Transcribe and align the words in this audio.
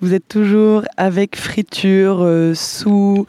Vous 0.00 0.14
êtes 0.14 0.28
toujours 0.28 0.82
avec 0.96 1.36
Friture 1.36 2.18
euh, 2.20 2.54
sous 2.54 3.26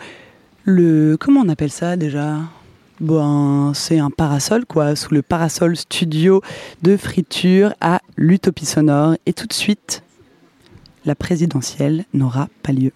le. 0.66 1.18
Comment 1.18 1.42
on 1.42 1.50
appelle 1.50 1.72
ça 1.72 1.96
déjà? 1.96 2.40
Bon, 3.00 3.74
c'est 3.74 4.00
un 4.00 4.10
parasol, 4.10 4.66
quoi, 4.66 4.98
sous 4.98 5.14
le 5.14 5.22
parasol 5.22 5.78
studio 5.78 6.42
de 6.82 6.98
Friture 6.98 7.74
à 7.80 8.02
l'Utopie 8.18 8.66
Sonore. 8.66 9.16
Et 9.26 9.32
tout 9.32 9.48
de 9.48 9.54
suite, 9.54 10.04
la 11.06 11.16
présidentielle 11.16 12.04
n'aura 12.14 12.50
pas 12.62 12.74
lieu. 12.74 12.92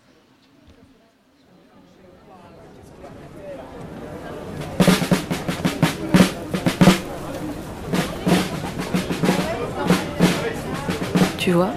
Tu 11.38 11.52
vois, 11.52 11.74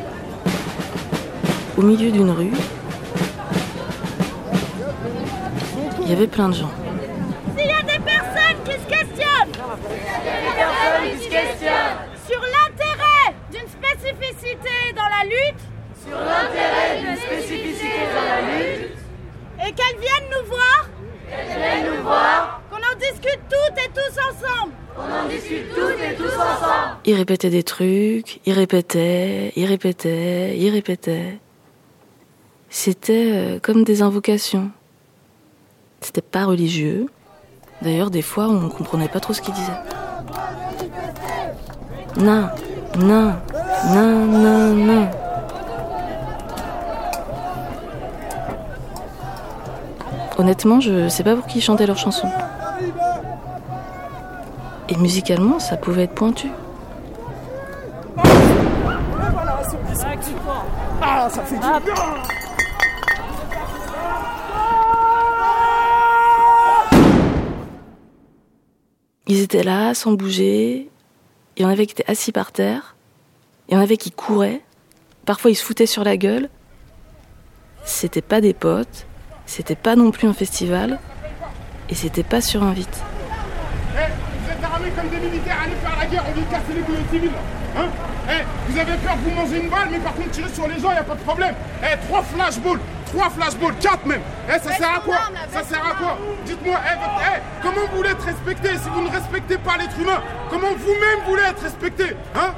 au 1.76 1.82
milieu 1.82 2.10
d'une 2.10 2.30
rue, 2.30 2.52
il 6.02 6.08
y 6.08 6.12
avait 6.12 6.26
plein 6.26 6.48
de 6.48 6.54
gens. 6.54 6.70
S'il 7.56 7.66
y 7.66 7.70
a 7.70 7.82
des 7.82 8.02
personnes 8.02 8.62
qui 8.64 8.72
se 8.72 8.86
questionnent, 8.88 9.52
sur 12.26 12.40
l'intérêt 12.40 13.34
d'une 13.50 13.68
spécificité 13.68 14.92
dans 14.94 15.08
la 15.08 15.24
lutte, 15.24 15.62
sur 16.06 16.18
l'intérêt 16.18 17.00
d'une 17.00 17.16
spécificité 17.16 18.02
dans 18.14 18.24
la 18.24 18.40
lutte, 18.52 18.96
et 19.58 19.72
qu'elles 19.72 20.00
viennent 20.00 20.30
nous 20.30 20.46
voir, 20.48 20.88
qu'elles 21.28 21.58
viennent 21.58 21.96
nous 21.96 22.02
voir, 22.02 22.62
qu'on 22.70 22.76
en 22.76 22.98
discute 22.98 23.40
toutes 23.50 23.78
et 23.78 23.90
tous 23.92 24.18
ensemble. 24.18 24.72
On 24.98 25.24
en 25.24 25.28
discute 25.28 25.74
toutes 25.74 26.00
et 26.00 26.14
tous 26.14 26.34
ensemble. 26.34 26.96
Il 27.04 27.14
répétait 27.16 27.50
des 27.50 27.62
trucs, 27.62 28.40
il 28.46 28.52
répétait, 28.54 29.52
il 29.56 29.66
répétait, 29.66 30.56
il 30.56 30.70
répétait. 30.70 31.38
C'était 32.68 33.30
euh, 33.32 33.58
comme 33.60 33.84
des 33.84 34.02
invocations. 34.02 34.70
C'était 36.00 36.22
pas 36.22 36.44
religieux. 36.44 37.06
D'ailleurs, 37.82 38.10
des 38.10 38.22
fois, 38.22 38.48
on 38.48 38.68
comprenait 38.68 39.08
pas 39.08 39.20
trop 39.20 39.32
ce 39.32 39.40
qu'il 39.40 39.54
disait. 39.54 39.72
Non, 42.18 42.48
non, 42.98 43.34
non, 43.92 44.24
non, 44.26 44.74
non. 44.74 45.10
Honnêtement, 50.38 50.80
je 50.80 51.08
sais 51.08 51.22
pas 51.22 51.34
pour 51.34 51.46
qui 51.46 51.60
chantaient 51.60 51.86
leurs 51.86 51.98
chansons. 51.98 52.28
Et 54.88 54.96
musicalement, 54.96 55.58
ça 55.58 55.76
pouvait 55.76 56.04
être 56.04 56.14
pointu. 56.14 56.48
Ah, 61.02 61.28
ça 61.30 61.42
fait 61.42 61.56
du 61.56 61.60
bien 61.60 61.94
Ils 69.28 69.40
étaient 69.40 69.64
là, 69.64 69.92
sans 69.92 70.12
bouger. 70.12 70.88
Il 71.56 71.62
y 71.62 71.64
en 71.64 71.68
avait 71.68 71.86
qui 71.86 71.92
étaient 71.92 72.10
assis 72.10 72.30
par 72.30 72.52
terre. 72.52 72.94
Il 73.68 73.74
y 73.74 73.76
en 73.76 73.80
avait 73.80 73.96
qui 73.96 74.12
couraient. 74.12 74.62
Parfois, 75.24 75.50
ils 75.50 75.56
se 75.56 75.64
foutaient 75.64 75.86
sur 75.86 76.04
la 76.04 76.16
gueule. 76.16 76.48
C'était 77.84 78.22
pas 78.22 78.40
des 78.40 78.54
potes. 78.54 79.06
C'était 79.44 79.74
pas 79.74 79.96
non 79.96 80.12
plus 80.12 80.28
un 80.28 80.32
festival. 80.32 81.00
Et 81.88 81.96
c'était 81.96 82.22
pas 82.22 82.40
sur 82.40 82.62
un 82.62 82.72
vite. 82.72 83.02
Eh, 83.96 84.12
vous 84.44 84.50
êtes 84.52 84.64
armés 84.64 84.90
comme 84.90 85.08
des 85.08 85.26
militaires, 85.26 85.58
allez 85.64 85.74
faire 85.76 85.96
la 85.98 86.06
guerre, 86.06 86.24
on 86.28 86.32
vient 86.32 86.44
casser 86.44 86.72
les 86.74 87.18
civils. 87.18 87.30
Hein? 87.76 87.88
Eh, 88.28 88.70
vous 88.70 88.78
avez 88.78 88.96
peur 88.98 89.16
vous 89.24 89.30
mangez 89.30 89.58
une 89.58 89.70
balle, 89.70 89.88
mais 89.90 89.98
par 89.98 90.14
contre, 90.14 90.30
tirer 90.30 90.48
sur 90.52 90.68
les 90.68 90.80
gens, 90.80 90.92
y 90.92 90.96
a 90.96 91.04
pas 91.04 91.14
de 91.14 91.20
problème. 91.20 91.54
Eh, 91.82 91.96
trois 92.06 92.22
flashballs, 92.22 92.80
trois 93.16 93.30
flashballs, 93.30 93.74
quatre 93.80 94.04
même. 94.06 94.20
Eh, 94.48 94.58
ça 94.58 94.72
sert 94.76 94.90
à 94.96 95.00
quoi? 95.00 95.16
Ça 95.50 95.62
sert 95.64 95.84
à 95.84 95.94
quoi? 95.94 96.18
Dites-moi, 96.44 96.76
eh, 96.84 96.94
votre- 96.98 97.20
eh, 97.34 97.40
comment 97.62 97.86
vous 97.90 97.96
voulez 97.96 98.10
être 98.10 98.24
respecté 98.24 98.68
si 98.76 98.88
vous 98.90 99.00
ne 99.00 99.08
respectez 99.10 99.56
pas 99.58 99.76
l'être 99.78 99.98
humain? 99.98 100.20
Comment 100.50 100.68
vous-même 100.76 101.24
voulez 101.26 101.42
être 101.48 101.62
respecté 101.62 102.14
Hein? 102.34 102.52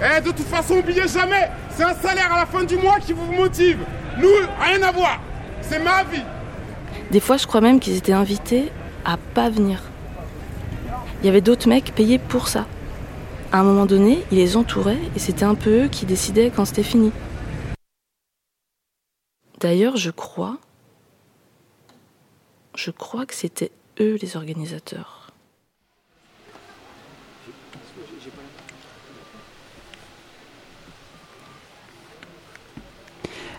Eh, 0.00 0.20
de 0.20 0.30
toute 0.30 0.46
façon, 0.46 0.74
oubliez 0.76 1.06
jamais, 1.06 1.48
c'est 1.70 1.84
un 1.84 1.94
salaire 1.94 2.32
à 2.32 2.38
la 2.40 2.46
fin 2.46 2.64
du 2.64 2.76
mois 2.76 2.98
qui 2.98 3.12
vous 3.12 3.30
motive. 3.32 3.78
Nous, 4.18 4.28
rien 4.60 4.82
à 4.82 4.90
voir. 4.90 5.20
C'est 5.60 5.78
ma 5.78 6.02
vie. 6.04 6.22
Des 7.10 7.20
fois, 7.20 7.36
je 7.36 7.46
crois 7.46 7.60
même 7.60 7.78
qu'ils 7.78 7.96
étaient 7.96 8.12
invités 8.12 8.72
à 9.04 9.16
pas 9.16 9.48
venir. 9.48 9.80
Il 11.22 11.26
y 11.26 11.28
avait 11.28 11.40
d'autres 11.40 11.68
mecs 11.68 11.94
payés 11.94 12.18
pour 12.18 12.48
ça. 12.48 12.66
À 13.52 13.58
un 13.60 13.64
moment 13.64 13.84
donné, 13.84 14.24
ils 14.30 14.38
les 14.38 14.56
entouraient 14.56 14.98
et 15.14 15.18
c'était 15.18 15.44
un 15.44 15.54
peu 15.54 15.84
eux 15.84 15.88
qui 15.88 16.06
décidaient 16.06 16.50
quand 16.50 16.64
c'était 16.64 16.82
fini. 16.82 17.12
D'ailleurs, 19.60 19.98
je 19.98 20.10
crois. 20.10 20.56
Je 22.74 22.90
crois 22.90 23.26
que 23.26 23.34
c'était 23.34 23.70
eux 24.00 24.16
les 24.22 24.36
organisateurs. 24.38 25.30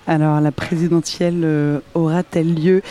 Alors, 0.07 0.41
la 0.41 0.51
présidentielle 0.51 1.43
euh, 1.45 1.79
aura-t-elle 1.93 2.55
lieu? 2.55 2.81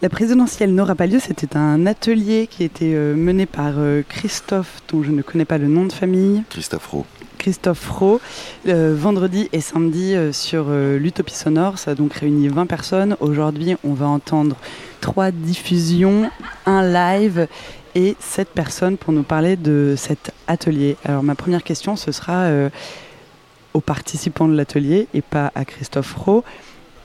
La 0.00 0.08
présidentielle 0.08 0.74
n'aura 0.74 0.94
pas 0.94 1.06
lieu. 1.06 1.18
C'était 1.18 1.56
un 1.56 1.86
atelier 1.86 2.46
qui 2.48 2.62
était 2.64 2.94
euh, 2.94 3.14
mené 3.16 3.46
par 3.46 3.74
euh, 3.78 4.02
Christophe, 4.08 4.80
dont 4.88 5.02
je 5.02 5.10
ne 5.10 5.22
connais 5.22 5.44
pas 5.44 5.58
le 5.58 5.66
nom 5.66 5.86
de 5.86 5.92
famille. 5.92 6.42
Christophe 6.50 6.86
Rowe. 6.86 7.04
Christophe 7.38 7.88
Rowe, 7.88 8.20
euh, 8.66 8.94
vendredi 8.96 9.48
et 9.52 9.60
samedi 9.60 10.14
euh, 10.14 10.32
sur 10.32 10.66
euh, 10.68 10.98
l'Utopie 10.98 11.34
Sonore. 11.34 11.78
Ça 11.78 11.92
a 11.92 11.94
donc 11.94 12.12
réuni 12.14 12.48
20 12.48 12.66
personnes. 12.66 13.16
Aujourd'hui, 13.20 13.76
on 13.84 13.94
va 13.94 14.06
entendre 14.06 14.56
trois 15.00 15.30
diffusions, 15.30 16.30
un 16.66 16.82
live 16.82 17.48
et 17.94 18.16
sept 18.20 18.48
personnes 18.48 18.98
pour 18.98 19.12
nous 19.12 19.22
parler 19.22 19.56
de 19.56 19.94
cet 19.96 20.32
atelier. 20.46 20.96
Alors, 21.04 21.22
ma 21.22 21.34
première 21.34 21.62
question, 21.62 21.96
ce 21.96 22.12
sera 22.12 22.48
aux 23.72 23.80
participants 23.80 24.46
de 24.46 24.54
l'atelier 24.54 25.08
et 25.14 25.22
pas 25.22 25.50
à 25.54 25.64
Christophe 25.64 26.14
Rowe. 26.14 26.44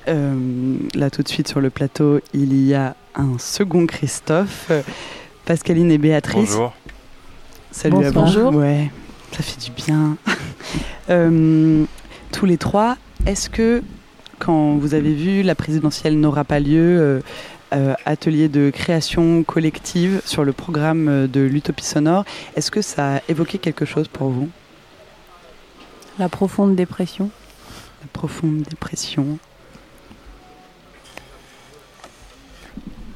Euh, 0.08 0.78
là, 0.96 1.10
tout 1.10 1.24
de 1.24 1.28
suite 1.28 1.48
sur 1.48 1.62
le 1.62 1.70
plateau, 1.70 2.20
il 2.34 2.56
y 2.66 2.74
a 2.74 2.96
un 3.16 3.38
second 3.38 3.86
Christophe, 3.86 4.68
euh, 4.70 4.82
Pascaline 5.46 5.92
et 5.92 5.98
Béatrice. 5.98 6.52
Bonjour. 6.52 6.74
Salut 7.72 8.06
à 8.06 8.12
vous. 8.12 8.22
Bonjour. 8.22 8.56
Ouais, 8.56 8.92
ça 9.32 9.44
fait 9.44 9.60
du 9.64 9.72
bien. 9.72 10.18
Euh, 11.10 11.84
tous 12.32 12.46
les 12.46 12.58
trois, 12.58 12.96
est-ce 13.26 13.50
que 13.50 13.84
quand 14.40 14.78
vous 14.78 14.94
avez 14.94 15.14
vu 15.14 15.44
la 15.44 15.54
présidentielle 15.54 16.18
n'aura 16.18 16.46
pas 16.46 16.62
lieu, 16.62 16.80
euh, 16.80 17.20
euh, 17.74 17.94
atelier 18.06 18.48
de 18.48 18.70
création 18.70 19.44
collective 19.44 20.22
sur 20.26 20.46
le 20.46 20.54
programme 20.54 21.28
de 21.28 21.42
l'Utopie 21.42 21.84
sonore, 21.84 22.24
est-ce 22.56 22.72
que 22.72 22.82
ça 22.82 23.16
a 23.16 23.22
évoqué 23.28 23.58
quelque 23.58 23.84
chose 23.84 24.08
pour 24.08 24.30
vous? 24.30 24.50
La 26.20 26.30
profonde 26.30 26.76
dépression. 26.76 27.30
La 28.02 28.08
profonde 28.14 28.62
dépression. 28.62 29.40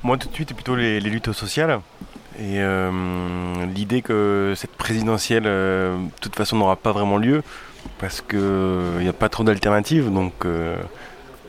Moi, 0.03 0.17
tout 0.17 0.29
de 0.29 0.33
suite, 0.33 0.53
plutôt 0.53 0.75
les, 0.75 0.99
luttes 0.99 1.31
sociales. 1.31 1.79
Et 2.39 2.59
euh, 2.61 2.91
l'idée 3.73 4.01
que 4.01 4.53
cette 4.55 4.71
présidentielle, 4.71 5.43
euh, 5.47 5.97
de 5.97 6.19
toute 6.21 6.35
façon, 6.35 6.55
n'aura 6.57 6.75
pas 6.75 6.91
vraiment 6.91 7.17
lieu, 7.17 7.41
parce 7.97 8.21
qu'il 8.21 8.39
n'y 8.99 9.07
a 9.07 9.13
pas 9.13 9.29
trop 9.29 9.43
d'alternatives. 9.43 10.11
Donc, 10.11 10.45
euh, 10.45 10.75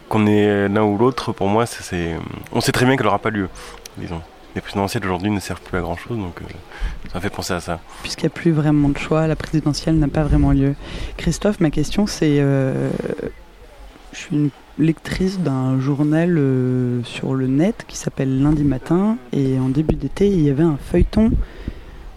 qu'on 0.08 0.26
ait 0.26 0.68
l'un 0.68 0.84
ou 0.84 0.96
l'autre, 0.96 1.32
pour 1.32 1.48
moi, 1.48 1.66
c'est- 1.66 2.16
on 2.52 2.60
sait 2.60 2.72
très 2.72 2.86
bien 2.86 2.96
qu'elle 2.96 3.06
n'aura 3.06 3.18
pas 3.18 3.30
lieu, 3.30 3.48
disons. 3.98 4.22
Les 4.54 4.62
présidentielles 4.62 5.04
aujourd'hui 5.04 5.30
ne 5.30 5.40
servent 5.40 5.60
plus 5.60 5.76
à 5.76 5.82
grand-chose, 5.82 6.16
donc 6.16 6.40
euh, 6.40 6.44
ça 7.12 7.20
fait 7.20 7.30
penser 7.30 7.52
à 7.52 7.60
ça. 7.60 7.80
Puisqu'il 8.02 8.24
n'y 8.24 8.28
a 8.28 8.34
plus 8.34 8.50
vraiment 8.50 8.88
de 8.88 8.96
choix, 8.96 9.26
la 9.26 9.36
présidentielle 9.36 9.98
n'a 9.98 10.08
pas 10.08 10.22
vraiment 10.22 10.52
lieu. 10.52 10.74
Christophe, 11.18 11.60
ma 11.60 11.70
question 11.70 12.06
c'est, 12.06 12.38
euh, 12.40 12.90
je 14.12 14.18
suis 14.18 14.34
une 14.34 14.50
lectrice 14.78 15.38
d'un 15.40 15.80
journal 15.80 16.36
euh, 16.38 17.02
sur 17.04 17.34
le 17.34 17.46
net 17.46 17.84
qui 17.88 17.96
s'appelle 17.96 18.40
Lundi 18.42 18.64
Matin, 18.64 19.16
et 19.32 19.58
en 19.58 19.68
début 19.68 19.96
d'été, 19.96 20.28
il 20.28 20.40
y 20.42 20.50
avait 20.50 20.62
un 20.62 20.76
feuilleton, 20.76 21.32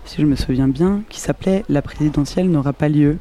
si 0.06 0.22
je 0.22 0.25
me 0.25 0.36
souviens 0.36 0.68
bien, 0.68 1.02
qui 1.10 1.19
s'appelait 1.19 1.63
La 1.69 1.81
présidentielle 1.81 2.50
n'aura 2.50 2.74
pas 2.74 2.90
lieu. 2.90 3.18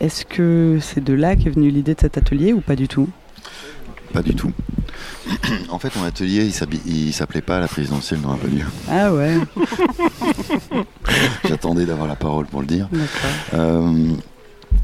Est-ce 0.00 0.24
que 0.24 0.78
c'est 0.80 1.02
de 1.02 1.12
là 1.12 1.34
qu'est 1.36 1.50
venue 1.50 1.70
l'idée 1.70 1.94
de 1.94 2.00
cet 2.00 2.18
atelier 2.18 2.52
ou 2.52 2.60
pas 2.60 2.76
du 2.76 2.86
tout? 2.88 3.08
Pas 4.12 4.22
du 4.22 4.34
tout. 4.34 4.52
en 5.70 5.78
fait, 5.78 5.94
mon 5.96 6.04
atelier, 6.04 6.50
il 6.86 7.12
s'appelait 7.12 7.40
pas 7.42 7.60
La 7.60 7.68
présidentielle 7.68 8.20
n'aura 8.20 8.36
pas 8.36 8.46
lieu. 8.46 8.64
Ah 8.88 9.12
ouais, 9.12 9.34
J'attendais 11.44 11.84
d'avoir 11.84 12.06
la 12.06 12.16
parole 12.16 12.46
pour 12.46 12.60
le 12.60 12.66
dire. 12.66 12.88
d'accord. 12.90 13.30
Euh, 13.54 14.12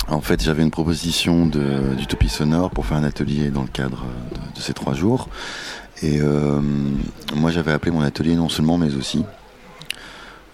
en 0.09 0.21
fait, 0.21 0.43
j'avais 0.43 0.63
une 0.63 0.71
proposition 0.71 1.47
d'Utopie 1.47 2.29
Sonore 2.29 2.71
pour 2.71 2.87
faire 2.87 2.99
un 2.99 3.05
atelier 3.05 3.51
dans 3.51 3.63
le 3.63 3.69
cadre 3.69 4.05
de, 4.33 4.57
de 4.57 4.61
ces 4.61 4.73
trois 4.73 4.95
jours. 4.95 5.29
Et 6.03 6.21
euh, 6.21 6.61
moi, 7.35 7.51
j'avais 7.51 7.73
appelé 7.73 7.91
mon 7.91 8.03
atelier 8.03 8.35
non 8.35 8.49
seulement, 8.49 8.79
mais 8.79 8.95
aussi. 8.95 9.25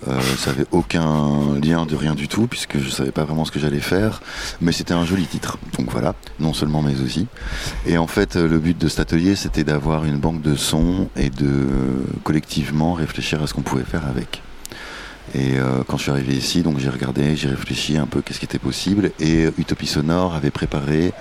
Euh, 0.08 0.18
ça 0.38 0.50
avait 0.50 0.66
aucun 0.70 1.58
lien 1.62 1.84
de 1.84 1.94
rien 1.94 2.14
du 2.14 2.26
tout, 2.26 2.46
puisque 2.46 2.78
je 2.78 2.88
savais 2.88 3.10
pas 3.10 3.24
vraiment 3.24 3.44
ce 3.44 3.50
que 3.50 3.58
j'allais 3.58 3.80
faire, 3.80 4.22
mais 4.60 4.72
c'était 4.72 4.94
un 4.94 5.04
joli 5.04 5.26
titre. 5.26 5.58
Donc 5.78 5.90
voilà, 5.90 6.14
non 6.38 6.54
seulement 6.54 6.80
mais 6.80 7.00
aussi. 7.02 7.26
Et 7.86 7.98
en 7.98 8.06
fait, 8.06 8.36
le 8.36 8.58
but 8.58 8.78
de 8.78 8.88
cet 8.88 9.00
atelier, 9.00 9.36
c'était 9.36 9.64
d'avoir 9.64 10.04
une 10.04 10.18
banque 10.18 10.40
de 10.40 10.54
sons 10.54 11.08
et 11.16 11.28
de 11.28 11.66
collectivement 12.24 12.94
réfléchir 12.94 13.42
à 13.42 13.46
ce 13.46 13.52
qu'on 13.52 13.62
pouvait 13.62 13.84
faire 13.84 14.06
avec. 14.06 14.42
Et 15.34 15.58
euh, 15.58 15.84
quand 15.86 15.96
je 15.96 16.02
suis 16.02 16.10
arrivé 16.10 16.34
ici, 16.34 16.62
donc 16.62 16.78
j'ai 16.78 16.88
regardé, 16.88 17.36
j'ai 17.36 17.48
réfléchi 17.48 17.96
un 17.96 18.06
peu 18.06 18.20
qu'est-ce 18.20 18.40
qui 18.40 18.46
était 18.46 18.58
possible. 18.58 19.12
Et 19.20 19.48
Utopie 19.58 19.86
Sonore 19.86 20.34
avait 20.34 20.50
préparé 20.50 21.12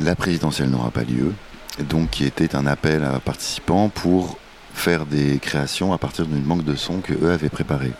la 0.00 0.14
présidentielle 0.14 0.68
n'aura 0.68 0.90
pas 0.90 1.04
lieu, 1.04 1.32
donc 1.88 2.10
qui 2.10 2.24
était 2.24 2.54
un 2.54 2.66
appel 2.66 3.02
à 3.04 3.18
participants 3.18 3.88
pour 3.88 4.38
faire 4.74 5.06
des 5.06 5.38
créations 5.38 5.92
à 5.92 5.98
partir 5.98 6.26
d'une 6.26 6.42
banque 6.42 6.64
de 6.64 6.76
sons 6.76 7.00
que 7.00 7.14
eux 7.14 7.30
avaient 7.30 7.48
préparée. 7.48 7.92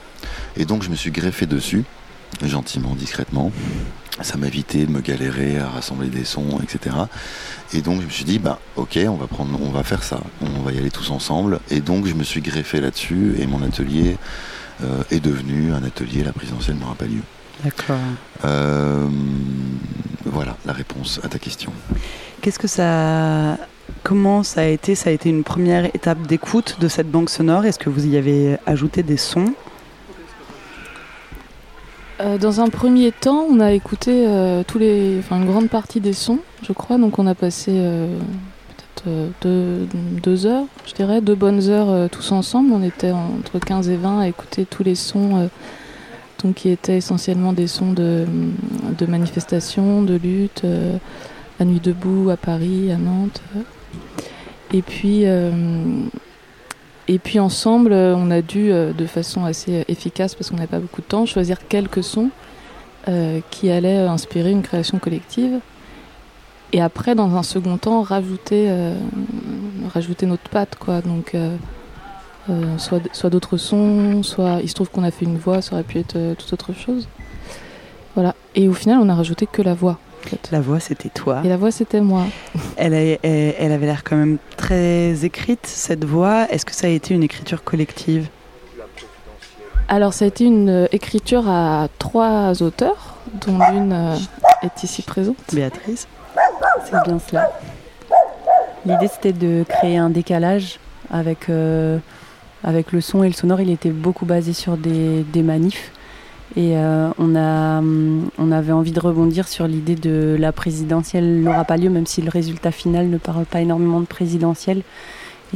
Et 0.57 0.67
donc 0.67 0.83
je 0.83 0.91
me 0.91 0.95
suis 0.95 1.11
greffé 1.11 1.47
dessus, 1.47 1.85
gentiment, 2.43 2.95
discrètement. 2.95 3.51
Ça 4.21 4.37
m'évitait 4.37 4.87
de 4.87 4.91
me 4.91 5.01
galérer 5.01 5.59
à 5.59 5.69
rassembler 5.69 6.09
des 6.09 6.25
sons, 6.25 6.61
etc. 6.63 6.97
Et 7.73 7.81
donc 7.83 8.01
je 8.01 8.07
me 8.07 8.11
suis 8.11 8.25
dit, 8.25 8.39
bah 8.39 8.59
ok, 8.77 8.99
on 9.09 9.17
va 9.17 9.27
prendre, 9.27 9.59
on 9.63 9.71
va 9.71 9.83
faire 9.83 10.03
ça, 10.03 10.21
on 10.41 10.63
va 10.63 10.73
y 10.73 10.79
aller 10.79 10.91
tous 10.91 11.11
ensemble. 11.11 11.61
Et 11.71 11.81
donc 11.81 12.07
je 12.07 12.15
me 12.15 12.25
suis 12.25 12.41
greffé 12.41 12.81
là-dessus 12.81 13.37
et 13.39 13.47
mon 13.47 13.63
atelier 13.63 14.17
euh, 14.83 15.03
est 15.11 15.21
devenu 15.21 15.73
un 15.73 15.83
atelier. 15.83 16.23
La 16.25 16.33
présidentielle 16.33 16.77
n'aura 16.77 16.95
pas 16.95 17.07
lieu. 17.07 17.23
D'accord. 17.65 17.97
Euh, 18.45 19.09
voilà 20.25 20.57
la 20.67 20.73
réponse 20.73 21.21
à 21.23 21.29
ta 21.29 21.39
question. 21.39 21.73
Qu'est-ce 22.41 22.59
que 22.59 22.69
ça. 22.69 23.59
Comment 24.03 24.43
ça 24.43 24.63
a 24.63 24.65
été 24.65 24.95
Ça 24.95 25.11
a 25.11 25.13
été 25.13 25.29
une 25.31 25.45
première 25.45 25.87
étape 25.87 26.27
d'écoute 26.27 26.77
de 26.81 26.89
cette 26.89 27.11
banque 27.11 27.31
sonore? 27.31 27.65
Est-ce 27.65 27.79
que 27.79 27.89
vous 27.91 28.07
y 28.07 28.17
avez 28.17 28.57
ajouté 28.67 29.03
des 29.03 29.17
sons? 29.17 29.55
Euh, 32.21 32.39
Dans 32.39 32.61
un 32.61 32.69
premier 32.69 33.13
temps, 33.13 33.47
on 33.49 33.61
a 33.61 33.73
écouté 33.73 34.27
euh, 34.27 34.63
tous 34.67 34.79
les, 34.79 35.19
enfin 35.19 35.37
une 35.37 35.47
grande 35.47 35.69
partie 35.69 36.01
des 36.01 36.13
sons, 36.13 36.41
je 36.63 36.73
crois. 36.73 36.99
Donc 36.99 37.19
on 37.19 37.27
a 37.27 37.35
passé 37.35 37.73
euh, 37.75 38.19
deux, 39.41 39.87
deux 40.23 40.47
heures, 40.47 40.65
je 40.87 40.95
dirais, 40.95 41.21
deux 41.21 41.35
bonnes 41.35 41.69
heures 41.69 41.91
euh, 41.91 42.09
tous 42.09 42.33
ensemble. 42.33 42.73
On 42.73 42.83
était 42.83 43.13
entre 43.13 43.59
15 43.59 43.89
et 43.89 43.97
20 43.97 44.21
à 44.21 44.29
écouter 44.29 44.65
tous 44.67 44.83
les 44.83 44.95
sons, 44.95 45.37
euh, 45.37 45.47
donc 46.43 46.57
qui 46.57 46.71
étaient 46.71 46.97
essentiellement 46.97 47.53
des 47.53 47.67
sons 47.67 47.93
de, 47.93 48.27
manifestations, 49.07 50.03
de 50.03 50.15
lutte, 50.15 50.63
euh, 50.65 50.97
la 51.59 51.67
nuit 51.67 51.81
debout 51.81 52.31
à 52.31 52.37
Paris, 52.37 52.91
à 52.93 52.97
Nantes. 52.97 53.41
euh. 53.57 53.61
Et 54.73 54.83
puis 54.83 55.23
euh, 55.27 55.51
et 57.09 57.19
puis 57.19 57.39
ensemble, 57.39 57.93
euh, 57.93 58.17
on 58.17 58.31
a 58.31 58.43
dû, 58.43 58.73
euh, 58.73 58.93
de 58.93 59.07
façon 59.07 59.45
assez 59.45 59.85
efficace, 59.89 60.35
parce 60.35 60.51
qu'on 60.51 60.57
n'avait 60.57 60.67
pas 60.67 60.81
beaucoup 60.81 61.03
de 61.03 61.07
temps, 61.07 61.25
choisir 61.25 61.69
quelques 61.69 62.03
sons 62.03 62.31
euh, 63.09 63.41
qui 63.51 63.71
allaient 63.71 63.99
inspirer 63.99 64.51
une 64.51 64.63
création 64.63 64.99
collective. 64.99 65.61
Et 66.73 66.81
après, 66.81 67.15
dans 67.15 67.35
un 67.37 67.43
second 67.43 67.77
temps, 67.79 68.03
rajouter, 68.03 68.67
euh, 68.69 68.95
rajouter 69.95 70.27
notre 70.27 70.49
patte, 70.51 70.77
quoi. 70.77 71.01
Donc, 71.01 71.35
euh, 71.35 71.57
euh, 72.51 72.77
soit, 72.79 73.01
soit 73.13 73.31
d'autres 73.31 73.57
sons, 73.57 74.23
soit 74.23 74.59
il 74.63 74.69
se 74.69 74.75
trouve 74.75 74.91
qu'on 74.91 75.05
a 75.05 75.11
fait 75.11 75.25
une 75.25 75.39
voix, 75.39 75.63
ça 75.63 75.75
aurait 75.75 75.85
pu 75.85 75.99
être 75.99 76.35
toute 76.37 76.53
autre 76.53 76.73
chose. 76.73 77.09
Voilà. 78.15 78.35
Et 78.55 78.69
au 78.69 78.73
final, 78.73 78.99
on 79.01 79.09
a 79.09 79.15
rajouté 79.15 79.47
que 79.47 79.63
la 79.63 79.75
voix. 79.75 79.99
en 80.25 80.29
fait. 80.29 80.49
La 80.51 80.61
voix, 80.61 80.81
c'était 80.81 81.09
toi. 81.09 81.41
Et 81.45 81.49
la 81.49 81.57
voix, 81.57 81.71
c'était 81.71 82.01
moi. 82.01 82.25
Elle, 82.77 82.95
a- 82.95 83.01
elle- 83.01 83.19
elle 83.59 83.73
avait 83.73 83.87
l'air 83.87 84.03
quand 84.03 84.17
même 84.17 84.39
très 84.57 85.25
écrite, 85.25 85.67
cette 85.67 86.05
voix. 86.05 86.47
Est-ce 86.51 86.65
que 86.67 86.75
ça 86.75 86.89
a 86.89 86.91
été 86.91 87.15
une 87.15 87.23
écriture 87.23 87.63
collective? 87.63 88.29
Alors, 89.89 90.13
ça 90.15 90.25
a 90.25 90.29
été 90.29 90.45
une 90.45 90.89
écriture 90.91 91.49
à 91.49 91.87
trois 92.01 92.61
auteurs, 92.61 93.15
dont 93.47 93.59
l'une 93.71 93.93
est 94.63 94.83
ici 94.83 95.03
présente. 95.03 95.37
Béatrice 95.53 96.09
C'est 96.85 97.03
bien 97.05 97.19
cela. 97.19 97.51
L'idée 98.85 99.09
c'était 99.09 99.33
de 99.33 99.65
créer 99.69 99.97
un 99.97 100.11
décalage 100.11 100.79
avec, 101.11 101.49
euh, 101.49 101.99
avec 102.63 102.93
le 102.93 103.01
son 103.01 103.23
et 103.25 103.29
le 103.29 103.35
sonore. 103.35 103.61
Il 103.61 103.71
était 103.71 103.91
beaucoup 103.91 104.27
basé 104.27 104.53
sur 104.53 104.77
des, 104.77 105.23
des 105.23 105.43
manifs. 105.43 105.93
Et 106.55 106.77
euh, 106.77 107.09
on, 107.19 107.35
a, 107.35 107.79
hum, 107.79 108.31
on 108.39 108.53
avait 108.53 108.73
envie 108.73 108.93
de 108.93 109.01
rebondir 109.01 109.49
sur 109.49 109.67
l'idée 109.67 109.97
de 109.97 110.37
la 110.39 110.53
présidentielle 110.53 111.43
n'aura 111.43 111.65
pas 111.65 111.77
lieu, 111.77 111.91
même 111.91 112.07
si 112.07 112.23
le 112.23 112.31
résultat 112.31 112.71
final 112.71 113.09
ne 113.09 113.19
parle 113.19 113.45
pas 113.45 113.61
énormément 113.61 114.01
de 114.01 114.07
présidentielle. 114.07 114.83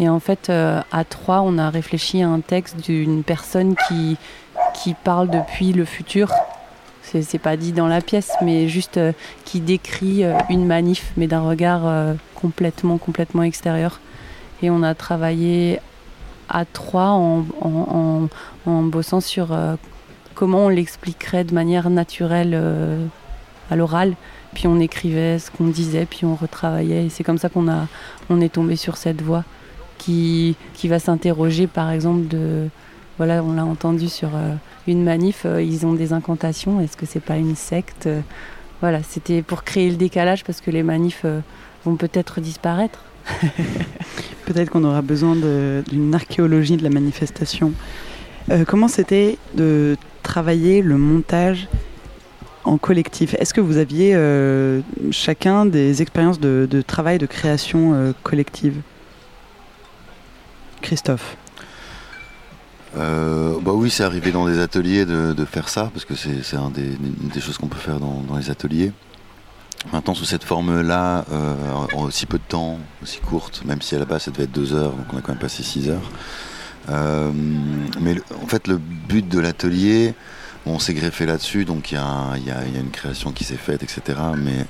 Et 0.00 0.08
en 0.08 0.20
fait, 0.20 0.50
euh, 0.50 0.80
à 0.92 1.04
trois, 1.04 1.42
on 1.42 1.58
a 1.58 1.70
réfléchi 1.70 2.22
à 2.22 2.28
un 2.28 2.40
texte 2.40 2.76
d'une 2.84 3.22
personne 3.22 3.74
qui, 3.88 4.16
qui 4.74 4.94
parle 4.94 5.30
depuis 5.30 5.72
le 5.72 5.84
futur. 5.84 6.32
C'est 7.22 7.38
pas 7.38 7.56
dit 7.56 7.72
dans 7.72 7.88
la 7.88 8.00
pièce, 8.00 8.30
mais 8.42 8.68
juste 8.68 8.96
euh, 8.96 9.12
qui 9.44 9.60
décrit 9.60 10.24
euh, 10.24 10.38
une 10.48 10.64
manif, 10.64 11.12
mais 11.16 11.26
d'un 11.26 11.40
regard 11.40 11.82
euh, 11.84 12.14
complètement, 12.36 12.98
complètement 12.98 13.42
extérieur. 13.42 14.00
Et 14.62 14.70
on 14.70 14.82
a 14.84 14.94
travaillé 14.94 15.80
à 16.48 16.64
trois 16.64 17.10
en, 17.10 17.44
en, 18.66 18.82
bossant 18.82 19.20
sur 19.20 19.56
comment 20.34 20.66
on 20.66 20.68
l'expliquerait 20.68 21.44
de 21.44 21.54
manière 21.54 21.88
naturelle 21.88 22.60
à 23.70 23.76
l'oral. 23.76 24.16
Puis 24.52 24.66
on 24.66 24.78
écrivait 24.80 25.38
ce 25.38 25.50
qu'on 25.50 25.68
disait, 25.68 26.04
puis 26.04 26.26
on 26.26 26.34
retravaillait. 26.34 27.06
Et 27.06 27.08
c'est 27.08 27.24
comme 27.24 27.38
ça 27.38 27.48
qu'on 27.48 27.68
on 28.28 28.40
est 28.40 28.52
tombé 28.52 28.76
sur 28.76 28.98
cette 28.98 29.22
voix 29.22 29.44
qui, 29.96 30.56
qui 30.74 30.88
va 30.88 30.98
s'interroger, 30.98 31.66
par 31.66 31.90
exemple, 31.90 32.26
de. 32.28 32.68
Voilà, 33.20 33.44
on 33.44 33.52
l'a 33.52 33.66
entendu 33.66 34.08
sur 34.08 34.30
euh, 34.34 34.54
une 34.88 35.04
manif, 35.04 35.42
euh, 35.44 35.62
ils 35.62 35.84
ont 35.84 35.92
des 35.92 36.14
incantations. 36.14 36.80
Est-ce 36.80 36.96
que 36.96 37.04
c'est 37.04 37.20
pas 37.20 37.36
une 37.36 37.54
secte 37.54 38.06
Euh, 38.06 38.22
Voilà, 38.80 39.02
c'était 39.02 39.42
pour 39.42 39.62
créer 39.62 39.90
le 39.90 39.96
décalage 39.96 40.42
parce 40.42 40.62
que 40.62 40.70
les 40.70 40.82
manifs 40.82 41.26
vont 41.84 41.96
peut-être 41.96 42.40
disparaître. 42.40 43.04
Peut-être 44.46 44.70
qu'on 44.70 44.84
aura 44.84 45.02
besoin 45.02 45.36
d'une 45.36 46.14
archéologie 46.14 46.78
de 46.78 46.82
la 46.82 46.88
manifestation. 46.88 47.72
Comment 48.66 48.88
c'était 48.88 49.36
de 49.54 49.98
travailler 50.22 50.80
le 50.80 50.96
montage 50.96 51.68
en 52.64 52.78
collectif? 52.78 53.34
Est-ce 53.34 53.52
que 53.52 53.60
vous 53.60 53.76
aviez 53.76 54.16
chacun 55.10 55.66
des 55.66 56.00
expériences 56.00 56.40
de, 56.40 56.82
travail, 56.86 57.18
de 57.18 57.26
création 57.26 58.14
collective? 58.22 58.80
Christophe 60.80 61.36
Euh, 62.96 63.58
bah 63.60 63.72
oui, 63.72 63.90
c'est 63.90 64.02
arrivé 64.02 64.32
dans 64.32 64.46
des 64.46 64.58
ateliers 64.58 65.04
de, 65.04 65.44
faire 65.44 65.68
ça, 65.68 65.90
parce 65.92 66.04
que 66.04 66.14
c'est 66.14 66.56
un 66.56 66.70
des, 66.70 66.82
une 66.82 67.28
des 67.32 67.40
choses 67.40 67.58
qu'on 67.58 67.68
peut 67.68 67.78
faire 67.78 68.00
dans, 68.00 68.36
les 68.36 68.50
ateliers. 68.50 68.92
Maintenant, 69.92 70.14
sous 70.14 70.26
cette 70.26 70.44
forme-là, 70.44 71.24
euh, 71.32 71.54
en 71.94 72.02
aussi 72.02 72.26
peu 72.26 72.38
de 72.38 72.44
temps, 72.46 72.78
aussi 73.02 73.18
courte, 73.20 73.64
même 73.64 73.80
si 73.80 73.94
à 73.94 73.98
la 73.98 74.04
base 74.04 74.24
ça 74.24 74.30
devait 74.30 74.44
être 74.44 74.52
deux 74.52 74.74
heures, 74.74 74.92
donc 74.92 75.06
on 75.12 75.16
a 75.16 75.20
quand 75.22 75.32
même 75.32 75.40
passé 75.40 75.62
six 75.62 75.88
heures. 75.88 76.10
Euh, 76.90 77.30
mais 78.00 78.16
en 78.42 78.46
fait, 78.46 78.66
le 78.66 78.76
but 78.76 79.26
de 79.26 79.38
l'atelier, 79.38 80.14
on 80.66 80.78
s'est 80.78 80.92
greffé 80.92 81.24
là-dessus, 81.24 81.64
donc 81.64 81.92
il 81.92 81.94
y, 81.94 81.98
a 81.98 82.64
une 82.74 82.90
création 82.90 83.32
qui 83.32 83.44
s'est 83.44 83.56
faite, 83.56 83.82
etc. 83.82 84.18
Mais 84.36 84.66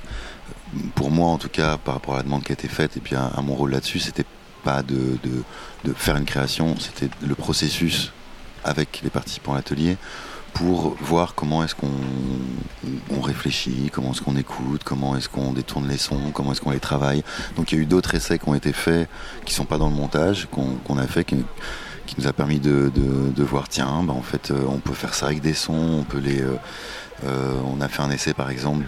pour 0.95 1.11
moi, 1.11 1.27
en 1.27 1.37
tout 1.37 1.49
cas, 1.49 1.77
par 1.77 1.95
rapport 1.95 2.13
à 2.13 2.17
la 2.17 2.23
demande 2.23 2.43
qui 2.43 2.53
a 2.53 2.53
été 2.53 2.69
faite, 2.69 2.95
et 2.95 3.01
puis 3.01 3.15
à, 3.15 3.41
mon 3.41 3.55
rôle 3.55 3.71
là-dessus, 3.71 3.99
c'était 3.99 4.25
pas 4.63 4.81
de 4.81 5.17
faire 5.95 6.15
une 6.15 6.25
création, 6.25 6.77
c'était 6.79 7.09
le 7.27 7.35
processus 7.35 8.13
avec 8.63 9.01
les 9.03 9.09
participants 9.09 9.53
à 9.53 9.57
l'atelier 9.57 9.97
pour 10.53 10.95
voir 11.01 11.33
comment 11.35 11.63
est-ce 11.63 11.75
qu'on 11.75 11.87
on 13.09 13.21
réfléchit, 13.21 13.89
comment 13.91 14.11
est-ce 14.11 14.21
qu'on 14.21 14.35
écoute, 14.35 14.83
comment 14.83 15.15
est-ce 15.15 15.29
qu'on 15.29 15.53
détourne 15.53 15.87
les 15.87 15.97
sons, 15.97 16.31
comment 16.33 16.51
est-ce 16.51 16.61
qu'on 16.61 16.71
les 16.71 16.79
travaille. 16.79 17.23
Donc 17.55 17.71
il 17.71 17.75
y 17.75 17.77
a 17.79 17.81
eu 17.81 17.85
d'autres 17.85 18.15
essais 18.15 18.37
qui 18.37 18.49
ont 18.49 18.55
été 18.55 18.73
faits, 18.73 19.09
qui 19.45 19.53
sont 19.53 19.65
pas 19.65 19.77
dans 19.77 19.89
le 19.89 19.95
montage, 19.95 20.47
qu'on 20.51 20.97
a 20.97 21.07
fait, 21.07 21.23
qui, 21.23 21.37
nous 22.17 22.27
a 22.27 22.33
permis 22.33 22.59
de, 22.59 22.91
voir, 23.37 23.69
tiens, 23.69 24.03
bah, 24.03 24.13
en 24.13 24.21
fait, 24.21 24.51
euh, 24.51 24.65
on 24.67 24.79
peut 24.79 24.93
faire 24.93 25.13
ça 25.13 25.27
avec 25.27 25.41
des 25.41 25.53
sons, 25.53 25.99
on 26.01 26.03
peut 26.03 26.19
les... 26.19 26.41
euh, 26.41 26.57
euh, 27.23 27.53
on 27.65 27.81
a 27.81 27.87
fait 27.87 28.01
un 28.01 28.09
essai 28.09 28.33
par 28.33 28.49
exemple 28.49 28.85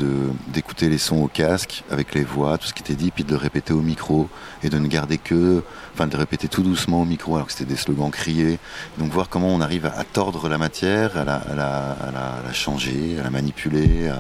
d'écouter 0.48 0.90
les 0.90 0.98
sons 0.98 1.22
au 1.22 1.28
casque 1.28 1.84
avec 1.92 2.16
les 2.16 2.24
voix, 2.24 2.58
tout 2.58 2.68
ce 2.68 2.74
qui 2.74 2.82
était 2.82 2.96
dit, 2.96 3.12
puis 3.12 3.24
de 3.24 3.32
le 3.32 3.38
répéter 3.38 3.74
au 3.74 3.82
micro 3.82 4.28
et 4.64 4.70
de 4.70 4.80
ne 4.80 4.88
garder 4.88 5.18
que, 5.18 5.64
enfin 5.94 6.08
de 6.08 6.18
répéter 6.18 6.48
tout 6.48 6.64
doucement 6.64 7.02
au 7.02 7.06
micro 7.06 7.36
alors 7.36 7.48
que 7.48 7.54
c'était 7.54 7.66
des 7.66 7.76
slogans 7.76 8.12
criés. 8.12 8.60
Donc 8.98 9.12
voir 9.12 9.30
comment 9.30 9.50
on 9.50 9.62
arrive 9.62 9.86
à, 9.86 10.04
tordre 10.04 10.50
la 10.50 10.58
matière, 10.58 11.18
à 11.18 11.26
la, 11.26 12.54
changer, 12.54 13.18
à 13.20 13.24
la 13.24 13.30
manipuler, 13.30 14.12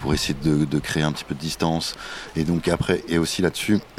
pour 0.00 0.14
essayer 0.14 0.36
de, 0.42 0.78
créer 0.78 1.02
un 1.02 1.12
petit 1.12 1.24
peu 1.24 1.34
de 1.34 1.40
distance. 1.40 1.94
Et 2.36 2.44
donc 2.44 2.68
après, 2.68 3.02
et 3.08 3.18
aussi 3.18 3.42
là-dessus. 3.42 3.78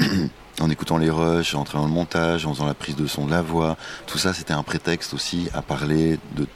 En 0.58 0.70
écoutant 0.70 0.96
les 0.96 1.10
rushs, 1.10 1.54
en 1.54 1.60
entrant 1.60 1.80
dans 1.80 1.86
le 1.86 1.92
montage, 1.92 2.46
en 2.46 2.54
faisant 2.54 2.64
la 2.64 2.72
prise 2.72 2.96
de 2.96 3.06
son 3.06 3.26
de 3.26 3.30
la 3.30 3.42
voix, 3.42 3.76
tout 4.06 4.16
ça 4.16 4.32
c'était 4.32 4.54
un 4.54 4.62
prétexte 4.62 5.12
aussi 5.12 5.50
à 5.52 5.60
parler 5.60 6.18
de 6.34 6.46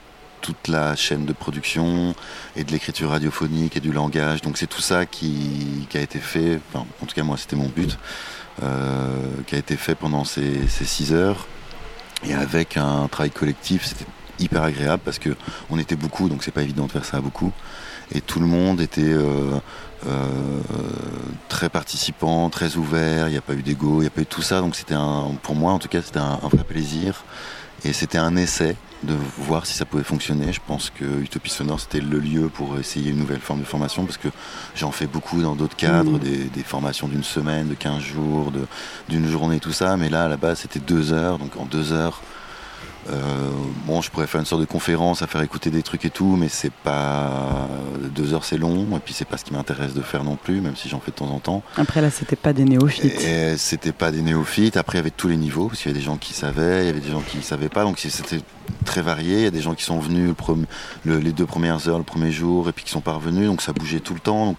toute 0.41 0.67
la 0.67 0.95
chaîne 0.95 1.25
de 1.25 1.33
production 1.33 2.13
et 2.55 2.63
de 2.63 2.71
l'écriture 2.71 3.11
radiophonique 3.11 3.77
et 3.77 3.79
du 3.79 3.91
langage. 3.91 4.41
Donc 4.41 4.57
c'est 4.57 4.67
tout 4.67 4.81
ça 4.81 5.05
qui, 5.05 5.87
a 5.93 5.99
été 5.99 6.19
fait, 6.19 6.59
enfin, 6.69 6.85
en 7.01 7.05
tout 7.05 7.15
cas 7.15 7.23
moi 7.23 7.37
c'était 7.37 7.55
mon 7.55 7.69
but, 7.69 7.97
euh, 8.63 9.07
qui 9.47 9.55
a 9.55 9.57
été 9.57 9.77
fait 9.77 9.95
pendant 9.95 10.23
ces, 10.25 10.67
ces 10.67 10.85
six 10.85 11.13
heures. 11.13 11.47
Et 12.23 12.33
avec 12.33 12.77
un 12.77 13.07
travail 13.07 13.31
collectif, 13.31 13.85
c'était 13.85 14.05
hyper 14.39 14.63
agréable 14.63 15.01
parce 15.03 15.19
que 15.19 15.29
on 15.69 15.79
était 15.79 15.95
beaucoup, 15.95 16.29
donc 16.29 16.43
c'est 16.43 16.51
pas 16.51 16.63
évident 16.63 16.85
de 16.85 16.91
faire 16.91 17.05
ça 17.05 17.17
à 17.17 17.21
beaucoup. 17.21 17.51
Et 18.13 18.21
tout 18.21 18.39
le 18.39 18.45
monde 18.45 18.81
était 18.81 19.01
euh, 19.01 19.57
euh, 20.05 20.27
très 21.47 21.69
participant, 21.69 22.49
très 22.49 22.75
ouvert. 22.75 23.27
Il 23.29 23.31
n'y 23.31 23.37
a 23.37 23.41
pas 23.41 23.53
eu 23.53 23.61
d'ego, 23.61 23.99
il 23.99 24.01
n'y 24.01 24.07
a 24.07 24.11
pas 24.11 24.21
eu 24.21 24.25
tout 24.25 24.41
ça. 24.41 24.59
Donc 24.59 24.75
c'était 24.75 24.95
un, 24.95 25.31
pour 25.41 25.55
moi 25.55 25.71
en 25.71 25.79
tout 25.79 25.87
cas, 25.87 26.01
c'était 26.01 26.19
un 26.19 26.37
vrai 26.43 26.63
plaisir. 26.63 27.23
Et 27.83 27.93
c'était 27.93 28.17
un 28.17 28.35
essai 28.35 28.75
de 29.03 29.15
voir 29.37 29.65
si 29.65 29.73
ça 29.73 29.85
pouvait 29.85 30.03
fonctionner. 30.03 30.53
Je 30.53 30.59
pense 30.65 30.89
que 30.91 31.05
Utopie 31.21 31.49
Sonore, 31.49 31.79
c'était 31.79 32.01
le 32.01 32.19
lieu 32.19 32.49
pour 32.49 32.77
essayer 32.77 33.11
une 33.11 33.17
nouvelle 33.17 33.39
forme 33.39 33.61
de 33.61 33.65
formation, 33.65 34.05
parce 34.05 34.17
que 34.17 34.27
j'en 34.75 34.91
fais 34.91 35.07
beaucoup 35.07 35.41
dans 35.41 35.55
d'autres 35.55 35.75
cadres, 35.75 36.11
Mhm. 36.13 36.19
des, 36.19 36.37
des 36.45 36.63
formations 36.63 37.07
d'une 37.07 37.23
semaine, 37.23 37.67
de 37.67 37.73
15 37.73 38.01
jours, 38.01 38.51
d'une 39.09 39.27
journée, 39.27 39.59
tout 39.59 39.71
ça. 39.71 39.97
Mais 39.97 40.09
là, 40.09 40.25
à 40.25 40.27
la 40.27 40.37
base, 40.37 40.59
c'était 40.59 40.79
deux 40.79 41.13
heures. 41.13 41.39
Donc 41.39 41.57
en 41.57 41.65
deux 41.65 41.91
heures, 41.93 42.21
bon, 43.85 44.01
je 44.01 44.09
pourrais 44.11 44.27
faire 44.27 44.39
une 44.39 44.45
sorte 44.45 44.61
de 44.61 44.65
conférence 44.65 45.21
à 45.21 45.27
faire 45.27 45.41
écouter 45.41 45.69
des 45.69 45.83
trucs 45.83 46.05
et 46.05 46.09
tout, 46.09 46.35
mais 46.35 46.49
c'est 46.49 46.71
pas. 46.71 47.67
Deux 48.15 48.33
heures, 48.33 48.43
c'est 48.43 48.57
long, 48.57 48.85
et 48.95 48.99
puis 48.99 49.13
c'est 49.13 49.25
pas 49.25 49.37
ce 49.37 49.45
qui 49.45 49.53
m'intéresse 49.53 49.93
de 49.93 50.01
faire 50.01 50.23
non 50.23 50.35
plus, 50.35 50.59
même 50.61 50.75
si 50.75 50.89
j'en 50.89 50.99
fais 50.99 51.11
de 51.11 51.15
temps 51.15 51.29
en 51.29 51.39
temps. 51.39 51.63
Après, 51.77 52.01
là, 52.01 52.09
c'était 52.09 52.35
pas 52.35 52.53
des 52.53 52.65
néophytes. 52.65 53.21
Et 53.21 53.55
c'était 53.57 53.91
pas 53.91 54.11
des 54.11 54.21
néophytes. 54.21 54.77
Après, 54.77 54.97
il 54.97 54.99
y 54.99 55.01
avait 55.01 55.11
tous 55.11 55.27
les 55.27 55.37
niveaux, 55.37 55.67
parce 55.67 55.79
qu'il 55.81 55.89
y 55.89 55.91
avait 55.93 55.99
des 55.99 56.05
gens 56.05 56.17
qui 56.17 56.33
savaient, 56.33 56.83
il 56.83 56.87
y 56.87 56.89
avait 56.89 56.99
des 56.99 57.11
gens 57.11 57.21
qui 57.21 57.41
savaient 57.41 57.69
pas. 57.69 57.83
Donc 57.83 57.99
c'était 57.99 58.41
très 58.85 59.01
varié. 59.01 59.37
Il 59.37 59.43
y 59.43 59.47
a 59.47 59.51
des 59.51 59.61
gens 59.61 59.75
qui 59.75 59.83
sont 59.83 59.99
venus 59.99 60.27
le 60.27 60.33
prom- 60.33 60.65
le- 61.05 61.19
les 61.19 61.31
deux 61.31 61.45
premières 61.45 61.87
heures, 61.87 61.97
le 61.97 62.03
premier 62.03 62.31
jour, 62.31 62.69
et 62.69 62.71
puis 62.71 62.83
qui 62.83 62.91
sont 62.91 63.01
pas 63.01 63.13
revenus. 63.13 63.47
Donc 63.47 63.61
ça 63.61 63.73
bougeait 63.73 63.99
tout 63.99 64.13
le 64.13 64.19
temps. 64.19 64.45
Donc 64.47 64.57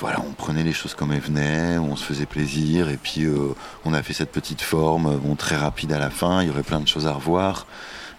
voilà, 0.00 0.20
on 0.20 0.32
prenait 0.32 0.62
les 0.62 0.72
choses 0.72 0.94
comme 0.94 1.12
elles 1.12 1.20
venaient, 1.20 1.78
on 1.78 1.96
se 1.96 2.04
faisait 2.04 2.26
plaisir, 2.26 2.88
et 2.88 2.96
puis 2.96 3.24
euh, 3.24 3.54
on 3.84 3.94
a 3.94 4.02
fait 4.02 4.12
cette 4.12 4.32
petite 4.32 4.60
forme, 4.60 5.06
euh, 5.06 5.16
bon, 5.16 5.34
très 5.36 5.56
rapide 5.56 5.92
à 5.92 5.98
la 5.98 6.10
fin. 6.10 6.42
Il 6.42 6.48
y 6.48 6.50
aurait 6.50 6.62
plein 6.62 6.80
de 6.80 6.88
choses 6.88 7.06
à 7.06 7.12
revoir. 7.12 7.66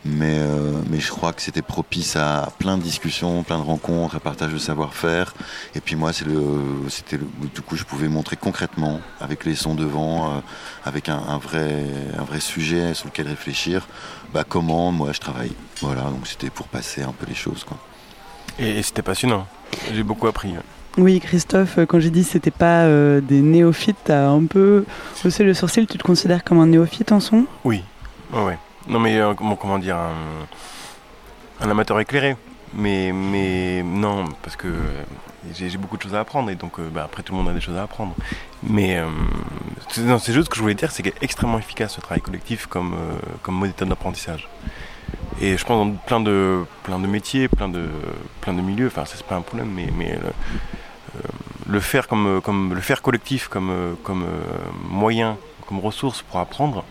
Mais, 0.07 0.37
euh, 0.37 0.71
mais 0.91 0.99
je 0.99 1.09
crois 1.09 1.33
que 1.33 1.41
c'était 1.41 1.63
propice 1.63 2.15
à 2.15 2.49
plein 2.59 2.77
de 2.77 2.83
discussions, 2.83 3.41
plein 3.41 3.57
de 3.57 3.63
rencontres, 3.63 4.15
à 4.15 4.19
partage 4.19 4.53
de 4.53 4.59
savoir-faire. 4.59 5.33
Et 5.73 5.81
puis 5.81 5.95
moi, 5.95 6.13
c'est 6.13 6.25
le, 6.25 6.61
c'était 6.89 7.17
le, 7.17 7.25
du 7.53 7.61
coup, 7.61 7.75
je 7.75 7.85
pouvais 7.85 8.07
montrer 8.07 8.35
concrètement, 8.35 9.01
avec 9.19 9.45
les 9.45 9.55
sons 9.55 9.73
devant, 9.73 10.43
avec 10.83 11.09
un, 11.09 11.39
vrai, 11.39 11.85
un 12.19 12.23
vrai 12.23 12.39
sujet 12.39 12.93
sur 12.93 13.07
lequel 13.07 13.27
réfléchir, 13.27 13.87
bah, 14.31 14.43
comment 14.47 14.91
moi 14.91 15.11
je 15.11 15.19
travaille. 15.19 15.53
Voilà, 15.81 16.03
donc 16.03 16.27
c'était 16.27 16.51
pour 16.51 16.67
passer 16.67 17.01
un 17.01 17.11
peu 17.11 17.25
les 17.25 17.33
choses, 17.33 17.63
quoi. 17.63 17.79
Et 18.59 18.83
c'était 18.83 19.01
passionnant. 19.01 19.47
J'ai 19.91 20.03
beaucoup 20.03 20.27
appris. 20.27 20.53
Oui, 20.97 21.19
Christophe, 21.19 21.79
quand 21.87 21.99
j'ai 21.99 22.09
dit 22.09 22.23
que 22.23 22.29
c'était 22.29 22.51
pas 22.51 22.83
euh, 22.83 23.19
des 23.19 23.41
néophytes, 23.41 23.97
t'as 24.05 24.27
un 24.27 24.45
peu 24.45 24.85
haussé 25.25 25.43
le 25.43 25.53
sourcil. 25.53 25.87
Tu 25.87 25.97
te 25.97 26.03
considères 26.03 26.43
comme 26.43 26.59
un 26.59 26.67
néophyte 26.67 27.11
en 27.11 27.19
son? 27.19 27.45
Oui, 27.65 27.83
ouais. 28.33 28.57
Non 28.87 28.99
mais 28.99 29.19
euh, 29.19 29.33
comment, 29.33 29.79
dire, 29.79 29.97
un, 29.97 31.69
amateur 31.69 31.99
éclairé. 31.99 32.37
Mais, 32.73 33.11
mais 33.13 33.83
non, 33.83 34.25
parce 34.43 34.55
que 34.55 34.67
euh, 34.67 35.03
j'ai 35.53 35.77
beaucoup 35.77 35.97
de 35.97 36.01
choses 36.01 36.15
à 36.15 36.19
apprendre 36.19 36.49
et 36.49 36.55
donc 36.55 36.79
euh, 36.79 36.89
bah, 36.89 37.03
après 37.05 37.23
tout 37.23 37.31
le 37.31 37.37
monde 37.37 37.49
a 37.49 37.53
des 37.53 37.61
choses 37.61 37.77
à 37.77 37.83
apprendre. 37.83 38.15
Mais 38.63 39.01
c'est 39.89 40.33
juste 40.33 40.45
ce 40.45 40.49
que 40.49 40.55
je 40.55 40.61
voulais 40.61 40.73
dire, 40.73 40.91
c'est 40.91 41.03
qu'il 41.03 41.13
extrêmement 41.21 41.59
efficace 41.59 41.93
ce 41.93 42.01
travail 42.01 42.21
collectif 42.21 42.65
comme, 42.67 42.95
comme 43.43 43.61
méthode 43.61 43.89
d'apprentissage. 43.89 44.49
Et 45.39 45.57
je 45.57 45.65
pense 45.65 45.85
dans 45.85 45.93
plein 45.95 46.19
de, 46.19 46.63
plein 46.83 46.99
de 46.99 47.07
métiers, 47.07 47.47
plein 47.47 47.69
de, 47.69 47.85
plein 48.41 48.53
de 48.53 48.61
milieux, 48.61 48.87
enfin 48.87 49.03
c'est 49.05 49.21
pas 49.23 49.35
un 49.35 49.41
problème, 49.41 49.69
mais, 49.71 50.19
le 51.67 51.79
faire 51.79 52.07
comme, 52.07 52.41
comme 52.41 52.73
le 52.73 52.81
faire 52.81 53.01
collectif 53.01 53.47
comme, 53.47 53.69
euh, 53.69 53.93
comme 54.03 54.23
euh, 54.23 54.27
moyen, 54.89 55.37
comme 55.67 55.79
ressource 55.79 56.21
pour 56.21 56.39
apprendre, 56.39 56.83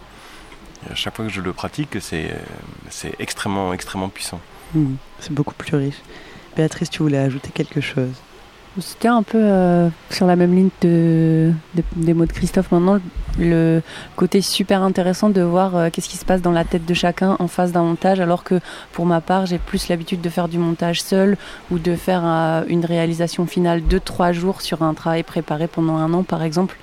à 0.90 0.94
chaque 0.94 1.16
fois 1.16 1.24
que 1.26 1.30
je 1.32 1.40
le 1.40 1.52
pratique, 1.52 1.96
c'est 2.00 2.34
c'est 2.90 3.14
extrêmement, 3.18 3.72
extrêmement 3.72 4.08
puissant. 4.08 4.40
Hmm, 4.74 4.94
C'est 5.20 5.32
beaucoup 5.32 5.54
plus 5.54 5.76
riche. 5.76 6.00
Béatrice, 6.56 6.90
tu 6.90 7.02
voulais 7.02 7.18
ajouter 7.18 7.50
quelque 7.50 7.80
chose? 7.80 8.12
C'était 8.80 9.06
un 9.06 9.22
peu 9.22 9.38
euh, 9.40 9.88
sur 10.10 10.26
la 10.26 10.34
même 10.34 10.52
ligne 10.52 10.70
de, 10.80 11.52
de- 11.76 11.84
des 11.94 12.12
mots 12.12 12.26
de 12.26 12.32
Christophe 12.32 12.72
maintenant, 12.72 12.98
le 13.38 13.82
côté 14.16 14.40
super 14.40 14.82
intéressant 14.82 15.30
de 15.30 15.42
voir 15.42 15.76
euh, 15.76 15.88
qu'est-ce 15.92 16.08
qui 16.08 16.16
se 16.16 16.24
passe 16.24 16.42
dans 16.42 16.50
la 16.50 16.64
tête 16.64 16.84
de 16.84 16.94
chacun 16.94 17.36
en 17.38 17.46
face 17.46 17.70
d'un 17.70 17.84
montage, 17.84 18.18
alors 18.18 18.42
que 18.42 18.58
pour 18.92 19.06
ma 19.06 19.20
part, 19.20 19.46
j'ai 19.46 19.58
plus 19.58 19.88
l'habitude 19.88 20.20
de 20.20 20.28
faire 20.28 20.48
du 20.48 20.58
montage 20.58 21.02
seul 21.02 21.36
ou 21.70 21.78
de 21.78 21.94
faire 21.94 22.22
euh, 22.24 22.62
une 22.66 22.84
réalisation 22.84 23.46
finale 23.46 23.86
de 23.86 23.98
trois 23.98 24.32
jours 24.32 24.60
sur 24.60 24.82
un 24.82 24.94
travail 24.94 25.22
préparé 25.22 25.68
pendant 25.68 25.96
un 25.96 26.12
an, 26.12 26.24
par 26.24 26.42
exemple. 26.42 26.76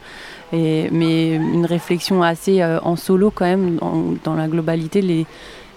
Et, 0.53 0.89
mais 0.91 1.35
une 1.35 1.65
réflexion 1.65 2.23
assez 2.23 2.61
euh, 2.61 2.79
en 2.83 2.95
solo 2.95 3.31
quand 3.31 3.45
même, 3.45 3.79
dans 4.23 4.35
la 4.35 4.47
globalité, 4.47 5.01
les, 5.01 5.25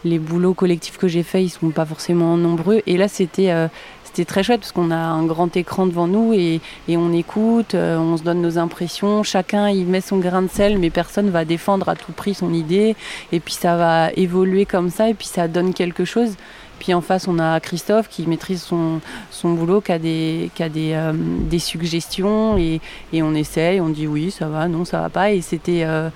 les 0.05 0.19
boulots 0.19 0.55
collectifs 0.55 0.99
que 0.99 1.09
j'ai 1.09 1.23
faits, 1.23 1.43
ils 1.45 1.49
sont 1.49 1.71
pas 1.71 1.87
forcément 1.87 2.37
nombreux. 2.37 2.83
Et 2.87 2.97
là, 2.97 3.07
c'était 3.09 3.51
euh, 3.53 3.69
c'était 4.15 4.27
très 4.27 4.45
chouette 4.45 4.61
parce 4.61 4.71
qu'on 4.71 4.93
a 4.93 4.97
un 4.97 5.25
grand 5.25 5.57
écran 5.57 5.87
devant 5.87 6.07
nous 6.07 6.33
et, 6.35 6.61
on 6.89 7.13
écoute, 7.13 7.75
euh, 7.75 7.99
on 7.99 8.17
se 8.17 8.23
donne 8.23 8.43
nos 8.43 8.59
impressions, 8.59 9.25
chacun 9.25 9.69
il 9.69 9.87
met 9.87 10.01
son 10.01 10.19
grain 10.19 10.43
de 10.43 10.49
sel, 10.49 10.79
mais 10.79 10.89
personne 10.89 11.31
va 11.31 11.45
défendre 11.45 11.89
à 11.89 11.97
tout 11.97 12.13
prix 12.13 12.35
son 12.35 12.55
idée. 12.55 12.95
Et 13.33 13.41
puis 13.41 13.55
ça 13.55 13.77
va 13.77 14.13
évoluer 14.13 14.67
comme 14.67 14.89
ça 14.89 15.09
et 15.09 15.15
puis 15.15 15.27
ça 15.27 15.49
donne 15.49 15.75
quelque 15.75 16.05
chose. 16.05 16.37
Puis 16.79 16.95
en 16.95 17.01
face, 17.01 17.27
on 17.27 17.41
a 17.41 17.59
Christophe 17.59 18.09
qui 18.09 18.25
maîtrise 18.29 18.63
son, 18.63 19.01
boulot, 19.43 19.81
qui 19.81 19.91
a 19.91 19.99
des, 19.99 20.51
euh, 20.63 21.59
suggestions 21.59 22.57
et, 22.57 22.81
on 23.15 23.35
essaye, 23.35 23.81
on 23.81 23.89
dit 23.89 24.07
oui, 24.07 24.31
ça 24.31 24.47
va, 24.47 24.69
non, 24.69 24.85
ça 24.85 25.01
va 25.01 25.09
pas. 25.09 25.33
Et 25.33 25.41
c'était. 25.41 25.83
euh, 25.85 26.09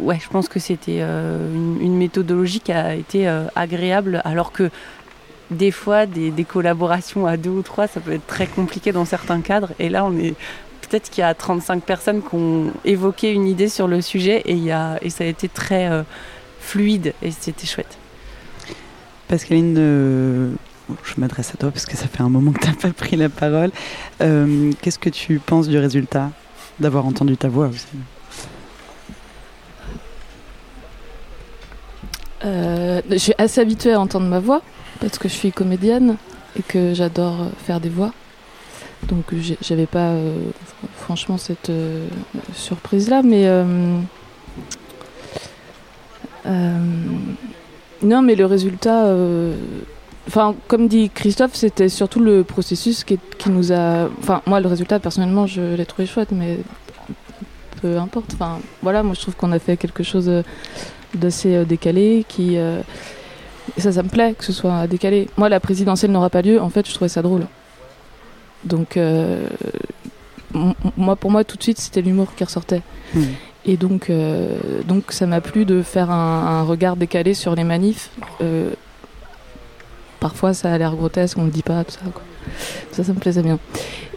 ouais, 0.00 0.18
je 0.22 0.28
pense 0.28 0.48
que 0.48 0.60
c'était 0.60 1.00
une, 1.00 1.96
méthodologie 1.96 2.60
qui 2.60 2.72
a 2.72 2.94
été 2.94 3.26
agréable, 3.54 4.20
alors 4.24 4.52
que 4.52 4.70
des 5.52 5.70
fois, 5.70 6.06
des, 6.06 6.30
des 6.30 6.44
collaborations 6.44 7.26
à 7.26 7.36
deux 7.36 7.50
ou 7.50 7.62
trois, 7.62 7.86
ça 7.86 8.00
peut 8.00 8.12
être 8.12 8.26
très 8.26 8.46
compliqué 8.46 8.92
dans 8.92 9.04
certains 9.04 9.40
cadres. 9.40 9.72
Et 9.78 9.88
là, 9.88 10.04
on 10.04 10.16
est. 10.16 10.34
Peut-être 10.88 11.08
qu'il 11.08 11.22
y 11.22 11.24
a 11.24 11.32
35 11.32 11.82
personnes 11.84 12.20
qui 12.20 12.34
ont 12.34 12.70
évoqué 12.84 13.32
une 13.32 13.46
idée 13.46 13.68
sur 13.68 13.88
le 13.88 14.02
sujet 14.02 14.42
et, 14.44 14.52
il 14.52 14.64
y 14.64 14.72
a, 14.72 14.98
et 15.00 15.08
ça 15.08 15.24
a 15.24 15.26
été 15.26 15.48
très 15.48 15.88
euh, 15.90 16.02
fluide 16.60 17.14
et 17.22 17.30
c'était 17.30 17.66
chouette. 17.66 17.96
Pascaline, 19.26 19.74
euh, 19.78 20.52
je 21.02 21.14
m'adresse 21.16 21.54
à 21.54 21.56
toi 21.56 21.70
parce 21.70 21.86
que 21.86 21.96
ça 21.96 22.08
fait 22.08 22.20
un 22.20 22.28
moment 22.28 22.52
que 22.52 22.60
tu 22.60 22.68
n'as 22.68 22.74
pas 22.74 22.90
pris 22.90 23.16
la 23.16 23.30
parole. 23.30 23.70
Euh, 24.20 24.70
Qu'est-ce 24.82 24.98
que 24.98 25.08
tu 25.08 25.38
penses 25.38 25.66
du 25.66 25.78
résultat 25.78 26.30
d'avoir 26.78 27.06
entendu 27.06 27.38
ta 27.38 27.48
voix 27.48 27.68
aussi 27.68 27.86
Euh, 32.44 33.00
je 33.08 33.16
suis 33.16 33.34
assez 33.38 33.60
habituée 33.60 33.92
à 33.92 34.00
entendre 34.00 34.26
ma 34.26 34.40
voix 34.40 34.62
parce 35.02 35.18
que 35.18 35.28
je 35.28 35.34
suis 35.34 35.52
comédienne 35.52 36.16
et 36.56 36.62
que 36.62 36.94
j'adore 36.94 37.48
faire 37.58 37.80
des 37.80 37.88
voix. 37.88 38.12
Donc 39.08 39.24
j'avais 39.60 39.86
pas 39.86 40.10
euh, 40.10 40.50
franchement 40.96 41.36
cette 41.36 41.70
euh, 41.70 42.06
surprise 42.54 43.10
là, 43.10 43.22
mais 43.22 43.42
euh, 43.46 43.98
non, 48.02 48.22
mais 48.22 48.36
le 48.36 48.46
résultat, 48.46 49.12
enfin 50.28 50.54
comme 50.68 50.86
dit 50.86 51.10
Christophe, 51.12 51.54
c'était 51.54 51.88
surtout 51.88 52.20
le 52.20 52.44
processus 52.44 53.02
qui, 53.02 53.18
qui 53.38 53.50
nous 53.50 53.72
a, 53.72 54.08
enfin 54.20 54.40
moi 54.46 54.60
le 54.60 54.68
résultat 54.68 55.00
personnellement 55.00 55.46
je 55.46 55.74
l'ai 55.74 55.86
trouvé 55.86 56.06
chouette, 56.06 56.30
mais 56.30 56.58
peu 57.80 57.98
importe. 57.98 58.34
Enfin 58.34 58.60
voilà, 58.82 59.02
moi 59.02 59.14
je 59.14 59.20
trouve 59.20 59.34
qu'on 59.34 59.50
a 59.50 59.58
fait 59.58 59.76
quelque 59.76 60.04
chose. 60.04 60.30
d'assez 61.14 61.64
décalé 61.64 62.24
qui 62.28 62.56
et 63.76 63.80
ça 63.80 63.92
ça 63.92 64.02
me 64.02 64.08
plaît 64.08 64.34
que 64.36 64.44
ce 64.44 64.52
soit 64.52 64.86
décalé 64.86 65.28
moi 65.36 65.48
la 65.48 65.60
présidentielle 65.60 66.10
n'aura 66.12 66.30
pas 66.30 66.42
lieu 66.42 66.60
en 66.60 66.68
fait 66.68 66.86
je 66.88 66.92
trouvais 66.94 67.08
ça 67.08 67.22
drôle 67.22 67.46
donc 68.64 68.96
euh, 68.96 69.46
moi 70.96 71.16
pour 71.16 71.30
moi 71.30 71.44
tout 71.44 71.56
de 71.56 71.62
suite 71.62 71.78
c'était 71.78 72.02
l'humour 72.02 72.34
qui 72.36 72.44
ressortait 72.44 72.82
Hmm. 73.14 73.24
et 73.66 73.76
donc 73.76 74.08
euh, 74.08 74.56
donc 74.88 75.12
ça 75.12 75.26
m'a 75.26 75.42
plu 75.42 75.66
de 75.66 75.82
faire 75.82 76.10
un, 76.10 76.60
un 76.60 76.62
regard 76.62 76.96
décalé 76.96 77.34
sur 77.34 77.54
les 77.54 77.64
manifs 77.64 78.08
Euh, 78.40 78.70
parfois 80.18 80.54
ça 80.54 80.72
a 80.72 80.78
l'air 80.78 80.94
grotesque 80.96 81.36
on 81.36 81.44
ne 81.44 81.50
dit 81.50 81.62
pas 81.62 81.84
tout 81.84 81.90
ça 81.92 82.00
quoi. 82.12 82.22
Ça 82.92 83.04
ça 83.04 83.12
me 83.12 83.18
plaisait 83.18 83.42
bien. 83.42 83.58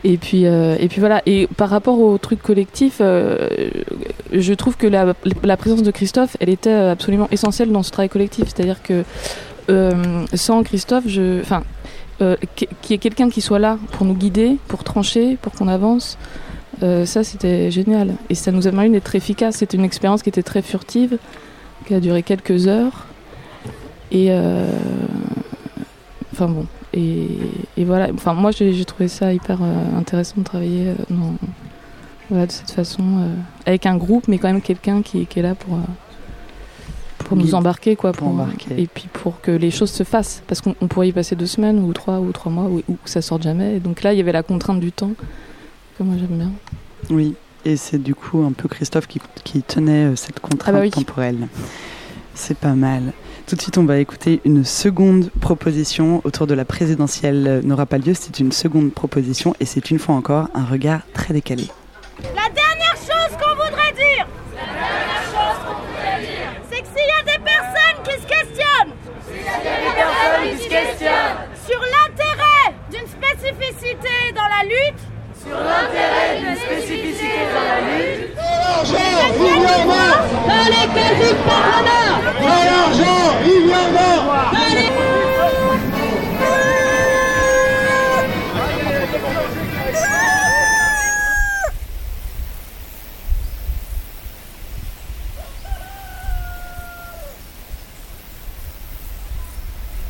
Et 0.03 0.17
puis 0.17 0.45
euh, 0.45 0.75
et 0.79 0.87
puis 0.87 0.99
voilà. 0.99 1.21
Et 1.25 1.47
par 1.57 1.69
rapport 1.69 1.99
au 1.99 2.17
truc 2.17 2.41
collectif 2.41 2.97
euh, 3.01 3.47
je 4.31 4.53
trouve 4.53 4.77
que 4.77 4.87
la, 4.87 5.57
présence 5.57 5.83
de 5.83 5.91
Christophe 5.91 6.37
elle 6.39 6.49
était 6.49 6.71
absolument 6.71 7.27
essentielle 7.31 7.71
dans 7.71 7.83
ce 7.83 7.91
travail 7.91 8.09
collectif. 8.09 8.45
C'est 8.47 8.61
à 8.61 8.65
dire 8.65 8.81
que 8.83 9.03
euh, 9.69 10.25
sans 10.33 10.63
Christophe 10.63 11.05
enfin 11.41 11.63
euh, 12.21 12.35
qu'il 12.55 12.67
y 12.91 12.93
ait 12.93 12.97
quelqu'un 12.97 13.29
qui 13.29 13.41
soit 13.41 13.59
là 13.59 13.77
pour 13.91 14.05
nous 14.05 14.13
guider 14.13 14.57
pour 14.67 14.83
trancher 14.83 15.37
pour 15.41 15.53
qu'on 15.53 15.67
avance 15.67 16.17
euh, 16.83 17.05
ça 17.05 17.23
c'était 17.23 17.71
génial. 17.71 18.15
Et 18.29 18.35
ça 18.35 18.51
nous 18.51 18.67
a 18.67 18.71
permis 18.71 18.89
d'être 18.89 19.15
efficace. 19.15 19.57
C'était 19.57 19.77
une 19.77 19.85
expérience 19.85 20.23
qui 20.23 20.29
était 20.29 20.43
très 20.43 20.61
furtive 20.61 21.17
qui 21.87 21.93
a 21.93 21.99
duré 21.99 22.23
quelques 22.23 22.67
heures. 22.67 23.05
Et 24.11 24.27
euh, 24.29 24.67
enfin 26.33 26.47
bon 26.47 26.65
et, 26.95 27.27
et 27.77 27.83
voilà 27.85 28.09
enfin 28.13 28.33
moi 28.33 28.51
j'ai 28.51 28.85
trouvé 28.85 29.07
ça 29.07 29.33
hyper 29.33 29.59
euh, 29.61 29.97
intéressant 29.99 30.35
de 30.37 30.43
travailler 30.43 30.87
euh, 30.89 30.95
dans- 31.09 31.35
voilà, 32.29 32.47
de 32.47 32.51
cette 32.51 32.71
façon 32.71 33.03
euh, 33.19 33.27
avec 33.65 33.85
un 33.85 33.97
groupe 33.97 34.27
mais 34.27 34.37
quand 34.39 34.47
même 34.47 34.61
quelqu'un 34.61 35.01
qui, 35.01 35.25
qui 35.27 35.39
est 35.39 35.43
là 35.43 35.53
pour 35.55 35.77
pour 37.19 37.37
nous 37.37 37.55
embarquer 37.55 37.95
quoi 37.95 38.11
pour 38.13 38.27
embarquer. 38.27 38.75
et 38.81 38.87
puis 38.87 39.07
pour 39.11 39.41
que 39.41 39.51
les 39.51 39.71
choses 39.71 39.91
se 39.91 40.03
fassent 40.03 40.43
parce 40.47 40.61
qu'on 40.61 40.75
on 40.81 40.87
pourrait 40.87 41.07
y 41.09 41.11
passer 41.11 41.35
deux 41.35 41.47
semaines 41.47 41.79
ou 41.79 41.91
trois 41.93 42.19
ou 42.19 42.31
trois 42.31 42.51
mois 42.51 42.65
ou, 42.65 42.81
ou 42.87 42.97
que 43.03 43.09
ça 43.09 43.21
sorte 43.21 43.41
jamais 43.43 43.77
et 43.77 43.79
donc 43.79 44.03
là 44.03 44.13
il 44.13 44.17
y 44.17 44.21
avait 44.21 44.31
la 44.31 44.43
contrainte 44.43 44.79
du 44.79 44.91
temps 44.91 45.11
que 45.97 46.03
moi 46.03 46.15
j'aime 46.19 46.37
bien 46.37 46.51
Oui, 47.09 47.33
et 47.65 47.77
c'est 47.77 47.97
du 48.01 48.13
coup 48.15 48.43
un 48.43 48.51
peu 48.51 48.67
Christophe 48.67 49.07
qui, 49.07 49.19
qui 49.43 49.61
tenait 49.63 50.15
cette 50.15 50.39
contrainte 50.39 50.63
Ah 50.67 50.71
bah 50.71 50.81
oui. 50.81 50.91
temporelle. 50.91 51.47
C'est 52.35 52.57
pas 52.57 52.73
mal. 52.73 53.13
Tout 53.47 53.55
de 53.55 53.61
suite, 53.61 53.77
on 53.77 53.85
va 53.85 53.99
écouter 53.99 54.41
une 54.43 54.65
seconde 54.65 55.29
proposition 55.39 56.19
autour 56.23 56.47
de 56.47 56.55
la 56.55 56.65
présidentielle 56.65 57.47
euh, 57.47 57.61
n'aura 57.61 57.85
pas 57.85 57.99
lieu. 57.99 58.15
C'est 58.15 58.39
une 58.39 58.51
seconde 58.51 58.91
proposition 58.91 59.53
et 59.59 59.65
c'est 59.65 59.91
une 59.91 59.99
fois 59.99 60.15
encore 60.15 60.47
un 60.55 60.65
regard 60.65 61.01
très 61.13 61.31
décalé. 61.31 61.67
La 62.23 62.49
dernière 62.49 62.95
chose 62.95 63.37
qu'on 63.37 63.55
voudrait 63.55 63.93
dire, 63.93 64.27
c'est 66.71 66.81
que 66.81 66.87
s'il 66.87 67.05
y 67.05 67.19
a 67.19 67.37
des 67.37 67.43
personnes 67.43 68.03
qui 68.03 68.13
se 68.13 68.27
questionnent 68.27 68.93
qui 70.57 70.63
se 70.63 70.69
questionne 70.69 71.37
sur 71.67 71.79
l'intérêt 71.79 72.73
d'une 72.89 73.07
spécificité 73.07 74.33
dans 74.33 74.41
la 74.41 74.63
lutte, 74.63 75.14
sur 75.45 75.57
l'intérêt 75.57 76.39
d'une 76.39 76.55
spécificité 76.55 77.45
dans 77.53 77.63
la 77.63 77.81
lutte. 77.81 78.15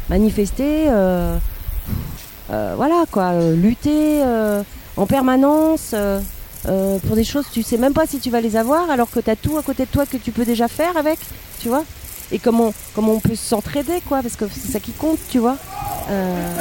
manifester, 0.10 0.88
euh, 0.90 1.38
euh, 2.50 2.74
voilà 2.78 3.04
quoi, 3.12 3.32
euh, 3.34 3.56
lutter 3.56 4.24
euh, 4.24 4.64
en 4.98 5.06
permanence 5.06 5.92
euh, 5.94 6.20
euh, 6.68 6.98
pour 7.00 7.16
des 7.16 7.24
choses, 7.24 7.46
tu 7.52 7.64
sais 7.64 7.78
même 7.78 7.94
pas 7.94 8.08
si 8.08 8.20
tu 8.20 8.30
vas 8.30 8.42
les 8.42 8.56
avoir 8.56 8.90
alors 8.90 9.10
que 9.10 9.20
tu 9.20 9.30
as 9.30 9.36
tout 9.36 9.58
à 9.58 9.62
côté 9.62 9.86
de 9.86 9.92
toi 9.92 10.06
que 10.06 10.18
tu 10.18 10.32
peux 10.32 10.46
déjà 10.46 10.68
faire 10.68 10.98
avec, 10.98 11.20
tu 11.60 11.70
vois. 11.70 11.84
Et 12.32 12.40
comment, 12.40 12.74
comment 12.96 13.14
on 13.14 13.20
peut 13.20 13.36
s'entraider 13.36 14.02
quoi, 14.08 14.22
parce 14.22 14.36
que 14.36 14.46
c'est 14.52 14.72
ça 14.72 14.80
qui 14.80 14.94
compte, 14.94 15.20
tu 15.30 15.38
vois. 15.40 15.58
Euh, 16.10 16.56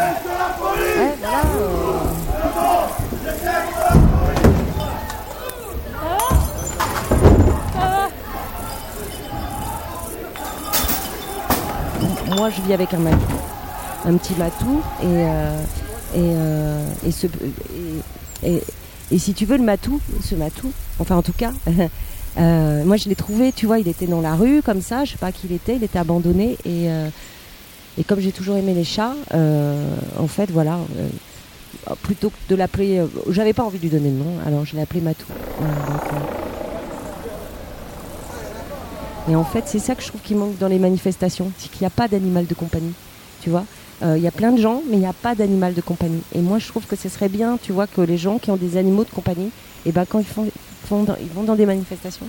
ouais, 0.99 1.15
moi 12.37 12.51
je 12.51 12.61
vis 12.63 12.75
avec 12.75 12.93
un 12.93 12.99
matou, 12.99 13.17
un 14.05 14.17
petit 14.17 14.35
matou 14.35 14.83
et, 15.03 15.27
ce, 17.11 17.27
et, 17.27 17.31
et- 18.45 18.63
si 19.19 19.35
tu 19.35 19.45
veux 19.47 19.57
le 19.57 19.63
matou, 19.65 20.01
ce 20.25 20.35
matou, 20.35 20.73
enfin 20.99 21.17
en 21.17 21.23
tout 21.23 21.33
cas, 21.37 21.53
euh, 22.39 22.85
moi 22.85 22.97
je 22.97 23.09
l'ai 23.09 23.15
trouvé, 23.15 23.53
tu 23.53 23.67
vois, 23.67 23.79
il 23.79 23.87
était 23.89 24.07
dans 24.07 24.21
la 24.21 24.35
rue 24.35 24.63
comme 24.63 24.81
ça, 24.81 25.05
je 25.05 25.13
sais 25.13 25.19
pas 25.19 25.31
qui 25.33 25.47
il 25.49 25.53
était, 25.55 25.77
il 25.77 25.85
était 25.85 25.99
abandonné 25.99 26.53
et 26.65 26.89
euh, 26.91 27.09
comme 28.09 28.19
j'ai 28.21 28.33
toujours 28.33 28.57
aimé 28.57 28.75
les 28.75 28.83
chats, 28.85 29.15
euh, 29.35 29.95
en 30.19 30.27
fait 30.27 30.51
voilà, 30.51 30.79
plutôt 32.03 32.31
que 32.31 32.35
de 32.49 32.57
l'appeler, 32.57 33.03
j'avais 33.31 33.53
pas 33.53 33.63
envie 33.63 33.79
de 33.79 33.83
lui 33.83 33.91
donner 33.91 34.11
le 34.11 34.17
nom, 34.17 34.33
alors 34.47 34.65
je 34.65 34.75
l'ai 34.75 34.83
appelé 34.83 35.01
matou. 35.01 35.27
Et 39.31 39.37
en 39.37 39.45
fait, 39.45 39.65
c'est 39.67 39.79
ça 39.79 39.95
que 39.95 40.03
je 40.03 40.09
trouve 40.09 40.21
qui 40.21 40.35
manque 40.35 40.59
dans 40.59 40.69
les 40.69 40.79
manifestations, 40.79 41.51
c'est 41.59 41.71
qu'il 41.71 41.81
n'y 41.83 41.87
a 41.87 41.91
pas 41.91 42.09
d'animal 42.09 42.47
de 42.47 42.55
compagnie, 42.55 42.93
tu 43.41 43.49
vois. 43.51 43.65
Euh, 44.03 44.17
Il 44.17 44.23
y 44.23 44.27
a 44.27 44.33
plein 44.33 44.53
de 44.53 44.61
gens, 44.61 44.83
mais 44.89 44.97
il 44.97 45.01
n'y 45.01 45.07
a 45.07 45.13
pas 45.13 45.35
d'animal 45.35 45.75
de 45.75 45.81
compagnie. 45.81 46.23
Et 46.33 46.41
moi, 46.41 46.59
je 46.59 46.69
trouve 46.69 46.87
que 46.87 46.97
ce 46.97 47.09
serait 47.09 47.29
bien, 47.29 47.59
tu 47.61 47.73
vois, 47.73 47.87
que 47.87 48.01
les 48.01 48.19
gens 48.19 48.39
qui 48.39 48.51
ont 48.51 48.57
des 48.57 48.77
animaux 48.77 49.05
de 49.05 49.11
compagnie, 49.11 49.51
et 49.85 49.93
ben 49.93 50.05
quand 50.07 50.19
ils, 50.19 50.27
font, 50.27 50.51
font 50.85 51.07
ils 51.21 51.29
vont 51.31 51.45
dans 51.45 51.55
des 51.55 51.67
manifestations, 51.67 52.29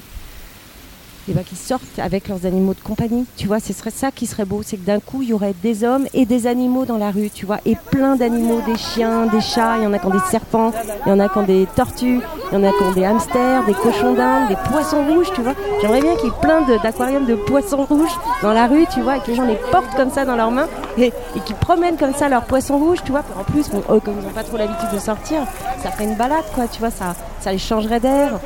et 1.27 1.33
ben 1.33 1.43
qu'ils 1.43 1.57
sortent 1.57 1.99
avec 1.99 2.27
leurs 2.27 2.45
animaux 2.45 2.73
de 2.73 2.81
compagnie, 2.81 3.25
tu 3.37 3.47
vois. 3.47 3.59
Ce 3.59 3.73
serait 3.73 3.91
ça 3.91 4.11
qui 4.11 4.25
serait 4.25 4.45
beau, 4.45 4.61
c'est 4.63 4.77
que 4.77 4.85
d'un 4.85 4.99
coup, 4.99 5.21
il 5.21 5.29
y 5.29 5.33
aurait 5.33 5.55
des 5.63 5.83
hommes 5.83 6.05
et 6.13 6.25
des 6.25 6.47
animaux 6.47 6.85
dans 6.85 6.97
la 6.97 7.11
rue, 7.11 7.29
tu 7.33 7.45
vois, 7.45 7.59
et 7.65 7.75
plein 7.75 8.15
d'animaux, 8.15 8.61
des 8.65 8.77
chiens, 8.77 9.25
des 9.25 9.41
chats, 9.41 9.77
il 9.77 9.83
y 9.83 9.87
en 9.87 9.93
a 9.93 9.99
qui 9.99 10.05
ont 10.05 10.11
des 10.11 10.19
serpents, 10.29 10.71
il 11.05 11.09
y 11.09 11.11
en 11.11 11.19
a 11.19 11.29
qui 11.29 11.37
ont 11.37 11.43
des 11.43 11.67
tortues, 11.75 12.21
il 12.51 12.55
y 12.55 12.57
en 12.57 12.63
a 12.63 12.71
qui 12.71 12.83
ont 12.83 12.91
des 12.91 13.05
hamsters, 13.05 13.65
des 13.65 13.73
cochons 13.73 14.13
d'Inde, 14.13 14.49
des 14.49 14.55
poissons 14.69 15.05
rouges, 15.05 15.31
tu 15.33 15.41
vois. 15.41 15.53
J'aimerais 15.81 16.01
bien 16.01 16.15
qu'il 16.15 16.25
y 16.25 16.29
ait 16.29 16.41
plein 16.41 16.61
d'aquariums 16.61 17.25
de, 17.25 17.35
poissons 17.35 17.85
rouges 17.85 18.17
dans 18.41 18.53
la 18.53 18.67
rue, 18.67 18.85
tu 18.93 19.01
vois, 19.01 19.17
et 19.17 19.19
que 19.19 19.27
les 19.27 19.35
gens 19.35 19.45
les 19.45 19.59
portent 19.71 19.95
comme 19.95 20.11
ça 20.11 20.25
dans 20.25 20.35
leurs 20.35 20.51
mains 20.51 20.67
et, 20.97 21.11
qu'ils 21.45 21.55
promènent 21.55 21.97
comme 21.97 22.13
ça 22.13 22.29
leurs 22.29 22.45
poissons 22.45 22.77
rouges, 22.77 23.03
tu 23.03 23.11
vois. 23.11 23.23
En 23.37 23.43
plus, 23.43 23.67
comme 23.69 23.81
ils 24.19 24.25
n'ont 24.25 24.33
pas 24.33 24.43
trop 24.43 24.57
l'habitude 24.57 24.89
de 24.93 24.99
sortir, 24.99 25.41
ça 25.81 25.91
ferait 25.91 26.05
une 26.05 26.15
balade, 26.15 26.45
quoi, 26.53 26.67
tu 26.67 26.79
vois, 26.79 26.91
ça, 26.91 27.15
ça 27.41 27.51
les 27.51 27.57
changerait 27.57 27.99
d'air. 27.99 28.39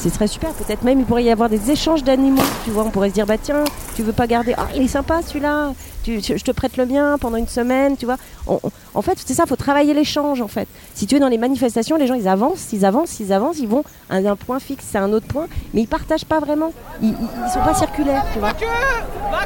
Ce 0.00 0.08
serait 0.10 0.26
super, 0.26 0.50
peut-être 0.50 0.82
même 0.82 0.98
il 1.00 1.06
pourrait 1.06 1.22
y 1.24 1.30
avoir 1.30 1.48
des 1.48 1.70
échanges 1.70 2.02
d'animaux, 2.02 2.42
tu 2.64 2.70
vois, 2.70 2.82
on 2.84 2.90
pourrait 2.90 3.10
se 3.10 3.14
dire 3.14 3.26
bah 3.26 3.38
tiens, 3.40 3.62
tu 3.94 4.02
veux 4.02 4.12
pas 4.12 4.26
garder, 4.26 4.54
ah 4.58 4.66
il 4.74 4.82
est 4.82 4.88
sympa 4.88 5.20
celui-là, 5.24 5.72
tu, 6.02 6.20
je 6.20 6.36
je 6.36 6.42
te 6.44 6.50
prête 6.50 6.76
le 6.76 6.86
mien 6.86 7.16
pendant 7.20 7.36
une 7.36 7.46
semaine, 7.46 7.96
tu 7.96 8.06
vois. 8.06 8.16
On- 8.48 8.58
on- 8.64 8.70
en 8.94 9.02
fait, 9.02 9.16
c'est 9.24 9.34
ça, 9.34 9.44
faut 9.46 9.54
travailler 9.54 9.94
l'échange 9.94 10.40
en 10.40 10.48
fait. 10.48 10.66
Si 10.94 11.06
tu 11.06 11.14
es 11.16 11.20
dans 11.20 11.28
les 11.28 11.38
manifestations, 11.38 11.96
les 11.96 12.06
gens 12.08 12.14
ils 12.14 12.26
avancent, 12.26 12.72
ils 12.72 12.84
avancent, 12.84 13.20
ils 13.20 13.32
avancent, 13.32 13.58
ils 13.60 13.68
vont 13.68 13.84
à 14.10 14.16
un 14.16 14.34
point 14.36 14.58
fixe, 14.58 14.94
à 14.96 15.00
un 15.02 15.12
autre 15.12 15.26
point, 15.28 15.46
mais 15.72 15.82
ils 15.82 15.88
partagent 15.88 16.24
pas 16.24 16.40
vraiment, 16.40 16.72
ils, 17.00 17.10
ils, 17.10 17.14
ils 17.46 17.50
sont 17.52 17.60
pas 17.60 17.74
circulaires, 17.74 18.24
tu 18.32 18.40
vois. 18.40 18.52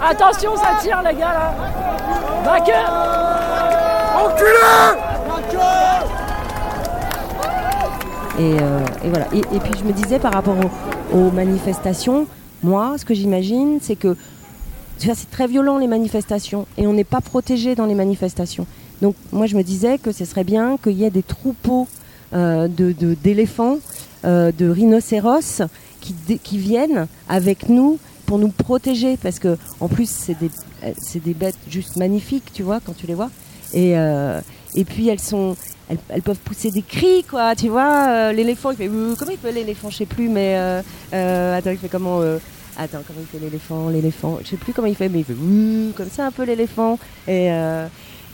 Attention, 0.08 0.56
ça 0.56 0.78
tire 0.80 1.02
les 1.02 1.14
gars 1.16 1.34
là 1.34 1.54
Vainqueur 2.44 3.96
Et, 8.38 8.56
euh, 8.60 8.80
et 9.02 9.08
voilà. 9.08 9.26
Et, 9.32 9.60
puis 9.60 9.72
je 9.78 9.84
me 9.84 9.92
disais 9.92 10.18
par 10.18 10.32
rapport 10.32 10.56
aux, 11.12 11.30
manifestations, 11.30 12.26
moi, 12.62 12.96
ce 12.98 13.04
que 13.04 13.14
j'imagine, 13.14 13.78
c'est 13.80 13.96
que 13.96 14.16
c'est 14.98 15.30
très 15.30 15.46
violent 15.46 15.78
les 15.78 15.86
manifestations 15.86 16.66
et 16.76 16.86
on 16.86 16.92
n'est 16.92 17.04
pas 17.04 17.20
protégé 17.20 17.74
dans 17.74 17.86
les 17.86 17.94
manifestations. 17.94 18.66
Donc 19.02 19.14
moi, 19.32 19.46
je 19.46 19.56
me 19.56 19.62
disais 19.62 19.98
que 19.98 20.12
ce 20.12 20.24
serait 20.24 20.44
bien 20.44 20.76
qu'il 20.82 20.92
y 20.92 21.04
ait 21.04 21.10
des 21.10 21.22
troupeaux 21.22 21.86
euh, 22.34 22.68
d'éléphants, 22.68 23.78
euh, 24.24 24.52
de 24.52 24.68
rhinocéros 24.68 25.62
qui, 26.00 26.58
viennent 26.58 27.06
avec 27.28 27.68
nous 27.68 27.98
pour 28.26 28.38
nous 28.38 28.48
protéger 28.48 29.16
parce 29.16 29.38
que 29.38 29.56
en 29.80 29.88
plus 29.88 30.08
c'est 30.08 30.38
des 30.38 30.50
des 31.20 31.34
bêtes 31.34 31.58
juste 31.68 31.96
magnifiques, 31.96 32.52
tu 32.52 32.62
vois, 32.62 32.80
quand 32.80 32.96
tu 32.96 33.06
les 33.06 33.14
vois. 33.14 33.30
Et 33.72 33.94
et 34.74 34.84
puis 34.84 35.08
elles 35.08 35.20
sont 35.20 35.56
elles, 35.88 36.22
peuvent 36.22 36.38
pousser 36.38 36.70
des 36.70 36.82
cris 36.82 37.24
quoi, 37.28 37.54
tu 37.54 37.68
vois. 37.68 38.08
euh, 38.08 38.32
l'éléphant 38.32 38.70
il 38.72 38.76
fait 38.76 38.88
euh, 38.88 39.14
comment 39.18 39.30
il 39.32 39.38
fait 39.38 39.52
l'éléphant, 39.52 39.88
je 39.90 39.96
sais 39.98 40.06
plus, 40.06 40.28
mais 40.28 40.56
euh, 40.56 40.82
euh, 41.14 41.56
attends 41.58 41.70
il 41.70 41.78
fait 41.78 41.88
comment 41.88 42.20
euh, 42.22 42.38
Attends, 42.78 42.98
comment 43.06 43.20
il 43.22 43.26
fait 43.26 43.42
l'éléphant 43.42 43.88
L'éléphant, 43.88 44.38
je 44.44 44.48
sais 44.50 44.56
plus 44.58 44.74
comment 44.74 44.86
il 44.86 44.94
fait, 44.94 45.08
mais 45.08 45.20
il 45.20 45.24
fait 45.24 45.32
comme 45.96 46.10
ça 46.10 46.26
un 46.26 46.30
peu 46.30 46.42
l'éléphant. 46.42 46.98
Et, 47.26 47.50
euh, 47.50 47.86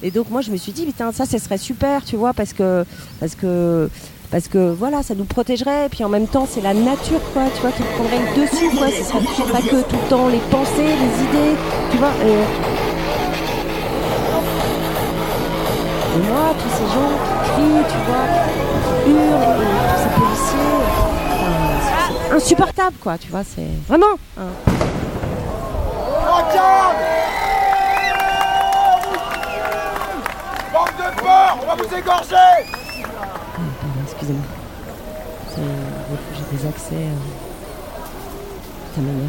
et 0.02 0.10
donc 0.10 0.30
moi 0.30 0.40
je 0.40 0.50
me 0.50 0.56
suis 0.56 0.72
dit, 0.72 0.84
putain, 0.84 1.12
ça, 1.12 1.26
ce 1.26 1.38
serait 1.38 1.58
super, 1.58 2.04
tu 2.04 2.16
vois, 2.16 2.32
parce 2.32 2.52
que, 2.52 2.84
parce 3.20 3.36
que, 3.36 3.88
parce 4.32 4.48
que 4.48 4.72
voilà, 4.72 5.04
ça 5.04 5.14
nous 5.14 5.26
protégerait. 5.26 5.86
Et 5.86 5.88
puis 5.88 6.02
en 6.02 6.08
même 6.08 6.26
temps, 6.26 6.48
c'est 6.50 6.60
la 6.60 6.74
nature, 6.74 7.20
quoi, 7.32 7.44
tu 7.54 7.60
vois, 7.60 7.70
qui 7.70 7.84
prendrait 7.94 8.18
le 8.18 8.42
dessus, 8.42 8.76
quoi. 8.76 8.88
Ce 8.90 9.04
serait 9.04 9.52
pas 9.52 9.60
que 9.60 9.82
tout 9.88 9.96
le 10.02 10.08
temps 10.10 10.26
les 10.26 10.40
pensées, 10.50 10.72
les 10.82 11.22
idées, 11.24 11.56
tu 11.92 11.98
vois. 11.98 12.10
Et, 12.26 12.32
et 16.16 16.22
moi, 16.28 16.52
tous 16.58 16.70
ces 16.70 16.88
gens 16.92 17.31
tu 17.88 17.98
vois, 18.06 18.26
qui 19.04 19.10
hurlent, 19.10 19.62
et 19.62 19.74
tous 19.88 20.02
ces 20.02 20.10
policiers, 20.20 20.74
enfin, 21.32 21.50
c'est- 21.80 22.28
c'est 22.28 22.34
insupportable, 22.34 22.96
quoi, 23.00 23.18
tu 23.18 23.28
vois, 23.30 23.42
c'est 23.44 23.68
vraiment. 23.88 24.14
hein. 24.38 24.42
Bande 30.72 30.96
de 30.98 31.20
porcs 31.20 31.58
On 31.62 31.66
va 31.66 31.74
vous 31.76 31.94
égorger 31.96 32.36
Pardon, 33.52 34.02
excusez-moi. 34.04 34.44
J'ai 35.56 36.56
des 36.56 36.66
accès. 36.66 36.94
euh, 36.94 37.16
Ça 38.94 39.00
m'énerve. 39.00 39.28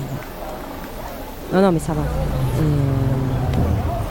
Non, 1.53 1.61
non, 1.61 1.71
mais 1.71 1.79
ça 1.79 1.93
va. 1.93 2.01
Euh, 2.01 2.63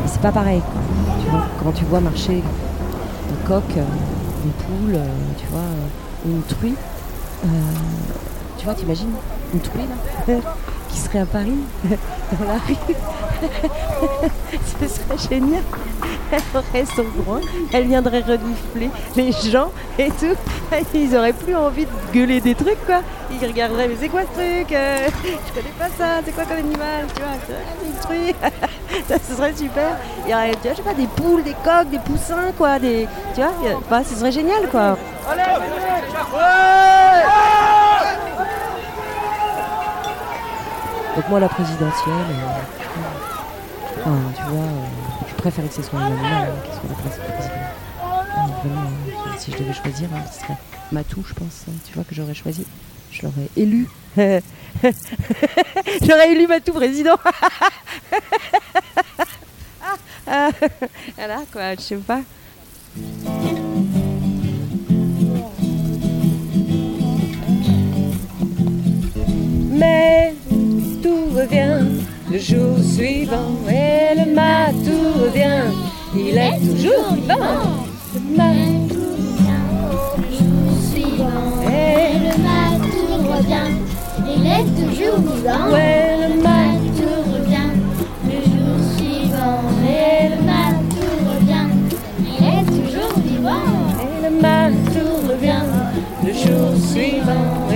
c'est 0.07 0.21
pas 0.21 0.33
pareil. 0.33 0.61
quoi. 0.61 0.81
Tu 1.23 1.31
vois, 1.31 1.45
quand 1.63 1.73
tu 1.73 1.85
vois 1.85 2.01
marcher 2.01 2.43
euh, 3.53 3.85
une 4.45 4.53
poule, 4.53 4.95
euh, 4.95 5.07
tu 5.39 5.47
vois, 5.49 5.61
euh, 5.61 6.27
une 6.27 6.43
truie, 6.43 6.75
tu 8.57 8.65
vois, 8.65 8.75
t'imagines 8.75 9.11
une 9.53 9.61
truie 9.61 9.83
là 9.83 10.35
qui 10.89 10.99
serait 10.99 11.19
à 11.19 11.27
Paris 11.27 11.59
dans 11.85 12.47
la 12.47 12.55
rue 12.55 12.77
Ce 14.81 14.89
serait 14.89 15.19
génial. 15.31 15.63
Elle 16.31 16.41
aurait 16.55 16.87
son 16.87 17.05
droit, 17.23 17.41
elle 17.73 17.87
viendrait 17.87 18.21
renifler 18.21 18.91
les 19.17 19.33
gens 19.33 19.71
et 19.99 20.09
tout. 20.09 20.35
Ils 20.95 21.15
auraient 21.15 21.35
plus 21.35 21.55
envie 21.55 21.85
de 21.85 21.91
gueuler 22.13 22.41
des 22.41 22.55
trucs 22.55 22.85
quoi. 22.87 23.03
Ils 23.31 23.47
regarderaient, 23.47 23.89
mais 23.89 23.97
c'est 24.01 24.09
quoi 24.09 24.23
ce 24.23 24.39
truc 24.39 24.73
euh, 24.73 25.09
Je 25.25 25.53
connais 25.53 25.75
pas 25.79 25.89
ça, 25.99 26.21
c'est 26.25 26.33
quoi 26.33 26.45
comme 26.45 26.59
animal 26.59 27.07
Tu 27.15 27.21
vois, 27.21 27.33
c'est 27.47 27.55
un 27.55 28.01
truc. 28.01 28.37
ça 29.09 29.17
ce 29.29 29.35
serait 29.35 29.55
super. 29.55 29.97
Il 30.25 30.31
y 30.31 30.35
aurait, 30.35 30.53
tu 30.53 30.59
vois, 30.63 30.71
je 30.73 30.77
sais 30.77 30.83
pas, 30.83 30.95
des 30.95 31.07
poules, 31.07 31.43
des 31.43 31.55
coqs, 31.65 31.91
des 31.91 31.99
poussins 31.99 32.53
quoi. 32.57 32.79
Des, 32.79 33.07
tu 33.35 33.41
vois, 33.43 33.53
bah, 33.91 34.03
ce 34.03 34.15
serait 34.15 34.33
génial 34.33 34.69
quoi. 34.71 34.97
Donc 41.15 41.29
moi 41.29 41.41
la 41.41 41.49
présidentielle, 41.49 42.15
euh, 42.31 43.12
enfin, 44.05 44.19
tu 44.37 44.43
vois, 44.51 44.65
euh, 44.65 44.87
je 45.29 45.35
préfère 45.35 45.69
que 45.69 45.75
ce 45.75 45.83
soit 45.83 45.99
un 45.99 46.07
animal 46.07 46.33
hein, 46.33 46.47
soit 46.73 46.89
la 46.89 46.95
vraiment, 48.61 48.89
hein, 48.89 49.37
si 49.39 49.53
je 49.53 49.57
devais 49.59 49.73
choisir, 49.73 50.09
hein, 50.15 50.23
ce 50.33 50.41
serait 50.41 50.57
Matou, 50.91 51.23
je 51.27 51.35
pense. 51.35 51.65
hein, 51.69 51.73
tu 51.87 51.95
vois 51.95 52.05
que 52.05 52.15
j'aurais 52.15 52.35
choisi, 52.35 52.67
je 53.11 53.23
l'aurais 53.23 53.49
élu. 53.57 53.89
j'aurais 54.17 54.43
élu 56.33 56.47
Matou 56.47 56.73
président. 56.73 57.17
Voilà 61.17 61.43
quoi, 61.53 61.75
je 61.75 61.81
sais 61.81 61.97
pas. 61.97 62.21
Mais 69.71 70.35
tout 71.03 71.27
revient 71.35 72.02
le 72.33 72.39
jour 72.39 72.79
suivant 72.83 73.59
et 73.69 74.15
le 74.17 74.35
matou 74.35 74.99
revient. 75.23 75.69
Il 76.15 76.39
est 76.39 76.59
toujours 76.61 77.13
vivant. 77.15 77.85
Le 78.15 78.37
matou 78.37 79.01
Et 81.65 82.15
le 82.25 82.35
matou 82.49 83.05
revient, 83.33 83.71
il 84.35 84.47
est 84.47 84.67
toujours 84.81 85.19
vivant. 85.19 85.73
Ouais, 85.73 86.17
le 86.23 86.35
Le 86.35 86.43
matou 86.43 87.13
revient, 87.35 87.73
le 88.25 88.39
jour 88.51 88.77
suivant. 88.97 89.61
Et 89.87 90.29
le 90.31 90.39
matou 90.51 91.09
revient, 91.33 91.69
il 92.19 92.45
est 92.47 92.65
toujours 92.65 93.19
vivant. 93.19 93.69
Et 94.01 94.25
le 94.25 94.41
matou 94.41 95.07
revient 95.29 95.67
le 96.25 96.33
jour 96.33 96.71
suivant 96.93 97.72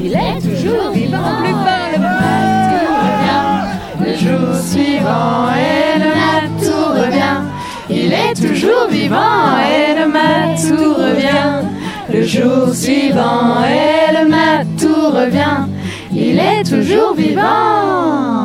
Il 0.00 0.14
est 0.14 0.40
toujours 0.40 0.90
vivant, 0.92 1.42
plus 1.42 1.52
fort 1.52 1.88
le 1.92 1.98
revient. 3.04 3.66
Le 4.00 4.14
jour 4.16 4.54
suivant 4.54 5.50
et 5.54 5.98
le 5.98 6.10
matou 6.14 6.80
revient. 6.92 7.42
Il 7.90 8.12
est 8.12 8.34
toujours 8.34 8.88
vivant 8.88 9.58
et 9.58 9.94
le 9.98 10.06
matou 10.06 10.94
revient. 10.94 11.66
Le 12.12 12.22
jour 12.22 12.74
suivant 12.74 13.64
et 13.64 14.12
le 14.12 14.28
matou 14.28 15.10
revient. 15.10 15.66
Il 16.12 16.38
est 16.38 16.62
toujours 16.62 17.14
vivant. 17.14 18.38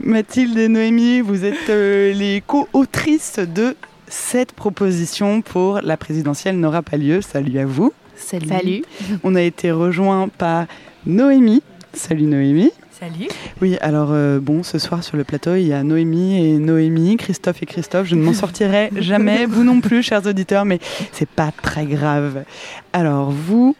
Mathilde 0.00 0.58
et 0.58 0.68
Noémie, 0.68 1.20
vous 1.22 1.44
êtes 1.46 1.70
euh, 1.70 2.12
les 2.12 2.42
co-autrices 2.46 3.38
de 3.38 3.74
cette 4.06 4.52
proposition 4.52 5.40
pour 5.40 5.80
la 5.80 5.96
présidentielle 5.96 6.60
n'aura 6.60 6.82
pas 6.82 6.98
lieu. 6.98 7.22
Salut 7.22 7.58
à 7.58 7.64
vous. 7.64 7.92
Salut. 8.24 8.82
On 9.22 9.34
a 9.34 9.42
été 9.42 9.70
rejoint 9.70 10.28
par 10.28 10.66
Noémie. 11.06 11.62
Salut 11.92 12.24
Noémie. 12.24 12.70
Salut. 12.90 13.28
Oui, 13.60 13.76
alors 13.80 14.10
euh, 14.12 14.40
bon, 14.40 14.62
ce 14.62 14.78
soir 14.78 15.04
sur 15.04 15.16
le 15.16 15.24
plateau, 15.24 15.56
il 15.56 15.66
y 15.66 15.72
a 15.72 15.82
Noémie 15.82 16.38
et 16.38 16.58
Noémie, 16.58 17.16
Christophe 17.16 17.62
et 17.62 17.66
Christophe. 17.66 18.06
Je 18.06 18.14
ne 18.14 18.22
m'en 18.22 18.32
sortirai 18.32 18.90
jamais, 18.96 19.46
vous 19.46 19.62
non 19.62 19.80
plus, 19.80 20.02
chers 20.02 20.26
auditeurs, 20.26 20.64
mais 20.64 20.78
c'est 21.12 21.28
pas 21.28 21.52
très 21.62 21.86
grave. 21.86 22.44
Alors 22.92 23.30
vous, 23.30 23.76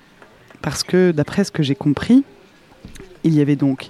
parce 0.62 0.82
que 0.82 1.10
d'après 1.10 1.44
ce 1.44 1.50
que 1.50 1.62
j'ai 1.62 1.74
compris, 1.74 2.24
il 3.22 3.34
y 3.34 3.40
avait 3.40 3.56
donc 3.56 3.88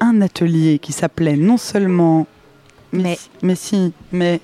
un 0.00 0.20
atelier 0.20 0.78
qui 0.80 0.92
s'appelait 0.92 1.36
non 1.36 1.56
seulement 1.56 2.26
mais 2.92 3.18
mais 3.42 3.54
si 3.54 3.92
mais 4.10 4.40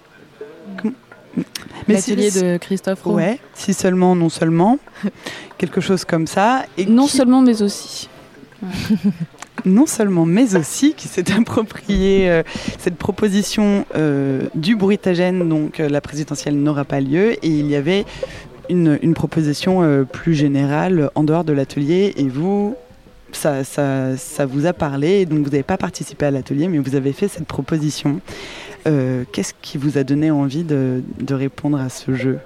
si- 1.40 1.92
L'atelier 1.92 2.31
de 2.31 2.57
Christophe 2.59 3.03
Roux. 3.03 3.14
Ouais, 3.14 3.38
si 3.55 3.74
seulement, 3.74 4.14
non 4.16 4.29
seulement, 4.29 4.79
quelque 5.59 5.81
chose 5.81 6.05
comme 6.05 6.27
ça. 6.27 6.64
Et 6.77 6.87
Non 6.87 7.07
qui- 7.07 7.16
seulement, 7.16 7.40
mais 7.42 7.62
aussi. 7.62 8.09
non 9.64 9.87
seulement, 9.87 10.24
mais 10.27 10.57
aussi 10.57 10.94
qui 10.94 11.09
s'est 11.09 11.33
approprié 11.33 12.31
euh, 12.31 12.42
cette 12.79 12.96
proposition 12.96 13.85
euh, 13.96 14.42
du 14.55 14.77
bruitagène, 14.77 15.48
donc 15.48 15.81
euh, 15.81 15.88
la 15.88 16.01
présidentielle 16.01 16.57
n'aura 16.57 16.85
pas 16.85 17.01
lieu, 17.01 17.33
et 17.44 17.48
il 17.48 17.66
y 17.66 17.77
avait 17.77 18.05
une, 18.70 18.98
une 19.03 19.14
proposition 19.14 19.83
euh, 19.83 20.05
plus 20.05 20.35
générale 20.35 21.11
en 21.14 21.24
dehors 21.24 21.44
de 21.44 21.53
l'atelier, 21.53 22.14
et 22.16 22.29
vous, 22.29 22.74
ça, 23.32 23.64
ça, 23.64 24.16
ça 24.16 24.46
vous 24.46 24.66
a 24.66 24.72
parlé, 24.72 25.26
donc 25.26 25.40
vous 25.40 25.50
n'avez 25.50 25.62
pas 25.62 25.76
participé 25.76 26.26
à 26.26 26.30
l'atelier, 26.30 26.68
mais 26.68 26.78
vous 26.78 26.94
avez 26.94 27.12
fait 27.12 27.28
cette 27.28 27.46
proposition. 27.46 28.20
Euh, 28.86 29.24
Qu'est-ce 29.32 29.54
qui 29.60 29.78
vous 29.78 29.98
a 29.98 30.04
donné 30.04 30.30
envie 30.30 30.64
de, 30.64 31.02
de 31.20 31.34
répondre 31.34 31.80
à 31.80 31.88
ce 31.88 32.14
jeu? 32.14 32.38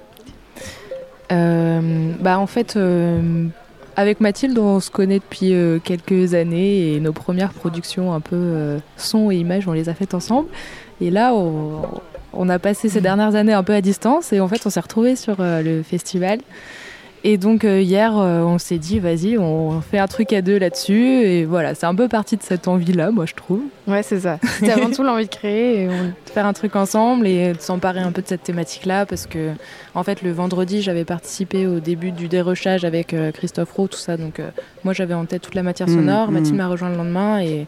Euh, 1.31 2.11
bah 2.19 2.37
en 2.37 2.47
fait, 2.47 2.75
euh, 2.75 3.47
avec 3.95 4.19
Mathilde, 4.19 4.57
on 4.59 4.79
se 4.79 4.91
connaît 4.91 5.19
depuis 5.19 5.53
quelques 5.83 6.33
années 6.33 6.93
et 6.93 6.99
nos 6.99 7.13
premières 7.13 7.53
productions 7.53 8.13
un 8.13 8.19
peu 8.19 8.77
son 8.97 9.31
et 9.31 9.37
images, 9.37 9.67
on 9.67 9.73
les 9.73 9.89
a 9.89 9.93
faites 9.93 10.13
ensemble. 10.13 10.49
Et 11.01 11.09
là, 11.09 11.33
on, 11.33 11.81
on 12.33 12.49
a 12.49 12.59
passé 12.59 12.89
ces 12.89 13.01
dernières 13.01 13.35
années 13.35 13.53
un 13.53 13.63
peu 13.63 13.73
à 13.73 13.81
distance 13.81 14.33
et 14.33 14.39
en 14.39 14.47
fait, 14.47 14.65
on 14.65 14.69
s'est 14.69 14.79
retrouvés 14.79 15.15
sur 15.15 15.37
le 15.39 15.81
festival. 15.83 16.39
Et 17.25 17.37
donc 17.37 17.63
euh, 17.63 17.79
hier, 17.81 18.17
euh, 18.17 18.41
on 18.41 18.57
s'est 18.57 18.77
dit, 18.77 18.99
vas-y, 18.99 19.37
on 19.37 19.79
fait 19.79 19.97
un 19.97 20.07
truc 20.07 20.33
à 20.33 20.41
deux 20.41 20.57
là-dessus. 20.59 21.05
Et 21.23 21.45
voilà, 21.45 21.73
c'est 21.73 21.85
un 21.85 21.95
peu 21.95 22.09
parti 22.09 22.35
de 22.35 22.43
cette 22.43 22.67
envie-là, 22.67 23.11
moi, 23.11 23.25
je 23.25 23.33
trouve. 23.33 23.61
Ouais, 23.87 24.03
c'est 24.03 24.19
ça. 24.19 24.39
C'était 24.59 24.71
avant 24.73 24.89
tout 24.91 25.03
l'envie 25.03 25.23
de 25.25 25.29
créer 25.29 25.83
et 25.83 25.87
on- 25.87 25.91
de 26.07 26.29
faire 26.33 26.45
un 26.45 26.51
truc 26.53 26.75
ensemble 26.75 27.25
et 27.27 27.53
de 27.53 27.59
s'emparer 27.61 28.01
un 28.01 28.11
peu 28.11 28.21
de 28.21 28.27
cette 28.27 28.43
thématique-là 28.43 29.05
parce 29.05 29.25
que 29.27 29.51
en 29.93 30.01
fait 30.03 30.23
le 30.23 30.31
vendredi 30.31 30.81
j'avais 30.81 31.05
participé 31.05 31.67
au 31.67 31.79
début 31.79 32.11
du 32.11 32.27
dérochage 32.27 32.83
avec 32.85 33.13
euh, 33.13 33.31
Christophe 33.31 33.71
Roux 33.73 33.87
tout 33.87 33.99
ça 33.99 34.17
donc 34.17 34.39
euh, 34.39 34.49
moi 34.83 34.93
j'avais 34.93 35.13
en 35.13 35.25
tête 35.25 35.43
toute 35.43 35.53
la 35.53 35.61
matière 35.61 35.87
Mm, 35.87 35.93
sonore 35.93 36.31
mm. 36.31 36.33
Mathilde 36.33 36.55
m'a 36.55 36.67
rejoint 36.67 36.89
le 36.89 36.95
lendemain 36.97 37.39
et, 37.39 37.67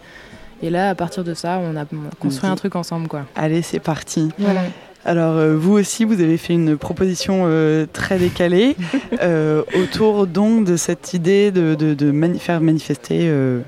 et 0.64 0.70
là 0.72 0.90
à 0.90 0.96
partir 0.96 1.24
de 1.24 1.36
ça 1.36 1.60
on 1.62 1.76
a 1.78 1.86
construit 2.20 2.50
un 2.50 2.56
truc 2.56 2.76
ensemble 2.76 3.08
quoi 3.08 3.26
Allez, 3.36 3.62
c'est 3.62 3.80
parti. 3.80 4.32
Voilà. 4.40 4.62
Alors, 5.06 5.36
euh, 5.38 5.56
vous 5.56 5.74
aussi, 5.74 6.04
vous 6.04 6.20
avez 6.22 6.38
fait 6.38 6.54
une 6.54 6.78
proposition 6.78 7.44
euh, 7.46 7.86
très 7.92 8.18
décalée 8.18 8.76
euh, 9.22 9.62
autour 9.80 10.26
donc 10.26 10.66
de 10.66 10.78
cette 10.78 11.14
idée 11.14 11.52
de, 11.52 11.76
de- 11.76 11.94
de 11.94 12.12
mani- 12.12 12.40
faire 12.40 12.60
manifester 12.60 13.20
euh, 13.30 13.60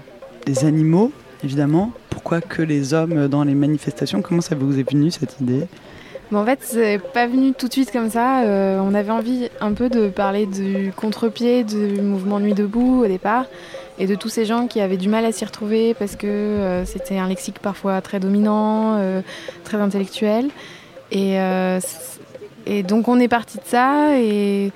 des 0.47 0.65
animaux, 0.65 1.11
évidemment. 1.43 1.91
Pourquoi 2.09 2.41
que 2.41 2.63
les 2.63 2.93
hommes 2.95 3.27
dans 3.27 3.43
les 3.43 3.53
manifestations? 3.53 4.21
Comment 4.23 4.41
ça 4.41 4.55
vous 4.55 4.79
est 4.79 4.89
venu 4.91 5.11
cette 5.11 5.39
idée? 5.39 5.67
Bon, 6.31 6.39
en 6.39 6.45
fait, 6.45 6.59
c'est 6.63 6.99
pas 7.13 7.27
venu 7.27 7.53
tout 7.53 7.67
de 7.67 7.71
suite 7.73 7.91
comme 7.91 8.09
ça. 8.09 8.41
Euh, 8.43 8.79
on 8.83 8.95
avait 8.95 9.11
envie 9.11 9.47
un 9.61 9.73
peu 9.73 9.89
de 9.89 10.09
parler 10.09 10.47
du 10.47 10.91
contre-pied 10.95 11.63
du 11.63 12.01
mouvement 12.01 12.39
Nuit 12.39 12.55
debout 12.55 13.03
au 13.03 13.07
départ 13.07 13.45
et 13.99 14.07
de 14.07 14.15
tous 14.15 14.29
ces 14.29 14.43
gens 14.45 14.67
qui 14.67 14.81
avaient 14.81 14.97
du 14.97 15.07
mal 15.07 15.23
à 15.23 15.31
s'y 15.31 15.45
retrouver 15.45 15.93
parce 15.93 16.15
que 16.15 16.27
euh, 16.27 16.83
c'était 16.85 17.17
un 17.17 17.27
lexique 17.29 17.59
parfois 17.59 18.01
très 18.01 18.19
dominant, 18.19 18.95
euh, 18.97 19.21
très 19.63 19.77
intellectuel. 19.77 20.47
Et, 21.11 21.39
euh, 21.39 21.79
et 22.65 22.83
donc 22.83 23.07
on 23.07 23.19
est 23.19 23.27
parti 23.27 23.57
de 23.57 23.63
ça 23.65 24.17
et, 24.19 24.71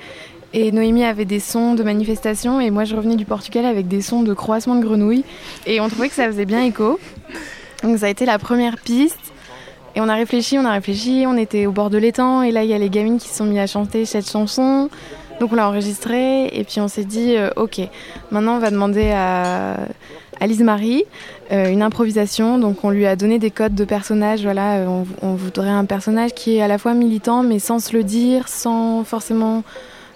Noémie 0.54 1.06
avait 1.06 1.26
des 1.26 1.40
sons 1.40 1.76
de 1.76 1.84
manifestation 1.84 2.60
et 2.60 2.72
moi 2.72 2.84
je 2.84 2.96
revenais 2.96 3.16
du 3.16 3.26
Portugal 3.26 3.66
avec 3.66 3.88
des 3.88 4.02
sons 4.02 4.22
de 4.22 4.34
croassement 4.34 4.76
de 4.76 4.84
grenouilles 4.84 5.24
et 5.66 5.80
on 5.80 5.88
trouvait 5.88 6.10
que 6.10 6.16
ça 6.16 6.26
faisait 6.28 6.46
bien 6.46 6.64
écho. 6.64 7.00
Donc 7.84 7.98
ça 7.98 8.08
a 8.08 8.10
été 8.10 8.26
la 8.26 8.38
première 8.38 8.78
piste. 8.78 9.18
Et 9.96 10.00
on 10.00 10.08
a 10.08 10.16
réfléchi, 10.16 10.58
on 10.58 10.66
a 10.66 10.72
réfléchi, 10.72 11.26
on 11.28 11.36
était 11.36 11.66
au 11.66 11.72
bord 11.72 11.90
de 11.90 11.98
l'étang 11.98 12.44
et 12.44 12.52
là 12.52 12.64
il 12.64 12.70
y 12.70 12.74
a 12.74 12.78
les 12.78 12.90
gamines 12.90 13.18
qui 13.18 13.28
se 13.28 13.36
sont 13.36 13.46
mis 13.46 13.60
à 13.60 13.68
chanter 13.68 14.06
cette 14.06 14.30
chanson. 14.30 14.90
Donc 15.40 15.52
on 15.54 15.56
l'a 15.56 15.68
enregistrée 15.68 16.48
et 16.48 16.64
puis 16.64 16.80
on 16.80 16.88
s'est 16.88 17.04
dit 17.04 17.36
euh, 17.36 17.50
ok, 17.56 17.80
maintenant 18.30 18.56
on 18.56 18.60
va 18.60 18.72
demander 18.72 19.12
à, 19.12 19.78
à 20.40 20.48
Lise 20.48 20.64
Marie 20.64 21.04
une 21.52 21.82
improvisation. 21.82 22.58
Donc 22.58 22.84
on 22.84 22.90
lui 22.90 23.06
a 23.06 23.16
donné 23.16 23.40
des 23.40 23.52
codes 23.52 23.76
de 23.76 23.86
personnages. 23.86 24.44
Voilà, 24.44 24.78
euh, 24.78 24.86
on, 24.88 25.06
on 25.22 25.36
voudrait 25.36 25.70
un 25.70 25.86
personnage 25.86 26.34
qui 26.34 26.58
est 26.58 26.62
à 26.62 26.68
la 26.68 26.78
fois 26.78 26.94
militant 26.94 27.44
mais 27.44 27.60
sans 27.60 27.80
se 27.80 27.96
le 27.96 28.04
dire, 28.04 28.48
sans 28.48 29.04
forcément 29.04 29.64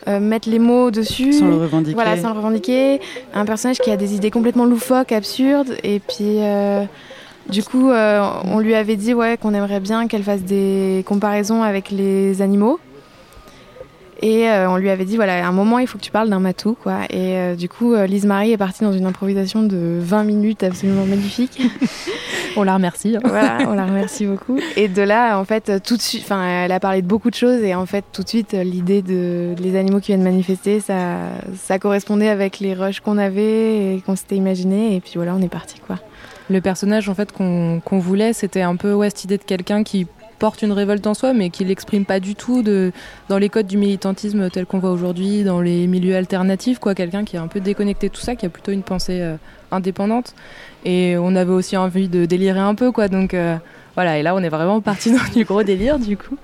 euh, 0.07 0.19
mettre 0.19 0.49
les 0.49 0.59
mots 0.59 0.91
dessus. 0.91 1.33
Sans 1.33 1.47
le 1.47 1.57
revendiquer. 1.57 1.95
Voilà, 1.95 2.17
sans 2.17 2.29
le 2.29 2.35
revendiquer. 2.37 3.01
Un 3.33 3.45
personnage 3.45 3.79
qui 3.79 3.91
a 3.91 3.97
des 3.97 4.15
idées 4.15 4.31
complètement 4.31 4.65
loufoques, 4.65 5.11
absurdes 5.11 5.75
et 5.83 5.99
puis. 5.99 6.39
euh, 6.39 6.83
du 7.47 7.61
coup, 7.61 7.91
euh, 7.91 8.27
on 8.45 8.57
lui 8.57 8.73
avait 8.73 8.95
dit 8.95 9.13
ouais, 9.13 9.37
qu'on 9.39 9.53
aimerait 9.53 9.79
bien 9.79 10.07
qu'elle 10.07 10.23
fasse 10.23 10.41
des 10.41 11.03
comparaisons 11.05 11.61
avec 11.61 11.91
les 11.91 12.41
animaux. 12.41 12.79
Et 14.21 14.49
euh, 14.49 14.69
on 14.69 14.77
lui 14.77 14.89
avait 14.89 15.05
dit, 15.05 15.15
voilà, 15.17 15.45
à 15.45 15.47
un 15.47 15.51
moment, 15.51 15.79
il 15.79 15.87
faut 15.87 15.97
que 15.97 16.03
tu 16.03 16.11
parles 16.11 16.29
d'un 16.29 16.39
matou, 16.39 16.77
quoi. 16.81 17.01
Et 17.09 17.37
euh, 17.37 17.55
du 17.55 17.67
coup, 17.67 17.93
euh, 17.93 18.07
Lise 18.07 18.25
Marie 18.25 18.51
est 18.51 18.57
partie 18.57 18.83
dans 18.83 18.93
une 18.93 19.05
improvisation 19.05 19.63
de 19.63 19.97
20 19.99 20.23
minutes 20.23 20.63
absolument 20.63 21.05
magnifique. 21.05 21.61
on 22.57 22.63
la 22.63 22.75
remercie. 22.75 23.15
hein. 23.17 23.21
voilà, 23.23 23.57
on 23.67 23.73
la 23.73 23.85
remercie 23.85 24.25
beaucoup. 24.25 24.57
Et 24.77 24.87
de 24.87 25.01
là, 25.01 25.37
en 25.37 25.45
fait, 25.45 25.81
tout 25.83 25.97
de 25.97 26.01
suite, 26.01 26.23
enfin, 26.23 26.47
elle 26.47 26.71
a 26.71 26.79
parlé 26.79 27.01
de 27.01 27.07
beaucoup 27.07 27.29
de 27.29 27.35
choses 27.35 27.61
et 27.61 27.75
en 27.75 27.85
fait, 27.85 28.05
tout 28.13 28.23
de 28.23 28.29
suite, 28.29 28.53
l'idée 28.53 29.01
de 29.01 29.53
les 29.59 29.77
animaux 29.77 29.99
qui 29.99 30.07
viennent 30.07 30.23
manifester, 30.23 30.79
ça, 30.79 31.17
ça 31.55 31.77
correspondait 31.77 32.29
avec 32.29 32.59
les 32.59 32.73
rushs 32.73 33.01
qu'on 33.01 33.17
avait 33.17 33.95
et 33.95 34.03
qu'on 34.05 34.15
s'était 34.15 34.35
imaginé. 34.35 34.95
Et 34.95 35.01
puis 35.01 35.13
voilà, 35.15 35.35
on 35.35 35.41
est 35.41 35.49
parti, 35.49 35.79
quoi. 35.85 35.99
Le 36.47 36.61
personnage 36.61 37.09
en 37.09 37.15
fait 37.15 37.31
qu'on 37.31 37.81
qu'on 37.83 37.97
voulait, 37.97 38.31
c'était 38.31 38.61
un 38.61 38.75
peu 38.75 38.93
ouais, 38.93 39.09
cette 39.09 39.23
idée 39.23 39.37
de 39.39 39.43
quelqu'un 39.43 39.83
qui 39.83 40.05
porte 40.39 40.61
une 40.61 40.71
révolte 40.71 41.05
en 41.07 41.13
soi, 41.13 41.33
mais 41.33 41.49
qui 41.49 41.63
l'exprime 41.63 42.05
pas 42.05 42.19
du 42.19 42.35
tout 42.35 42.63
dans 42.63 43.37
les 43.37 43.49
codes 43.49 43.67
du 43.67 43.77
militantisme 43.77 44.49
tel 44.49 44.65
qu'on 44.65 44.79
voit 44.79 44.91
aujourd'hui, 44.91 45.43
dans 45.43 45.61
les 45.61 45.87
milieux 45.87 46.15
alternatifs, 46.15 46.79
quoi. 46.79 46.95
Quelqu'un 46.95 47.23
qui 47.23 47.35
est 47.35 47.39
un 47.39 47.47
peu 47.47 47.59
déconnecté 47.59 48.09
de 48.09 48.13
tout 48.13 48.21
ça, 48.21 48.35
qui 48.35 48.45
a 48.45 48.49
plutôt 48.49 48.71
une 48.71 48.83
pensée 48.83 49.21
euh, 49.21 49.35
indépendante. 49.71 50.33
Et 50.83 51.15
on 51.17 51.35
avait 51.35 51.51
aussi 51.51 51.77
envie 51.77 52.07
de 52.07 52.25
délirer 52.25 52.59
un 52.59 52.75
peu, 52.75 52.91
quoi. 52.91 53.07
Donc 53.07 53.33
euh, 53.33 53.57
voilà, 53.95 54.19
et 54.19 54.23
là 54.23 54.35
on 54.35 54.39
est 54.39 54.49
vraiment 54.49 54.81
parti 54.81 55.11
dans 55.13 55.33
du 55.33 55.45
gros 55.45 55.63
délire 55.63 55.99
du 55.99 56.17
coup. 56.17 56.37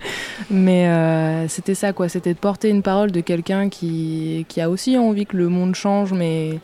Mais 0.50 0.88
euh, 0.88 1.48
c'était 1.48 1.76
ça, 1.76 1.94
quoi. 1.94 2.10
C'était 2.10 2.34
de 2.34 2.40
porter 2.40 2.70
une 2.70 2.82
parole 2.82 3.12
de 3.12 3.22
quelqu'un 3.22 3.70
qui 3.70 4.46
a 4.58 4.70
aussi 4.70 4.98
envie 4.98 5.26
que 5.26 5.38
le 5.38 5.50
monde 5.50 5.76
change, 5.76 6.14
mais 6.14 6.60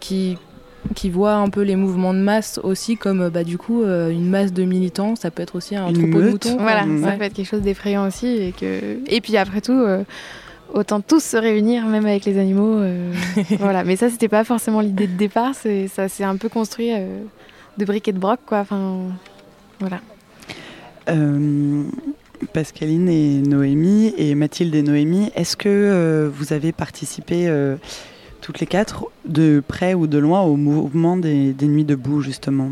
qui 0.00 0.36
qui 0.94 1.10
voit 1.10 1.34
un 1.34 1.48
peu 1.48 1.62
les 1.62 1.76
mouvements 1.76 2.12
de 2.14 2.18
masse 2.18 2.58
aussi 2.62 2.96
comme 2.96 3.28
bah, 3.28 3.44
du 3.44 3.56
coup 3.58 3.82
euh, 3.82 4.10
une 4.10 4.28
masse 4.28 4.52
de 4.52 4.64
militants 4.64 5.14
ça 5.16 5.30
peut 5.30 5.42
être 5.42 5.56
aussi 5.56 5.76
un 5.76 5.88
Une 5.88 5.94
troupeau 6.10 6.20
de 6.22 6.30
moutons. 6.30 6.56
Voilà, 6.58 6.82
ça 6.82 6.88
Ouais. 7.08 7.16
peut 7.18 7.24
être 7.24 7.34
quelque 7.34 7.48
chose 7.48 7.62
d'effrayant 7.62 8.06
aussi. 8.06 8.26
Et, 8.26 8.52
que... 8.52 8.98
et 9.06 9.20
puis 9.20 9.36
après 9.36 9.60
tout, 9.60 9.72
euh, 9.72 10.02
autant 10.74 11.00
tous 11.00 11.22
se 11.22 11.36
réunir, 11.36 11.86
même 11.86 12.06
avec 12.06 12.24
les 12.24 12.38
animaux. 12.38 12.78
euh, 12.78 13.12
voilà. 13.58 13.84
Mais 13.84 13.96
ça, 13.96 14.10
c'était 14.10 14.28
pas 14.28 14.42
forcément 14.44 14.80
l'idée 14.80 15.06
de 15.06 15.16
départ. 15.16 15.54
C'est, 15.54 15.86
ça 15.88 16.08
s'est 16.08 16.24
un 16.24 16.36
peu 16.36 16.48
construit 16.48 16.92
euh, 16.92 17.06
de 17.78 17.84
briques 17.84 18.08
et 18.08 18.12
de 18.12 18.18
broc, 18.18 18.40
quoi. 18.46 18.58
Enfin, 18.60 18.98
voilà. 19.80 20.00
Euh, 21.08 21.84
Pascaline 22.52 23.08
et 23.08 23.40
Noémie, 23.40 24.14
et 24.18 24.34
Mathilde 24.34 24.74
et 24.74 24.82
Noémie, 24.82 25.30
est-ce 25.36 25.56
que 25.56 25.68
euh, 25.68 26.28
vous 26.32 26.52
avez 26.52 26.72
participé 26.72 27.46
euh, 27.48 27.76
toutes 28.42 28.60
les 28.60 28.66
quatre, 28.66 29.06
de 29.24 29.62
près 29.66 29.94
ou 29.94 30.06
de 30.06 30.18
loin, 30.18 30.42
au 30.42 30.56
mouvement 30.56 31.16
des, 31.16 31.54
Nuits 31.62 31.84
debout, 31.84 32.20
justement 32.20 32.70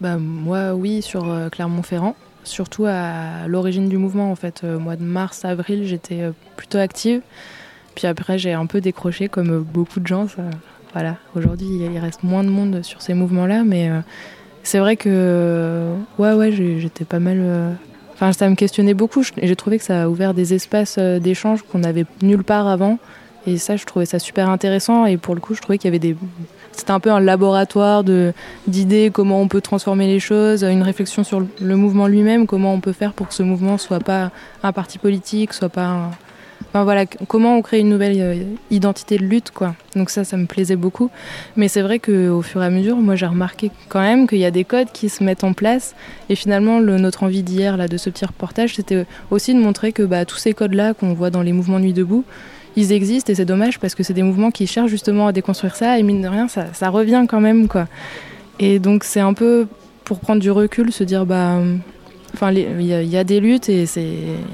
Bah, 0.00 0.16
moi, 0.16 0.72
oui, 0.72 1.02
sur 1.02 1.28
euh, 1.28 1.48
Clermont-Ferrand, 1.50 2.14
surtout 2.44 2.86
à 2.86 3.48
l'origine 3.48 3.88
du 3.88 3.98
mouvement. 3.98 4.30
En 4.30 4.36
fait, 4.36 4.62
Euh, 4.64 4.78
mois 4.78 4.96
de 4.96 5.02
mars, 5.02 5.44
avril, 5.44 5.84
j'étais 5.84 6.22
euh, 6.22 6.30
plutôt 6.56 6.78
active. 6.78 7.20
Puis 7.96 8.06
après, 8.06 8.38
j'ai 8.38 8.52
un 8.52 8.66
peu 8.66 8.80
décroché, 8.80 9.28
comme 9.28 9.62
beaucoup 9.62 9.98
de 9.98 10.06
gens. 10.06 10.26
voilà, 10.92 11.16
aujourd'hui, 11.34 11.66
il 11.66 11.98
reste 11.98 12.22
moins 12.22 12.44
de 12.44 12.48
monde 12.48 12.82
sur 12.82 13.02
ces 13.02 13.12
mouvements-là, 13.12 13.64
mais 13.64 13.90
c'est 14.62 14.78
vrai 14.78 14.96
que, 14.96 15.92
ouais, 16.18 16.32
ouais, 16.32 16.52
j'étais 16.52 17.04
pas 17.04 17.18
mal. 17.18 17.76
Enfin, 18.14 18.32
ça 18.32 18.48
me 18.48 18.54
questionnait 18.54 18.94
beaucoup. 18.94 19.24
Et 19.36 19.48
J'ai 19.48 19.56
trouvé 19.56 19.78
que 19.78 19.84
ça 19.84 20.04
a 20.04 20.08
ouvert 20.08 20.32
des 20.32 20.54
espaces 20.54 20.96
d'échange 20.96 21.62
qu'on 21.62 21.80
n'avait 21.80 22.06
nulle 22.22 22.44
part 22.44 22.68
avant. 22.68 23.00
Et 23.46 23.56
ça, 23.56 23.76
je 23.76 23.84
trouvais 23.86 24.06
ça 24.06 24.18
super 24.18 24.50
intéressant. 24.50 25.06
Et 25.06 25.16
pour 25.16 25.34
le 25.34 25.40
coup, 25.40 25.54
je 25.54 25.60
trouvais 25.62 25.78
qu'il 25.78 25.86
y 25.88 25.92
avait 25.92 25.98
des. 25.98 26.16
C'était 26.72 26.90
un 26.92 27.00
peu 27.00 27.10
un 27.10 27.20
laboratoire 27.20 28.04
d'idées, 28.66 29.10
comment 29.12 29.40
on 29.40 29.48
peut 29.48 29.60
transformer 29.60 30.06
les 30.06 30.20
choses, 30.20 30.62
une 30.62 30.82
réflexion 30.82 31.24
sur 31.24 31.40
le- 31.60 31.76
mouvement 31.76 32.06
lui-même, 32.06 32.46
comment 32.46 32.72
on 32.72 32.80
peut 32.80 32.92
faire 32.92 33.12
pour 33.14 33.28
que 33.28 33.34
ce 33.34 33.42
mouvement 33.42 33.78
soit 33.78 33.98
pas 34.00 34.30
un 34.62 34.72
parti 34.72 34.98
politique, 34.98 35.52
soit 35.54 35.68
pas. 35.70 36.10
Enfin 36.70 36.84
voilà, 36.84 37.06
comment 37.06 37.56
on 37.56 37.62
crée 37.62 37.80
une 37.80 37.88
nouvelle 37.88 38.16
euh, 38.20 38.42
identité 38.70 39.16
de 39.16 39.24
lutte, 39.24 39.50
quoi. 39.52 39.74
Donc 39.96 40.10
ça, 40.10 40.22
ça 40.24 40.36
me 40.36 40.44
plaisait 40.46 40.76
beaucoup. 40.76 41.10
Mais 41.56 41.66
c'est 41.66 41.80
vrai 41.82 41.98
qu'au 41.98 42.42
fur 42.42 42.62
et 42.62 42.66
à 42.66 42.70
mesure, 42.70 42.96
moi, 42.96 43.16
j'ai 43.16 43.26
remarqué 43.26 43.70
quand 43.88 44.00
même 44.00 44.28
qu'il 44.28 44.38
y 44.38 44.44
a 44.44 44.50
des 44.50 44.64
codes 44.64 44.88
qui 44.92 45.08
se 45.08 45.24
mettent 45.24 45.44
en 45.44 45.54
place. 45.54 45.94
Et 46.28 46.34
finalement, 46.36 46.78
le- 46.78 46.98
notre 46.98 47.22
envie 47.22 47.42
d'hier, 47.42 47.76
là, 47.76 47.88
de 47.88 47.96
ce 47.96 48.10
petit 48.10 48.24
reportage, 48.26 48.74
c'était 48.76 49.06
aussi 49.30 49.54
de 49.54 49.60
montrer 49.60 49.92
que 49.92 50.02
bah, 50.02 50.24
tous 50.26 50.36
ces 50.36 50.52
codes-là 50.52 50.92
qu'on 50.94 51.14
voit 51.14 51.30
dans 51.30 51.42
les 51.42 51.52
mouvements 51.52 51.78
Nuit 51.80 51.94
debout, 51.94 52.24
ils 52.78 52.92
existent 52.92 53.32
et 53.32 53.34
c'est 53.34 53.44
dommage 53.44 53.80
parce 53.80 53.96
que 53.96 54.04
c'est 54.04 54.14
des 54.14 54.22
mouvements 54.22 54.52
qui 54.52 54.68
cherchent 54.68 54.90
justement 54.90 55.26
à 55.26 55.32
déconstruire 55.32 55.74
ça 55.74 55.98
et 55.98 56.04
mine 56.04 56.22
de 56.22 56.28
rien, 56.28 56.46
ça, 56.46 56.88
revient 56.90 57.26
quand 57.28 57.40
même, 57.40 57.66
quoi. 57.66 57.88
Et 58.60 58.78
donc 58.78 59.02
c'est 59.02 59.20
un 59.20 59.34
peu 59.34 59.66
pour 60.04 60.20
prendre 60.20 60.40
du 60.40 60.50
recul, 60.52 60.92
se 60.92 61.02
dire 61.02 61.26
bah, 61.26 61.60
enfin 62.34 62.52
il 62.52 62.82
y, 62.82 63.16
a- 63.16 63.24
des 63.24 63.40
luttes 63.40 63.68
et 63.68 63.86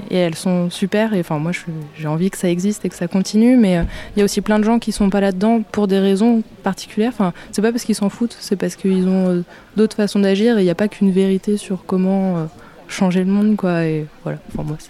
elles 0.09 0.35
sont 0.35 0.71
super 0.71 1.13
et 1.13 1.19
enfin 1.19 1.37
moi 1.37 1.51
j'ai 1.95 2.07
envie 2.07 2.31
que 2.31 2.37
ça 2.37 2.49
existe 2.49 2.83
et 2.83 2.89
que 2.89 2.95
ça 2.95 3.07
continue, 3.07 3.57
mais 3.57 3.77
euh, 3.77 3.83
il 4.15 4.19
y 4.19 4.21
a 4.21 4.25
aussi 4.25 4.41
plein 4.41 4.57
de 4.57 4.63
gens 4.63 4.79
qui 4.79 4.91
sont 4.91 5.11
pas 5.11 5.21
là-dedans 5.21 5.61
pour 5.71 5.87
des 5.87 5.99
raisons 5.99 6.41
particulières. 6.63 7.11
Enfin 7.13 7.31
c'est 7.51 7.61
pas 7.61 7.71
parce 7.71 7.83
qu'ils 7.83 7.95
s'en 7.95 8.09
foutent, 8.09 8.37
c'est 8.39 8.55
parce 8.55 8.75
qu'ils 8.75 9.07
ont 9.07 9.29
euh, 9.29 9.43
d'autres 9.77 9.95
façons 9.95 10.19
d'agir 10.19 10.57
et 10.57 10.61
il 10.61 10.65
n'y 10.65 10.71
a 10.71 10.75
pas 10.75 10.87
qu'une 10.87 11.11
vérité 11.11 11.57
sur 11.57 11.85
comment 11.85 12.37
euh, 12.37 12.45
changer 12.87 13.23
le 13.23 13.31
monde 13.31 13.55
quoi. 13.55 13.85
Et 13.85 14.07
voilà, 14.23 14.39
enfin 14.49 14.63
moi 14.63 14.77
c'est 14.79 14.89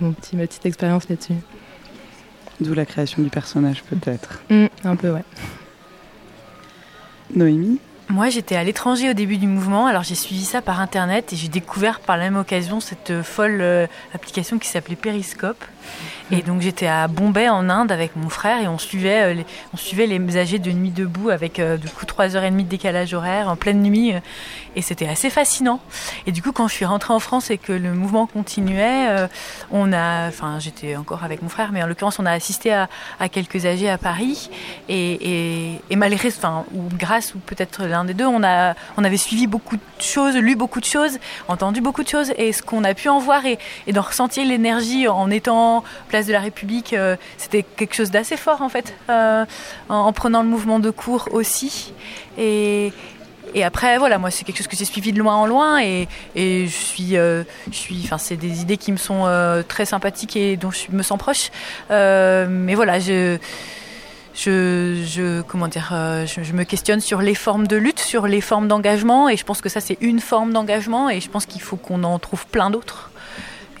mon 0.00 0.14
ma 0.34 0.46
petite 0.46 0.66
expérience 0.66 1.08
là-dessus. 1.08 1.34
D'où 2.60 2.74
la 2.74 2.86
création 2.86 3.22
du 3.22 3.30
personnage, 3.30 3.82
peut-être. 3.84 4.40
Mm, 4.50 4.66
un 4.84 4.96
peu 4.96 5.10
ouais. 5.10 5.24
Noémie 7.34 7.78
Moi, 8.08 8.30
j'étais 8.30 8.56
à 8.56 8.64
l'étranger 8.64 9.10
au 9.10 9.12
début 9.12 9.36
du 9.36 9.46
mouvement, 9.46 9.86
alors 9.86 10.02
j'ai 10.02 10.14
suivi 10.14 10.44
ça 10.44 10.62
par 10.62 10.80
internet 10.80 11.32
et 11.32 11.36
j'ai 11.36 11.48
découvert 11.48 12.00
par 12.00 12.16
la 12.16 12.24
même 12.24 12.36
occasion 12.36 12.80
cette 12.80 13.22
folle 13.22 13.58
euh, 13.60 13.86
application 14.14 14.58
qui 14.58 14.68
s'appelait 14.68 14.96
Periscope. 14.96 15.62
Et 16.30 16.42
donc 16.42 16.60
j'étais 16.60 16.86
à 16.86 17.08
Bombay 17.08 17.48
en 17.48 17.70
Inde 17.70 17.90
avec 17.90 18.14
mon 18.14 18.28
frère 18.28 18.60
et 18.60 18.68
on 18.68 18.76
suivait, 18.76 19.22
euh, 19.22 19.34
les, 19.34 19.46
on 19.72 19.78
suivait 19.78 20.06
les 20.06 20.36
âgés 20.36 20.58
de 20.58 20.70
nuit 20.70 20.90
debout 20.90 21.30
avec 21.30 21.58
euh, 21.58 21.78
du 21.78 21.88
coup 21.88 22.04
3h30 22.04 22.56
de 22.56 22.62
décalage 22.62 23.14
horaire 23.14 23.48
en 23.48 23.56
pleine 23.56 23.82
nuit 23.82 24.12
euh, 24.12 24.20
et 24.76 24.82
c'était 24.82 25.08
assez 25.08 25.30
fascinant. 25.30 25.80
Et 26.26 26.32
du 26.32 26.42
coup 26.42 26.52
quand 26.52 26.68
je 26.68 26.74
suis 26.74 26.84
rentrée 26.84 27.14
en 27.14 27.18
France 27.18 27.50
et 27.50 27.56
que 27.56 27.72
le 27.72 27.94
mouvement 27.94 28.26
continuait, 28.26 29.26
on 29.72 29.92
a, 29.92 30.28
enfin 30.28 30.58
j'étais 30.58 30.96
encore 30.96 31.24
avec 31.24 31.42
mon 31.42 31.48
frère 31.48 31.70
mais 31.72 31.82
en 31.82 31.86
l'occurrence 31.86 32.18
on 32.18 32.26
a 32.26 32.32
assisté 32.32 32.72
à, 32.72 32.88
à 33.18 33.28
quelques 33.28 33.64
âgés 33.64 33.88
à 33.88 33.96
Paris 33.98 34.50
et, 34.88 35.80
malgré, 35.96 36.28
enfin 36.28 36.64
ou 36.74 36.82
grâce 36.96 37.34
ou 37.34 37.38
peut-être 37.38 37.84
l'un 37.84 38.04
des 38.04 38.14
deux, 38.14 38.26
on 38.26 38.42
a, 38.44 38.74
on 38.96 39.04
avait 39.04 39.16
suivi 39.16 39.46
beaucoup 39.46 39.76
de 39.76 39.82
choses, 40.02 40.36
lu 40.36 40.54
beaucoup 40.56 40.80
de 40.80 40.84
choses, 40.84 41.18
entendu 41.48 41.80
beaucoup 41.80 42.02
de 42.02 42.08
choses 42.08 42.32
et 42.36 42.52
ce 42.52 42.62
qu'on 42.62 42.84
a 42.84 42.94
pu 42.94 43.08
en 43.08 43.18
voir 43.18 43.46
et, 43.46 43.58
et 43.86 43.92
d'en 43.92 44.02
ressentir 44.02 44.44
l'énergie 44.44 45.08
en 45.08 45.30
étant 45.30 45.82
de 46.26 46.32
la 46.32 46.40
République, 46.40 46.92
euh, 46.92 47.16
c'était 47.36 47.62
quelque 47.62 47.94
chose 47.94 48.10
d'assez 48.10 48.36
fort 48.36 48.62
en 48.62 48.68
fait, 48.68 48.94
euh, 49.10 49.44
en, 49.88 49.96
en 49.96 50.12
prenant 50.12 50.42
le 50.42 50.48
mouvement 50.48 50.78
de 50.78 50.90
cours 50.90 51.28
aussi. 51.32 51.92
Et, 52.36 52.92
après, 53.64 53.98
voilà, 53.98 54.18
moi, 54.18 54.30
c'est 54.30 54.44
quelque 54.44 54.58
chose 54.58 54.66
que 54.66 54.76
j'ai 54.76 54.84
suivi 54.84 55.10
de 55.12 55.18
loin 55.18 55.34
en 55.34 55.46
loin 55.46 55.80
et, 55.82 56.06
et 56.34 56.66
je 56.66 56.76
suis, 56.76 57.16
euh, 57.16 57.44
je 57.70 57.76
suis, 57.76 58.02
enfin, 58.04 58.18
c'est 58.18 58.36
des 58.36 58.60
idées 58.60 58.76
qui 58.76 58.92
me 58.92 58.98
sont 58.98 59.24
très 59.66 59.86
sympathiques 59.86 60.36
et 60.36 60.56
dont 60.56 60.70
je 60.70 60.90
me 60.90 61.02
sens 61.02 61.18
proche. 61.18 61.50
Mais 61.90 62.74
voilà, 62.74 63.00
je, 63.00 63.38
je, 64.34 65.02
je 65.06 65.40
comment 65.42 65.66
dire, 65.66 65.88
je 66.26 66.52
me 66.52 66.64
questionne 66.64 67.00
sur 67.00 67.22
les 67.22 67.34
formes 67.34 67.66
de 67.66 67.76
lutte, 67.76 68.00
sur 68.00 68.26
les 68.26 68.42
formes 68.42 68.68
d'engagement 68.68 69.30
et 69.30 69.36
je 69.38 69.44
pense 69.44 69.62
que 69.62 69.70
ça, 69.70 69.80
c'est 69.80 69.96
une 70.02 70.20
forme 70.20 70.52
d'engagement 70.52 71.08
et 71.08 71.20
je 71.20 71.30
pense 71.30 71.46
qu'il 71.46 71.62
faut 71.62 71.76
qu'on 71.76 72.04
en 72.04 72.18
trouve 72.18 72.46
plein 72.46 72.68
d'autres. 72.68 73.10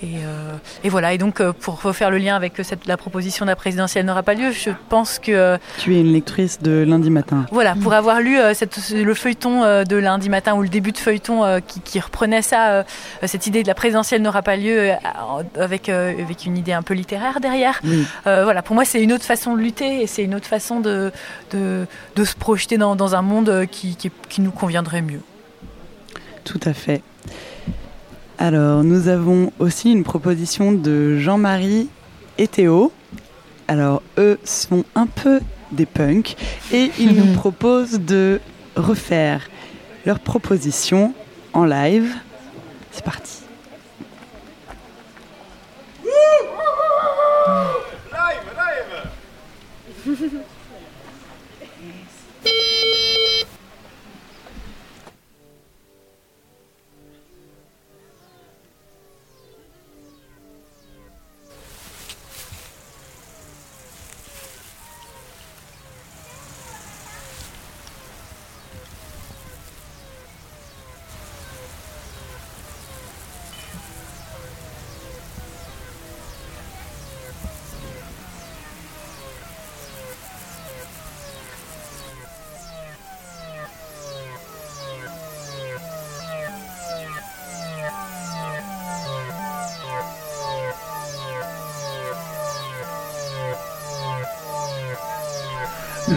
Et, 0.00 0.18
euh, 0.18 0.54
et 0.84 0.88
voilà, 0.90 1.12
et 1.12 1.18
donc 1.18 1.40
euh, 1.40 1.52
pour 1.52 1.80
faire 1.92 2.10
le 2.12 2.18
lien 2.18 2.36
avec 2.36 2.52
cette, 2.62 2.86
la 2.86 2.96
proposition 2.96 3.44
de 3.44 3.50
la 3.50 3.56
présidentielle 3.56 4.06
n'aura 4.06 4.22
pas 4.22 4.34
lieu, 4.34 4.52
je 4.52 4.70
pense 4.88 5.18
que 5.18 5.32
euh, 5.32 5.58
Tu 5.78 5.96
es 5.96 6.00
une 6.00 6.12
lectrice 6.12 6.60
de 6.62 6.84
lundi 6.86 7.10
matin. 7.10 7.46
voilà, 7.50 7.74
pour 7.74 7.92
avoir 7.94 8.20
lu 8.20 8.38
euh, 8.38 8.54
cette, 8.54 8.78
le 8.90 9.14
feuilleton 9.14 9.64
euh, 9.64 9.82
de 9.82 9.96
lundi 9.96 10.28
matin 10.28 10.54
ou 10.54 10.62
le 10.62 10.68
début 10.68 10.92
de 10.92 10.98
feuilleton 10.98 11.44
euh, 11.44 11.58
qui, 11.58 11.80
qui 11.80 11.98
reprenait 11.98 12.42
ça, 12.42 12.68
euh, 12.70 12.82
cette 13.26 13.48
idée 13.48 13.64
de 13.64 13.66
la 13.68 13.74
présidentielle 13.74 14.22
n'aura 14.22 14.42
pas 14.42 14.56
lieu 14.56 14.90
euh, 14.90 14.94
avec, 15.58 15.88
euh, 15.88 16.12
avec 16.22 16.46
une 16.46 16.56
idée 16.56 16.72
un 16.72 16.82
peu 16.82 16.94
littéraire 16.94 17.40
derrière. 17.40 17.80
Oui. 17.82 18.06
Euh, 18.28 18.44
voilà, 18.44 18.62
pour 18.62 18.76
moi, 18.76 18.84
c'est 18.84 19.02
une 19.02 19.12
autre 19.12 19.24
façon 19.24 19.56
de 19.56 19.60
lutter 19.60 20.02
et 20.02 20.06
c'est 20.06 20.22
une 20.22 20.36
autre 20.36 20.46
façon 20.46 20.78
de, 20.78 21.10
de, 21.50 21.86
de 22.14 22.24
se 22.24 22.36
projeter 22.36 22.78
dans, 22.78 22.94
dans 22.94 23.16
un 23.16 23.22
monde 23.22 23.48
euh, 23.48 23.66
qui, 23.66 23.96
qui, 23.96 24.12
qui 24.28 24.42
nous 24.42 24.52
conviendrait 24.52 25.02
mieux. 25.02 25.22
Tout 26.44 26.60
à 26.64 26.72
fait. 26.72 27.02
Alors, 28.40 28.84
nous 28.84 29.08
avons 29.08 29.52
aussi 29.58 29.90
une 29.90 30.04
proposition 30.04 30.70
de 30.70 31.18
Jean-Marie 31.18 31.88
et 32.38 32.46
Théo. 32.46 32.92
Alors, 33.66 34.00
eux 34.16 34.38
sont 34.44 34.84
un 34.94 35.08
peu 35.08 35.40
des 35.72 35.86
punks 35.86 36.36
et 36.72 36.92
ils 37.00 37.16
nous 37.16 37.32
proposent 37.34 37.98
de 37.98 38.40
refaire 38.76 39.50
leur 40.06 40.20
proposition 40.20 41.14
en 41.52 41.64
live. 41.64 42.14
C'est 42.92 43.04
parti. 43.04 43.42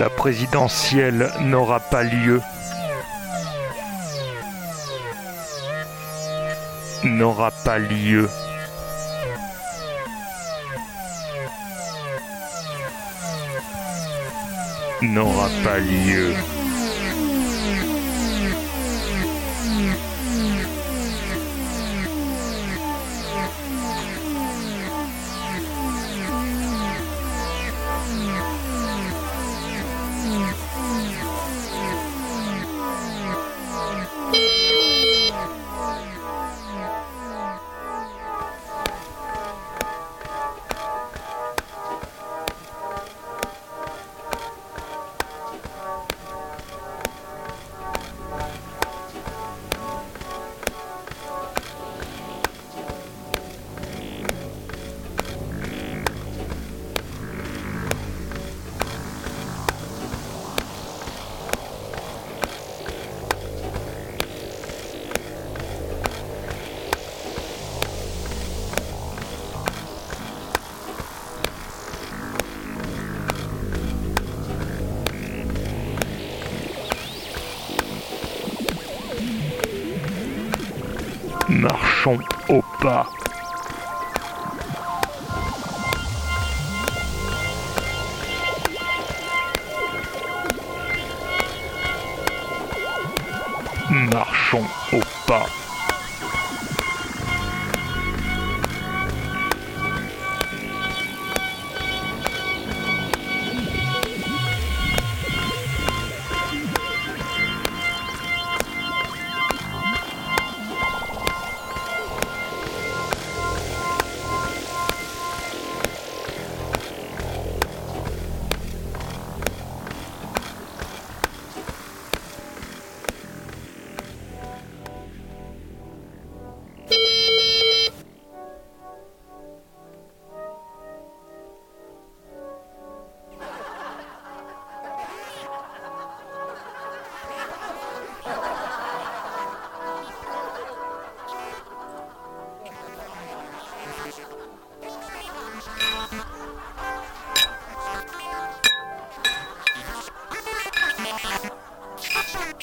La 0.02 0.10
présidentielle 0.10 1.30
n'aura 1.42 1.80
pas 1.80 2.02
lieu. 2.02 2.42
N'aura 7.04 7.52
pas 7.52 7.78
lieu. 7.78 8.28
N'aura 15.04 15.50
pas 15.64 15.78
lieu. 15.78 16.34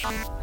Production. 0.00 0.38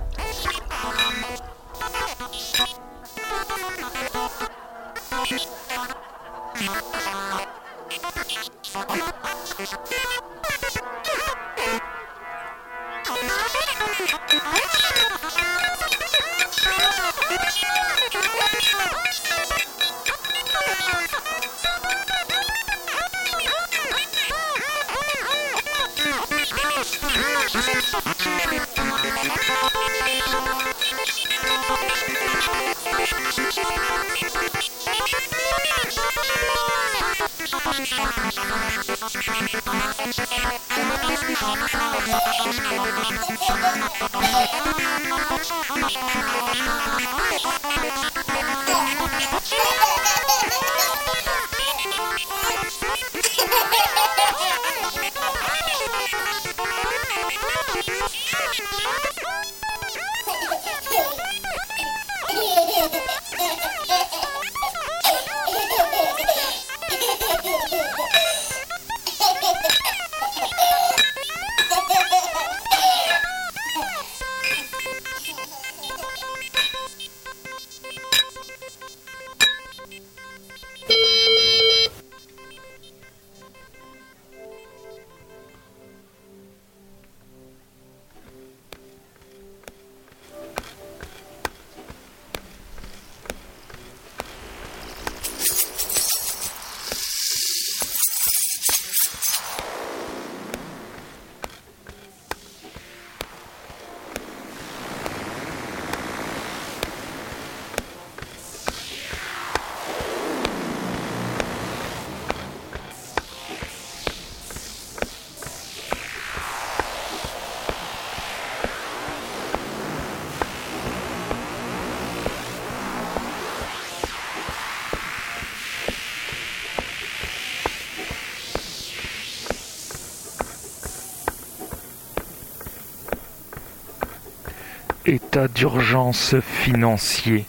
état 135.15 135.47
d'urgence 135.47 136.35
financier. 136.41 137.45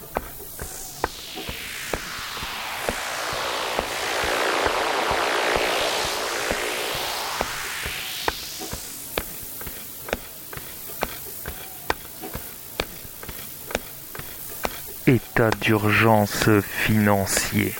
État 15.07 15.49
d'urgence 15.59 16.47
financier. 16.61 17.75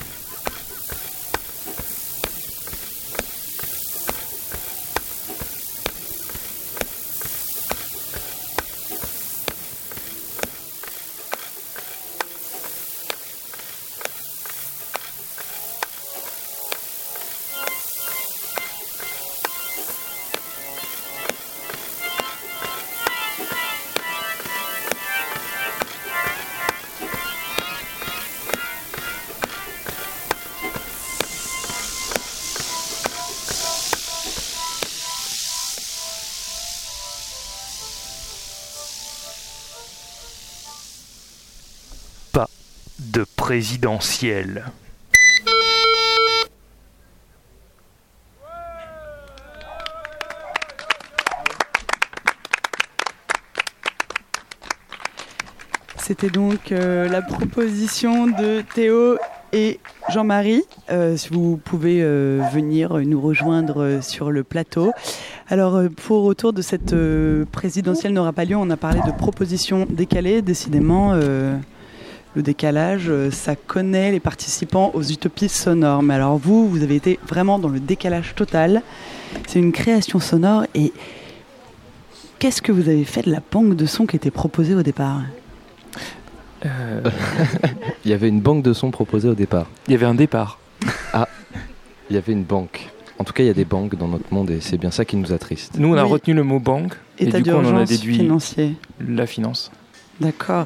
De 43.00 43.26
présidentielle. 43.36 44.66
C'était 56.08 56.30
donc 56.30 56.72
euh, 56.72 57.10
la 57.10 57.22
proposition 57.22 58.28
de 58.28 58.62
Théo 58.74 59.18
et 59.52 59.82
Jean-Marie. 60.08 60.64
Euh, 60.90 61.18
si 61.18 61.28
vous 61.34 61.58
pouvez 61.58 62.02
euh, 62.02 62.42
venir 62.54 62.94
nous 63.00 63.20
rejoindre 63.20 64.00
sur 64.02 64.32
le 64.32 64.46
plateau. 64.46 64.94
Alors, 65.50 65.82
pour 66.06 66.24
autour 66.24 66.54
de 66.54 66.62
cette 66.62 66.96
présidentielle 67.52 68.14
n'aura 68.14 68.32
pas 68.32 68.46
lieu, 68.46 68.56
on 68.56 68.70
a 68.70 68.78
parlé 68.78 69.02
de 69.06 69.12
propositions 69.12 69.86
décalées. 69.90 70.42
Décidément, 70.42 71.14
le 72.38 72.44
décalage, 72.44 73.06
euh, 73.10 73.32
ça 73.32 73.56
connaît 73.56 74.12
les 74.12 74.20
participants 74.20 74.92
aux 74.94 75.02
utopies 75.02 75.50
sonores. 75.50 76.04
Mais 76.04 76.14
alors, 76.14 76.38
vous, 76.38 76.70
vous 76.70 76.84
avez 76.84 76.96
été 76.96 77.20
vraiment 77.28 77.58
dans 77.58 77.68
le 77.68 77.80
décalage 77.80 78.36
total. 78.36 78.84
C'est 79.48 79.58
une 79.58 79.72
création 79.72 80.20
sonore. 80.20 80.66
Et 80.76 80.94
qu'est-ce 82.38 82.62
que 82.62 82.72
vous 82.72 82.90
avez 82.90 83.06
fait 83.06 83.24
de 83.24 83.32
la 83.32 83.42
banque 83.52 83.76
de 83.76 83.88
sons 83.88 84.06
qui 84.06 84.16
était 84.16 84.30
proposée 84.30 84.76
au 84.76 84.84
départ 84.84 85.22
Euh, 86.66 87.02
Il 88.06 88.12
y 88.12 88.14
avait 88.14 88.30
une 88.30 88.40
banque 88.40 88.62
de 88.64 88.72
sons 88.74 88.92
proposée 88.92 89.30
au 89.30 89.34
départ. 89.36 89.66
Il 89.88 89.94
y 89.94 89.96
avait 89.96 90.06
un 90.06 90.14
départ. 90.16 90.60
Ah, 91.14 91.28
il 92.12 92.16
y 92.16 92.20
avait 92.20 92.34
une 92.34 92.44
banque. 92.44 92.88
En 93.18 93.24
tout 93.24 93.34
cas, 93.34 93.42
il 93.42 93.48
y 93.48 93.50
a 93.50 93.54
des 93.56 93.66
banques 93.66 93.96
dans 93.96 94.08
notre 94.08 94.32
monde 94.32 94.52
et 94.52 94.62
c'est 94.62 94.78
bien 94.78 94.92
ça 94.92 95.06
qui 95.06 95.16
nous 95.18 95.34
attriste. 95.34 95.74
Nous, 95.80 95.88
on 95.92 95.98
a 95.98 96.04
Oui. 96.04 96.12
retenu 96.12 96.36
le 96.36 96.44
mot 96.44 96.60
banque. 96.60 96.94
État 97.18 97.40
et 97.40 97.42
du 97.42 97.50
coup, 97.52 97.58
on 97.58 97.66
en 97.66 97.78
a 97.78 97.84
déduit 97.86 98.16
financier. 98.18 98.76
la 99.08 99.26
finance. 99.26 99.72
D'accord. 100.20 100.66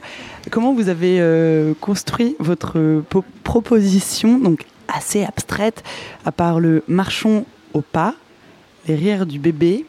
Comment 0.50 0.74
vous 0.74 0.88
avez 0.88 1.18
euh, 1.20 1.74
construit 1.82 2.36
votre 2.40 3.02
po- 3.10 3.26
proposition, 3.44 4.38
donc 4.40 4.66
assez 4.88 5.24
abstraite, 5.24 5.84
à 6.26 6.32
part 6.32 6.60
le 6.60 6.84
marchons 6.88 7.46
au 7.74 7.82
pas, 7.82 8.16
les 8.88 8.96
rires 8.96 9.26
du 9.26 9.40
bébé 9.40 9.86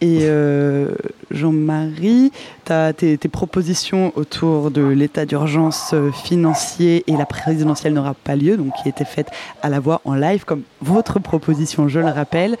et 0.00 0.20
euh, 0.22 0.88
Jean-Marie, 1.30 2.32
tes, 2.64 3.16
tes 3.18 3.28
propositions 3.28 4.12
autour 4.16 4.70
de 4.70 4.82
l'état 4.82 5.26
d'urgence 5.26 5.90
euh, 5.94 6.10
financier 6.10 7.04
et 7.06 7.16
la 7.16 7.26
présidentielle 7.26 7.92
n'aura 7.94 8.14
pas 8.14 8.34
lieu, 8.36 8.56
donc 8.56 8.72
qui 8.82 8.88
était 8.88 9.04
faite 9.04 9.28
à 9.62 9.68
la 9.68 9.78
voix 9.80 10.00
en 10.04 10.14
live, 10.14 10.44
comme 10.44 10.62
votre 10.80 11.20
proposition, 11.20 11.88
je 11.88 12.00
le 12.00 12.06
rappelle. 12.08 12.56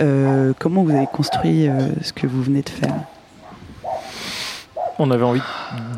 Euh, 0.00 0.52
comment 0.58 0.84
vous 0.84 0.94
avez 0.94 1.08
construit 1.12 1.68
euh, 1.68 1.88
ce 2.02 2.12
que 2.12 2.26
vous 2.26 2.42
venez 2.42 2.62
de 2.62 2.68
faire? 2.70 2.94
On 4.98 5.10
avait 5.10 5.24
envie 5.24 5.42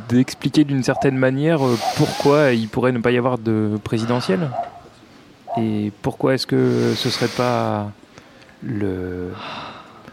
d'expliquer 0.09 0.64
d'une 0.64 0.82
certaine 0.82 1.16
manière 1.16 1.64
euh, 1.64 1.76
pourquoi 1.97 2.53
il 2.53 2.68
pourrait 2.68 2.92
ne 2.92 2.99
pas 2.99 3.11
y 3.11 3.18
avoir 3.18 3.38
de 3.38 3.78
présidentielle. 3.84 4.51
Et 5.59 5.92
pourquoi 6.03 6.34
est-ce 6.34 6.47
que 6.47 6.94
ce 6.97 7.11
serait 7.11 7.28
pas 7.28 7.90
le. 8.62 9.32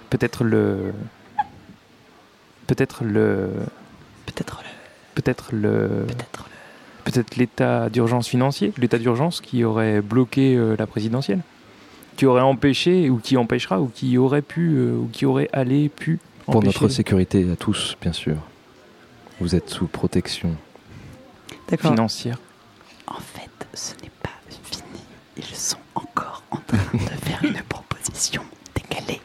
Peut-être 0.09 0.43
le. 0.43 0.93
Peut-être 2.67 3.03
le. 3.03 3.49
Peut-être 4.25 4.61
le. 4.61 4.69
Peut-être 5.15 5.49
le. 5.53 6.05
Peut-être 7.05 7.35
l'état 7.35 7.89
d'urgence 7.89 8.27
financier, 8.27 8.73
l'état 8.77 8.97
d'urgence 8.97 9.41
qui 9.41 9.65
aurait 9.65 10.01
bloqué 10.01 10.55
euh, 10.55 10.75
la 10.79 10.87
présidentielle, 10.87 11.41
qui 12.15 12.25
aurait 12.25 12.41
empêché, 12.41 13.09
ou 13.09 13.17
qui 13.17 13.35
empêchera, 13.35 13.81
ou 13.81 13.91
qui 13.93 14.17
aurait 14.17 14.41
pu, 14.41 14.75
euh, 14.75 14.95
ou 14.95 15.09
qui 15.11 15.25
aurait 15.25 15.49
allé, 15.51 15.89
pu. 15.89 16.19
Pour 16.45 16.57
empêcher. 16.57 16.79
notre 16.79 16.93
sécurité 16.93 17.45
à 17.51 17.57
tous, 17.57 17.97
bien 18.01 18.13
sûr. 18.13 18.37
Vous 19.43 19.55
êtes 19.55 19.69
sous 19.69 19.87
protection. 19.87 20.55
Financière. 21.77 22.39
En 23.07 23.19
fait, 23.19 23.49
ce 23.73 23.91
n'est 24.01 24.11
pas 24.21 24.29
fini. 24.49 25.03
Ils 25.35 25.43
sont 25.43 25.75
encore 25.95 26.43
en 26.49 26.59
train 26.65 26.77
de 26.93 27.25
faire 27.25 27.43
une 27.43 27.61
proposition 27.67 28.41
décalée. 28.73 29.19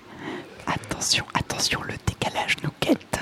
Attention, 0.66 1.24
attention, 1.34 1.80
le 1.86 1.94
décalage 2.04 2.56
nous 2.64 2.70
guette. 2.82 3.20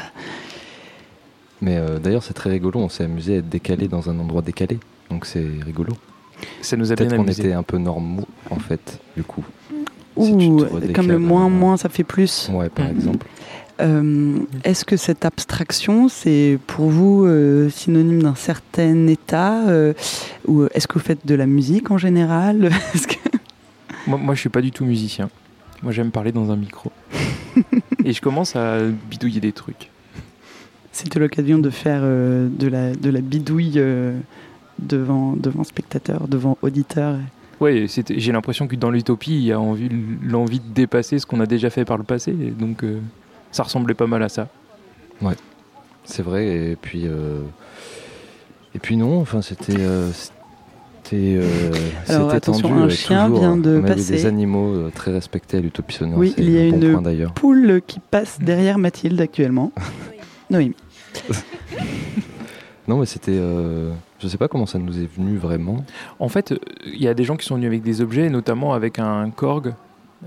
Mais 1.61 1.77
euh, 1.77 1.99
d'ailleurs, 1.99 2.23
c'est 2.23 2.33
très 2.33 2.49
rigolo. 2.49 2.81
On 2.81 2.89
s'est 2.89 3.05
amusé 3.05 3.35
à 3.35 3.39
être 3.41 3.49
décalé 3.51 3.89
dans 3.89 4.09
un 4.09 4.19
endroit 4.19 4.41
décalé. 4.41 4.79
Donc 5.11 5.27
c'est 5.27 5.47
rigolo. 5.67 5.93
Ça 6.63 6.79
nous 6.79 6.93
a 6.93 6.95
bien 6.95 7.05
Peut-être 7.05 7.19
qu'on 7.19 7.25
amusé. 7.25 7.43
était 7.43 7.53
un 7.53 7.63
peu 7.63 7.77
normaux, 7.77 8.27
en 8.49 8.59
fait, 8.59 9.01
du 9.15 9.23
coup. 9.23 9.45
Ouh, 10.17 10.65
te 10.65 10.73
redécales 10.73 10.97
comme 10.97 11.09
le 11.09 11.19
moins, 11.19 11.51
moins, 11.51 11.77
ça 11.77 11.91
fait 11.91 12.05
plus. 12.05 12.49
Ouais, 12.51 12.71
par 12.71 12.87
exemple. 12.87 13.27
Euh, 13.81 14.39
Est-ce 14.65 14.85
que 14.85 14.97
cette 14.97 15.25
abstraction, 15.25 16.09
c'est 16.09 16.59
pour 16.67 16.89
vous 16.89 17.25
euh, 17.27 17.69
synonyme 17.69 18.23
d'un 18.23 18.35
certain 18.35 19.07
état 19.07 19.69
euh, 19.69 19.93
Ou 20.47 20.65
est-ce 20.73 20.87
que 20.89 20.95
vous 20.95 21.05
faites 21.05 21.27
de 21.27 21.35
la 21.35 21.47
musique 21.47 21.91
en 21.91 21.99
général 21.99 22.71
que- 23.07 23.39
Moi, 24.07 24.19
moi, 24.19 24.35
je 24.35 24.41
suis 24.41 24.49
pas 24.49 24.63
du 24.63 24.71
tout 24.73 24.85
musicien. 24.87 25.29
Moi, 25.83 25.93
j'aime 25.93 26.11
parler 26.11 26.33
dans 26.33 26.51
un 26.51 26.57
micro. 26.57 26.91
Et 28.05 28.13
je 28.15 28.21
commence 28.23 28.57
à 28.57 28.79
bidouiller 29.11 29.41
des 29.41 29.53
trucs. 29.53 29.91
C'était 30.93 31.19
l'occasion 31.19 31.59
de 31.59 31.69
faire 31.69 32.01
de, 32.03 32.69
la, 32.69 32.95
de 32.95 33.11
la 33.11 33.21
bidouille 33.21 33.79
devant, 34.79 35.35
devant 35.37 35.65
spectateurs, 35.65 36.29
devant 36.29 36.57
auditeurs. 36.63 37.19
C'était- 37.89 38.19
j'ai 38.19 38.33
l'impression 38.33 38.67
que 38.69 38.77
dans 38.77 38.91
l'utopie, 38.91 39.33
il 39.35 39.45
y 39.45 39.53
a 39.53 39.61
envie, 39.61 39.91
l'envie 40.23 40.61
de 40.61 40.73
dépasser 40.75 41.19
ce 41.19 41.27
qu'on 41.27 41.41
a 41.41 41.47
déjà 41.47 41.69
fait 41.69 41.85
par 41.85 41.99
le 41.99 42.05
passé. 42.05 42.33
Donc, 42.33 42.85
euh, 42.85 43.01
ça 43.57 43.63
ressemblait 43.63 43.95
pas 43.95 44.07
mal 44.07 44.23
à 44.23 44.29
ça. 44.29 44.49
Ouais, 45.23 45.35
c'est 46.05 46.23
vrai. 46.23 46.47
Et 46.47 46.77
puis, 46.77 47.03
euh, 47.07 47.41
et 48.75 48.79
puis 48.79 48.97
non. 48.97 49.19
Enfin, 49.21 49.41
c'était, 49.41 49.81
euh, 49.81 50.11
c'était, 51.03 51.39
euh, 51.39 51.73
Alors, 52.09 52.25
c'était 52.31 52.37
attention, 52.37 52.69
tendu 52.69 52.83
un 52.83 52.89
chien 52.91 53.25
toujours, 53.25 53.39
vient 53.41 53.57
de 53.57 53.77
on 53.77 53.79
avait 53.85 53.95
passer. 53.95 54.13
des 54.13 54.27
animaux 54.27 54.75
euh, 54.75 54.91
très 54.95 55.13
respectés 55.13 55.57
à 55.57 55.61
l'utopie 55.61 55.95
sonore. 55.95 56.19
Oui, 56.19 56.35
il 56.37 56.51
y 56.51 56.59
a 56.59 56.63
un 56.63 56.67
une 56.67 57.01
point, 57.03 57.29
poule 57.35 57.81
qui 57.87 57.99
passe 57.99 58.39
derrière 58.41 58.77
Mathilde 58.79 59.21
actuellement. 59.21 59.73
Noémie. 60.51 60.77
Non, 62.89 62.99
mais 63.01 63.07
c'était. 63.07 63.33
euh, 63.35 63.91
je 64.21 64.29
sais 64.29 64.39
pas 64.39 64.47
comment 64.47 64.67
ça 64.67 64.79
nous 64.79 64.97
est 65.01 65.13
venu 65.13 65.39
vraiment. 65.39 65.85
En 66.21 66.29
fait, 66.29 66.55
il 66.87 67.03
y 67.03 67.09
a 67.09 67.15
des 67.15 67.25
gens 67.25 67.37
qui 67.37 67.45
sont 67.45 67.57
venus 67.57 67.67
avec 67.67 67.83
des 67.83 68.01
objets, 68.01 68.31
notamment 68.31 68.75
avec 68.75 69.01
un 69.01 69.29
Korg, 69.31 69.75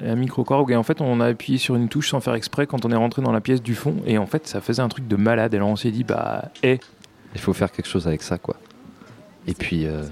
un 0.04 0.16
micro 0.16 0.44
Korg, 0.44 0.72
et 0.72 0.76
en 0.76 0.84
fait, 0.84 1.02
on 1.02 1.20
a 1.20 1.26
appuyé 1.28 1.58
sur 1.58 1.76
une 1.76 1.90
touche 1.90 2.10
sans 2.12 2.20
faire 2.20 2.36
exprès 2.36 2.68
quand 2.68 2.86
on 2.86 2.92
est 2.92 2.96
rentré 2.96 3.22
dans 3.22 3.32
la 3.32 3.42
pièce 3.42 3.62
du 3.62 3.76
fond, 3.76 3.96
et 4.06 4.18
en 4.18 4.26
fait, 4.28 4.48
ça 4.48 4.62
faisait 4.62 4.82
un 4.82 4.88
truc 4.90 5.08
de 5.08 5.16
malade. 5.16 5.54
Et 5.54 5.58
alors, 5.58 5.70
on 5.70 5.76
s'est 5.76 5.92
dit, 5.92 6.04
bah, 6.04 6.52
hé, 6.64 6.80
Il 7.36 7.42
faut 7.42 7.54
faire 7.54 7.72
quelque 7.72 7.88
chose 7.88 8.08
avec 8.08 8.22
ça, 8.24 8.38
quoi. 8.38 8.56
Et 9.48 9.54
puis, 9.54 9.86
euh, 9.86 10.04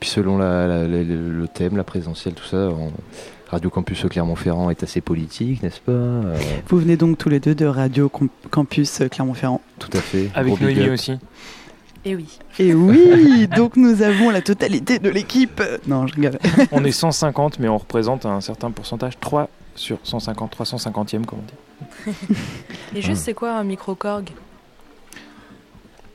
puis 0.00 0.08
selon 0.10 0.38
la- 0.38 0.66
la- 0.66 0.86
la- 0.86 1.02
le 1.02 1.48
thème, 1.48 1.76
la 1.76 1.84
présidentielle, 1.84 2.34
tout 2.34 2.44
ça, 2.44 2.56
on- 2.68 2.92
Radio 3.48 3.70
Campus 3.70 4.04
Clermont-Ferrand 4.10 4.70
est 4.70 4.82
assez 4.82 5.00
politique, 5.00 5.62
n'est-ce 5.62 5.80
pas 5.80 5.92
Euh, 5.92 6.36
Vous 6.68 6.78
venez 6.78 6.96
donc 6.96 7.16
tous 7.16 7.28
les 7.28 7.38
deux 7.38 7.54
de 7.54 7.64
Radio 7.64 8.08
Com- 8.08 8.28
Campus 8.50 9.02
Clermont-Ferrand. 9.10 9.60
Tout 9.78 9.90
à 9.92 10.00
fait. 10.00 10.30
avec 10.34 10.60
Noémie 10.60 10.88
aussi. 10.90 11.12
Et 12.06 12.14
oui. 12.14 12.38
Et 12.60 12.72
oui, 12.72 13.48
donc 13.48 13.74
nous 13.74 14.00
avons 14.00 14.30
la 14.30 14.40
totalité 14.40 15.00
de 15.00 15.10
l'équipe. 15.10 15.60
Non, 15.88 16.06
je 16.06 16.14
rigole. 16.14 16.38
on 16.70 16.84
est 16.84 16.92
150, 16.92 17.58
mais 17.58 17.68
on 17.68 17.78
représente 17.78 18.24
un 18.26 18.40
certain 18.40 18.70
pourcentage, 18.70 19.18
3 19.18 19.48
sur 19.74 19.98
150, 20.04 20.56
350e, 20.56 21.24
comme 21.24 21.40
on 21.40 22.10
dit. 22.12 22.16
Et 22.94 23.02
juste, 23.02 23.22
c'est 23.24 23.34
quoi 23.34 23.54
un 23.58 23.64
micro-corg 23.64 24.30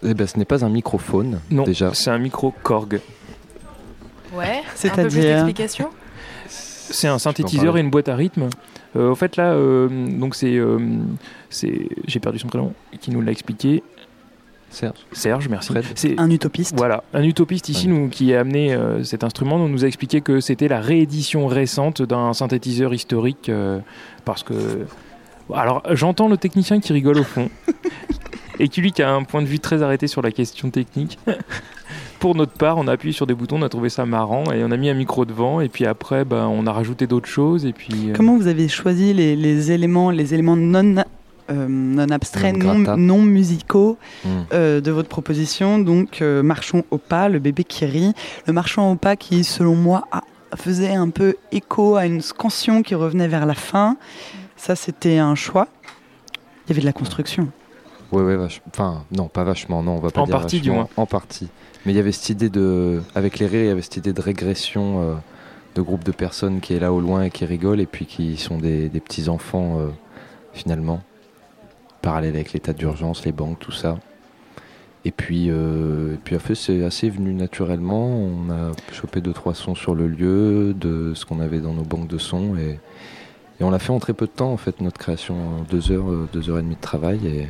Eh 0.01 0.13
ben, 0.13 0.25
ce 0.25 0.37
n'est 0.39 0.45
pas 0.45 0.63
un 0.63 0.69
microphone, 0.69 1.41
Non, 1.51 1.63
déjà. 1.63 1.93
c'est 1.93 2.09
un 2.09 2.19
micro 2.19 2.53
Korg. 2.63 3.01
Ouais. 4.33 4.45
Un 4.45 4.53
peu 4.55 4.61
plus 4.61 4.71
C'est-à-dire 4.75 5.23
d'explications 5.23 5.89
C'est 6.47 7.09
un 7.09 7.19
synthétiseur 7.19 7.77
et 7.77 7.81
une 7.81 7.89
boîte 7.89 8.07
à 8.07 8.15
rythme. 8.15 8.47
Euh, 8.95 9.09
au 9.11 9.15
fait, 9.15 9.35
là, 9.35 9.51
euh, 9.53 9.89
donc 9.89 10.35
c'est, 10.35 10.55
euh, 10.55 10.79
c'est, 11.49 11.89
j'ai 12.07 12.19
perdu 12.21 12.39
son 12.39 12.47
prénom, 12.47 12.73
qui 13.01 13.11
nous 13.11 13.21
l'a 13.21 13.31
expliqué. 13.31 13.83
Serge. 14.71 14.95
Serge, 15.11 15.47
merci. 15.49 15.73
C'est 15.95 16.19
Un 16.19 16.29
utopiste. 16.31 16.73
voilà, 16.77 17.03
un 17.13 17.23
utopiste 17.23 17.69
ici 17.69 17.87
nous, 17.87 18.07
qui 18.09 18.33
a 18.33 18.39
amené 18.39 18.73
euh, 18.73 19.03
cet 19.03 19.23
instrument. 19.23 19.57
On 19.57 19.67
nous 19.67 19.83
a 19.83 19.87
expliqué 19.87 20.21
que 20.21 20.39
c'était 20.39 20.67
la 20.67 20.79
réédition 20.79 21.45
récente 21.47 22.01
d'un 22.01 22.33
synthétiseur 22.33 22.93
historique 22.93 23.49
euh, 23.49 23.79
parce 24.25 24.43
que. 24.43 24.53
Alors, 25.53 25.83
j'entends 25.91 26.29
le 26.29 26.37
technicien 26.37 26.79
qui 26.79 26.93
rigole 26.93 27.17
au 27.19 27.23
fond 27.23 27.49
et 28.59 28.69
qui 28.69 28.79
lui 28.81 28.93
qui 28.93 29.01
a 29.03 29.11
un 29.13 29.23
point 29.23 29.41
de 29.41 29.47
vue 29.47 29.59
très 29.59 29.81
arrêté 29.83 30.07
sur 30.07 30.21
la 30.21 30.31
question 30.31 30.69
technique. 30.69 31.19
Pour 32.19 32.35
notre 32.35 32.53
part, 32.53 32.77
on 32.77 32.87
a 32.87 32.93
appuyé 32.93 33.11
sur 33.13 33.27
des 33.27 33.33
boutons, 33.33 33.57
on 33.59 33.63
a 33.63 33.69
trouvé 33.69 33.89
ça 33.89 34.05
marrant 34.05 34.43
et 34.53 34.63
on 34.63 34.71
a 34.71 34.77
mis 34.77 34.89
un 34.89 34.93
micro 34.93 35.25
devant 35.25 35.59
et 35.59 35.67
puis 35.67 35.85
après, 35.85 36.23
ben, 36.23 36.45
on 36.47 36.65
a 36.67 36.71
rajouté 36.71 37.07
d'autres 37.07 37.27
choses 37.27 37.65
et 37.65 37.73
puis. 37.73 38.11
euh, 38.11 38.13
Comment 38.15 38.37
vous 38.37 38.47
avez 38.47 38.67
choisi 38.69 39.13
les, 39.13 39.35
les 39.35 39.71
éléments, 39.71 40.11
les 40.11 40.33
éléments 40.33 40.55
non, 40.55 41.03
non 41.49 42.09
abstraits, 42.09 42.55
Non 42.57 42.97
non, 42.97 43.21
musicaux 43.21 43.97
Mm. 44.23 44.29
euh, 44.53 44.81
de 44.81 44.91
votre 44.91 45.09
proposition 45.09 45.79
Donc, 45.79 46.21
euh, 46.21 46.43
Marchons 46.43 46.83
au 46.91 46.97
pas, 46.97 47.29
le 47.29 47.39
bébé 47.39 47.63
qui 47.63 47.85
rit. 47.85 48.13
Le 48.47 48.53
marchand 48.53 48.91
au 48.91 48.95
pas 48.95 49.15
qui, 49.15 49.43
selon 49.43 49.75
moi, 49.75 50.07
a- 50.11 50.21
faisait 50.55 50.93
un 50.95 51.09
peu 51.09 51.35
écho 51.51 51.95
à 51.95 52.05
une 52.05 52.21
scansion 52.21 52.83
qui 52.83 52.93
revenait 52.95 53.27
vers 53.27 53.45
la 53.45 53.53
fin. 53.53 53.97
Ça, 54.57 54.75
c'était 54.75 55.17
un 55.17 55.35
choix. 55.35 55.67
Il 56.65 56.69
y 56.69 56.71
avait 56.73 56.81
de 56.81 56.85
la 56.85 56.93
construction. 56.93 57.47
Ouais, 58.11 58.21
ouais, 58.21 58.35
vache- 58.35 58.61
enfin, 58.73 59.05
non, 59.15 59.27
pas 59.29 59.43
vachement, 59.45 59.81
non, 59.81 59.93
on 59.93 59.99
va 59.99 60.09
pas 60.11 60.21
En 60.21 60.25
dire 60.25 60.35
partie, 60.37 60.59
du 60.59 60.69
vachement, 60.69 60.89
moins. 60.95 61.03
En 61.03 61.05
partie. 61.05 61.47
Mais 61.85 61.93
il 61.93 61.95
y 61.95 61.99
avait 61.99 62.11
cette 62.11 62.29
idée 62.29 62.49
de. 62.49 63.01
Avec 63.15 63.39
les 63.39 63.47
rires, 63.47 63.61
il 63.63 63.67
y 63.67 63.71
avait 63.71 63.81
cette 63.81 63.97
idée 63.97 64.13
de 64.13 64.21
régression 64.21 65.01
euh, 65.01 65.13
de 65.75 65.81
groupe 65.81 66.03
de 66.03 66.11
personnes 66.11 66.59
qui 66.59 66.73
est 66.75 66.79
là 66.79 66.91
au 66.91 66.99
loin 66.99 67.23
et 67.23 67.29
qui 67.31 67.45
rigolent 67.45 67.79
et 67.79 67.85
puis 67.85 68.05
qui 68.05 68.35
sont 68.37 68.57
des, 68.57 68.89
des 68.89 68.99
petits-enfants, 68.99 69.79
euh, 69.79 69.87
finalement. 70.53 71.01
Parallèle 72.01 72.35
avec 72.35 72.53
l'état 72.53 72.73
d'urgence, 72.73 73.25
les 73.25 73.31
banques, 73.31 73.59
tout 73.59 73.71
ça. 73.71 73.97
Et 75.03 75.11
puis, 75.11 75.47
euh, 75.49 76.13
et 76.13 76.17
puis 76.17 76.35
en 76.35 76.39
fait, 76.39 76.55
c'est 76.55 76.83
assez 76.83 77.09
venu 77.09 77.33
naturellement. 77.33 78.07
On 78.07 78.51
a 78.51 78.71
chopé 78.91 79.21
deux, 79.21 79.33
trois 79.33 79.55
sons 79.55 79.75
sur 79.75 79.95
le 79.95 80.07
lieu, 80.07 80.73
de 80.73 81.13
ce 81.15 81.25
qu'on 81.25 81.39
avait 81.39 81.59
dans 81.59 81.73
nos 81.73 81.83
banques 81.83 82.07
de 82.07 82.17
sons. 82.17 82.55
Et, 82.55 82.79
et 83.59 83.63
on 83.63 83.71
l'a 83.71 83.79
fait 83.79 83.91
en 83.91 83.99
très 83.99 84.13
peu 84.13 84.25
de 84.25 84.31
temps, 84.31 84.51
en 84.51 84.57
fait, 84.57 84.79
notre 84.81 84.99
création, 84.99 85.35
en 85.35 85.61
deux 85.69 85.91
heures, 85.91 86.09
euh, 86.09 86.29
deux 86.31 86.49
heures 86.49 86.59
et 86.59 86.63
demie 86.63 86.75
de 86.75 86.81
travail. 86.81 87.19
Et 87.25 87.47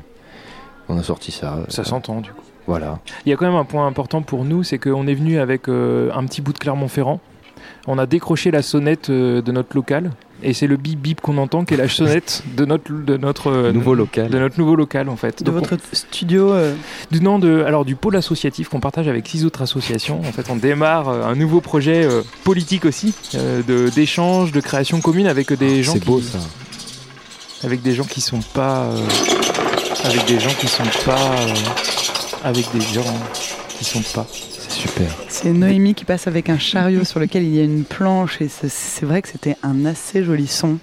on 0.88 0.98
a 0.98 1.04
sorti 1.04 1.32
ça. 1.32 1.60
Ça 1.68 1.84
s'entend 1.84 2.22
du 2.22 2.32
coup. 2.32 2.42
Voilà. 2.68 3.00
Il 3.26 3.30
y 3.30 3.34
a 3.34 3.38
quand 3.38 3.46
même 3.46 3.56
un 3.56 3.66
point 3.66 3.88
important 3.88 4.22
pour 4.22 4.46
nous, 4.46 4.64
c'est 4.64 4.78
qu'on 4.78 5.08
est 5.08 5.14
venu 5.14 5.40
avec 5.40 5.68
euh, 5.68 6.12
un 6.14 6.26
petit 6.26 6.42
bout 6.42 6.54
de 6.54 6.60
Clermont-Ferrand. 6.60 7.20
On 7.88 7.98
a 7.98 8.06
décroché 8.06 8.52
la 8.52 8.62
sonnette 8.62 9.10
euh, 9.10 9.42
de 9.42 9.52
notre 9.52 9.76
local. 9.76 10.12
Et 10.44 10.54
c'est 10.54 10.68
le 10.68 10.78
bip 10.78 11.00
bip 11.00 11.22
qu'on 11.22 11.38
entend 11.38 11.66
qui 11.66 11.76
est 11.76 11.78
la 11.78 11.88
sonnette 11.88 12.44
de 12.58 12.66
notre 12.66 12.92
de 12.92 13.18
notre 13.18 13.52
euh, 13.52 13.72
Nouveau 13.72 13.94
local. 13.94 14.30
de 14.30 14.40
notre 14.40 14.58
nouveau 14.60 14.76
local 14.76 15.08
en 15.10 15.16
fait. 15.16 15.44
De 15.44 15.52
Donc, 15.52 15.56
votre 15.70 15.78
studio. 15.94 16.52
euh, 16.52 16.74
du 17.12 17.22
nom 17.22 17.38
de 17.40 17.64
alors 17.66 17.86
du 17.86 17.96
pôle 17.96 18.16
associatif 18.16 18.70
qu'on 18.70 18.80
partage 18.80 19.08
avec 19.08 19.28
six 19.28 19.46
autres 19.46 19.62
associations. 19.62 20.20
En 20.22 20.32
fait, 20.32 20.50
on 20.50 20.56
démarre 20.56 21.10
euh, 21.10 21.26
un 21.26 21.36
nouveau 21.36 21.62
projet 21.62 22.04
euh, 22.04 22.22
politique 22.44 22.86
aussi 22.86 23.14
euh, 23.36 23.62
de 23.68 23.90
d'échange, 23.90 24.52
de 24.52 24.62
création 24.62 25.00
commune 25.00 25.28
avec 25.28 25.54
des 25.54 25.84
gens 25.84 25.94
C'est 25.94 26.00
qui 26.00 26.06
beau 26.08 26.22
ça. 26.22 26.40
avec 27.64 27.82
des 27.84 27.94
gens 27.94 28.06
qui 28.06 28.22
sont 28.22 28.40
pas 28.54 28.84
euh, 28.86 28.98
avec 30.06 30.26
des 30.26 30.40
gens 30.40 30.54
qui 30.60 30.68
sont 30.68 30.84
pas 31.06 31.18
euh, 31.18 31.54
avec 32.44 32.66
des 32.74 32.82
gens 32.82 33.14
qui 33.84 33.86
sont 34.04 34.14
pas 34.22 34.28
C'est 34.32 34.70
super. 34.72 35.08
C'est 35.28 35.52
Noémie 35.52 35.96
qui 35.96 36.06
passe 36.06 36.28
avec 36.28 36.50
un 36.50 36.60
chariot 36.60 37.04
sur 37.04 37.20
lequel 37.20 37.44
il 37.44 37.56
y 37.56 37.60
a 37.60 37.64
une 37.64 37.84
planche 37.84 38.40
et 38.42 38.48
c'est- 38.48 39.06
vrai 39.06 39.22
que 39.22 39.28
c'était 39.28 39.56
un 39.64 39.86
assez 39.86 40.24
joli 40.24 40.46
son. 40.48 40.78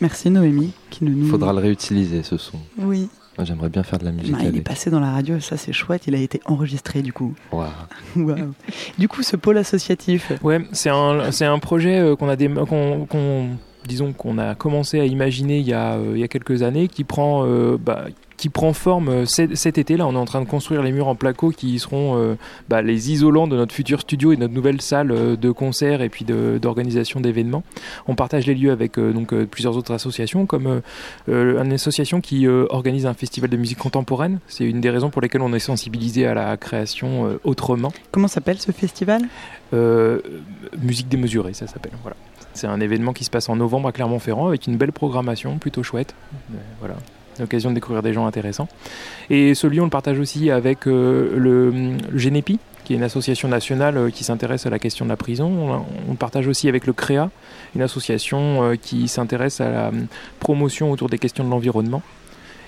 Merci 0.00 0.30
Noémie 0.30 0.72
qui 0.90 1.04
ne 1.04 1.10
nous. 1.10 1.26
Faudra 1.28 1.52
le 1.52 1.60
réutiliser 1.60 2.22
ce 2.22 2.36
son. 2.36 2.58
Oui. 2.78 3.08
J'aimerais 3.40 3.68
bien 3.68 3.84
faire 3.84 4.00
de 4.00 4.04
la 4.04 4.10
musique 4.10 4.34
il 4.42 4.56
est 4.56 4.62
passé 4.62 4.90
dans 4.90 4.98
la 4.98 5.12
radio, 5.12 5.38
ça 5.38 5.56
c'est 5.56 5.72
chouette, 5.72 6.08
il 6.08 6.14
a 6.16 6.18
été 6.18 6.40
enregistré 6.44 7.02
du 7.02 7.12
coup. 7.12 7.34
Waouh. 7.52 7.68
Waouh. 8.16 8.52
Du 8.98 9.06
coup, 9.06 9.22
ce 9.22 9.36
pôle 9.36 9.58
associatif, 9.58 10.32
Ouais, 10.42 10.60
c'est 10.72 10.90
un, 10.90 11.30
c'est 11.30 11.44
un 11.44 11.60
projet 11.60 12.00
euh, 12.00 12.16
qu'on 12.16 12.28
a 12.28 12.36
qu'on, 12.36 13.48
disons 13.86 14.12
qu'on 14.12 14.38
a 14.38 14.56
commencé 14.56 14.98
à 14.98 15.04
imaginer 15.04 15.58
il 15.60 15.68
y 15.68 15.72
a, 15.72 15.94
euh, 15.94 16.12
il 16.16 16.20
y 16.20 16.24
a 16.24 16.28
quelques 16.28 16.62
années, 16.64 16.88
qui 16.88 17.04
prend, 17.04 17.44
euh, 17.46 17.78
bah, 17.78 18.06
qui 18.38 18.48
prend 18.48 18.72
forme 18.72 19.08
euh, 19.08 19.24
cet, 19.26 19.76
été. 19.76 19.98
Là, 19.98 20.06
on 20.06 20.14
est 20.14 20.18
en 20.18 20.24
train 20.24 20.40
de 20.40 20.46
construire 20.46 20.82
les 20.82 20.92
murs 20.92 21.08
en 21.08 21.14
placo 21.14 21.50
qui 21.50 21.78
seront 21.78 22.16
euh, 22.16 22.36
bah, 22.68 22.80
les 22.80 23.12
isolants 23.12 23.46
de 23.46 23.56
notre 23.56 23.74
futur 23.74 24.00
studio 24.00 24.32
et 24.32 24.38
notre 24.38 24.54
nouvelle 24.54 24.80
salle 24.80 25.10
euh, 25.10 25.36
de 25.36 25.50
concert 25.50 26.00
et 26.00 26.08
puis 26.08 26.24
de- 26.24 26.58
d'organisation 26.62 27.20
d'événements. 27.20 27.62
On 28.06 28.14
partage 28.14 28.46
les 28.46 28.54
lieux 28.54 28.70
avec 28.70 28.98
donc 28.98 29.34
plusieurs 29.44 29.76
autres 29.76 29.92
associations, 29.92 30.46
comme 30.46 30.80
une 31.26 31.72
association 31.72 32.20
qui 32.20 32.46
organise 32.46 33.06
un 33.06 33.14
festival 33.14 33.50
de 33.50 33.56
musique 33.56 33.78
contemporaine. 33.78 34.38
C'est 34.46 34.64
une 34.64 34.80
des 34.80 34.90
raisons 34.90 35.10
pour 35.10 35.20
lesquelles 35.20 35.42
on 35.42 35.52
est 35.52 35.58
sensibilisé 35.58 36.26
à 36.26 36.34
la 36.34 36.56
création 36.56 37.38
autrement. 37.44 37.92
comment 38.12 38.28
s'appelle 38.28 38.58
ce 38.58 38.72
festival? 38.72 39.22
Euh, 39.74 40.20
musique 40.80 41.08
démesurée, 41.08 41.52
ça 41.52 41.66
s'appelle. 41.66 41.92
Voilà. 42.02 42.16
C'est 42.54 42.66
un 42.66 42.80
événement 42.80 43.12
qui 43.12 43.24
se 43.24 43.30
passe 43.30 43.48
en 43.48 43.56
novembre 43.56 43.88
à 43.88 43.92
Clermont-Ferrand 43.92 44.48
avec 44.48 44.66
une 44.66 44.76
belle 44.76 44.92
programmation, 44.92 45.58
plutôt 45.58 45.82
chouette. 45.82 46.14
Voilà. 46.80 46.96
L'occasion 47.40 47.70
de 47.70 47.74
découvrir 47.74 48.02
des 48.02 48.12
gens 48.12 48.26
intéressants. 48.26 48.68
Et 49.30 49.54
ce 49.54 49.66
lieu, 49.66 49.80
on 49.80 49.84
le 49.84 49.90
partage 49.90 50.18
aussi 50.18 50.50
avec 50.50 50.86
euh, 50.86 51.36
le, 51.36 51.70
le 52.10 52.18
qui 52.88 52.94
est 52.94 52.96
une 52.96 53.02
association 53.02 53.48
nationale 53.48 53.98
euh, 53.98 54.10
qui 54.10 54.24
s'intéresse 54.24 54.64
à 54.64 54.70
la 54.70 54.78
question 54.78 55.04
de 55.04 55.10
la 55.10 55.18
prison. 55.18 55.84
On, 56.08 56.10
le 56.10 56.16
partage 56.16 56.48
aussi 56.48 56.70
avec 56.70 56.86
le 56.86 56.94
CREA, 56.94 57.30
une 57.74 57.82
association 57.82 58.62
euh, 58.62 58.76
qui 58.76 59.08
s'intéresse 59.08 59.60
à 59.60 59.70
la 59.70 59.86
euh, 59.88 59.92
promotion 60.40 60.90
autour 60.90 61.10
des 61.10 61.18
questions 61.18 61.44
de 61.44 61.50
l'environnement. 61.50 62.00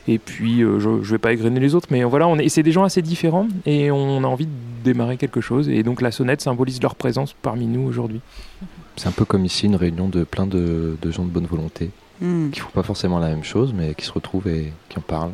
Et 0.09 0.19
puis, 0.19 0.61
je 0.61 0.89
ne 0.89 1.03
vais 1.03 1.19
pas 1.19 1.33
égrener 1.33 1.61
les 1.61 1.75
autres, 1.75 1.89
mais 1.91 2.03
voilà, 2.05 2.27
on 2.27 2.37
est, 2.39 2.49
c'est 2.49 2.63
des 2.63 2.73
gens 2.73 2.85
assez 2.85 3.01
différents 3.01 3.49
et 3.65 3.91
on 3.91 4.25
a 4.25 4.27
envie 4.27 4.47
de 4.47 4.53
démarrer 4.83 5.17
quelque 5.17 5.41
chose. 5.41 5.69
Et 5.69 5.83
donc, 5.83 6.01
la 6.01 6.11
sonnette 6.11 6.41
symbolise 6.41 6.83
leur 6.83 6.95
présence 6.95 7.35
parmi 7.41 7.67
nous 7.67 7.83
aujourd'hui. 7.83 8.21
C'est 8.97 9.09
un 9.09 9.13
peu 9.13 9.25
comme 9.25 9.45
ici, 9.45 9.67
une 9.67 9.77
réunion 9.77 10.09
de 10.09 10.25
plein 10.25 10.47
de 10.47 10.97
gens 11.11 11.25
de 11.25 11.31
bonne 11.31 11.47
volonté 11.47 11.91
Hmm. 12.21 12.51
qui 12.51 12.61
font 12.61 12.71
pas 12.71 12.83
forcément 12.83 13.19
la 13.19 13.29
même 13.29 13.45
chose, 13.45 13.73
mais 13.75 13.95
qui 13.95 14.05
se 14.05 14.13
retrouvent 14.13 14.47
et 14.49 14.73
qui 14.89 14.99
en 14.99 15.03
parlent. 15.03 15.33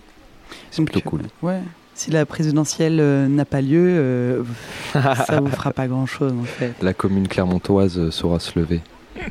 C'est 0.70 0.84
plutôt 0.84 1.00
cool. 1.08 1.22
Ouais. 1.42 1.60
Si 1.94 2.10
la 2.10 2.26
présidentielle 2.26 2.98
euh, 3.00 3.26
n'a 3.26 3.44
pas 3.44 3.60
lieu, 3.62 3.86
euh, 3.88 4.42
ça 4.92 5.40
vous 5.40 5.48
fera 5.48 5.72
pas 5.72 5.88
grand 5.88 6.06
chose 6.06 6.32
en 6.38 6.44
fait. 6.44 6.74
La 6.82 6.92
commune 6.94 7.26
clermontoise 7.26 7.98
euh, 7.98 8.10
saura 8.10 8.38
se 8.38 8.58
lever. 8.58 8.80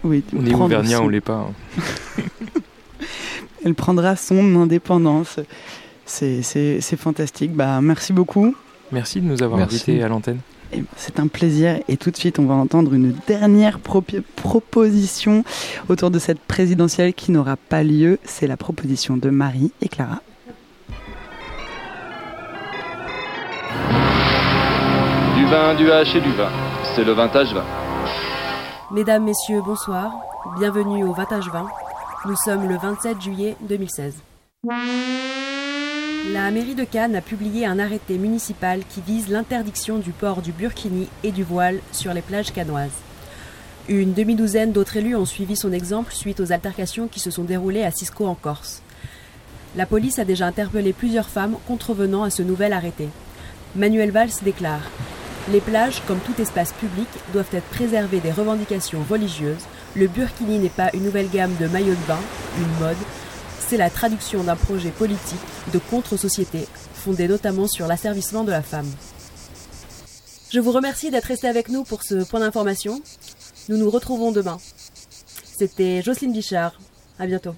Oui, 0.03 0.23
On 0.35 0.45
est 0.45 0.53
auvergnat, 0.53 0.97
son- 0.97 1.03
on 1.05 1.07
l'est 1.09 1.21
pas. 1.21 1.47
hein. 1.47 2.21
Elle 3.63 3.75
prendra 3.75 4.15
son 4.15 4.55
indépendance. 4.61 5.39
C'est- 6.05 6.41
C'est 6.41 6.81
c'est 6.81 6.97
fantastique. 6.97 7.53
Bah, 7.53 7.79
merci 7.81 8.13
beaucoup. 8.13 8.55
Merci 8.91 9.21
de 9.21 9.25
nous 9.27 9.41
avoir 9.43 9.57
Merci. 9.59 9.75
invités 9.75 10.03
à 10.03 10.07
l'antenne. 10.07 10.39
Et 10.76 10.84
C'est 10.97 11.19
un 11.19 11.28
plaisir. 11.28 11.80
Et 11.88 11.95
tout 11.95 12.11
de 12.11 12.17
suite, 12.17 12.38
on 12.39 12.45
va 12.45 12.55
entendre 12.55 12.93
une 12.93 13.15
dernière 13.28 13.80
proposition 13.80 15.43
autour 15.88 16.11
de 16.11 16.19
cette 16.19 16.39
présidentielle 16.39 17.13
qui 17.13 17.32
n'aura 17.32 17.55
pas 17.55 17.84
lieu. 17.84 18.19
C'est 18.23 18.47
la 18.47 18.57
proposition 18.57 19.15
de 19.15 19.30
Marie 19.30 19.71
et 19.82 19.88
Clara. 19.88 20.21
Du 25.38 25.45
vin, 25.45 25.76
du 25.76 25.86
H 25.86 26.17
et 26.17 26.21
du 26.21 26.32
vin. 26.34 26.49
C'est 26.95 27.03
le 27.03 27.13
vintage 27.13 27.53
vin. 27.53 27.63
Mesdames, 28.91 29.23
Messieurs, 29.23 29.61
bonsoir. 29.65 30.11
Bienvenue 30.59 31.03
au 31.03 31.13
Vintage 31.13 31.49
20. 31.49 31.67
Nous 32.28 32.36
sommes 32.36 32.67
le 32.67 32.78
27 32.78 33.21
juillet 33.21 33.55
2016. 33.61 34.21
La 36.34 36.49
mairie 36.49 36.73
de 36.73 36.84
Cannes 36.84 37.15
a 37.15 37.21
publié 37.21 37.67
un 37.67 37.78
arrêté 37.78 38.17
municipal 38.17 38.82
qui 38.89 38.99
vise 38.99 39.30
l'interdiction 39.30 39.99
du 39.99 40.09
port 40.11 40.41
du 40.41 40.51
burkini 40.51 41.07
et 41.23 41.32
du 41.32 41.43
voile 41.43 41.80
sur 41.91 42.13
les 42.13 42.23
plages 42.23 42.51
canoises. 42.51 42.89
Une 43.88 44.13
demi-douzaine 44.13 44.71
d'autres 44.71 44.97
élus 44.97 45.15
ont 45.15 45.26
suivi 45.26 45.55
son 45.55 45.71
exemple 45.71 46.11
suite 46.11 46.39
aux 46.39 46.51
altercations 46.51 47.07
qui 47.07 47.19
se 47.19 47.30
sont 47.30 47.43
déroulées 47.43 47.84
à 47.84 47.91
Cisco 47.91 48.26
en 48.26 48.34
Corse. 48.34 48.82
La 49.76 49.86
police 49.86 50.17
a 50.17 50.26
déjà 50.26 50.47
interpellé 50.47 50.93
plusieurs 50.93 51.30
femmes 51.30 51.57
contrevenant 51.67 52.23
à 52.23 52.32
ce 52.32 52.41
nouvel 52.41 52.73
arrêté. 52.73 53.07
Manuel 53.76 54.09
Valls 54.09 54.41
déclare 54.41 54.89
Les 55.51 55.61
plages, 55.61 56.01
comme 56.07 56.19
tout 56.19 56.41
espace 56.41 56.73
public, 56.73 57.07
doivent 57.34 57.53
être 57.53 57.69
préservées 57.69 58.19
des 58.19 58.32
revendications 58.32 59.05
religieuses. 59.07 59.65
Le 59.95 60.07
burkini 60.07 60.57
n'est 60.57 60.69
pas 60.69 60.89
une 60.95 61.03
nouvelle 61.03 61.30
gamme 61.30 61.55
de 61.59 61.67
maillots 61.67 61.93
de 61.93 62.07
bain, 62.07 62.19
une 62.57 62.84
mode. 62.84 62.97
C'est 63.68 63.78
la 63.78 63.89
traduction 63.89 64.43
d'un 64.43 64.55
projet 64.55 64.91
politique 64.91 65.39
de 65.74 65.80
contre-société, 65.80 66.68
fondé 66.93 67.28
notamment 67.28 67.68
sur 67.68 67.88
l'asservissement 67.88 68.43
de 68.43 68.51
la 68.51 68.61
femme. 68.61 68.89
Je 70.51 70.59
vous 70.59 70.72
remercie 70.72 71.09
d'être 71.09 71.26
resté 71.26 71.47
avec 71.47 71.70
nous 71.70 71.84
pour 71.84 72.03
ce 72.03 72.24
point 72.30 72.41
d'information. 72.41 73.01
Nous 73.68 73.78
nous 73.78 73.89
retrouvons 73.89 74.32
demain. 74.32 74.57
C'était 75.57 76.03
Jocelyne 76.03 76.32
Bichard. 76.32 76.74
À 77.18 77.26
bientôt. 77.26 77.55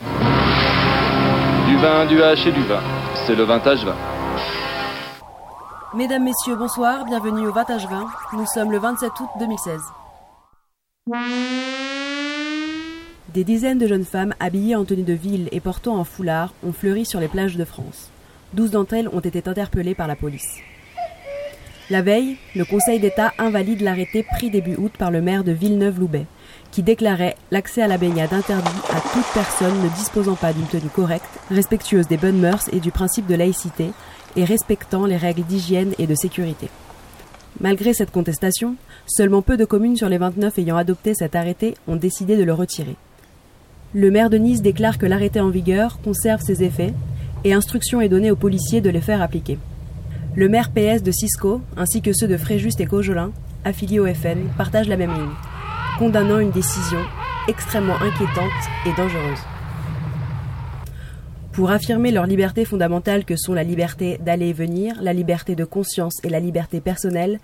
Du 0.00 1.76
vin, 1.78 2.06
du 2.06 2.18
H 2.18 2.48
et 2.48 2.52
du 2.52 2.62
vin. 2.62 2.82
C'est 3.26 3.34
le 3.34 3.42
vintage 3.42 3.84
vin. 3.84 3.96
Mesdames, 5.94 6.24
Messieurs, 6.24 6.56
bonsoir, 6.56 7.04
bienvenue 7.04 7.48
au 7.48 7.52
Vintage 7.52 7.86
20. 7.86 8.06
Nous 8.34 8.46
sommes 8.46 8.70
le 8.70 8.78
27 8.78 9.10
août 9.20 9.28
2016. 9.40 9.80
Des 13.34 13.44
dizaines 13.44 13.78
de 13.78 13.86
jeunes 13.86 14.04
femmes 14.04 14.34
habillées 14.40 14.76
en 14.76 14.84
tenue 14.84 15.04
de 15.04 15.14
ville 15.14 15.48
et 15.52 15.60
portant 15.60 15.98
un 15.98 16.04
foulard 16.04 16.52
ont 16.62 16.72
fleuri 16.72 17.06
sur 17.06 17.18
les 17.18 17.28
plages 17.28 17.56
de 17.56 17.64
France. 17.64 18.10
12 18.52 18.72
d'entre 18.72 18.92
elles 18.92 19.08
ont 19.08 19.20
été 19.20 19.42
interpellées 19.48 19.94
par 19.94 20.06
la 20.06 20.16
police. 20.16 20.58
La 21.88 22.02
veille, 22.02 22.36
le 22.54 22.66
Conseil 22.66 23.00
d'État 23.00 23.32
invalide 23.38 23.80
l'arrêté 23.80 24.22
pris 24.22 24.50
début 24.50 24.76
août 24.76 24.92
par 24.98 25.10
le 25.10 25.22
maire 25.22 25.44
de 25.44 25.52
Villeneuve-Loubet, 25.52 26.26
qui 26.72 26.82
déclarait 26.82 27.36
l'accès 27.50 27.80
à 27.80 27.88
la 27.88 27.96
baignade 27.96 28.34
interdit 28.34 28.68
à 28.90 29.00
toute 29.00 29.32
personne 29.32 29.82
ne 29.82 29.88
disposant 29.88 30.36
pas 30.36 30.52
d'une 30.52 30.66
tenue 30.66 30.90
correcte, 30.90 31.40
respectueuse 31.50 32.08
des 32.08 32.18
bonnes 32.18 32.38
mœurs 32.38 32.68
et 32.70 32.80
du 32.80 32.90
principe 32.90 33.26
de 33.26 33.34
laïcité, 33.34 33.92
et 34.36 34.44
respectant 34.44 35.06
les 35.06 35.16
règles 35.16 35.44
d'hygiène 35.44 35.94
et 35.98 36.06
de 36.06 36.14
sécurité. 36.14 36.68
Malgré 37.60 37.94
cette 37.94 38.10
contestation, 38.10 38.76
seulement 39.06 39.40
peu 39.40 39.56
de 39.56 39.64
communes 39.64 39.96
sur 39.96 40.10
les 40.10 40.18
29 40.18 40.58
ayant 40.58 40.76
adopté 40.76 41.14
cet 41.14 41.34
arrêté 41.34 41.74
ont 41.88 41.96
décidé 41.96 42.36
de 42.36 42.44
le 42.44 42.52
retirer. 42.52 42.96
Le 43.94 44.10
maire 44.10 44.30
de 44.30 44.38
Nice 44.38 44.62
déclare 44.62 44.96
que 44.96 45.04
l'arrêté 45.04 45.38
en 45.38 45.50
vigueur 45.50 46.00
conserve 46.00 46.40
ses 46.40 46.62
effets 46.62 46.94
et 47.44 47.52
instruction 47.52 48.00
est 48.00 48.08
donnée 48.08 48.30
aux 48.30 48.36
policiers 48.36 48.80
de 48.80 48.88
les 48.88 49.02
faire 49.02 49.20
appliquer. 49.20 49.58
Le 50.34 50.48
maire 50.48 50.70
PS 50.70 51.02
de 51.02 51.12
Cisco, 51.12 51.60
ainsi 51.76 52.00
que 52.00 52.14
ceux 52.14 52.26
de 52.26 52.38
Fréjus 52.38 52.72
et 52.78 52.86
Cojolin, 52.86 53.32
affiliés 53.66 54.00
au 54.00 54.06
FN, 54.06 54.48
partagent 54.56 54.88
la 54.88 54.96
même 54.96 55.12
ligne, 55.12 55.34
condamnant 55.98 56.38
une 56.38 56.52
décision 56.52 57.00
extrêmement 57.48 57.96
inquiétante 57.96 58.50
et 58.86 58.96
dangereuse. 58.96 59.40
Pour 61.52 61.70
affirmer 61.70 62.12
leurs 62.12 62.26
libertés 62.26 62.64
fondamentales 62.64 63.26
que 63.26 63.36
sont 63.36 63.52
la 63.52 63.62
liberté 63.62 64.18
d'aller 64.24 64.48
et 64.48 64.54
venir, 64.54 65.02
la 65.02 65.12
liberté 65.12 65.54
de 65.54 65.66
conscience 65.66 66.14
et 66.24 66.30
la 66.30 66.40
liberté 66.40 66.80
personnelle, 66.80 67.40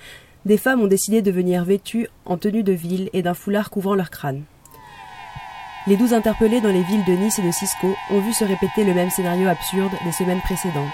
des 0.47 0.57
femmes 0.57 0.81
ont 0.81 0.87
décidé 0.87 1.21
de 1.21 1.31
venir 1.31 1.63
vêtues 1.65 2.09
en 2.25 2.39
tenue 2.39 2.63
de 2.63 2.73
ville 2.73 3.11
et 3.13 3.21
d'un 3.21 3.35
foulard 3.35 3.69
couvrant 3.69 3.95
leur 3.95 4.09
crâne. 4.09 4.45
Les 5.89 5.97
douze 5.97 6.13
interpellés 6.13 6.61
dans 6.61 6.69
les 6.69 6.83
villes 6.83 7.05
de 7.07 7.13
Nice 7.13 7.39
et 7.39 7.43
de 7.43 7.51
Cisco 7.51 7.97
ont 8.11 8.21
vu 8.21 8.35
se 8.35 8.45
répéter 8.45 8.85
le 8.85 8.93
même 8.93 9.09
scénario 9.09 9.49
absurde 9.49 9.95
des 10.05 10.13
semaines 10.13 10.43
précédentes, 10.43 10.93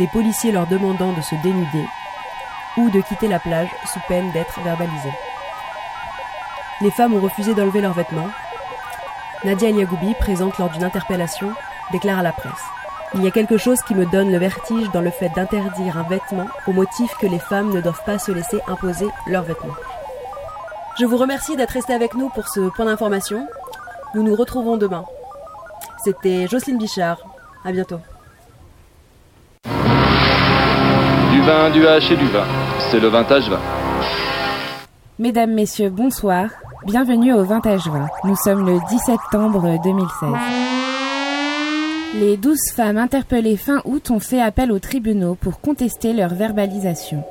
des 0.00 0.08
policiers 0.08 0.50
leur 0.50 0.66
demandant 0.66 1.12
de 1.12 1.20
se 1.20 1.36
dénuder 1.36 1.86
ou 2.76 2.90
de 2.90 3.00
quitter 3.02 3.28
la 3.28 3.38
plage 3.38 3.68
sous 3.86 4.00
peine 4.08 4.32
d'être 4.32 4.58
verbalisés. 4.62 5.14
Les 6.80 6.90
femmes 6.90 7.14
ont 7.14 7.20
refusé 7.20 7.54
d'enlever 7.54 7.80
leurs 7.80 7.92
vêtements. 7.92 8.30
Nadia 9.44 9.68
Eliagoubi, 9.68 10.14
présente 10.14 10.58
lors 10.58 10.70
d'une 10.70 10.82
interpellation, 10.82 11.52
déclare 11.92 12.18
à 12.18 12.24
la 12.24 12.32
presse 12.32 12.64
Il 13.14 13.22
y 13.22 13.28
a 13.28 13.30
quelque 13.30 13.58
chose 13.58 13.80
qui 13.86 13.94
me 13.94 14.06
donne 14.06 14.32
le 14.32 14.38
vertige 14.38 14.90
dans 14.90 15.02
le 15.02 15.12
fait 15.12 15.30
d'interdire 15.36 15.98
un 15.98 16.08
vêtement 16.08 16.48
au 16.66 16.72
motif 16.72 17.14
que 17.20 17.28
les 17.28 17.38
femmes 17.38 17.72
ne 17.72 17.80
doivent 17.80 18.04
pas 18.04 18.18
se 18.18 18.32
laisser 18.32 18.58
imposer 18.66 19.06
leurs 19.28 19.44
vêtements. 19.44 19.76
Je 20.98 21.04
vous 21.04 21.16
remercie 21.16 21.54
d'être 21.54 21.70
resté 21.70 21.94
avec 21.94 22.14
nous 22.14 22.28
pour 22.30 22.48
ce 22.48 22.58
point 22.70 22.86
d'information. 22.86 23.46
Nous 24.14 24.22
nous 24.22 24.34
retrouvons 24.34 24.76
demain. 24.76 25.04
C'était 26.04 26.46
Jocelyne 26.46 26.76
Bichard. 26.76 27.18
À 27.64 27.72
bientôt. 27.72 28.00
Du 31.32 31.40
vin, 31.40 31.70
du 31.70 31.82
H 31.84 32.12
et 32.12 32.16
du 32.16 32.26
vin. 32.26 32.44
C'est 32.90 33.00
le 33.00 33.08
vintage 33.08 33.48
vin. 33.48 33.60
Mesdames, 35.18 35.52
Messieurs, 35.52 35.88
bonsoir. 35.88 36.50
Bienvenue 36.84 37.32
au 37.32 37.44
Vintage 37.44 37.86
20. 37.86 38.06
Nous 38.24 38.36
sommes 38.36 38.66
le 38.66 38.80
10 38.90 38.98
septembre 38.98 39.78
2016. 39.82 40.28
Les 42.20 42.36
12 42.36 42.58
femmes 42.74 42.98
interpellées 42.98 43.56
fin 43.56 43.80
août 43.86 44.10
ont 44.10 44.20
fait 44.20 44.42
appel 44.42 44.72
aux 44.72 44.78
tribunaux 44.78 45.36
pour 45.36 45.60
contester 45.60 46.12
leur 46.12 46.34
verbalisation 46.34 47.24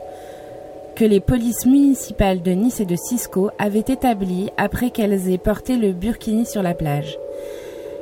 que 0.96 1.06
les 1.06 1.20
polices 1.20 1.66
municipales 1.66 2.42
de 2.42 2.52
Nice 2.52 2.80
et 2.80 2.86
de 2.86 2.96
Cisco 2.96 3.50
avaient 3.58 3.80
établi 3.80 4.50
après 4.58 4.92
qu'elles 4.92 5.30
aient 5.30 5.38
porté 5.38 5.78
le 5.78 5.94
burkini 5.94 6.46
sur 6.46 6.64
la 6.64 6.74
plage. 6.74 7.18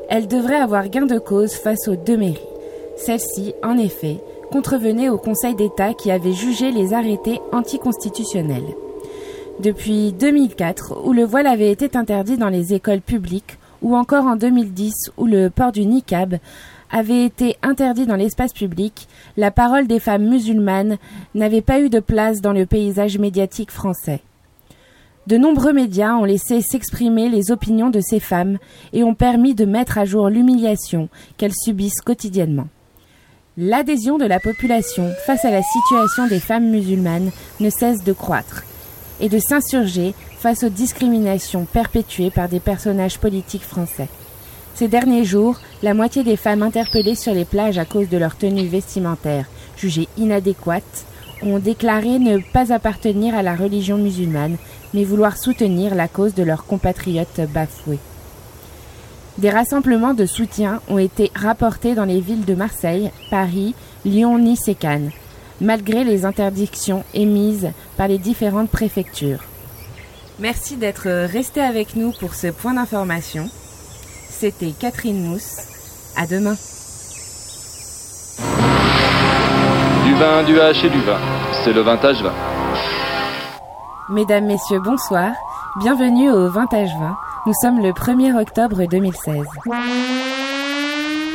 Elles 0.10 0.28
devraient 0.28 0.56
avoir 0.56 0.90
gain 0.90 1.06
de 1.06 1.20
cause 1.20 1.54
face 1.54 1.88
aux 1.88 1.96
deux 1.96 2.18
mairies. 2.18 2.40
Celles-ci, 2.98 3.54
en 3.64 3.78
effet, 3.78 4.18
contrevenaient 4.52 5.10
au 5.10 5.18
Conseil 5.18 5.56
d'État 5.56 5.94
qui 5.94 6.12
avait 6.12 6.34
jugé 6.34 6.72
les 6.72 6.94
arrêtés 6.94 7.40
anticonstitutionnels. 7.52 8.76
Depuis 9.60 10.14
2004, 10.14 11.06
où 11.06 11.14
le 11.14 11.24
voile 11.24 11.48
avait 11.48 11.72
été 11.72 11.96
interdit 11.96 12.38
dans 12.38 12.50
les 12.50 12.74
écoles 12.74 13.02
publiques, 13.02 13.58
ou 13.82 13.96
encore 13.96 14.26
en 14.26 14.36
2010, 14.36 15.12
où 15.18 15.26
le 15.26 15.50
port 15.50 15.72
du 15.72 15.86
niqab 15.86 16.38
avait 16.92 17.26
été 17.26 17.56
interdit 17.62 18.06
dans 18.06 18.16
l'espace 18.16 18.54
public, 18.54 19.08
la 19.38 19.52
parole 19.52 19.88
des 19.88 20.00
femmes 20.00 20.28
musulmanes 20.28 20.98
n'avait 21.36 21.62
pas 21.62 21.80
eu 21.80 21.90
de 21.90 22.00
place 22.00 22.42
dans 22.42 22.54
le 22.54 22.66
paysage 22.66 23.18
médiatique 23.18 23.72
français. 23.72 24.22
De 25.28 25.38
nombreux 25.38 25.74
médias 25.74 26.16
ont 26.16 26.26
laissé 26.26 26.62
s'exprimer 26.62 27.30
les 27.30 27.52
opinions 27.52 27.92
de 27.92 28.00
ces 28.00 28.20
femmes 28.20 28.58
et 28.94 29.04
ont 29.04 29.14
permis 29.14 29.54
de 29.54 29.66
mettre 29.66 29.98
à 30.00 30.06
jour 30.06 30.30
l'humiliation 30.30 31.10
qu'elles 31.38 31.54
subissent 31.54 32.02
quotidiennement. 32.02 32.68
L'adhésion 33.56 34.18
de 34.18 34.26
la 34.26 34.40
population 34.40 35.12
face 35.26 35.46
à 35.46 35.52
la 35.52 35.62
situation 35.62 36.28
des 36.28 36.40
femmes 36.40 36.70
musulmanes 36.70 37.32
ne 37.60 37.70
cesse 37.70 38.04
de 38.04 38.14
croître 38.14 38.64
et 39.20 39.30
de 39.30 39.38
s'insurger 39.38 40.16
face 40.40 40.64
aux 40.64 40.70
discriminations 40.70 41.66
perpétuées 41.66 42.32
par 42.32 42.48
des 42.48 42.62
personnages 42.62 43.20
politiques 43.20 43.64
français. 43.64 44.08
Ces 44.80 44.88
derniers 44.88 45.25
jours, 45.25 45.59
la 45.84 45.93
moitié 45.93 46.23
des 46.23 46.38
femmes 46.38 46.63
interpellées 46.63 47.15
sur 47.15 47.34
les 47.34 47.43
plages 47.43 47.77
à 47.77 47.84
cause 47.84 48.07
de 48.07 48.17
leur 48.17 48.38
tenue 48.38 48.65
vestimentaire, 48.65 49.45
jugée 49.75 50.07
inadéquate, 50.15 51.03
ont 51.41 51.59
déclaré 51.59 52.17
ne 52.17 52.38
pas 52.53 52.71
appartenir 52.71 53.36
à 53.36 53.43
la 53.43 53.57
religion 53.57 53.97
musulmane, 53.97 54.55
mais 54.93 55.03
vouloir 55.03 55.36
soutenir 55.36 55.95
la 55.95 56.07
cause 56.07 56.34
de 56.34 56.43
leurs 56.43 56.65
compatriotes 56.65 57.41
bafoués. 57.53 57.99
Des 59.38 59.49
rassemblements 59.49 60.13
de 60.13 60.25
soutien 60.25 60.80
ont 60.88 60.97
été 60.97 61.30
rapportés 61.36 61.93
dans 61.93 62.05
les 62.05 62.21
villes 62.21 62.45
de 62.45 62.55
Marseille, 62.55 63.11
Paris, 63.30 63.75
Lyon, 64.05 64.38
Nice 64.38 64.69
et 64.69 64.75
Cannes, 64.75 65.11
malgré 65.59 66.05
les 66.05 66.23
interdictions 66.23 67.03
émises 67.13 67.71
par 67.97 68.07
les 68.07 68.17
différentes 68.17 68.69
préfectures. 68.69 69.43
Merci 70.39 70.77
d'être 70.77 71.09
resté 71.25 71.59
avec 71.59 71.97
nous 71.97 72.13
pour 72.13 72.34
ce 72.34 72.47
point 72.47 72.75
d'information. 72.75 73.49
C'était 74.40 74.72
Catherine 74.72 75.22
Mousse. 75.22 75.58
À 76.16 76.26
demain. 76.26 76.56
Du 80.06 80.16
vin, 80.16 80.44
du 80.44 80.56
H 80.56 80.86
et 80.86 80.90
du 80.90 81.02
vin. 81.02 81.18
C'est 81.52 81.74
le 81.74 81.82
vintage 81.82 82.24
vin. 82.24 82.32
Mesdames, 84.08 84.46
Messieurs, 84.46 84.80
bonsoir. 84.80 85.34
Bienvenue 85.82 86.32
au 86.32 86.50
Vintage 86.50 86.92
20. 86.98 87.18
Nous 87.48 87.54
sommes 87.62 87.84
le 87.84 87.90
1er 87.90 88.40
octobre 88.40 88.86
2016. 88.90 89.44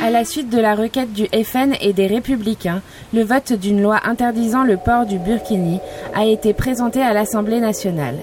À 0.03 0.09
la 0.09 0.25
suite 0.25 0.49
de 0.49 0.59
la 0.59 0.73
requête 0.73 1.13
du 1.13 1.27
FN 1.43 1.75
et 1.81 1.93
des 1.93 2.07
Républicains, 2.07 2.81
le 3.13 3.23
vote 3.23 3.53
d'une 3.53 3.83
loi 3.83 3.99
interdisant 4.05 4.63
le 4.63 4.77
port 4.77 5.05
du 5.05 5.19
burkini 5.19 5.79
a 6.15 6.25
été 6.25 6.55
présenté 6.55 7.03
à 7.03 7.13
l'Assemblée 7.13 7.59
nationale. 7.59 8.15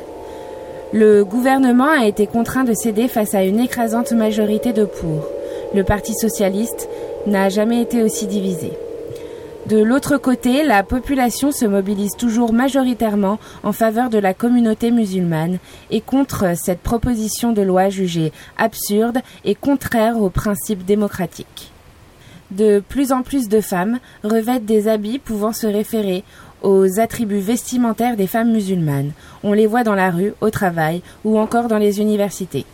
Le 0.95 1.25
gouvernement 1.25 1.89
a 1.89 2.05
été 2.05 2.27
contraint 2.27 2.65
de 2.65 2.75
céder 2.75 3.09
face 3.09 3.35
à 3.35 3.45
une 3.45 3.61
écrasante 3.61 4.13
majorité 4.13 4.75
de 4.75 4.85
pour. 4.85 5.27
Le 5.75 5.85
Parti 5.85 6.13
socialiste 6.13 6.87
n'a 7.27 7.49
jamais 7.49 7.81
été 7.81 8.03
aussi 8.03 8.27
divisé. 8.27 8.73
De 9.71 9.79
l'autre 9.79 10.19
côté, 10.19 10.63
la 10.65 10.83
population 10.83 11.51
se 11.51 11.65
mobilise 11.65 12.15
toujours 12.19 12.53
majoritairement 12.53 13.39
en 13.63 13.73
faveur 13.73 14.11
de 14.11 14.19
la 14.19 14.35
communauté 14.35 14.91
musulmane 14.91 15.59
et 15.91 16.03
contre 16.03 16.55
cette 16.57 16.81
proposition 16.81 17.53
de 17.53 17.63
loi 17.63 17.89
jugée 17.89 18.31
absurde 18.59 19.21
et 19.47 19.55
contraire 19.55 20.21
aux 20.21 20.29
principes 20.29 20.85
démocratiques. 20.85 21.73
De 22.51 22.83
plus 22.87 23.13
en 23.13 23.23
plus 23.23 23.49
de 23.49 23.63
femmes 23.63 23.99
revêtent 24.25 24.67
des 24.67 24.89
habits 24.89 25.19
pouvant 25.19 25.55
se 25.55 25.67
référer 25.67 26.23
aux 26.63 27.01
attributs 27.01 27.41
vestimentaires 27.41 28.17
des 28.17 28.27
femmes 28.27 28.53
musulmanes. 28.53 29.13
On 29.43 29.53
les 29.53 29.67
voit 29.67 29.85
dans 29.85 29.95
la 29.95 30.11
rue, 30.11 30.35
au 30.41 30.51
travail 30.51 31.03
ou 31.25 31.39
encore 31.39 31.69
dans 31.69 31.79
les 31.79 32.01
universités. 32.01 32.65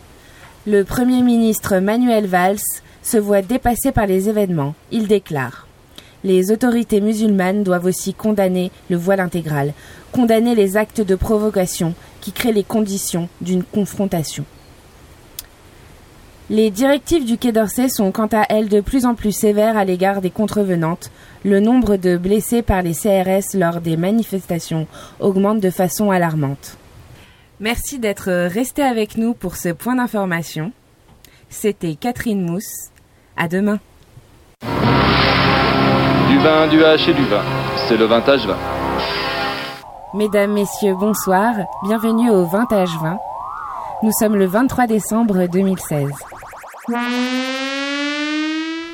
Le 0.67 0.83
Premier 0.83 1.21
ministre 1.21 1.77
Manuel 1.77 2.27
Valls 2.27 2.59
se 3.01 3.17
voit 3.17 3.41
dépassé 3.41 3.91
par 3.91 4.07
les 4.07 4.29
événements. 4.29 4.75
Il 4.91 5.07
déclare 5.07 5.67
Les 6.23 6.51
autorités 6.51 7.01
musulmanes 7.01 7.63
doivent 7.63 7.85
aussi 7.85 8.13
condamner 8.13 8.71
le 8.89 8.97
voile 8.97 9.19
intégral, 9.19 9.73
condamner 10.11 10.55
les 10.55 10.77
actes 10.77 11.01
de 11.01 11.15
provocation 11.15 11.93
qui 12.21 12.31
créent 12.31 12.51
les 12.51 12.63
conditions 12.63 13.29
d'une 13.41 13.63
confrontation. 13.63 14.45
Les 16.51 16.71
directives 16.71 17.25
du 17.25 17.37
Quai 17.37 17.51
d'Orsay 17.51 17.89
sont 17.89 18.11
quant 18.11 18.29
à 18.31 18.43
elles 18.49 18.69
de 18.69 18.81
plus 18.81 19.05
en 19.05 19.13
plus 19.13 19.31
sévères 19.31 19.77
à 19.77 19.85
l'égard 19.85 20.19
des 20.19 20.31
contrevenantes. 20.31 21.11
Le 21.45 21.59
nombre 21.59 21.95
de 21.95 22.17
blessés 22.17 22.63
par 22.63 22.81
les 22.81 22.93
CRS 22.93 23.53
lors 23.53 23.81
des 23.81 23.97
manifestations 23.97 24.87
augmente 25.19 25.59
de 25.59 25.69
façon 25.69 26.09
alarmante. 26.09 26.77
Merci 27.59 27.99
d'être 27.99 28.31
resté 28.47 28.81
avec 28.81 29.15
nous 29.15 29.35
pour 29.35 29.57
ce 29.57 29.69
point 29.69 29.95
d'information. 29.95 30.71
C'était 31.49 31.93
Catherine 31.93 32.41
Mousse. 32.41 32.89
À 33.37 33.47
demain. 33.47 33.79
Du 34.63 36.37
vin, 36.39 36.67
du 36.67 36.79
H 36.79 37.11
et 37.11 37.13
du 37.13 37.25
vin. 37.25 37.43
C'est 37.87 37.97
le 37.97 38.05
vintage 38.05 38.47
vin. 38.47 38.57
Mesdames, 40.15 40.53
Messieurs, 40.53 40.95
bonsoir. 40.95 41.53
Bienvenue 41.83 42.31
au 42.31 42.45
Vintage 42.45 42.97
20. 42.99 43.19
Nous 44.01 44.11
sommes 44.17 44.37
le 44.37 44.45
23 44.45 44.87
décembre 44.87 45.47
2016. 45.47 46.09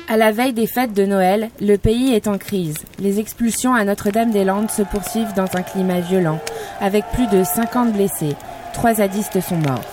À 0.08 0.16
la 0.16 0.32
veille 0.32 0.52
des 0.52 0.66
fêtes 0.66 0.94
de 0.94 1.06
Noël, 1.06 1.48
le 1.60 1.76
pays 1.76 2.12
est 2.12 2.26
en 2.26 2.38
crise. 2.38 2.78
Les 2.98 3.20
expulsions 3.20 3.72
à 3.72 3.84
Notre-Dame-des-Landes 3.84 4.70
se 4.72 4.82
poursuivent 4.82 5.32
dans 5.34 5.46
un 5.56 5.62
climat 5.62 6.00
violent, 6.00 6.40
avec 6.80 7.04
plus 7.12 7.28
de 7.28 7.44
50 7.44 7.92
blessés. 7.92 8.34
Trois 8.72 8.94
zadistes 8.94 9.40
sont 9.40 9.58
morts. 9.58 9.84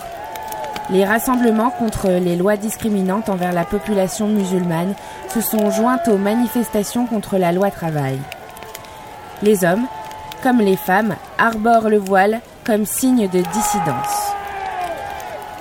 Les 0.90 1.04
rassemblements 1.04 1.70
contre 1.70 2.08
les 2.08 2.34
lois 2.34 2.56
discriminantes 2.56 3.28
envers 3.28 3.52
la 3.52 3.64
population 3.64 4.26
musulmane 4.26 4.94
se 5.28 5.40
sont 5.40 5.70
joints 5.70 6.00
aux 6.08 6.18
manifestations 6.18 7.06
contre 7.06 7.38
la 7.38 7.52
loi 7.52 7.70
travail. 7.70 8.18
Les 9.42 9.64
hommes, 9.64 9.86
comme 10.42 10.58
les 10.58 10.76
femmes, 10.76 11.14
arborent 11.38 11.88
le 11.88 11.98
voile 11.98 12.40
comme 12.64 12.84
signe 12.84 13.28
de 13.28 13.38
dissidence. 13.52 14.23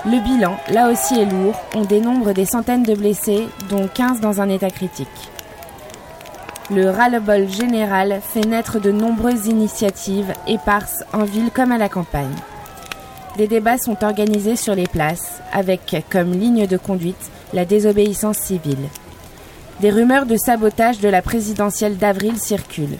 Le 0.05 0.19
bilan, 0.19 0.57
là 0.69 0.89
aussi, 0.91 1.17
est 1.17 1.25
lourd. 1.25 1.55
On 1.75 1.81
dénombre 1.83 2.33
des 2.33 2.45
centaines 2.45 2.83
de 2.83 2.93
blessés, 2.93 3.47
dont 3.69 3.87
15 3.87 4.19
dans 4.19 4.41
un 4.41 4.49
état 4.49 4.69
critique. 4.69 5.07
Le 6.69 6.89
ras-le-bol 6.89 7.47
général 7.47 8.19
fait 8.21 8.45
naître 8.45 8.81
de 8.81 8.91
nombreuses 8.91 9.47
initiatives 9.47 10.33
éparses 10.45 11.05
en 11.13 11.23
ville 11.23 11.51
comme 11.51 11.71
à 11.71 11.77
la 11.77 11.87
campagne. 11.87 12.35
Des 13.37 13.47
débats 13.47 13.77
sont 13.77 14.03
organisés 14.03 14.57
sur 14.57 14.75
les 14.75 14.87
places, 14.87 15.41
avec 15.53 16.05
comme 16.09 16.33
ligne 16.33 16.67
de 16.67 16.77
conduite 16.77 17.31
la 17.53 17.63
désobéissance 17.63 18.39
civile. 18.39 18.89
Des 19.79 19.89
rumeurs 19.89 20.25
de 20.25 20.35
sabotage 20.35 20.99
de 20.99 21.07
la 21.09 21.21
présidentielle 21.21 21.97
d'avril 21.97 22.37
circulent. 22.37 22.97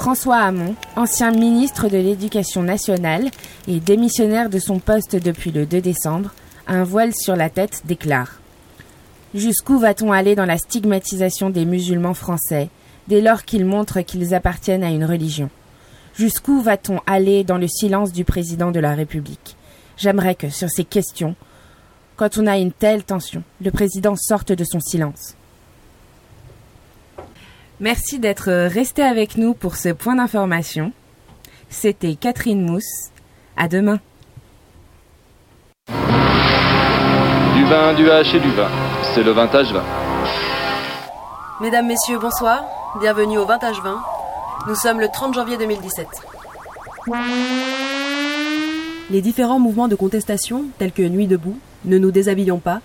François 0.00 0.38
Hamon, 0.38 0.76
ancien 0.96 1.30
ministre 1.30 1.90
de 1.90 1.98
l'Éducation 1.98 2.62
nationale 2.62 3.28
et 3.68 3.80
démissionnaire 3.80 4.48
de 4.48 4.58
son 4.58 4.78
poste 4.78 5.14
depuis 5.14 5.50
le 5.50 5.66
2 5.66 5.82
décembre, 5.82 6.32
un 6.66 6.84
voile 6.84 7.12
sur 7.14 7.36
la 7.36 7.50
tête, 7.50 7.82
déclare. 7.84 8.40
Jusqu'où 9.34 9.78
va-t-on 9.78 10.10
aller 10.10 10.34
dans 10.34 10.46
la 10.46 10.56
stigmatisation 10.56 11.50
des 11.50 11.66
musulmans 11.66 12.14
français 12.14 12.70
dès 13.08 13.20
lors 13.20 13.44
qu'ils 13.44 13.66
montrent 13.66 14.00
qu'ils 14.00 14.34
appartiennent 14.34 14.84
à 14.84 14.90
une 14.90 15.04
religion? 15.04 15.50
Jusqu'où 16.14 16.62
va-t-on 16.62 17.00
aller 17.06 17.44
dans 17.44 17.58
le 17.58 17.68
silence 17.68 18.10
du 18.10 18.24
président 18.24 18.70
de 18.70 18.80
la 18.80 18.94
République? 18.94 19.54
J'aimerais 19.98 20.34
que 20.34 20.48
sur 20.48 20.70
ces 20.70 20.84
questions, 20.84 21.36
quand 22.16 22.38
on 22.38 22.46
a 22.46 22.56
une 22.56 22.72
telle 22.72 23.04
tension, 23.04 23.42
le 23.62 23.70
président 23.70 24.16
sorte 24.16 24.50
de 24.50 24.64
son 24.64 24.80
silence. 24.80 25.34
Merci 27.82 28.18
d'être 28.18 28.50
resté 28.66 29.02
avec 29.02 29.38
nous 29.38 29.54
pour 29.54 29.76
ce 29.76 29.88
point 29.88 30.14
d'information. 30.16 30.92
C'était 31.70 32.14
Catherine 32.14 32.60
Mousse. 32.60 33.08
À 33.56 33.68
demain. 33.68 34.00
Du 35.88 37.64
vin, 37.64 37.94
du 37.94 38.04
H 38.04 38.36
et 38.36 38.40
du 38.40 38.50
vin. 38.50 38.68
C'est 39.14 39.22
le 39.22 39.30
vintage 39.30 39.72
vin. 39.72 39.82
Mesdames, 41.62 41.86
Messieurs, 41.86 42.18
bonsoir. 42.18 42.64
Bienvenue 43.00 43.38
au 43.38 43.46
Vintage 43.46 43.80
20. 43.80 43.98
Nous 44.68 44.74
sommes 44.74 45.00
le 45.00 45.08
30 45.08 45.32
janvier 45.32 45.56
2017. 45.56 46.06
Les 49.10 49.22
différents 49.22 49.58
mouvements 49.58 49.88
de 49.88 49.96
contestation, 49.96 50.66
tels 50.78 50.92
que 50.92 51.02
Nuit 51.02 51.26
debout, 51.26 51.58
Ne 51.86 51.96
nous 51.96 52.10
déshabillons 52.10 52.58
pas, 52.58 52.80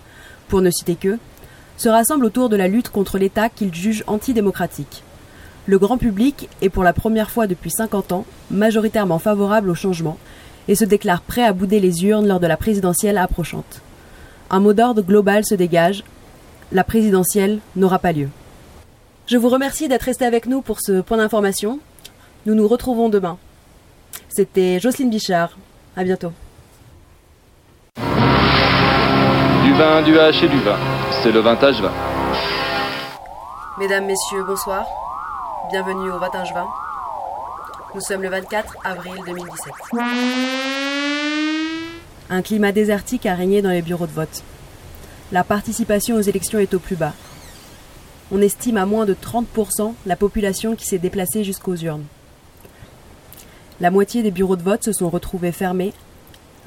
pour 0.47 0.61
ne 0.61 0.71
citer 0.71 0.95
que, 0.95 1.19
se 1.77 1.89
rassemblent 1.89 2.25
autour 2.25 2.49
de 2.49 2.55
la 2.55 2.67
lutte 2.67 2.89
contre 2.89 3.17
l'État 3.17 3.49
qu'ils 3.49 3.73
jugent 3.73 4.03
antidémocratique. 4.07 5.03
Le 5.67 5.79
grand 5.79 5.97
public 5.97 6.47
est 6.61 6.69
pour 6.69 6.83
la 6.83 6.93
première 6.93 7.31
fois 7.31 7.47
depuis 7.47 7.71
50 7.71 8.11
ans 8.11 8.25
majoritairement 8.51 9.19
favorable 9.19 9.69
au 9.69 9.75
changement 9.75 10.17
et 10.67 10.75
se 10.75 10.85
déclare 10.85 11.21
prêt 11.21 11.43
à 11.43 11.53
bouder 11.53 11.79
les 11.79 12.05
urnes 12.05 12.27
lors 12.27 12.39
de 12.39 12.47
la 12.47 12.57
présidentielle 12.57 13.17
approchante. 13.17 13.81
Un 14.49 14.59
mot 14.59 14.73
d'ordre 14.73 15.01
global 15.01 15.43
se 15.43 15.55
dégage. 15.55 16.03
La 16.71 16.83
présidentielle 16.83 17.59
n'aura 17.75 17.99
pas 17.99 18.11
lieu. 18.11 18.29
Je 19.27 19.37
vous 19.37 19.49
remercie 19.49 19.87
d'être 19.87 20.03
resté 20.03 20.25
avec 20.25 20.45
nous 20.45 20.61
pour 20.61 20.79
ce 20.81 21.01
point 21.01 21.17
d'information. 21.17 21.79
Nous 22.45 22.53
nous 22.53 22.67
retrouvons 22.67 23.09
demain. 23.09 23.37
C'était 24.29 24.79
Jocelyne 24.79 25.09
Bichard. 25.09 25.57
À 25.97 26.03
bientôt. 26.03 26.31
Du 29.63 29.73
vin, 29.73 30.03
du 30.03 30.13
H 30.13 30.45
et 30.45 30.47
du 30.47 30.59
vin. 30.59 30.77
C'est 31.25 31.31
le 31.31 31.39
vintage 31.39 31.81
vin. 31.81 31.91
Mesdames, 33.79 34.05
Messieurs, 34.05 34.43
bonsoir. 34.43 34.85
Bienvenue 35.71 36.11
au 36.11 36.19
Vintage 36.19 36.53
20. 36.53 36.67
Nous 37.95 38.01
sommes 38.01 38.21
le 38.21 38.29
24 38.29 38.77
avril 38.83 39.15
2017. 39.25 39.73
Un 42.29 42.41
climat 42.43 42.71
désertique 42.71 43.25
a 43.25 43.33
régné 43.33 43.63
dans 43.63 43.71
les 43.71 43.81
bureaux 43.81 44.05
de 44.05 44.11
vote. 44.11 44.43
La 45.31 45.43
participation 45.43 46.15
aux 46.15 46.21
élections 46.21 46.59
est 46.59 46.75
au 46.75 46.79
plus 46.79 46.95
bas. 46.95 47.13
On 48.31 48.39
estime 48.39 48.77
à 48.77 48.85
moins 48.85 49.07
de 49.07 49.15
30% 49.15 49.95
la 50.05 50.15
population 50.15 50.75
qui 50.75 50.85
s'est 50.85 50.99
déplacée 50.99 51.43
jusqu'aux 51.43 51.77
urnes. 51.77 52.05
La 53.81 53.89
moitié 53.89 54.21
des 54.21 54.29
bureaux 54.29 54.57
de 54.57 54.61
vote 54.61 54.83
se 54.83 54.93
sont 54.93 55.09
retrouvés 55.09 55.51
fermés 55.51 55.93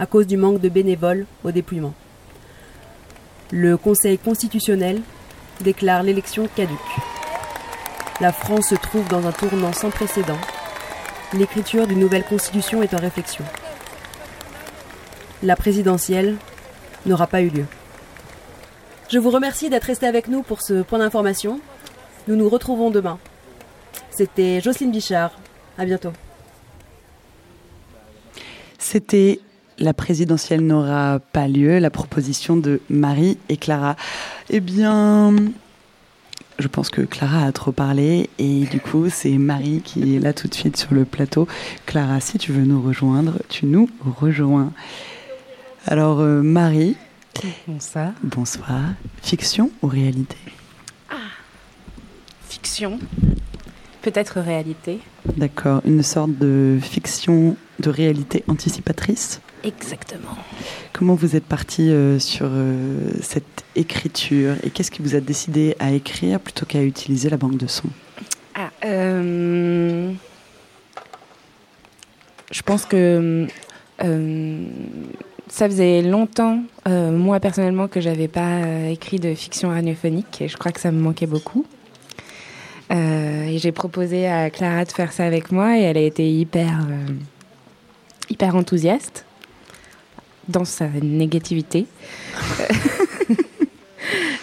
à 0.00 0.06
cause 0.06 0.26
du 0.26 0.36
manque 0.36 0.60
de 0.60 0.68
bénévoles 0.68 1.26
au 1.44 1.52
dépouillement. 1.52 1.94
Le 3.50 3.78
Conseil 3.78 4.18
constitutionnel 4.18 5.00
déclare 5.62 6.02
l'élection 6.02 6.48
caduque. 6.54 6.78
La 8.20 8.30
France 8.30 8.68
se 8.68 8.74
trouve 8.74 9.08
dans 9.08 9.26
un 9.26 9.32
tournant 9.32 9.72
sans 9.72 9.90
précédent. 9.90 10.36
L'écriture 11.32 11.86
d'une 11.86 12.00
nouvelle 12.00 12.24
constitution 12.24 12.82
est 12.82 12.92
en 12.92 12.98
réflexion. 12.98 13.44
La 15.42 15.56
présidentielle 15.56 16.36
n'aura 17.06 17.26
pas 17.26 17.40
eu 17.40 17.48
lieu. 17.48 17.64
Je 19.08 19.18
vous 19.18 19.30
remercie 19.30 19.70
d'être 19.70 19.84
resté 19.84 20.06
avec 20.06 20.28
nous 20.28 20.42
pour 20.42 20.60
ce 20.60 20.82
point 20.82 20.98
d'information. 20.98 21.60
Nous 22.26 22.36
nous 22.36 22.50
retrouvons 22.50 22.90
demain. 22.90 23.18
C'était 24.10 24.60
Jocelyne 24.60 24.90
Bichard. 24.90 25.38
À 25.78 25.86
bientôt. 25.86 26.12
C'était 28.78 29.40
la 29.78 29.94
présidentielle 29.94 30.60
n'aura 30.60 31.20
pas 31.32 31.48
lieu, 31.48 31.78
la 31.78 31.90
proposition 31.90 32.56
de 32.56 32.80
Marie 32.90 33.38
et 33.48 33.56
Clara. 33.56 33.96
Eh 34.50 34.60
bien, 34.60 35.34
je 36.58 36.68
pense 36.68 36.90
que 36.90 37.02
Clara 37.02 37.44
a 37.44 37.52
trop 37.52 37.72
parlé 37.72 38.28
et 38.38 38.64
du 38.64 38.80
coup, 38.80 39.08
c'est 39.08 39.38
Marie 39.38 39.80
qui 39.82 40.16
est 40.16 40.18
là 40.18 40.32
tout 40.32 40.48
de 40.48 40.54
suite 40.54 40.76
sur 40.76 40.92
le 40.94 41.04
plateau. 41.04 41.46
Clara, 41.86 42.20
si 42.20 42.38
tu 42.38 42.52
veux 42.52 42.64
nous 42.64 42.82
rejoindre, 42.82 43.34
tu 43.48 43.66
nous 43.66 43.88
rejoins. 44.20 44.72
Alors, 45.86 46.20
euh, 46.20 46.42
Marie. 46.42 46.96
Bonsoir. 47.68 48.12
Bonsoir. 48.22 48.80
Fiction 49.22 49.70
ou 49.82 49.86
réalité? 49.86 50.36
Fiction. 52.48 52.98
Peut-être 54.02 54.40
réalité. 54.40 54.98
D'accord. 55.36 55.80
Une 55.84 56.02
sorte 56.02 56.32
de 56.32 56.78
fiction 56.82 57.56
de 57.78 57.90
réalité 57.90 58.42
anticipatrice? 58.48 59.40
Exactement. 59.64 60.36
Comment 60.92 61.14
vous 61.14 61.36
êtes 61.36 61.44
parti 61.44 61.90
euh, 61.90 62.18
sur 62.18 62.46
euh, 62.50 63.10
cette 63.22 63.64
écriture 63.74 64.54
et 64.62 64.70
qu'est-ce 64.70 64.90
qui 64.90 65.02
vous 65.02 65.14
a 65.14 65.20
décidé 65.20 65.76
à 65.78 65.92
écrire 65.92 66.40
plutôt 66.40 66.66
qu'à 66.66 66.82
utiliser 66.82 67.28
la 67.28 67.36
banque 67.36 67.56
de 67.56 67.66
sons? 67.66 67.90
Ah, 68.54 68.70
euh, 68.84 70.12
je 72.50 72.62
pense 72.62 72.84
que 72.84 73.46
ça 75.48 75.68
faisait 75.68 76.02
longtemps, 76.02 76.62
moi 76.86 77.40
personnellement, 77.40 77.88
que 77.88 78.00
j'avais 78.00 78.28
pas 78.28 78.60
écrit 78.88 79.18
de 79.18 79.34
fiction 79.34 79.70
radiophonique 79.70 80.40
et 80.40 80.48
je 80.48 80.56
crois 80.56 80.72
que 80.72 80.80
ça 80.80 80.92
me 80.92 81.00
manquait 81.00 81.26
beaucoup. 81.26 81.66
Et 82.90 83.58
j'ai 83.58 83.72
proposé 83.72 84.28
à 84.28 84.50
Clara 84.50 84.84
de 84.84 84.92
faire 84.92 85.12
ça 85.12 85.24
avec 85.24 85.50
moi 85.50 85.78
et 85.78 85.82
elle 85.82 85.96
a 85.96 86.02
été 86.02 86.30
hyper, 86.30 86.86
hyper 88.30 88.54
enthousiaste 88.54 89.24
dans 90.48 90.64
sa 90.64 90.88
négativité. 90.88 91.86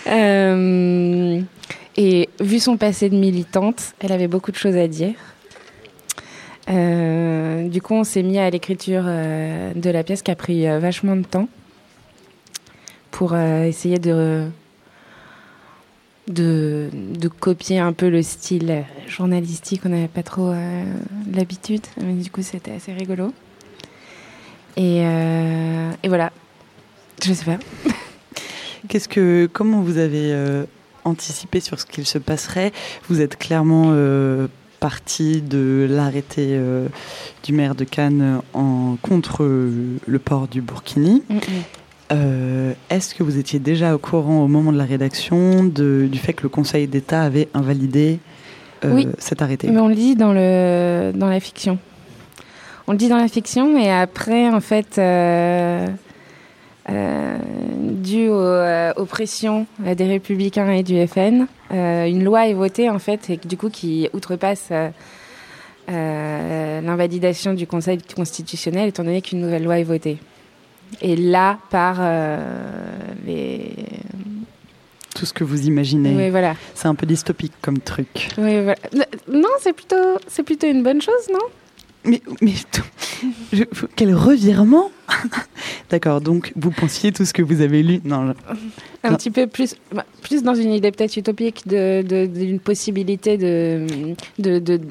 Euh, 0.08 1.42
et 1.98 2.30
vu 2.40 2.60
son 2.60 2.78
passé 2.78 3.10
de 3.10 3.16
militante, 3.16 3.96
elle 4.00 4.12
avait 4.12 4.28
beaucoup 4.28 4.52
de 4.52 4.56
choses 4.56 4.76
à 4.76 4.88
dire. 4.88 5.16
Euh, 6.70 7.68
du 7.68 7.82
coup, 7.82 7.96
on 7.96 8.04
s'est 8.04 8.22
mis 8.22 8.38
à 8.38 8.50
l'écriture 8.50 9.04
euh, 9.06 9.74
de 9.74 9.90
la 9.90 10.04
pièce 10.04 10.22
qui 10.22 10.30
a 10.30 10.36
pris 10.36 10.68
vachement 10.80 11.16
de 11.16 11.24
temps 11.24 11.48
pour 13.10 13.36
essayer 13.36 13.98
de, 13.98 14.48
de, 16.28 16.90
de 16.94 17.28
copier 17.28 17.80
un 17.80 17.94
peu 17.94 18.10
le 18.10 18.22
style 18.22 18.84
journalistique. 19.08 19.82
On 19.86 19.90
n'avait 19.90 20.08
pas 20.08 20.24
trop 20.24 20.54
l'habitude, 21.34 21.86
mais 22.00 22.14
du 22.14 22.30
coup, 22.30 22.44
c'était 22.44 22.74
assez 22.74 22.94
rigolo. 22.94 23.34
Et, 24.78 25.02
euh, 25.06 25.92
et 26.04 26.08
voilà. 26.08 26.32
Je 27.24 27.34
sais 27.34 27.46
pas. 27.46 27.58
Qu'est-ce 28.88 29.08
que, 29.10 29.50
comment 29.52 29.82
vous 29.82 29.98
avez 29.98 30.32
euh, 30.34 30.66
anticipé 31.06 31.60
sur 31.60 31.80
ce 31.80 31.86
qu'il 31.86 32.06
se 32.06 32.18
passerait? 32.18 32.72
Vous 33.10 33.22
êtes 33.22 33.38
clairement 33.38 33.86
euh, 33.90 34.48
parti 34.80 35.42
de 35.42 35.88
l'arrêté 35.90 36.50
euh, 36.52 36.88
du 37.44 37.54
maire 37.54 37.74
de 37.76 37.84
Cannes 37.84 38.42
en 38.54 38.98
contre 39.02 39.44
euh, 39.44 39.98
le 40.06 40.20
port 40.20 40.48
du 40.48 40.62
Burkini. 40.62 41.24
Euh, 42.12 42.74
Est-ce 42.92 43.16
que 43.16 43.24
vous 43.24 43.40
étiez 43.40 43.58
déjà 43.58 43.96
au 43.96 43.98
courant 43.98 44.44
au 44.44 44.48
moment 44.48 44.72
de 44.72 44.78
la 44.78 44.84
rédaction 44.84 45.64
de, 45.64 46.08
du 46.12 46.20
fait 46.20 46.34
que 46.34 46.44
le 46.44 46.50
Conseil 46.50 46.88
d'État 46.88 47.24
avait 47.24 47.48
invalidé 47.56 48.20
Oui. 48.84 49.08
cet 49.18 49.42
arrêté? 49.42 49.70
Mais 49.72 49.80
on 49.80 49.88
le 49.88 49.96
dit 49.96 50.16
dans, 50.16 50.32
le, 50.34 51.12
dans 51.16 51.30
la 51.30 51.40
fiction. 51.40 51.80
On 52.88 52.92
le 52.92 52.98
dit 52.98 53.10
dans 53.10 53.18
la 53.18 53.28
fiction, 53.28 53.78
et 53.78 53.92
après, 53.92 54.48
en 54.50 54.62
fait, 54.62 55.00
euh, 55.00 55.88
euh, 56.90 57.38
dû 57.82 58.30
aux, 58.30 58.40
euh, 58.40 58.94
aux 58.96 59.06
pressions 59.06 59.66
des 59.80 60.06
Républicains 60.06 60.70
et 60.72 60.84
du 60.84 61.06
FN, 61.08 61.48
une 61.72 62.24
loi 62.24 62.48
est 62.48 62.54
votée, 62.54 62.92
en 62.92 63.00
fait, 63.00 63.30
et 63.32 63.38
du 63.38 63.58
coup, 63.58 63.70
qui 63.70 64.08
outrepasse 64.14 64.72
l'invalidation 65.88 67.56
du 67.56 67.66
Conseil 67.66 67.98
constitutionnel, 68.16 68.90
étant 68.90 69.04
donné 69.04 69.22
qu'une 69.24 69.42
nouvelle 69.42 69.64
loi 69.64 69.80
est 69.80 69.84
votée. 69.84 70.20
Et 71.02 71.16
là, 71.16 71.58
par 71.72 72.00
les. 73.26 73.74
Tout 75.16 75.26
ce 75.26 75.34
que 75.34 75.44
vous 75.44 75.66
imaginez. 75.66 76.14
Oui, 76.16 76.30
voilà. 76.30 76.56
C'est 76.76 76.88
un 76.88 76.94
peu 76.94 77.08
dystopique 77.08 77.54
comme 77.62 77.80
truc. 77.80 78.30
Oui, 78.38 78.62
voilà. 78.62 78.78
Non, 79.28 79.50
c'est 79.60 79.74
plutôt, 79.74 80.20
c'est 80.28 80.44
plutôt 80.44 80.68
une 80.68 80.84
bonne 80.84 81.02
chose, 81.02 81.30
non? 81.32 81.40
Mais, 82.06 82.22
mais 82.42 82.54
je- 83.54 83.64
quel 83.96 84.14
revirement 84.14 84.92
D'accord, 85.90 86.22
donc 86.22 86.52
vous 86.56 86.72
pensiez 86.72 87.12
tout 87.12 87.26
ce 87.26 87.34
que 87.34 87.42
vous 87.42 87.62
avez 87.62 87.84
lu 87.84 88.00
Non, 88.04 88.34
Un 89.04 89.10
Non. 89.12 89.16
petit 89.18 89.30
peu 89.32 89.48
plus, 89.48 89.76
bah, 89.94 90.06
plus 90.22 90.44
dans 90.44 90.56
une 90.56 90.72
idée 90.74 90.92
peut-être 90.92 91.16
utopique 91.18 91.68
de, 91.68 92.02
de- 92.02 92.26
d'une 92.26 92.60
possibilité 92.60 93.38
de, 93.38 93.86
de, 94.40 94.60
de- 94.60 94.82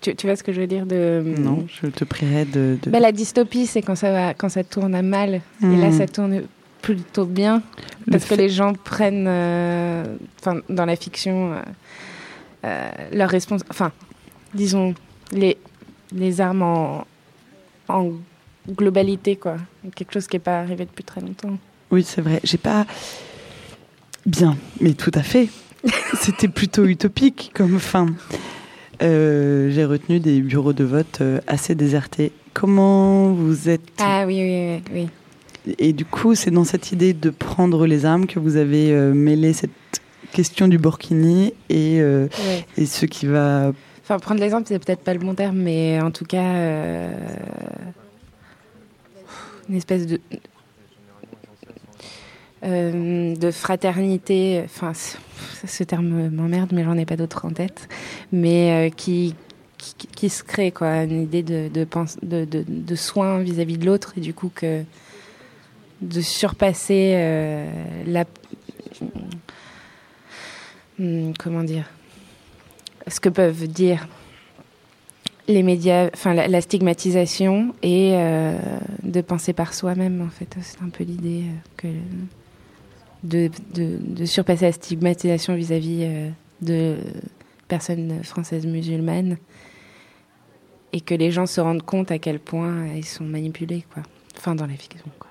tu, 0.00 0.14
tu 0.14 0.26
vois 0.26 0.36
ce 0.36 0.42
que 0.42 0.52
je 0.52 0.60
veux 0.60 0.66
dire 0.66 0.86
de 0.86 1.22
non, 1.38 1.66
je 1.82 1.88
te 1.88 2.04
prierai 2.04 2.44
de. 2.44 2.78
de- 2.82 2.90
Bah, 2.90 3.00
la 3.00 3.12
dystopie, 3.12 3.66
c'est 3.66 3.82
quand 3.82 3.96
ça 3.96 4.10
va, 4.12 4.34
quand 4.34 4.48
ça 4.48 4.62
tourne 4.64 4.94
à 4.94 5.02
mal. 5.02 5.40
Et 5.62 5.76
là, 5.76 5.88
Mhm. 5.90 5.98
ça 5.98 6.06
tourne 6.06 6.42
plutôt 6.82 7.24
bien 7.24 7.62
Le 8.06 8.12
parce 8.12 8.24
que 8.24 8.36
fait- 8.36 8.42
les 8.42 8.48
gens 8.48 8.72
prennent, 8.74 9.26
euh, 9.28 10.04
dans 10.68 10.84
la 10.86 10.94
fiction, 10.96 11.52
euh, 11.54 11.56
euh, 12.64 12.90
leur 13.12 13.28
respons, 13.30 13.56
enfin, 13.70 13.90
disons 14.54 14.94
les 15.32 15.56
les 16.12 16.40
armes 16.40 16.62
en, 16.62 17.06
en 17.88 18.10
globalité, 18.68 19.36
quoi. 19.36 19.56
Quelque 19.94 20.12
chose 20.12 20.26
qui 20.26 20.36
n'est 20.36 20.40
pas 20.40 20.60
arrivé 20.60 20.84
depuis 20.84 21.04
très 21.04 21.20
longtemps. 21.20 21.56
Oui, 21.90 22.02
c'est 22.04 22.20
vrai. 22.20 22.40
J'ai 22.44 22.58
pas. 22.58 22.86
Bien, 24.24 24.56
mais 24.80 24.92
tout 24.94 25.12
à 25.14 25.22
fait. 25.22 25.48
C'était 26.14 26.48
plutôt 26.48 26.84
utopique 26.84 27.52
comme 27.54 27.78
fin. 27.78 28.06
Euh, 29.02 29.70
J'ai 29.70 29.84
retenu 29.84 30.20
des 30.20 30.40
bureaux 30.40 30.72
de 30.72 30.84
vote 30.84 31.18
euh, 31.20 31.40
assez 31.46 31.74
désertés. 31.74 32.32
Comment 32.54 33.32
vous 33.32 33.68
êtes 33.68 33.82
Ah 33.98 34.24
oui, 34.26 34.40
oui, 34.40 34.82
oui. 34.92 35.08
oui. 35.66 35.74
Et 35.78 35.92
du 35.92 36.04
coup, 36.04 36.34
c'est 36.34 36.50
dans 36.50 36.64
cette 36.64 36.92
idée 36.92 37.12
de 37.12 37.30
prendre 37.30 37.86
les 37.86 38.04
armes 38.04 38.26
que 38.26 38.38
vous 38.38 38.56
avez 38.56 38.90
euh, 38.92 39.12
mêlé 39.12 39.52
cette 39.52 39.70
question 40.32 40.66
du 40.68 40.78
Burkini 40.78 41.52
et, 41.68 42.00
euh, 42.00 42.28
Ouais. 42.46 42.64
et 42.78 42.86
ce 42.86 43.04
qui 43.06 43.26
va. 43.26 43.72
Enfin, 44.08 44.20
prendre 44.20 44.40
l'exemple, 44.40 44.68
c'est 44.68 44.78
peut-être 44.78 45.02
pas 45.02 45.14
le 45.14 45.18
bon 45.18 45.34
terme, 45.34 45.56
mais 45.56 46.00
en 46.00 46.12
tout 46.12 46.24
cas, 46.24 46.54
euh, 46.54 47.10
une 49.68 49.74
espèce 49.74 50.06
de 50.06 50.20
euh, 52.62 53.34
de 53.34 53.50
fraternité. 53.50 54.62
Enfin, 54.64 54.92
ce 55.66 55.82
terme 55.82 56.28
m'emmerde, 56.28 56.70
mais 56.72 56.84
j'en 56.84 56.96
ai 56.96 57.04
pas 57.04 57.16
d'autre 57.16 57.46
en 57.46 57.50
tête. 57.50 57.88
Mais 58.30 58.90
euh, 58.90 58.90
qui, 58.94 59.34
qui 59.76 59.94
qui 59.96 60.28
se 60.28 60.44
crée 60.44 60.70
quoi, 60.70 61.02
une 61.02 61.22
idée 61.22 61.42
de 61.42 61.68
de 61.68 62.44
de, 62.44 62.94
soin 62.94 63.40
vis-à-vis 63.40 63.76
de 63.76 63.86
l'autre 63.86 64.12
et 64.16 64.20
du 64.20 64.34
coup 64.34 64.52
que 64.54 64.84
de 66.00 66.20
surpasser 66.20 67.66
la 68.06 68.24
Hmm, 70.98 71.32
comment 71.38 71.62
dire 71.62 71.84
ce 73.08 73.20
que 73.20 73.28
peuvent 73.28 73.66
dire 73.68 74.06
les 75.48 75.62
médias, 75.62 76.08
enfin 76.12 76.34
la, 76.34 76.60
stigmatisation 76.60 77.74
et 77.82 78.12
euh, 78.14 78.58
de 79.02 79.20
penser 79.20 79.52
par 79.52 79.74
soi-même 79.74 80.20
en 80.20 80.28
fait. 80.28 80.56
C'est 80.60 80.82
un 80.82 80.88
peu 80.88 81.04
l'idée 81.04 81.44
euh, 81.44 81.52
que 81.76 81.88
de, 83.22 83.50
de, 83.74 84.24
surpasser 84.24 84.66
la 84.66 84.72
stigmatisation 84.72 85.54
vis-à-vis 85.54 86.02
euh, 86.02 86.30
de 86.62 86.96
personnes 87.68 88.22
françaises 88.24 88.66
musulmanes 88.66 89.36
et 90.92 91.00
que 91.00 91.14
les 91.14 91.30
gens 91.30 91.46
se 91.46 91.60
rendent 91.60 91.82
compte 91.82 92.10
à 92.10 92.18
quel 92.18 92.40
point 92.40 92.88
ils 92.94 93.04
sont 93.04 93.24
manipulés 93.24 93.84
quoi. 93.92 94.02
Enfin 94.36 94.54
dans 94.54 94.66
la 94.66 94.74
fiction. 94.74 95.06
Quoi. 95.18 95.25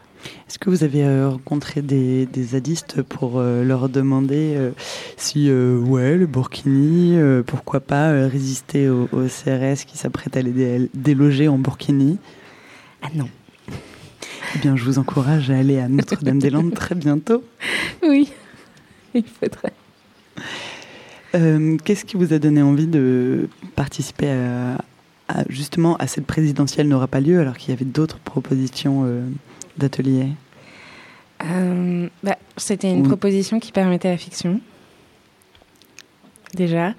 Est-ce 0.47 0.59
que 0.59 0.69
vous 0.69 0.84
avez 0.84 1.03
euh, 1.03 1.30
rencontré 1.30 1.82
des, 1.82 2.26
des 2.26 2.43
zadistes 2.43 3.01
pour 3.01 3.39
euh, 3.39 3.63
leur 3.63 3.89
demander 3.89 4.53
euh, 4.55 4.71
si, 5.17 5.49
ouais, 5.51 6.15
le 6.17 6.26
Burkini, 6.28 7.17
pourquoi 7.45 7.80
pas 7.80 8.11
résister 8.28 8.89
au, 8.89 9.07
au 9.11 9.23
CRS 9.28 9.86
qui 9.86 9.97
s'apprête 9.97 10.36
à 10.38 10.41
les 10.41 10.51
dé- 10.51 10.89
déloger 10.93 11.47
en 11.47 11.57
Burkini? 11.57 12.17
Ah 13.01 13.07
non. 13.15 13.30
Eh 14.55 14.59
bien, 14.59 14.76
je 14.76 14.84
vous 14.86 14.99
encourage 14.99 15.49
à 15.51 15.57
aller 15.57 15.80
à 15.80 15.89
Notre-Dame-des-Landes 15.89 16.73
très 16.76 16.95
bientôt. 16.95 17.43
Oui, 18.07 18.30
il 19.13 19.23
faudrait. 19.26 19.73
Euh, 21.36 21.78
Qu'est-ce 21.84 22.05
qui 22.05 22.15
vous 22.17 22.34
a 22.34 22.39
donné 22.39 22.61
envie 22.61 22.88
de 22.88 23.49
participer 23.76 24.30
à, 24.30 24.78
à- 25.28 25.43
justement 25.49 25.97
à 25.97 26.07
cette 26.07 26.26
présidentielle 26.26 26.88
n'aura 26.88 27.07
pas 27.07 27.19
lieu 27.19 27.39
alors 27.39 27.57
qu'il 27.57 27.71
y 27.71 27.73
avait 27.73 27.86
d'autres 27.86 28.19
propositions 28.19 29.03
euh, 29.05 29.21
d'ateliers 29.78 30.30
Euh, 31.43 32.07
bah, 32.23 32.38
C'était 32.57 32.89
une 32.91 33.01
Oui. 33.01 33.07
proposition 33.07 33.59
qui 33.59 33.71
permettait 33.73 34.09
la 34.09 34.17
fiction, 34.17 34.61
déjà. 36.53 36.93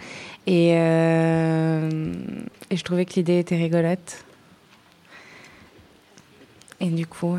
Et, 0.46 0.72
euh, 0.76 2.12
et 2.70 2.76
je 2.76 2.84
trouvais 2.84 3.06
que 3.06 3.14
l'idée 3.14 3.38
était 3.38 3.56
rigolote. 3.56 4.24
Et 6.80 6.90
du 6.90 7.06
coup, 7.06 7.34
euh, 7.34 7.38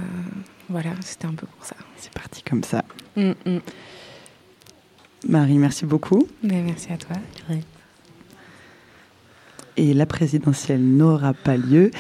voilà, 0.70 0.90
c'était 1.02 1.28
un 1.28 1.34
peu 1.36 1.46
pour 1.46 1.64
ça. 1.66 1.76
C'est 1.98 2.12
parti 2.12 2.42
comme 2.42 2.64
ça. 2.64 2.84
Mm, 3.16 3.32
mm. 3.46 3.60
Marie, 5.30 5.58
merci 5.60 5.86
beaucoup. 5.86 6.28
Mais 6.42 6.62
merci 6.64 6.92
à 6.92 6.98
toi. 6.98 7.16
Et 9.78 9.94
la 9.94 10.08
présidentielle 10.08 10.82
n'aura 10.82 11.34
pas 11.36 11.56
lieu. 11.58 11.92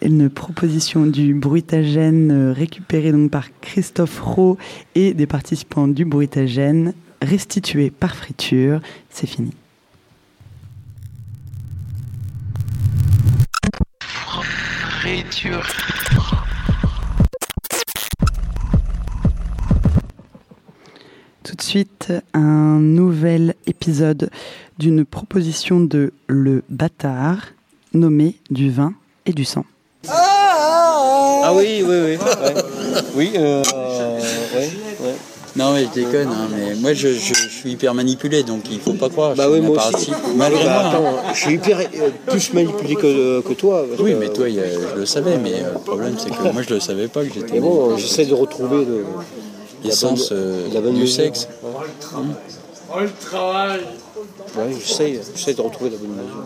Une 0.00 0.30
proposition 0.30 1.06
du 1.06 1.34
bruitagène 1.34 2.52
récupérée 2.52 3.12
donc 3.12 3.30
par 3.30 3.48
Christophe 3.60 4.20
Rowe 4.20 4.56
et 4.94 5.12
des 5.12 5.26
participants 5.26 5.88
du 5.88 6.04
bruitagène 6.04 6.94
restituée 7.20 7.90
par 7.90 8.14
friture. 8.14 8.80
C'est 9.10 9.26
fini. 9.26 9.52
Friture. 15.00 15.66
Tout 21.42 21.56
de 21.56 21.62
suite, 21.62 22.12
un 22.34 22.78
nouvel 22.78 23.54
épisode 23.66 24.30
d'une 24.78 25.04
proposition 25.04 25.80
de 25.80 26.12
Le 26.26 26.62
Bâtard, 26.68 27.46
nommé 27.94 28.36
du 28.50 28.70
vin 28.70 28.94
et 29.26 29.32
du 29.32 29.44
sang. 29.44 29.64
Ah 31.48 31.54
oui, 31.54 31.82
oui, 31.82 31.96
oui. 32.04 32.16
ouais. 32.16 32.54
Oui, 33.16 33.32
euh, 33.36 33.62
ouais, 33.62 34.60
ouais. 35.04 35.14
Non 35.56 35.72
mais 35.72 35.86
je 35.86 36.00
déconne, 36.00 36.28
hein, 36.28 36.46
mais 36.54 36.74
moi 36.76 36.92
je, 36.92 37.08
je- 37.08 37.34
je 37.34 37.48
suis 37.48 37.72
hyper 37.72 37.92
manipulé 37.94 38.42
donc 38.44 38.62
il 38.70 38.78
faut 38.78 38.92
pas 38.92 39.08
croire. 39.08 39.34
Bah 39.34 39.44
je 39.46 39.52
oui, 39.54 39.60
moi 39.60 39.78
aussi. 39.92 40.12
Malgré 40.36 40.62
Bah, 40.64 40.70
moi. 40.70 40.82
hein. 40.82 40.88
attends, 41.22 41.34
je 41.34 41.38
suis 41.40 41.54
hyper 41.54 41.78
euh, 41.80 42.10
plus 42.26 42.52
manipulé 42.52 42.94
que, 42.94 43.40
que 43.40 43.52
toi. 43.54 43.84
parce 43.88 44.00
Oui 44.00 44.12
que- 44.12 44.16
mais 44.18 44.28
toi 44.28 44.48
il 44.48 44.54
y 44.56 44.60
a- 44.60 44.64
je 44.94 45.00
le 45.00 45.06
savais 45.06 45.36
mais 45.38 45.54
euh, 45.54 45.72
le 45.72 45.78
problème 45.80 46.14
c'est 46.18 46.30
que 46.30 46.42
moi 46.52 46.62
je 46.62 46.74
le 46.74 46.80
savais 46.80 47.08
pas 47.08 47.24
que 47.24 47.32
j'étais 47.34 47.54
Mais 47.54 47.60
bon, 47.60 47.74
manipulé. 47.88 48.02
j'essaie 48.06 48.26
de 48.26 48.34
retrouver 48.34 48.84
le, 48.84 49.04
l'essence 49.82 50.30
la 50.30 50.36
bonne- 50.36 50.44
euh, 50.46 50.68
la 50.74 50.80
bonne 50.80 50.94
du 50.94 51.08
sexe. 51.08 51.48
Oh 51.64 53.00
le 53.00 53.10
travail 53.28 53.80
Ouais, 54.56 54.72
j'essaie, 54.72 55.20
j'essaie 55.34 55.54
de 55.54 55.60
retrouver 55.60 55.90
la 55.90 55.96
bonne 55.98 56.10
mesure. 56.10 56.44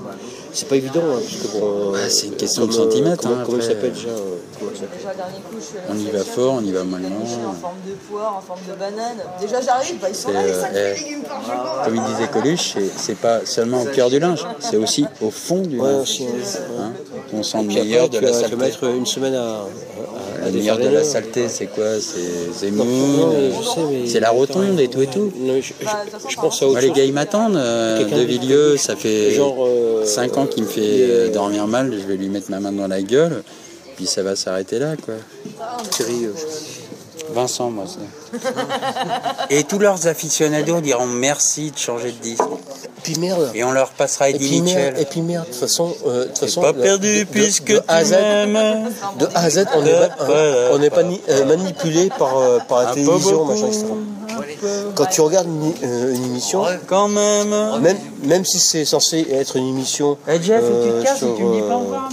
C'est 0.53 0.69
pas 0.69 0.77
évident, 0.77 1.01
hein, 1.03 1.19
parce 1.21 1.43
que 1.53 1.59
bon. 1.59 1.93
Bah, 1.93 1.99
c'est 2.11 2.27
une 2.27 2.37
question 2.37 2.67
de 2.67 2.73
comme, 2.73 2.81
euh, 2.81 2.85
centimètres, 2.91 3.23
Comment, 3.23 3.35
hein, 3.37 3.43
comment 3.45 3.57
après, 3.59 3.69
s'appelle 3.69 3.91
euh, 3.91 3.95
déjà 3.95 4.09
euh, 4.09 4.37
comment 4.59 4.71
il 4.75 4.79
s'appelle 4.79 5.87
On 5.89 5.95
y 5.97 6.11
va 6.11 6.25
fort, 6.25 6.55
on 6.59 6.65
y 6.65 6.73
va 6.73 6.85
mollement. 6.85 7.17
En 7.23 7.53
forme 7.55 7.77
de 7.87 7.93
poire, 8.11 8.37
en 8.37 8.41
forme 8.43 8.61
de 8.69 8.75
banane. 8.75 9.17
Déjà 9.41 9.61
j'arrive, 9.63 9.99
bah, 10.01 10.09
ils 10.11 10.15
sont 10.15 10.31
là 10.31 10.43
les 10.43 10.51
euh, 10.51 10.61
5 10.61 10.69
eh, 10.75 11.01
légumes 11.03 11.23
par 11.23 11.43
jour. 11.43 11.55
Comme 11.85 11.97
il 11.97 12.03
disait 12.03 12.29
Coluche, 12.29 12.75
c'est- 12.97 13.15
pas 13.15 13.47
seulement 13.47 13.83
au 13.83 13.87
cœur 13.87 14.11
du 14.11 14.19
linge, 14.19 14.45
c'est 14.59 14.77
aussi 14.77 15.07
au 15.23 15.31
fond 15.31 15.63
du 15.63 15.79
Ouais, 15.81 15.91
linge. 15.91 16.21
ouais. 16.21 16.27
Hein 16.81 16.93
on 17.33 17.43
sent 17.43 17.59
le 17.63 17.69
meilleur 17.69 18.09
de 18.11 18.19
tu 18.19 18.25
la 18.25 18.33
saleté. 18.33 18.57
mettre 18.57 18.85
une 18.85 19.07
semaine 19.07 19.35
à. 19.35 19.61
à, 19.61 19.65
Le 20.45 20.51
meilleur 20.53 20.79
de 20.79 20.89
la 20.89 21.05
saleté, 21.05 21.49
c'est 21.49 21.67
quoi 21.67 21.85
C'est 22.01 22.71
non, 22.71 22.85
euh, 23.35 23.51
c'est 24.07 24.21
la 24.21 24.31
rotonde 24.31 24.79
et 24.81 24.89
tout 24.89 25.03
et 25.03 25.07
tout. 25.07 25.33
Non, 25.39 25.55
je, 25.61 25.73
je- 25.81 26.29
je 26.31 26.37
pense 26.37 26.63
à 26.63 26.67
Moi, 26.67 26.81
les 26.81 26.91
gars, 26.91 27.05
ils 27.05 27.13
m'attendent. 27.13 27.57
euh, 27.57 28.05
de 28.05 28.23
Villieux, 28.23 28.77
ça 28.77 28.97
fait 28.97 29.33
Genre, 29.33 29.65
euh, 29.67 30.05
5 30.05 30.37
ans 30.39 30.47
qu'il 30.47 30.65
me 30.65 30.69
fait 30.69 30.81
euh, 30.83 31.29
dormir 31.31 31.67
mal. 31.67 31.93
Je 31.93 32.07
vais 32.07 32.17
lui 32.17 32.29
mettre 32.29 32.51
ma 32.51 32.61
main 32.61 32.73
dans 32.73 32.89
la 32.89 33.03
gueule. 33.03 33.43
Puis 33.97 34.07
ça 34.07 34.23
va 34.23 34.35
s'arrêter 34.37 34.79
là, 34.79 34.95
quoi. 34.97 35.15
Euh, 36.01 36.33
Vincent, 37.35 37.71
moi. 37.71 37.85
c'est- 37.87 39.57
Et 39.57 39.65
tous 39.65 39.79
leurs 39.79 40.07
aficionados 40.07 40.81
diront 40.81 41.07
merci 41.07 41.71
de 41.71 41.79
changer 41.79 42.13
de 42.13 42.19
disque. 42.23 42.43
Puis 43.03 43.19
merde. 43.19 43.51
Et 43.55 43.65
on 43.65 43.73
leur 43.73 43.91
passera 43.91 44.29
Et 44.31 44.35
Eddie 44.35 44.49
puis, 44.49 44.61
Mitchell. 44.61 44.93
merde, 44.93 44.97
et 45.01 45.05
puis 45.07 45.21
merde, 45.23 45.47
de 45.47 45.51
toute 45.51 45.61
façon, 45.61 45.93
euh, 46.07 46.21
de 46.25 46.29
toute 46.29 46.39
façon, 46.39 46.61
pas 46.61 46.73
de- 46.73 46.81
perdu 46.83 47.19
de- 47.21 47.25
puisque 47.25 47.73
de, 47.73 47.83
A 47.89 47.97
à 47.97 48.05
Z, 48.05 48.11
de 48.13 49.27
A 49.35 49.39
à 49.41 49.51
Z, 49.51 49.65
on 49.75 49.83
n'est 49.83 49.91
pas, 49.93 50.17
euh, 50.31 50.71
on 50.73 50.79
n'est 50.79 50.91
pas 50.91 51.03
ni- 51.03 51.21
euh, 51.29 51.45
manipulé 51.45 52.11
par, 52.17 52.39
euh, 52.39 52.59
par 52.69 52.85
la 52.85 52.93
télévision, 52.95 53.45
machin, 53.45 53.67
etc. 53.67 53.87
Quand 54.95 55.07
tu 55.07 55.21
regardes 55.21 55.49
une, 55.49 55.73
euh, 55.83 56.15
une 56.15 56.25
émission, 56.27 56.65
quand 56.87 57.09
même, 57.09 57.53
même, 57.81 57.99
même 58.23 58.45
si 58.45 58.61
c'est 58.61 58.85
censé 58.85 59.27
être 59.33 59.57
une 59.57 59.69
émission 59.69 60.17
Eh 60.29 60.41
Jeff, 60.41 60.61
tu 60.61 60.71
euh, 60.73 61.01
te 61.01 61.05
casses 61.05 61.19
sur 61.19 61.33
et 61.33 61.37
tu 61.37 61.43
me 61.43 61.55
dis 61.55 61.61
pas 61.63 61.67
euh, 61.67 61.71
à 61.75 61.79
moi, 61.79 62.09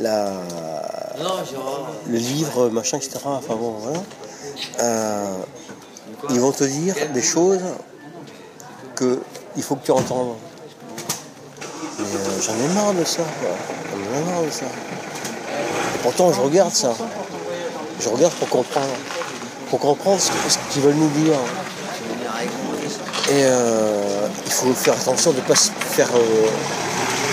la, 0.00 0.32
le 2.06 2.18
livre, 2.18 2.68
machin, 2.68 2.98
etc. 2.98 3.18
Enfin 3.24 3.54
bon, 3.56 3.72
voilà. 3.80 4.00
Euh, 4.80 5.24
ils 6.30 6.40
vont 6.40 6.52
te 6.52 6.64
dire 6.64 6.94
des 7.14 7.22
choses 7.22 7.60
que 8.94 9.18
il 9.58 9.64
faut 9.64 9.74
que 9.74 9.84
tu. 9.84 9.92
Mais 9.92 9.96
euh, 12.04 12.40
j'en 12.40 12.54
ai 12.54 12.74
marre 12.74 12.94
de 12.94 13.04
ça. 13.04 13.22
J'en 13.42 14.20
ai 14.20 14.24
marre 14.24 14.42
de 14.42 14.50
ça. 14.50 14.66
Et 14.66 15.98
pourtant, 16.00 16.32
je 16.32 16.40
regarde 16.40 16.72
ça. 16.72 16.94
Je 18.00 18.08
regarde 18.08 18.32
pour 18.34 18.48
comprendre. 18.48 18.86
Pour 19.68 19.80
comprendre 19.80 20.20
ce, 20.20 20.30
qu'ils 20.70 20.82
veulent 20.82 20.94
nous 20.94 21.10
dire. 21.10 21.34
Et 23.30 23.42
euh, 23.44 24.28
il 24.46 24.52
faut 24.52 24.72
faire 24.72 24.94
attention 24.94 25.32
de 25.32 25.38
ne 25.38 25.42
pas 25.42 25.56
se 25.56 25.70
faire 25.70 26.08
euh, 26.14 26.46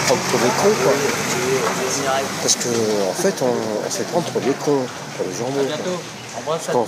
prendre 0.07 0.21
pour 0.21 0.39
des 0.39 0.47
cons, 0.47 0.84
quoi. 0.84 0.93
Parce 2.41 2.55
que 2.55 2.69
en 3.09 3.13
fait, 3.13 3.36
on, 3.41 3.45
on 3.86 3.89
se 3.89 3.97
fait 3.97 4.03
prendre 4.05 4.26
pour 4.26 4.41
des 4.41 4.51
cons, 4.65 4.86
pour. 6.71 6.82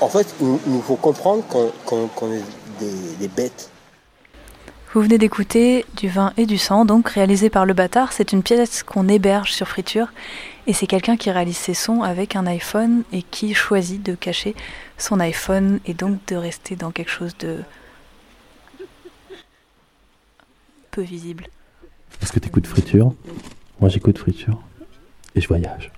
En 0.00 0.08
fait, 0.08 0.26
il 0.40 0.58
nous 0.66 0.82
faut 0.82 0.96
comprendre 0.96 1.42
qu'on 1.86 2.32
est 2.32 2.44
des 3.18 3.28
bêtes. 3.28 3.70
Vous 4.94 5.02
venez 5.02 5.18
d'écouter 5.18 5.84
Du 5.96 6.06
vin 6.08 6.32
et 6.36 6.46
du 6.46 6.56
sang, 6.56 6.84
donc 6.84 7.08
réalisé 7.08 7.50
par 7.50 7.66
Le 7.66 7.74
Bâtard. 7.74 8.12
C'est 8.12 8.30
une 8.30 8.44
pièce 8.44 8.84
qu'on 8.84 9.08
héberge 9.08 9.50
sur 9.52 9.66
Friture. 9.66 10.12
Et 10.68 10.72
c'est 10.72 10.86
quelqu'un 10.86 11.16
qui 11.16 11.32
réalise 11.32 11.56
ses 11.56 11.74
sons 11.74 12.02
avec 12.02 12.36
un 12.36 12.46
iPhone 12.46 13.02
et 13.12 13.22
qui 13.22 13.54
choisit 13.54 14.00
de 14.00 14.14
cacher 14.14 14.54
son 14.96 15.18
iPhone 15.18 15.80
et 15.84 15.94
donc 15.94 16.24
de 16.28 16.36
rester 16.36 16.76
dans 16.76 16.92
quelque 16.92 17.10
chose 17.10 17.36
de 17.38 17.58
peu 20.92 21.02
visible. 21.02 21.48
Parce 22.20 22.30
que 22.30 22.38
t'écoutes 22.38 22.68
friture. 22.68 23.12
Moi 23.80 23.88
j'écoute 23.88 24.16
friture. 24.16 24.62
Et 25.34 25.40
je 25.40 25.48
voyage. 25.48 25.90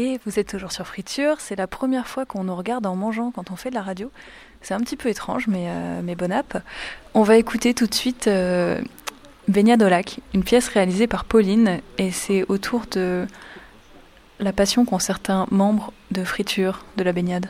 Et 0.00 0.20
vous 0.24 0.38
êtes 0.38 0.46
toujours 0.48 0.70
sur 0.70 0.86
Friture. 0.86 1.40
C'est 1.40 1.56
la 1.56 1.66
première 1.66 2.06
fois 2.06 2.24
qu'on 2.24 2.44
nous 2.44 2.54
regarde 2.54 2.86
en 2.86 2.94
mangeant 2.94 3.32
quand 3.32 3.50
on 3.50 3.56
fait 3.56 3.70
de 3.70 3.74
la 3.74 3.82
radio. 3.82 4.12
C'est 4.62 4.74
un 4.74 4.78
petit 4.78 4.96
peu 4.96 5.08
étrange, 5.08 5.48
mais, 5.48 5.66
euh, 5.68 6.00
mais 6.04 6.14
bon 6.14 6.30
app. 6.30 6.62
On 7.14 7.24
va 7.24 7.36
écouter 7.36 7.74
tout 7.74 7.86
de 7.88 7.94
suite 7.94 8.28
euh, 8.28 8.80
Baignade 9.48 9.82
au 9.82 9.88
lac, 9.88 10.20
une 10.34 10.44
pièce 10.44 10.68
réalisée 10.68 11.08
par 11.08 11.24
Pauline. 11.24 11.80
Et 11.98 12.12
c'est 12.12 12.44
autour 12.48 12.82
de 12.92 13.26
la 14.38 14.52
passion 14.52 14.84
qu'ont 14.84 15.00
certains 15.00 15.46
membres 15.50 15.92
de 16.12 16.22
Friture 16.22 16.84
de 16.96 17.02
la 17.02 17.12
baignade. 17.12 17.46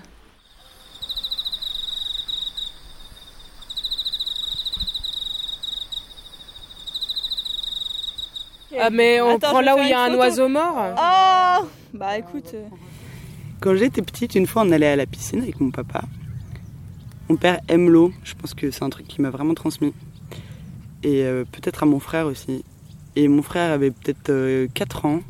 Ah, 8.81 8.91
mais 8.91 9.21
on 9.21 9.37
Attends, 9.37 9.51
prend 9.51 9.61
là 9.61 9.77
où 9.77 9.81
il 9.81 9.89
y 9.89 9.93
a 9.93 10.01
un 10.01 10.07
photo. 10.07 10.19
oiseau 10.19 10.49
mort 10.49 10.77
Oh 10.97 11.67
Bah 11.95 12.19
écoute. 12.19 12.51
euh, 12.55 12.67
Quand 13.61 13.75
j'étais 13.75 14.03
petite, 14.03 14.35
une 14.35 14.47
fois 14.47 14.63
on 14.65 14.71
allait 14.73 14.87
à 14.89 14.97
la 14.97 15.07
piscine 15.07 15.41
avec 15.43 15.61
mon 15.61 15.71
papa. 15.71 16.05
Mon 17.29 17.37
père 17.37 17.61
aime 17.69 17.91
l'eau, 17.91 18.13
je 18.25 18.35
pense 18.35 18.55
que 18.55 18.71
c'est 18.71 18.83
un 18.85 18.91
truc 18.91 19.07
qui 19.07 19.21
m'a 19.21 19.31
vraiment 19.31 19.55
transmis. 19.55 19.93
Et 21.03 21.23
euh, 21.25 21.45
peut-être 21.51 21.83
à 21.83 21.87
mon 21.87 22.01
frère 22.01 22.27
aussi. 22.27 22.65
Et 23.17 23.29
mon 23.29 23.43
frère 23.43 23.73
avait 23.73 23.91
peut-être 23.91 24.67
4 24.75 25.05
ans. 25.07 25.21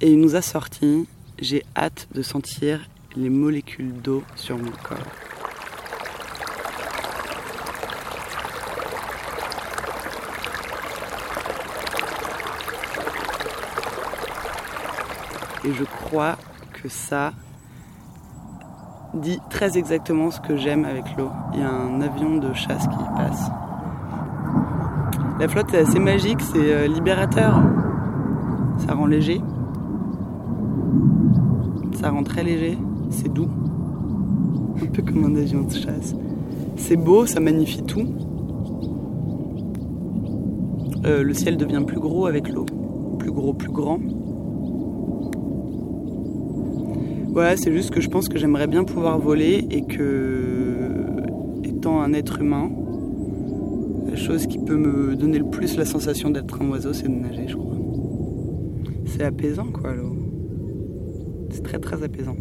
Et 0.00 0.10
il 0.12 0.20
nous 0.20 0.36
a 0.36 0.42
sortis. 0.42 1.06
J'ai 1.40 1.62
hâte 1.76 2.08
de 2.14 2.22
sentir 2.22 2.88
les 3.16 3.30
molécules 3.30 3.92
d'eau 4.02 4.22
sur 4.36 4.56
mon 4.58 4.70
corps. 4.82 4.98
Et 15.68 15.74
je 15.74 15.84
crois 15.84 16.36
que 16.72 16.88
ça 16.88 17.32
dit 19.12 19.38
très 19.50 19.76
exactement 19.76 20.30
ce 20.30 20.40
que 20.40 20.56
j'aime 20.56 20.86
avec 20.86 21.04
l'eau. 21.18 21.28
Il 21.52 21.60
y 21.60 21.62
a 21.62 21.70
un 21.70 22.00
avion 22.00 22.38
de 22.38 22.54
chasse 22.54 22.84
qui 22.84 23.04
passe. 23.14 23.50
La 25.38 25.46
flotte 25.46 25.74
est 25.74 25.80
assez 25.80 25.98
magique, 25.98 26.40
c'est 26.40 26.72
euh, 26.72 26.86
libérateur. 26.86 27.60
Ça 28.78 28.94
rend 28.94 29.04
léger. 29.04 29.42
Ça 32.00 32.10
rend 32.10 32.22
très 32.22 32.44
léger. 32.44 32.78
C'est 33.10 33.30
doux. 33.30 33.50
Un 34.82 34.86
peu 34.86 35.02
comme 35.02 35.24
un 35.24 35.36
avion 35.36 35.64
de 35.64 35.72
chasse. 35.72 36.14
C'est 36.76 36.96
beau, 36.96 37.26
ça 37.26 37.40
magnifie 37.40 37.82
tout. 37.82 38.06
Euh, 41.04 41.22
le 41.22 41.34
ciel 41.34 41.58
devient 41.58 41.84
plus 41.86 42.00
gros 42.00 42.24
avec 42.24 42.48
l'eau. 42.48 42.64
Plus 43.18 43.32
gros, 43.32 43.52
plus 43.52 43.70
grand. 43.70 43.98
Ouais, 47.38 47.56
c'est 47.56 47.70
juste 47.72 47.92
que 47.92 48.00
je 48.00 48.08
pense 48.08 48.28
que 48.28 48.36
j'aimerais 48.36 48.66
bien 48.66 48.82
pouvoir 48.82 49.16
voler 49.20 49.64
et 49.70 49.82
que, 49.82 51.22
étant 51.62 52.02
un 52.02 52.12
être 52.12 52.40
humain, 52.40 52.68
la 54.10 54.16
chose 54.16 54.48
qui 54.48 54.58
peut 54.58 54.74
me 54.74 55.14
donner 55.14 55.38
le 55.38 55.48
plus 55.48 55.76
la 55.76 55.84
sensation 55.84 56.30
d'être 56.30 56.60
un 56.60 56.68
oiseau, 56.68 56.92
c'est 56.92 57.06
de 57.06 57.14
nager, 57.14 57.46
je 57.46 57.54
crois. 57.54 57.76
C'est 59.06 59.22
apaisant, 59.22 59.70
quoi, 59.70 59.94
l'eau. 59.94 60.16
C'est 61.50 61.62
très, 61.62 61.78
très 61.78 62.02
apaisant. 62.02 62.34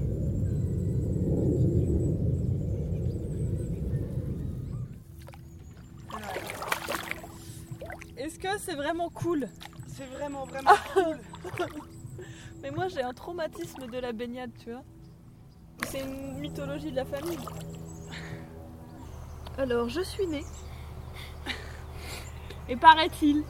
Est-ce 8.17 8.39
que 8.39 8.47
c'est 8.59 8.75
vraiment 8.75 9.09
cool? 9.13 9.47
C'est 9.95 10.09
vraiment, 10.17 10.45
vraiment 10.45 10.71
cool. 10.95 11.17
J'ai 12.97 13.03
un 13.03 13.13
traumatisme 13.13 13.85
de 13.85 13.99
la 13.99 14.11
baignade, 14.11 14.49
tu 14.57 14.71
vois. 14.71 14.81
C'est 15.85 15.99
une 15.99 16.39
mythologie 16.39 16.89
de 16.89 16.95
la 16.95 17.05
famille. 17.05 17.37
Alors, 19.55 19.87
je 19.87 20.01
suis 20.01 20.25
née. 20.25 20.43
Et 22.67 22.75
paraît-il 22.75 23.43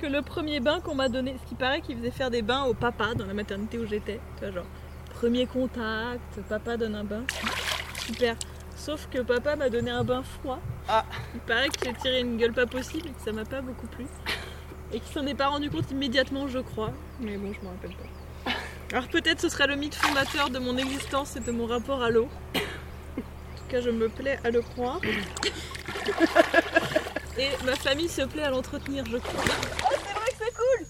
que 0.00 0.06
le 0.06 0.20
premier 0.22 0.58
bain 0.58 0.80
qu'on 0.80 0.96
m'a 0.96 1.08
donné, 1.08 1.36
ce 1.40 1.48
qui 1.48 1.54
paraît 1.54 1.80
qu'il 1.80 1.96
faisait 1.98 2.10
faire 2.10 2.32
des 2.32 2.42
bains 2.42 2.64
au 2.64 2.74
papa 2.74 3.14
dans 3.14 3.24
la 3.24 3.34
maternité 3.34 3.78
où 3.78 3.86
j'étais, 3.86 4.20
tu 4.36 4.44
vois, 4.44 4.50
genre 4.50 4.66
premier 5.14 5.46
contact, 5.46 6.40
papa 6.48 6.76
donne 6.76 6.96
un 6.96 7.04
bain. 7.04 7.22
Super. 8.00 8.34
Sauf 8.74 9.08
que 9.12 9.20
papa 9.20 9.54
m'a 9.54 9.70
donné 9.70 9.92
un 9.92 10.02
bain 10.02 10.24
froid. 10.24 10.58
Il 11.34 11.40
paraît 11.42 11.68
que 11.68 11.84
j'ai 11.84 11.94
tiré 11.94 12.20
une 12.20 12.36
gueule 12.36 12.52
pas 12.52 12.66
possible 12.66 13.10
et 13.10 13.12
que 13.12 13.20
ça 13.20 13.30
m'a 13.30 13.44
pas 13.44 13.60
beaucoup 13.60 13.86
plu. 13.86 14.06
Et 14.92 14.98
qu'il 14.98 15.12
s'en 15.12 15.24
est 15.24 15.36
pas 15.36 15.46
rendu 15.46 15.70
compte 15.70 15.88
immédiatement, 15.92 16.48
je 16.48 16.58
crois. 16.58 16.90
Mais 17.20 17.36
bon, 17.36 17.52
je 17.52 17.60
m'en 17.64 17.70
rappelle 17.70 17.94
pas. 17.94 18.17
Alors 18.92 19.08
peut-être 19.08 19.40
ce 19.40 19.48
serait 19.48 19.66
le 19.66 19.76
mythe 19.76 19.94
fondateur 19.94 20.50
de 20.50 20.58
mon 20.58 20.76
existence 20.76 21.36
et 21.36 21.40
de 21.40 21.50
mon 21.52 21.66
rapport 21.66 22.02
à 22.02 22.10
l'eau. 22.10 22.28
En 22.54 22.58
tout 23.58 23.64
cas, 23.68 23.80
je 23.82 23.90
me 23.90 24.08
plais 24.08 24.38
à 24.44 24.50
le 24.50 24.62
croire. 24.62 25.00
Et 27.38 27.50
ma 27.64 27.76
famille 27.76 28.08
se 28.08 28.22
plaît 28.22 28.44
à 28.44 28.50
l'entretenir, 28.50 29.04
je 29.06 29.18
crois. 29.18 29.44
Oh, 29.44 29.94
c'est 30.06 30.14
vrai 30.14 30.30
que 30.30 30.36
c'est 30.38 30.54
cool 30.56 30.86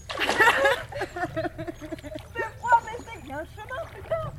C'est 2.35 2.49
froid, 2.59 2.81
mais 2.85 2.97
c'est 3.05 3.21
qu'il 3.21 3.29
y 3.29 3.33
a 3.33 3.39
un 3.39 3.45
chemin, 3.45 3.83
putain 3.95 4.33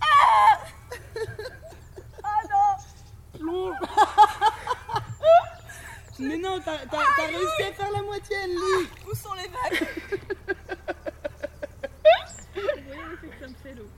Ah 0.00 0.58
Ah 2.24 2.24
Ah 2.24 2.40
non 3.40 3.72
Mais 6.18 6.38
non, 6.38 6.60
t'as 6.64 6.72
réussi 7.26 7.62
à 7.62 7.72
faire 7.72 7.90
la 7.92 8.02
moitié, 8.02 8.36
Ellie 8.44 8.88
Où 9.10 9.14
sont 9.14 9.34
les 9.34 9.48
vagues? 9.48 9.88
Vous 12.54 12.60
voyez 12.86 13.02
l'effet 13.10 13.28
que 13.28 13.40
ça 13.40 13.48
me 13.48 13.54
fait 13.62 13.74
l'eau 13.74 13.88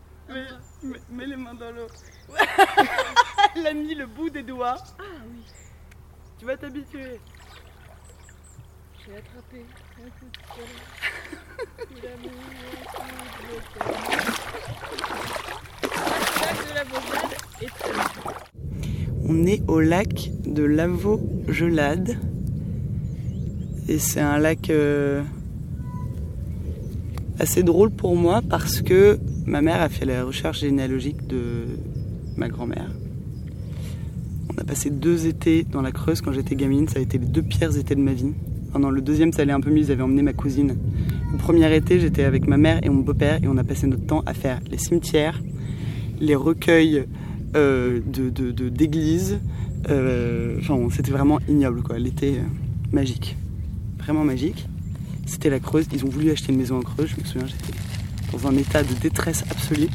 mets, 1.11 1.27
les 1.27 1.37
mains 1.37 1.55
dans 1.55 1.71
l'eau. 1.71 1.87
Elle 3.57 3.67
a 3.67 3.75
mis 3.75 3.95
le 3.95 4.07
bout 4.07 4.31
des 4.31 4.43
doigts. 4.43 4.77
Ah 4.99 5.03
oui. 5.27 5.43
Tu 6.39 6.47
vas 6.47 6.57
t'habituer. 6.57 7.21
J'ai 9.05 9.17
attrapé 9.17 9.67
un 9.99 10.11
coup 10.11 10.27
de 10.31 10.39
soleil. 10.55 10.83
Il 11.91 12.07
a 12.07 12.17
mis 12.17 12.29
un 12.29 12.41
coup 13.23 13.49
de 13.49 13.63
soleil. 13.85 14.01
Le 15.83 16.41
lac 16.41 16.59
de 16.69 16.75
la 16.75 16.85
Beaujade 16.85 17.35
est. 17.61 17.73
On 19.25 19.47
est 19.47 19.63
au 19.69 19.81
lac 19.81 20.31
de 20.45 20.65
Lavaux-Gelade. 20.65 22.19
Et 23.89 23.99
c'est 23.99 24.21
un 24.21 24.39
lac 24.39 24.71
euh, 24.71 25.23
assez 27.39 27.63
drôle 27.63 27.91
pour 27.91 28.17
moi 28.17 28.41
parce 28.49 28.83
que 28.83 29.19
ma 29.47 29.63
mère 29.63 29.81
a 29.81 29.89
fait 29.89 30.05
la 30.05 30.25
recherche 30.25 30.61
généalogique 30.61 31.27
de 31.27 31.67
ma 32.37 32.49
grand-mère. 32.49 32.91
On 34.51 34.61
a 34.61 34.65
passé 34.65 34.91
deux 34.91 35.27
étés 35.27 35.65
dans 35.71 35.83
la 35.83 35.93
Creuse 35.93 36.21
quand 36.21 36.33
j'étais 36.33 36.57
gamine, 36.57 36.89
ça 36.89 36.99
a 36.99 37.03
été 37.03 37.19
les 37.19 37.27
deux 37.27 37.43
pires 37.43 37.77
étés 37.77 37.95
de 37.95 38.01
ma 38.01 38.13
vie. 38.13 38.33
Pendant 38.73 38.91
le 38.91 39.03
deuxième, 39.03 39.33
ça 39.33 39.43
allait 39.43 39.53
un 39.53 39.61
peu 39.61 39.71
mieux, 39.71 39.81
ils 39.81 39.93
avaient 39.93 40.03
emmené 40.03 40.23
ma 40.23 40.33
cousine. 40.33 40.77
Le 41.31 41.39
premier 41.39 41.75
été, 41.75 42.01
j'étais 42.01 42.25
avec 42.25 42.47
ma 42.47 42.57
mère 42.57 42.81
et 42.83 42.89
mon 42.89 43.03
beau-père 43.03 43.43
et 43.43 43.49
on 43.49 43.57
a 43.57 43.65
passé 43.65 43.87
notre 43.87 44.07
temps 44.07 44.23
à 44.27 44.35
faire 44.35 44.61
les 44.71 44.79
cimetières, 44.79 45.43
les 46.21 46.35
recueils 46.35 47.05
euh, 47.55 48.01
d'églises. 48.07 49.41
Euh, 49.91 50.59
enfin, 50.61 50.79
c'était 50.91 51.11
vraiment 51.11 51.39
ignoble, 51.49 51.83
quoi. 51.83 51.99
L'été 51.99 52.39
euh, 52.39 52.43
magique. 52.93 53.37
Vraiment 53.99 54.25
magique. 54.25 54.69
C'était 55.27 55.51
la 55.51 55.61
Creuse. 55.61 55.87
Ils 55.93 56.05
ont 56.05 56.09
voulu 56.09 56.31
acheter 56.31 56.53
une 56.53 56.59
maison 56.59 56.79
en 56.79 56.83
Creuse. 56.83 57.11
Je 57.17 57.21
me 57.21 57.27
souviens, 57.27 57.47
j'étais 57.47 57.79
dans 58.33 58.47
un 58.49 58.57
état 58.57 58.83
de 58.83 58.93
détresse 58.95 59.45
absolue. 59.51 59.89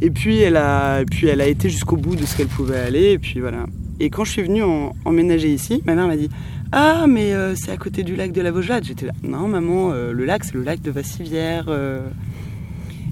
Et 0.00 0.10
puis 0.10 0.38
elle 0.38 0.56
a, 0.56 1.02
été 1.46 1.68
jusqu'au 1.70 1.96
bout 1.96 2.16
de 2.16 2.24
ce 2.26 2.36
qu'elle 2.36 2.48
pouvait 2.48 2.78
aller. 2.78 3.12
Et 3.12 3.18
puis 3.18 3.40
voilà. 3.40 3.66
Et 4.00 4.10
quand 4.10 4.24
je 4.24 4.32
suis 4.32 4.42
venue 4.42 4.62
en- 4.62 4.94
emménager 5.04 5.52
ici, 5.52 5.82
ma 5.86 5.94
mère 5.94 6.06
m'a 6.06 6.16
dit 6.16 6.28
Ah, 6.72 7.06
mais 7.08 7.32
euh, 7.32 7.54
c'est 7.54 7.70
à 7.70 7.76
côté 7.76 8.02
du 8.02 8.16
lac 8.16 8.32
de 8.32 8.40
la 8.40 8.50
Vaugelade. 8.50 8.84
J'étais 8.84 9.06
là 9.06 9.12
Non, 9.22 9.48
maman, 9.48 9.92
euh, 9.92 10.12
le 10.12 10.24
lac, 10.24 10.44
c'est 10.44 10.54
le 10.54 10.62
lac 10.62 10.82
de 10.82 10.90
Vassivière. 10.90 11.66
euh. 11.68 12.00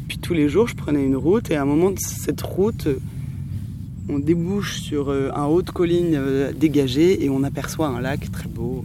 Puis 0.08 0.18
tous 0.18 0.34
les 0.34 0.48
jours, 0.48 0.66
je 0.68 0.74
prenais 0.74 1.04
une 1.04 1.16
route. 1.16 1.50
Et 1.50 1.56
à 1.56 1.62
un 1.62 1.66
moment 1.66 1.90
de 1.90 1.98
cette 1.98 2.42
route, 2.42 2.88
on 4.08 4.18
débouche 4.18 4.80
sur 4.80 5.10
un 5.10 5.44
haut 5.44 5.62
de 5.62 5.70
colline 5.70 6.14
euh, 6.14 6.52
dégagé 6.52 7.24
et 7.24 7.30
on 7.30 7.42
aperçoit 7.44 7.86
un 7.86 8.00
lac 8.00 8.30
très 8.32 8.48
beau, 8.48 8.84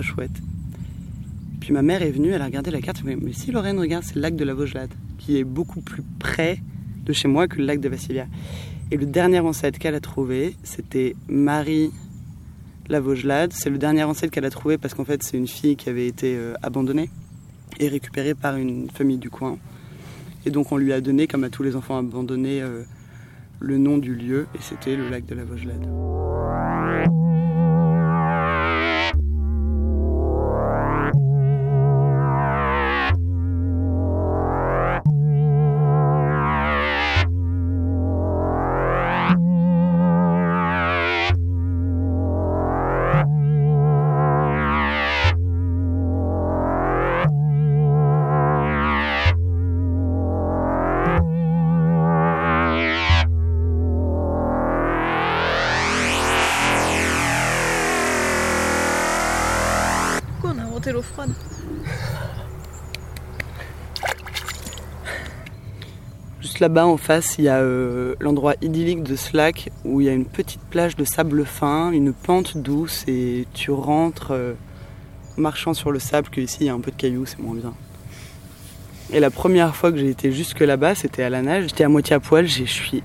chouette. 0.00 0.30
Puis 1.60 1.72
ma 1.72 1.82
mère 1.82 2.02
est 2.02 2.10
venue, 2.10 2.30
elle 2.30 2.42
a 2.42 2.46
regardé 2.46 2.70
la 2.70 2.80
carte, 2.80 3.02
mais 3.04 3.16
si 3.32 3.52
Lorraine 3.52 3.78
regarde, 3.78 4.04
c'est 4.04 4.14
le 4.14 4.22
lac 4.22 4.34
de 4.34 4.44
la 4.44 4.54
Vaugelade, 4.54 4.90
qui 5.18 5.36
est 5.36 5.44
beaucoup 5.44 5.80
plus 5.80 6.02
près 6.18 6.58
de 7.04 7.12
chez 7.12 7.28
moi 7.28 7.48
que 7.48 7.58
le 7.58 7.66
lac 7.66 7.80
de 7.80 7.88
Vassilia. 7.88 8.26
Et 8.90 8.96
le 8.96 9.06
dernier 9.06 9.40
ancêtre 9.40 9.78
qu'elle 9.78 9.94
a 9.94 10.00
trouvé, 10.00 10.56
c'était 10.62 11.14
Marie 11.28 11.90
la 12.88 13.00
Vaugelade. 13.00 13.52
C'est 13.52 13.70
le 13.70 13.78
dernier 13.78 14.04
ancêtre 14.04 14.32
qu'elle 14.32 14.44
a 14.44 14.50
trouvé 14.50 14.78
parce 14.78 14.94
qu'en 14.94 15.04
fait 15.04 15.22
c'est 15.22 15.36
une 15.36 15.48
fille 15.48 15.76
qui 15.76 15.88
avait 15.88 16.06
été 16.06 16.36
euh, 16.36 16.54
abandonnée 16.62 17.10
et 17.80 17.88
récupérée 17.88 18.34
par 18.34 18.56
une 18.56 18.90
famille 18.90 19.18
du 19.18 19.30
coin. 19.30 19.58
Et 20.44 20.50
donc 20.50 20.72
on 20.72 20.76
lui 20.76 20.92
a 20.92 21.00
donné, 21.00 21.26
comme 21.26 21.44
à 21.44 21.50
tous 21.50 21.62
les 21.62 21.76
enfants 21.76 21.98
abandonnés, 21.98 22.60
euh, 22.60 22.82
le 23.60 23.78
nom 23.78 23.98
du 23.98 24.14
lieu 24.14 24.46
et 24.54 24.58
c'était 24.60 24.96
le 24.96 25.08
lac 25.08 25.24
de 25.26 25.34
la 25.34 25.44
Vaugelade. 25.44 25.86
Là-bas 66.62 66.86
en 66.86 66.96
face, 66.96 67.34
il 67.38 67.44
y 67.44 67.48
a 67.48 67.56
euh, 67.56 68.14
l'endroit 68.20 68.54
idyllique 68.62 69.02
de 69.02 69.16
lac 69.34 69.70
où 69.84 70.00
il 70.00 70.06
y 70.06 70.08
a 70.08 70.12
une 70.12 70.24
petite 70.24 70.60
plage 70.70 70.94
de 70.94 71.04
sable 71.04 71.44
fin, 71.44 71.90
une 71.90 72.12
pente 72.12 72.56
douce 72.56 73.04
et 73.08 73.48
tu 73.52 73.72
rentres 73.72 74.30
euh, 74.30 74.54
marchant 75.36 75.74
sur 75.74 75.90
le 75.90 75.98
sable, 75.98 76.28
que 76.30 76.40
ici 76.40 76.58
il 76.60 76.66
y 76.68 76.70
a 76.70 76.72
un 76.72 76.78
peu 76.78 76.92
de 76.92 76.96
cailloux, 76.96 77.26
c'est 77.26 77.40
moins 77.40 77.56
bien. 77.56 77.74
Et 79.12 79.18
la 79.18 79.30
première 79.30 79.74
fois 79.74 79.90
que 79.90 79.98
j'ai 79.98 80.08
été 80.08 80.30
jusque 80.30 80.60
là-bas, 80.60 80.94
c'était 80.94 81.24
à 81.24 81.30
la 81.30 81.42
nage. 81.42 81.64
J'étais 81.68 81.82
à 81.82 81.88
moitié 81.88 82.14
à 82.14 82.20
poil, 82.20 82.46
je 82.46 82.62
suis, 82.62 83.02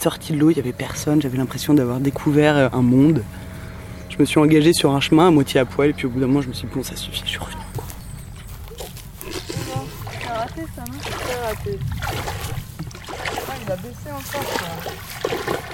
sortie 0.00 0.32
de 0.32 0.38
l'eau, 0.38 0.50
il 0.50 0.56
y 0.56 0.60
avait 0.60 0.72
personne, 0.72 1.20
j'avais 1.20 1.36
l'impression 1.36 1.74
d'avoir 1.74 2.00
découvert 2.00 2.56
euh, 2.56 2.68
un 2.72 2.82
monde. 2.82 3.22
Je 4.08 4.16
me 4.18 4.24
suis 4.24 4.40
engagée 4.40 4.72
sur 4.72 4.92
un 4.92 5.00
chemin 5.00 5.28
à 5.28 5.30
moitié 5.30 5.60
à 5.60 5.66
poil, 5.66 5.90
et 5.90 5.92
puis 5.92 6.06
au 6.06 6.10
bout 6.10 6.20
d'un 6.20 6.28
moment, 6.28 6.40
je 6.40 6.48
me 6.48 6.54
suis 6.54 6.66
dit, 6.66 6.74
bon, 6.74 6.82
ça 6.82 6.96
suffit, 6.96 7.22
je 7.26 7.30
suis 7.30 7.38
revenue. 7.38 7.62
C'est 9.20 10.32
raté 10.32 10.62
ça, 10.74 10.84
non? 10.90 10.98
Raté. 11.44 11.78
Il 13.66 13.72
a 13.72 13.76
baissé 13.76 14.10
encore 14.12 14.42
ça. 14.42 15.66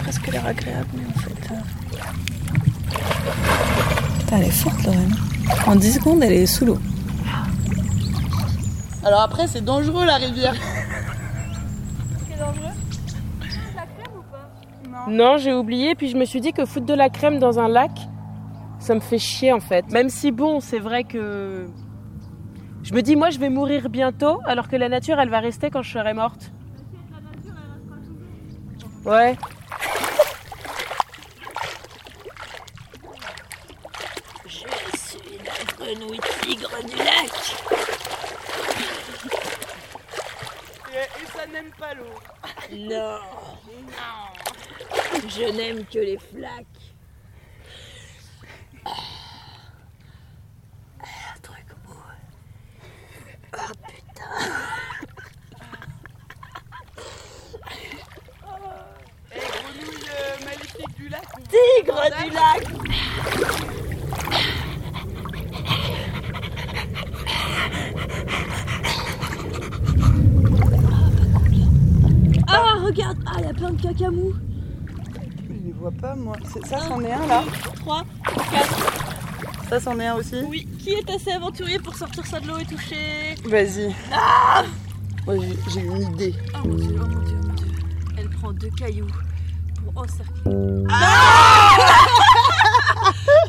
Presque 0.00 0.26
l'air 0.28 0.46
agréable, 0.46 0.88
mais 0.94 1.04
en 1.06 1.18
fait. 1.18 1.52
euh, 1.52 1.56
Putain, 4.20 4.36
elle 4.38 4.44
est 4.44 4.50
forte, 4.50 4.84
Lorraine. 4.84 5.14
En 5.66 5.76
10 5.76 5.92
secondes, 5.94 6.22
elle 6.22 6.32
est 6.32 6.46
sous 6.46 6.64
l'eau. 6.64 6.78
Alors 9.04 9.20
après, 9.20 9.46
c'est 9.46 9.64
dangereux 9.64 10.04
la 10.06 10.16
rivière. 10.16 10.54
C'est 12.30 12.38
dangereux 12.38 12.72
Non, 15.08 15.36
j'ai 15.36 15.52
oublié, 15.52 15.94
puis 15.94 16.08
je 16.08 16.16
me 16.16 16.24
suis 16.24 16.40
dit 16.40 16.52
que 16.52 16.64
foutre 16.64 16.86
de 16.86 16.94
la 16.94 17.10
crème 17.10 17.38
dans 17.38 17.58
un 17.58 17.68
lac, 17.68 17.90
ça 18.78 18.94
me 18.94 19.00
fait 19.00 19.18
chier 19.18 19.52
en 19.52 19.60
fait. 19.60 19.90
Même 19.90 20.08
si 20.08 20.30
bon, 20.32 20.60
c'est 20.60 20.78
vrai 20.78 21.04
que. 21.04 21.66
Je 22.84 22.92
me 22.92 23.00
dis, 23.00 23.16
moi 23.16 23.30
je 23.30 23.38
vais 23.38 23.48
mourir 23.48 23.88
bientôt, 23.88 24.40
alors 24.44 24.68
que 24.68 24.76
la 24.76 24.90
nature 24.90 25.18
elle 25.18 25.30
va 25.30 25.40
rester 25.40 25.70
quand 25.70 25.82
je 25.82 25.90
serai 25.90 26.12
morte. 26.12 26.52
Ouais. 29.04 29.36
Je 34.46 34.50
suis 34.50 35.38
la 35.44 35.64
grenouille 35.72 36.20
tigre 36.42 36.70
du 36.84 36.96
lac. 36.96 37.32
Et, 40.92 41.26
ça 41.36 41.46
n'aime 41.46 41.70
pas 41.78 41.94
l'eau. 41.94 42.04
Non, 42.70 43.18
non. 43.70 44.28
Je 45.28 45.56
n'aime 45.56 45.84
que 45.86 45.98
les 45.98 46.18
flaques. 46.18 46.66
Un 51.00 51.40
truc 51.42 51.66
mou. 51.86 51.94
Oh 53.56 53.72
putain. 53.86 54.24
Et 59.32 59.38
grenouille 59.38 60.08
euh, 60.10 60.44
maléfique 60.44 60.94
du 60.96 61.08
lac. 61.08 61.26
Tigre 61.48 62.02
du 62.22 62.30
lac. 62.30 62.62
Ah, 72.46 72.76
regarde, 72.84 73.18
ah, 73.26 73.32
il 73.38 73.44
y 73.44 73.48
a 73.48 73.54
plein 73.54 73.70
de 73.70 73.82
cacamous. 73.82 74.34
Je 75.48 75.66
les 75.66 75.72
vois 75.72 75.90
pas, 75.92 76.14
moi. 76.14 76.36
Ça, 76.64 76.78
c'en 76.80 77.02
est 77.02 77.12
un 77.12 77.26
là 77.26 77.42
3, 77.80 78.02
4. 78.50 78.83
Ça, 79.74 79.80
c'en 79.80 79.98
est 79.98 80.06
un 80.06 80.14
aussi 80.14 80.36
Oui. 80.48 80.68
Qui 80.78 80.90
est 80.90 81.10
assez 81.10 81.32
aventurier 81.32 81.80
pour 81.80 81.96
sortir 81.96 82.24
ça 82.26 82.38
de 82.38 82.46
l'eau 82.46 82.58
et 82.58 82.64
toucher 82.64 83.34
Vas-y. 83.44 83.92
Ah 84.12 84.62
Moi, 85.26 85.34
j'ai- 85.72 85.80
une 85.80 86.12
idée. 86.12 86.32
Oh 86.54 86.58
mon 86.68 86.74
dieu, 86.76 86.94
oh 86.96 87.06
mon 87.08 87.18
dieu, 87.24 87.36
oh 87.42 87.46
mon 87.48 87.54
dieu. 87.54 87.66
Elle 88.16 88.30
prend 88.30 88.52
deux 88.52 88.70
cailloux 88.70 89.08
pour 89.84 90.00
encercler. 90.00 90.42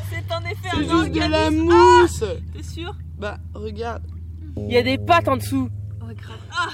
C'est 0.09 0.33
en 0.33 0.41
effet 0.49 0.69
un 0.73 0.79
juste 0.81 1.11
de 1.11 1.29
la 1.29 1.51
mousse. 1.51 2.23
Ah 2.23 2.33
T'es 2.57 2.63
sûr? 2.63 2.95
Bah, 3.19 3.37
regarde. 3.53 4.01
Il 4.57 4.71
y 4.71 4.77
a 4.77 4.81
des 4.81 4.97
pattes 4.97 5.27
en 5.27 5.37
dessous. 5.37 5.69
Oh, 6.01 6.05
grave. 6.07 6.39
Ah 6.51 6.69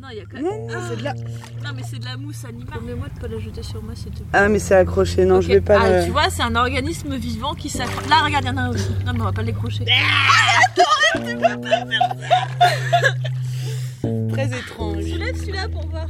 Non, 0.00 0.01
il 0.12 0.18
y 0.18 0.20
a 0.20 0.24
quand 0.30 0.40
Non, 0.40 0.66
Ah. 0.74 0.80
c'est 0.90 0.96
de 0.98 1.04
la- 1.04 1.14
Non, 1.14 1.70
mais 1.76 1.82
c'est 1.88 1.98
de 1.98 2.04
la 2.04 2.16
mousse 2.16 2.44
animale. 2.44 2.66
Promets-moi 2.68 3.06
de 3.14 3.20
pas 3.20 3.28
la 3.28 3.38
jeter 3.38 3.62
sur 3.62 3.82
moi, 3.82 3.94
s'il 3.94 4.10
te 4.12 4.18
plaît. 4.18 4.26
Ah, 4.32 4.48
mais 4.48 4.58
c'est 4.58 4.74
accroché. 4.74 5.24
Non, 5.24 5.40
je 5.40 5.48
vais 5.48 5.60
pas 5.60 5.78
ah, 5.80 5.98
le. 6.00 6.04
tu 6.04 6.10
vois, 6.10 6.28
c'est 6.30 6.42
un 6.42 6.54
organisme 6.56 7.16
vivant 7.16 7.54
qui 7.54 7.68
s'accroche. 7.68 8.08
Là, 8.08 8.22
regarde, 8.24 8.44
il 8.44 8.48
y 8.48 8.50
en 8.50 8.56
a 8.56 8.62
un 8.62 8.70
aussi. 8.70 8.90
Non, 9.06 9.12
mais 9.14 9.20
on 9.20 9.24
va 9.24 9.32
pas 9.32 9.42
le 9.42 9.46
décrocher. 9.48 9.84
Très 14.32 14.46
étrange. 14.58 15.04
Soulève 15.04 15.36
celui-là 15.36 15.68
pour 15.68 15.86
voir. 15.88 16.06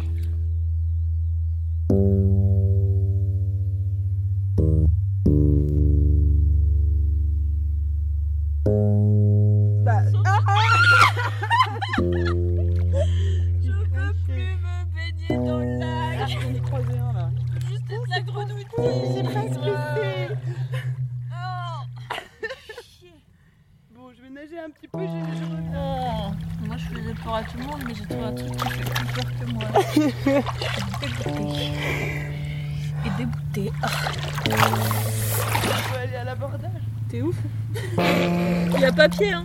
Papier, 39.08 39.32
hein. 39.32 39.44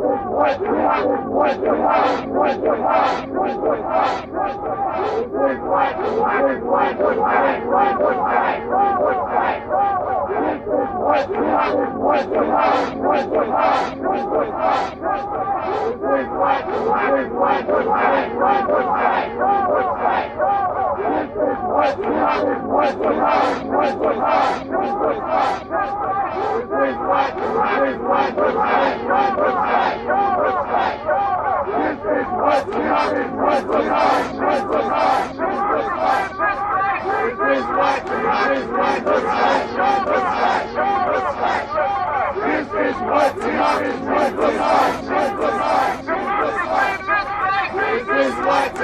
Good 0.00 0.30
This 21.40 21.48
is 21.48 21.76
what 21.80 21.96
we 21.98 22.12
are 43.50 43.84
in 43.84 43.98
Brooklyn. 44.04 44.56
Brooklyn. 45.00 45.48
Brooklyn. 46.06 46.99
Is 47.70 47.76
what. 47.76 48.74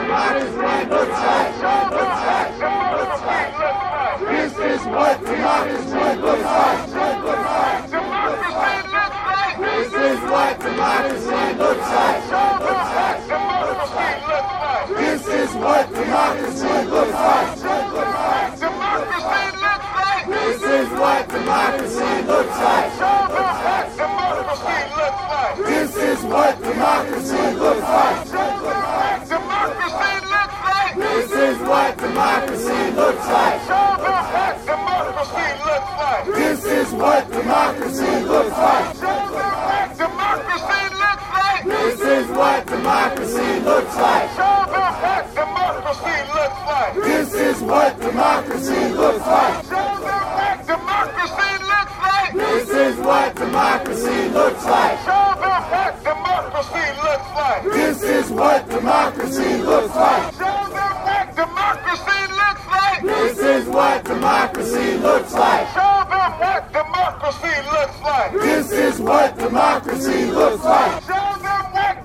This 4.21 4.53
is 4.53 4.87
what, 4.87 5.21
democracy 5.25 5.99
is 6.15 6.47
like. 6.47 7.81
This 9.59 9.93
is 9.93 10.21
what, 10.31 10.61
democracy 10.61 11.41
looks 11.59 11.91
like. 11.91 12.31
the 12.61 12.75
touch. 13.57 14.19
This 14.97 15.27
is 15.27 15.51
what, 15.57 15.87
democracy 15.93 16.75
looks 16.89 17.13
like. 17.13 17.57
the 17.57 18.69
touch, 18.69 19.51
the. 19.51 19.56
This 20.27 20.61
is 20.61 20.89
what 20.90 21.28
democracy 21.28 22.23
looks 22.27 22.59
like. 22.59 22.93
This 25.66 25.97
is 25.97 26.24
what 26.24 26.62
democracy 26.62 27.55
looks 27.55 27.82
like. 27.82 28.24
This 30.97 31.31
is 31.31 31.59
what 31.61 31.97
democracy 31.98 32.90
looks 32.97 33.27
like. 33.28 33.61
This 36.35 36.65
is 36.65 36.93
what 36.93 37.31
democracy 37.31 38.24
looks 38.24 38.51
like. 38.51 39.76
This 41.87 42.01
is 42.01 42.27
what 42.31 42.67
democracy 42.67 43.61
looks 43.61 43.97
like. 43.97 44.29
Show 44.31 44.59
them 44.75 44.87
what 45.07 45.35
democracy 45.37 46.19
looks 46.35 46.61
like. 46.67 46.95
This 46.97 47.35
is 47.35 47.63
what 47.63 48.01
democracy 48.01 48.89
looks 48.91 49.25
like. 49.25 49.65
Show 49.67 49.95
them 50.03 50.27
what 50.35 50.67
democracy 50.67 51.53
looks 51.63 51.97
like. 52.03 52.33
This 52.35 52.69
is 52.71 52.97
what 52.97 53.37
democracy 53.37 54.29
looks 54.31 54.65
like. 54.65 54.99
Show 55.07 55.31
them 55.39 55.63
what 55.71 56.03
democracy 56.03 56.87
looks 57.07 57.31
like. 57.39 57.63
This 57.63 58.03
is 58.03 58.31
what 58.33 58.69
democracy 58.69 59.57
looks 59.63 59.95
like. 59.95 60.35
Show 60.35 60.59
them 60.75 60.93
what 61.07 61.37
democracy 61.37 62.21
looks 62.35 62.67
like. 62.67 63.03
This 63.03 63.39
is 63.39 63.69
what 63.69 64.05
democracy 64.05 64.99
looks 64.99 65.33
like. 65.35 65.69
Show 65.69 66.03
them 66.11 66.31
what 66.43 66.73
democracy 66.73 67.55
looks 67.71 68.01
like. 68.03 68.33
This 68.33 68.73
is 68.73 69.01
what 69.01 69.39
democracy 69.39 70.25
looks 70.33 70.65
like. 70.65 71.36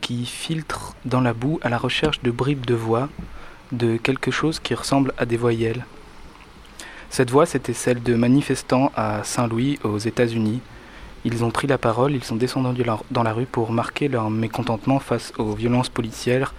qui 0.00 0.26
filtre 0.26 0.94
dans 1.04 1.20
la 1.20 1.32
boue 1.32 1.58
à 1.62 1.68
la 1.68 1.78
recherche 1.78 2.22
de 2.22 2.30
bribes 2.30 2.66
de 2.66 2.74
voix, 2.74 3.08
de 3.72 3.96
quelque 3.96 4.30
chose 4.30 4.60
qui 4.60 4.74
ressemble 4.74 5.12
à 5.18 5.26
des 5.26 5.36
voyelles 5.36 5.84
Cette 7.10 7.30
voix, 7.30 7.46
c'était 7.46 7.72
celle 7.72 8.02
de 8.02 8.14
manifestants 8.14 8.92
à 8.94 9.24
Saint-Louis, 9.24 9.78
aux 9.82 9.98
États-Unis. 9.98 10.60
Ils 11.24 11.44
ont 11.44 11.50
pris 11.50 11.66
la 11.66 11.78
parole, 11.78 12.14
ils 12.14 12.22
sont 12.22 12.36
descendus 12.36 12.84
dans 13.10 13.22
la 13.22 13.32
rue 13.32 13.46
pour 13.46 13.72
marquer 13.72 14.08
leur 14.08 14.30
mécontentement 14.30 15.00
face 15.00 15.32
aux 15.38 15.54
violences 15.54 15.88
policières 15.88 16.54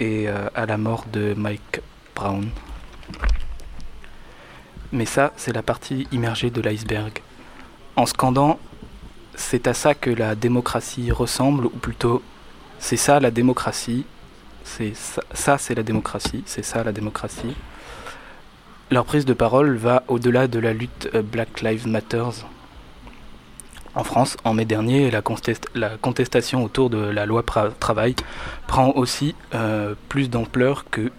et 0.00 0.28
euh, 0.28 0.48
à 0.54 0.66
la 0.66 0.76
mort 0.76 1.06
de 1.10 1.34
Mike 1.34 1.80
Brown. 2.14 2.48
Mais 4.92 5.06
ça, 5.06 5.32
c'est 5.36 5.52
la 5.52 5.62
partie 5.62 6.06
immergée 6.12 6.50
de 6.50 6.60
l'iceberg. 6.60 7.20
En 7.96 8.06
scandant, 8.06 8.58
c'est 9.34 9.66
à 9.66 9.74
ça 9.74 9.94
que 9.94 10.10
la 10.10 10.34
démocratie 10.34 11.10
ressemble, 11.10 11.66
ou 11.66 11.70
plutôt, 11.70 12.22
c'est 12.84 12.98
ça 12.98 13.18
la 13.18 13.30
démocratie, 13.30 14.04
c'est 14.62 14.94
ça, 14.94 15.22
ça 15.32 15.56
c'est 15.56 15.74
la 15.74 15.82
démocratie, 15.82 16.42
c'est 16.44 16.62
ça 16.62 16.84
la 16.84 16.92
démocratie. 16.92 17.56
Leur 18.90 19.06
prise 19.06 19.24
de 19.24 19.32
parole 19.32 19.76
va 19.76 20.02
au-delà 20.06 20.48
de 20.48 20.58
la 20.58 20.74
lutte 20.74 21.08
euh, 21.14 21.22
Black 21.22 21.62
Lives 21.62 21.88
Matters. 21.88 22.44
En 23.94 24.04
France, 24.04 24.36
en 24.44 24.52
mai 24.52 24.66
dernier, 24.66 25.10
la, 25.10 25.22
contestation 25.22 26.62
autour 26.62 26.90
de 26.90 26.98
la 26.98 27.24
loi 27.24 27.42
travail 27.80 28.16
prend 28.66 28.90
aussi 28.90 29.34
euh, 29.54 29.94
plus 30.10 30.28
d'ampleur 30.28 30.84
que 30.90 31.10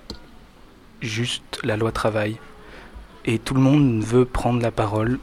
juste 1.02 1.60
la 1.64 1.78
loi 1.78 1.92
travail. 1.92 2.38
Et 3.26 3.40
tout 3.40 3.56
le 3.56 3.62
monde 3.62 4.04
veut 4.04 4.26
prendre 4.26 4.62
la 4.62 4.70
parole. 4.70 5.18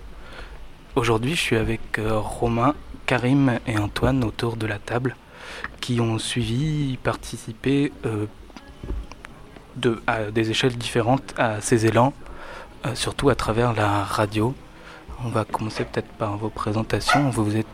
Aujourd'hui, 0.97 1.37
je 1.37 1.41
suis 1.41 1.57
avec 1.57 2.01
euh, 2.01 2.19
Romain, 2.19 2.75
Karim 3.07 3.61
et 3.69 3.79
Antoine 3.79 4.25
autour 4.25 4.57
de 4.57 4.67
la 4.67 4.81
table 4.81 5.15
qui 5.81 6.01
ont 6.01 6.19
suivi, 6.19 6.97
participé 7.03 7.93
euh, 8.07 8.27
de, 9.77 10.03
à 10.07 10.31
des 10.31 10.51
échelles 10.51 10.77
différentes 10.77 11.35
à 11.39 11.61
ces 11.61 11.87
élans, 11.87 12.13
surtout 12.95 13.29
à 13.31 13.35
travers 13.35 13.73
la 13.73 14.03
radio. 14.05 14.55
On 15.25 15.29
va 15.29 15.45
commencer 15.45 15.85
peut-être 15.85 16.09
par 16.09 16.37
vos 16.37 16.51
présentations. 16.51 17.31
Vous 17.31 17.57
êtes 17.57 17.67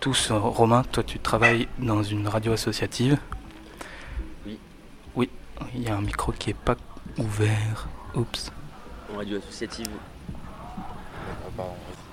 tous, 0.00 0.30
euh, 0.30 0.38
Romain, 0.38 0.84
toi 0.90 1.02
tu 1.02 1.18
travailles 1.18 1.68
dans 1.78 2.02
une 2.02 2.28
radio 2.28 2.52
associative. 2.52 3.18
Oui. 4.46 4.58
Oui, 5.16 5.28
il 5.74 5.82
y 5.82 5.88
a 5.88 5.96
un 5.96 6.00
micro 6.00 6.32
qui 6.32 6.50
est 6.50 6.54
pas 6.54 6.76
ouvert. 7.18 7.88
Oups. 8.14 8.52
En 9.12 9.18
radio 9.18 9.38
associative. 9.38 9.88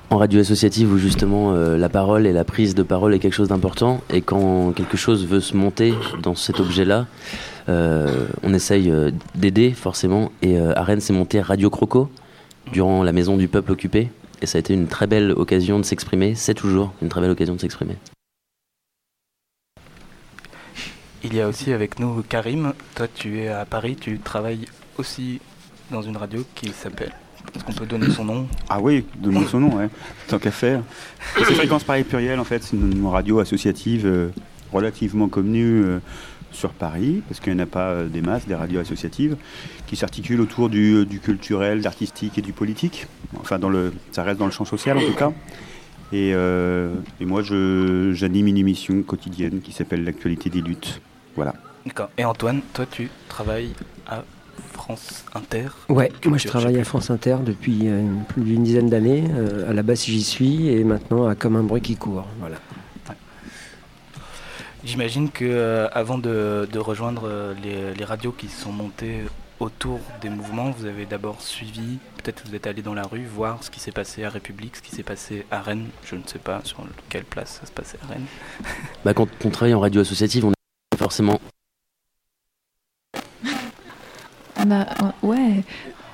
En 0.10 0.18
radio 0.18 0.40
associative 0.40 0.92
où 0.94 0.98
justement 0.98 1.54
euh, 1.54 1.78
la 1.78 1.90
parole 1.90 2.28
et 2.28 2.34
la 2.34 2.44
prise 2.44 2.76
de 2.76 2.84
parole 2.84 3.14
est 3.16 3.20
quelque 3.20 3.34
chose 3.34 3.48
d'important 3.48 4.02
et 4.12 4.22
quand 4.22 4.72
quelque 4.72 4.98
chose 4.98 5.26
veut 5.26 5.40
se 5.40 5.58
monter 5.58 5.94
dans 6.22 6.36
cet 6.36 6.60
objet-là, 6.60 7.08
euh, 7.70 8.28
on 8.44 8.54
essaye 8.54 8.94
d'aider 9.34 9.72
forcément 9.72 10.32
et 10.42 10.60
à 10.60 10.84
Rennes 10.84 11.02
c'est 11.02 11.14
monté 11.14 11.42
Radio 11.42 11.70
Croco 11.70 12.10
durant 12.72 13.04
la 13.04 13.12
maison 13.12 13.38
du 13.38 13.48
peuple 13.48 13.72
occupé. 13.72 14.10
Et 14.42 14.46
ça 14.46 14.58
a 14.58 14.60
été 14.60 14.74
une 14.74 14.88
très 14.88 15.08
belle 15.08 15.32
occasion 15.32 15.80
de 15.80 15.86
s'exprimer. 15.86 16.36
C'est 16.36 16.54
toujours 16.54 16.94
une 17.02 17.10
très 17.10 17.22
belle 17.22 17.32
occasion 17.32 17.56
de 17.56 17.62
s'exprimer. 17.62 17.96
Il 21.24 21.34
y 21.34 21.42
a 21.42 21.48
aussi 21.48 21.74
avec 21.74 22.00
nous 22.00 22.22
Karim. 22.22 22.74
Toi, 22.94 23.08
tu 23.08 23.40
es 23.40 23.48
à 23.48 23.66
Paris. 23.66 23.96
Tu 24.00 24.20
travailles 24.20 24.68
aussi 25.00 25.42
dans 25.90 26.02
une 26.02 26.18
radio 26.18 26.44
qui 26.54 26.70
s'appelle. 26.70 27.14
Est-ce 27.54 27.64
qu'on 27.64 27.74
peut 27.74 27.86
donner 27.86 28.10
son 28.10 28.26
nom 28.26 28.48
Ah 28.70 28.80
oui, 28.80 29.06
donner 29.18 29.46
son 29.46 29.60
nom, 29.60 29.76
ouais. 29.76 29.90
tant 30.28 30.40
qu'à 30.40 30.52
faire. 30.52 30.82
C'est 31.38 31.54
Fréquence 31.54 31.84
Paris 31.84 32.04
Pluriel, 32.04 32.40
en 32.40 32.44
fait. 32.44 32.64
C'est 32.64 32.76
une 32.76 33.06
radio 33.06 33.40
associative 33.40 34.06
euh, 34.06 34.30
relativement 34.72 35.28
connue. 35.28 35.84
Euh, 35.84 36.00
sur 36.52 36.72
Paris, 36.72 37.22
parce 37.28 37.42
qu'il 37.42 37.54
n'y 37.54 37.60
en 37.60 37.64
a 37.64 37.68
pas 37.68 37.90
euh, 37.90 38.08
des 38.08 38.22
masses, 38.22 38.48
des 38.48 38.56
radios 38.56 38.80
associatives, 38.80 39.36
qui 39.88 39.98
s'articulent 39.98 40.40
autour 40.40 40.70
du, 40.70 41.06
du 41.06 41.20
culturel, 41.20 41.82
d'artistique 41.82 42.38
et 42.38 42.42
du 42.42 42.54
politique. 42.54 43.08
Enfin, 43.42 43.60
dans 43.60 43.68
le, 43.68 43.94
ça 44.14 44.24
reste 44.24 44.40
dans 44.40 44.46
le 44.46 44.54
champ 44.54 44.64
social 44.64 44.98
en 44.98 45.02
tout 45.02 45.16
cas. 45.16 45.34
Et, 46.14 46.30
et 46.30 47.26
moi, 47.26 47.42
j'anime 47.42 48.48
une 48.48 48.58
émission 48.58 49.04
quotidienne 49.04 49.60
qui 49.60 49.74
s'appelle 49.74 50.06
L'actualité 50.06 50.50
des 50.50 50.62
luttes. 50.62 51.02
Voilà. 51.36 51.56
D'accord. 51.86 52.10
Et 52.18 52.24
Antoine, 52.24 52.62
toi, 52.74 52.86
tu 52.90 53.10
travailles 53.28 53.74
à 54.08 54.24
France 54.86 55.26
Inter 55.34 55.68
Ouais, 55.90 56.12
moi 56.26 56.38
je 56.38 56.48
travaille 56.48 56.80
à 56.80 56.84
France 56.84 57.10
Inter 57.10 57.38
depuis 57.44 57.82
euh, 57.86 58.06
plus 58.30 58.44
d'une 58.44 58.64
dizaine 58.64 58.90
d'années. 58.90 59.26
à 59.68 59.74
la 59.74 59.84
base, 59.84 60.06
j'y 60.06 60.24
suis 60.24 60.70
et 60.70 60.84
maintenant 60.84 61.28
à 61.28 61.36
Comme 61.36 61.56
un 61.56 61.64
bruit 61.64 61.82
qui 61.82 61.96
court. 61.96 62.28
Voilà. 62.40 62.58
J'imagine 64.86 65.32
que 65.32 65.46
euh, 65.46 65.88
avant 65.94 66.20
de, 66.20 66.68
rejoindre 66.78 67.24
euh, 67.26 67.56
les, 67.98 68.06
radios 68.06 68.32
qui 68.32 68.48
sont 68.48 68.72
montées 68.72 69.22
autour 69.60 70.00
des 70.22 70.30
mouvements, 70.30 70.70
vous 70.70 70.86
avez 70.86 71.08
d'abord 71.08 71.42
suivi, 71.42 71.98
peut-être 72.18 72.44
vous 72.48 72.54
êtes 72.54 72.68
allé 72.68 72.84
dans 72.84 72.94
la 72.94 73.02
rue 73.02 73.26
voir 73.26 73.64
ce 73.64 73.72
qui 73.72 73.80
s'est 73.80 73.92
passé 73.92 74.24
à 74.24 74.30
République, 74.30 74.76
ce 74.76 74.84
qui 74.84 74.92
s'est 74.92 75.02
passé 75.02 75.48
à 75.50 75.62
Rennes. 75.62 75.88
Je 76.04 76.16
ne 76.16 76.22
sais 76.28 76.38
pas 76.38 76.62
sur 76.64 76.86
quelle 77.10 77.24
place 77.24 77.58
ça 77.62 77.66
se 77.66 77.72
passait 77.72 77.98
à 78.04 78.14
Rennes. 78.14 78.26
Bah, 79.04 79.16
quand 79.16 79.28
on 79.44 79.50
travaille 79.50 79.74
en 79.74 79.80
radio 79.80 80.02
associative, 80.02 80.46
on 80.46 80.52
est 80.52 80.98
forcément. 80.98 81.40
On 84.58 84.72
a, 84.72 84.86
ouais, 85.22 85.64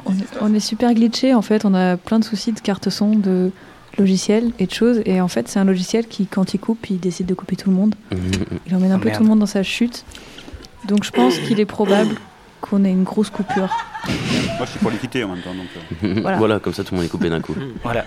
on, 0.05 0.13
on 0.41 0.53
est 0.53 0.59
super 0.59 0.93
glitché 0.93 1.34
en 1.34 1.41
fait. 1.41 1.65
On 1.65 1.73
a 1.73 1.97
plein 1.97 2.19
de 2.19 2.26
soucis 2.26 2.51
de 2.51 2.59
carte 2.59 2.89
son, 2.89 3.15
de 3.15 3.51
logiciel 3.97 4.51
et 4.59 4.65
de 4.65 4.72
choses. 4.72 5.01
Et 5.05 5.22
en 5.22 5.27
fait, 5.27 5.47
c'est 5.47 5.59
un 5.59 5.65
logiciel 5.65 6.07
qui, 6.07 6.26
quand 6.26 6.53
il 6.53 6.59
coupe, 6.59 6.89
il 6.89 6.99
décide 6.99 7.27
de 7.27 7.34
couper 7.34 7.55
tout 7.55 7.69
le 7.69 7.76
monde. 7.76 7.95
Mmh, 8.11 8.15
mmh, 8.15 8.19
mmh. 8.19 8.57
Il 8.68 8.76
emmène 8.76 8.91
un 8.91 8.97
oh, 8.97 9.01
peu 9.01 9.11
tout 9.11 9.23
le 9.23 9.30
monde 9.30 9.39
dans 9.39 9.45
sa 9.45 9.63
chute. 9.63 10.05
Donc 10.88 11.03
je 11.03 11.11
pense 11.11 11.38
qu'il 11.39 11.59
est 11.59 11.65
probable 11.65 12.15
qu'on 12.61 12.84
ait 12.84 12.91
une 12.91 13.03
grosse 13.03 13.30
coupure. 13.30 13.69
Moi, 14.07 14.65
je 14.65 14.72
suis 14.72 14.80
pour 14.80 14.91
l'équité 14.91 15.23
en 15.23 15.30
même 15.30 15.41
temps. 15.41 15.53
Donc, 15.53 15.68
euh. 16.03 16.35
voilà. 16.38 16.59
comme 16.59 16.73
ça, 16.73 16.84
tout 16.84 16.93
le 16.93 16.97
monde 16.97 17.05
est 17.05 17.09
coupé 17.09 17.30
d'un 17.30 17.41
coup. 17.41 17.55
Voilà. 17.84 18.05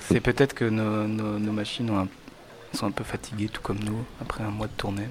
C'est 0.00 0.20
peut-être 0.20 0.54
que 0.54 0.66
nos, 0.66 1.06
nos, 1.06 1.52
machines 1.52 1.90
sont 2.74 2.86
un 2.86 2.90
peu 2.90 3.04
fatiguées, 3.04 3.48
tout 3.52 3.62
comme 3.62 3.78
nous, 3.84 4.04
après 4.20 4.44
un 4.44 4.50
mois 4.50 4.66
de 4.66 4.72
tournée. 4.76 5.08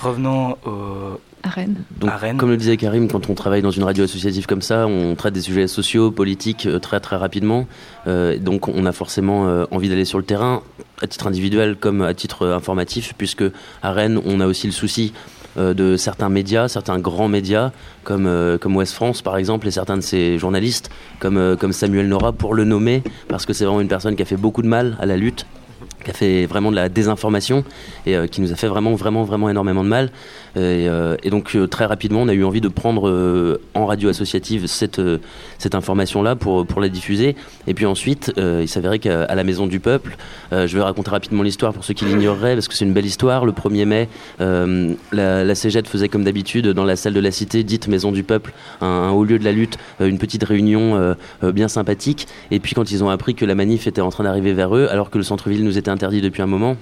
Revenons 0.00 0.56
au, 0.64 1.20
à 1.42 1.48
Rennes. 1.48 1.84
Donc, 1.98 2.10
Comme 2.36 2.50
le 2.50 2.56
disait 2.56 2.76
Karim, 2.76 3.08
quand 3.08 3.30
on 3.30 3.34
travaille 3.34 3.62
dans 3.62 3.70
une 3.70 3.84
radio 3.84 4.04
associative 4.04 4.46
comme 4.46 4.62
ça, 4.62 4.86
on 4.86 5.14
traite 5.14 5.34
des 5.34 5.40
sujets 5.40 5.66
sociaux, 5.68 6.10
politiques 6.10 6.66
euh, 6.66 6.78
très 6.78 7.00
très 7.00 7.16
rapidement. 7.16 7.66
Euh, 8.06 8.38
donc 8.38 8.68
on 8.68 8.84
a 8.86 8.92
forcément 8.92 9.48
euh, 9.48 9.64
envie 9.70 9.88
d'aller 9.88 10.04
sur 10.04 10.18
le 10.18 10.24
terrain, 10.24 10.62
à 11.02 11.06
titre 11.06 11.26
individuel 11.26 11.76
comme 11.76 12.02
à 12.02 12.14
titre 12.14 12.46
informatif, 12.46 13.14
puisque 13.16 13.44
à 13.82 13.92
Rennes, 13.92 14.20
on 14.24 14.40
a 14.40 14.46
aussi 14.46 14.66
le 14.66 14.72
souci 14.72 15.12
de 15.56 15.96
certains 15.96 16.28
médias, 16.28 16.68
certains 16.68 17.00
grands 17.00 17.26
médias, 17.26 17.72
comme, 18.04 18.58
comme 18.60 18.76
Ouest 18.76 18.94
France 18.94 19.20
par 19.20 19.36
exemple, 19.36 19.66
et 19.66 19.72
certains 19.72 19.96
de 19.96 20.02
ses 20.02 20.38
journalistes, 20.38 20.90
comme, 21.18 21.56
comme 21.58 21.72
Samuel 21.72 22.06
Nora, 22.06 22.32
pour 22.32 22.54
le 22.54 22.64
nommer, 22.64 23.02
parce 23.26 23.46
que 23.46 23.52
c'est 23.52 23.64
vraiment 23.64 23.80
une 23.80 23.88
personne 23.88 24.14
qui 24.14 24.22
a 24.22 24.26
fait 24.26 24.36
beaucoup 24.36 24.62
de 24.62 24.68
mal 24.68 24.96
à 25.00 25.06
la 25.06 25.16
lutte 25.16 25.46
qui 26.04 26.10
a 26.10 26.14
fait 26.14 26.46
vraiment 26.46 26.70
de 26.70 26.76
la 26.76 26.88
désinformation 26.88 27.64
et 28.06 28.16
qui 28.28 28.40
nous 28.40 28.52
a 28.52 28.56
fait 28.56 28.68
vraiment 28.68 28.94
vraiment 28.94 29.24
vraiment 29.24 29.48
énormément 29.48 29.84
de 29.84 29.88
mal 29.88 30.10
euh, 30.56 31.16
et, 31.22 31.30
donc 31.30 31.54
euh, 31.54 31.66
très 31.66 31.84
rapidement, 31.84 32.22
on 32.22 32.28
a 32.28 32.32
eu 32.32 32.44
envie 32.44 32.60
de 32.60 32.68
prendre 32.68 33.08
euh, 33.08 33.60
en 33.74 33.86
radio 33.86 34.08
associative 34.08 34.66
cette, 34.66 35.00
cette 35.58 35.74
information-là 35.74 36.36
pour, 36.36 36.66
pour 36.66 36.80
la 36.80 36.88
diffuser. 36.88 37.36
Et 37.66 37.74
puis 37.74 37.86
ensuite, 37.86 38.32
il 38.36 38.68
s'avérait 38.68 38.98
qu'à 38.98 39.34
la 39.34 39.44
Maison 39.44 39.66
du 39.66 39.80
Peuple, 39.80 40.16
je 40.52 40.66
vais 40.66 40.82
raconter 40.82 41.10
rapidement 41.10 41.42
l'histoire 41.42 41.72
pour 41.72 41.84
ceux 41.84 41.94
qui 41.94 42.04
l'ignoreraient, 42.04 42.54
parce 42.54 42.68
que 42.68 42.74
c'est 42.74 42.84
une 42.84 42.92
belle 42.92 43.06
histoire. 43.06 43.44
Le 43.44 43.52
1er 43.52 43.84
mai, 43.84 44.08
la, 45.12 45.44
la 45.44 45.54
faisait 45.54 46.08
comme 46.08 46.24
d'habitude 46.24 46.68
dans 46.68 46.84
la 46.84 46.96
salle 46.96 47.14
de 47.14 47.20
la 47.20 47.30
Cité, 47.30 47.62
dite 47.62 47.88
Maison 47.88 48.12
du 48.12 48.22
Peuple, 48.22 48.52
un, 48.80 49.10
haut 49.10 49.24
lieu 49.24 49.38
de 49.38 49.44
la 49.44 49.52
lutte, 49.52 49.78
une 50.00 50.18
petite 50.18 50.44
réunion 50.44 51.14
bien 51.42 51.68
sympathique. 51.68 52.26
Et 52.50 52.60
puis 52.60 52.74
quand 52.74 52.90
ils 52.90 53.04
ont 53.04 53.10
appris 53.10 53.34
que 53.34 53.44
la 53.44 53.54
manif 53.54 53.86
était 53.86 54.00
en 54.00 54.10
train 54.10 54.24
d'arriver 54.24 54.52
vers 54.52 54.74
eux, 54.76 54.88
alors 54.90 55.10
que 55.10 55.18
le 55.18 55.24
centre-ville 55.24 55.64
nous 55.64 55.78
était 55.78 55.89
interdit 55.90 56.20
depuis 56.20 56.42
un 56.42 56.46
moment, 56.46 56.76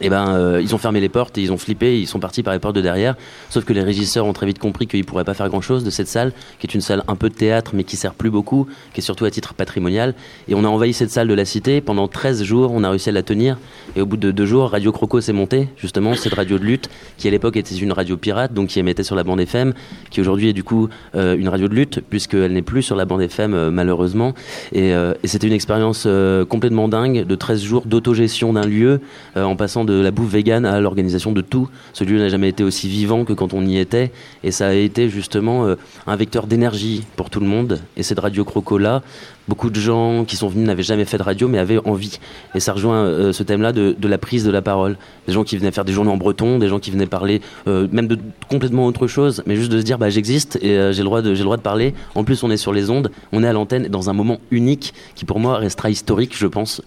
et 0.00 0.06
eh 0.06 0.08
ben 0.08 0.34
euh, 0.34 0.62
ils 0.62 0.74
ont 0.74 0.78
fermé 0.78 1.00
les 1.00 1.10
portes 1.10 1.36
et 1.36 1.42
ils 1.42 1.52
ont 1.52 1.58
flippé, 1.58 2.00
ils 2.00 2.06
sont 2.06 2.18
partis 2.18 2.42
par 2.42 2.54
les 2.54 2.58
portes 2.58 2.74
de 2.74 2.80
derrière. 2.80 3.14
Sauf 3.50 3.64
que 3.64 3.74
les 3.74 3.82
régisseurs 3.82 4.24
ont 4.24 4.32
très 4.32 4.46
vite 4.46 4.58
compris 4.58 4.86
qu'ils 4.86 5.04
pourraient 5.04 5.24
pas 5.24 5.34
faire 5.34 5.50
grand 5.50 5.60
chose 5.60 5.84
de 5.84 5.90
cette 5.90 6.08
salle, 6.08 6.32
qui 6.58 6.66
est 6.66 6.72
une 6.72 6.80
salle 6.80 7.04
un 7.08 7.14
peu 7.14 7.28
de 7.28 7.34
théâtre 7.34 7.72
mais 7.74 7.84
qui 7.84 7.96
sert 7.96 8.14
plus 8.14 8.30
beaucoup, 8.30 8.66
qui 8.94 9.00
est 9.00 9.02
surtout 9.02 9.26
à 9.26 9.30
titre 9.30 9.52
patrimonial. 9.52 10.14
Et 10.48 10.54
on 10.54 10.64
a 10.64 10.68
envahi 10.68 10.94
cette 10.94 11.10
salle 11.10 11.28
de 11.28 11.34
la 11.34 11.44
cité 11.44 11.82
pendant 11.82 12.08
13 12.08 12.42
jours, 12.42 12.72
on 12.72 12.84
a 12.84 12.90
réussi 12.90 13.10
à 13.10 13.12
la 13.12 13.22
tenir. 13.22 13.58
Et 13.94 14.00
au 14.00 14.06
bout 14.06 14.16
de 14.16 14.30
deux 14.30 14.46
jours, 14.46 14.70
Radio 14.70 14.92
Croco 14.92 15.20
s'est 15.20 15.34
monté, 15.34 15.68
justement, 15.76 16.14
cette 16.14 16.34
radio 16.34 16.58
de 16.58 16.64
lutte, 16.64 16.88
qui 17.18 17.28
à 17.28 17.30
l'époque 17.30 17.58
était 17.58 17.74
une 17.74 17.92
radio 17.92 18.16
pirate, 18.16 18.54
donc 18.54 18.68
qui 18.68 18.78
émettait 18.78 19.02
sur 19.02 19.14
la 19.14 19.24
bande 19.24 19.40
FM, 19.40 19.74
qui 20.10 20.22
aujourd'hui 20.22 20.48
est 20.48 20.54
du 20.54 20.64
coup 20.64 20.88
euh, 21.14 21.36
une 21.36 21.50
radio 21.50 21.68
de 21.68 21.74
lutte, 21.74 22.00
puisqu'elle 22.08 22.54
n'est 22.54 22.62
plus 22.62 22.82
sur 22.82 22.96
la 22.96 23.04
bande 23.04 23.20
FM 23.20 23.52
euh, 23.52 23.70
malheureusement. 23.70 24.32
Et, 24.72 24.92
et 24.92 25.26
c'était 25.26 25.48
une 25.48 25.52
expérience 25.52 26.08
complètement 26.48 26.88
dingue 26.88 27.26
de 27.26 27.34
13 27.34 27.62
jours 27.62 27.82
d'autogestion 27.84 28.54
d'un 28.54 28.66
lieu, 28.66 29.00
en 29.36 29.56
passant 29.56 29.81
de 29.84 29.94
la 29.94 30.10
bouffe 30.10 30.30
végane 30.30 30.64
à 30.64 30.80
l'organisation 30.80 31.32
de 31.32 31.40
tout. 31.40 31.68
Ce 31.92 32.04
lieu 32.04 32.18
n'a 32.18 32.28
jamais 32.28 32.48
été 32.48 32.64
aussi 32.64 32.88
vivant 32.88 33.24
que 33.24 33.32
quand 33.32 33.54
on 33.54 33.64
y 33.66 33.78
était, 33.78 34.12
et 34.44 34.50
ça 34.50 34.68
a 34.68 34.72
été 34.72 35.08
justement 35.08 35.66
euh, 35.66 35.76
un 36.06 36.16
vecteur 36.16 36.46
d'énergie 36.46 37.04
pour 37.16 37.30
tout 37.30 37.40
le 37.40 37.46
monde. 37.46 37.80
Et 37.96 38.02
cette 38.02 38.18
radio 38.18 38.44
Croco 38.44 38.78
là, 38.78 39.02
beaucoup 39.48 39.70
de 39.70 39.80
gens 39.80 40.24
qui 40.24 40.36
sont 40.36 40.48
venus 40.48 40.66
n'avaient 40.66 40.82
jamais 40.82 41.04
fait 41.04 41.18
de 41.18 41.22
radio, 41.22 41.48
mais 41.48 41.58
avaient 41.58 41.78
envie. 41.86 42.18
Et 42.54 42.60
ça 42.60 42.72
rejoint 42.72 43.04
euh, 43.04 43.32
ce 43.32 43.42
thème-là 43.42 43.72
de, 43.72 43.94
de 43.98 44.08
la 44.08 44.18
prise 44.18 44.44
de 44.44 44.50
la 44.50 44.62
parole. 44.62 44.96
Des 45.26 45.32
gens 45.32 45.44
qui 45.44 45.56
venaient 45.56 45.72
faire 45.72 45.84
des 45.84 45.92
journées 45.92 46.10
en 46.10 46.16
breton, 46.16 46.58
des 46.58 46.68
gens 46.68 46.78
qui 46.78 46.90
venaient 46.90 47.06
parler 47.06 47.40
euh, 47.66 47.88
même 47.92 48.06
de 48.06 48.18
complètement 48.48 48.86
autre 48.86 49.06
chose, 49.06 49.42
mais 49.46 49.56
juste 49.56 49.72
de 49.72 49.78
se 49.78 49.84
dire 49.84 49.98
bah 49.98 50.10
j'existe 50.10 50.56
et 50.62 50.92
j'ai 50.92 50.98
le 50.98 51.04
droit 51.04 51.22
de 51.22 51.30
le 51.30 51.36
droit 51.36 51.56
de 51.56 51.62
parler. 51.62 51.94
En 52.14 52.24
plus, 52.24 52.42
on 52.42 52.50
est 52.50 52.56
sur 52.56 52.72
les 52.72 52.90
ondes, 52.90 53.10
on 53.32 53.42
est 53.42 53.48
à 53.48 53.52
l'antenne 53.52 53.88
dans 53.88 54.10
un 54.10 54.12
moment 54.12 54.38
unique 54.50 54.94
qui 55.14 55.24
pour 55.24 55.40
moi 55.40 55.58
restera 55.58 55.90
historique, 55.90 56.36
je 56.36 56.46
pense. 56.46 56.82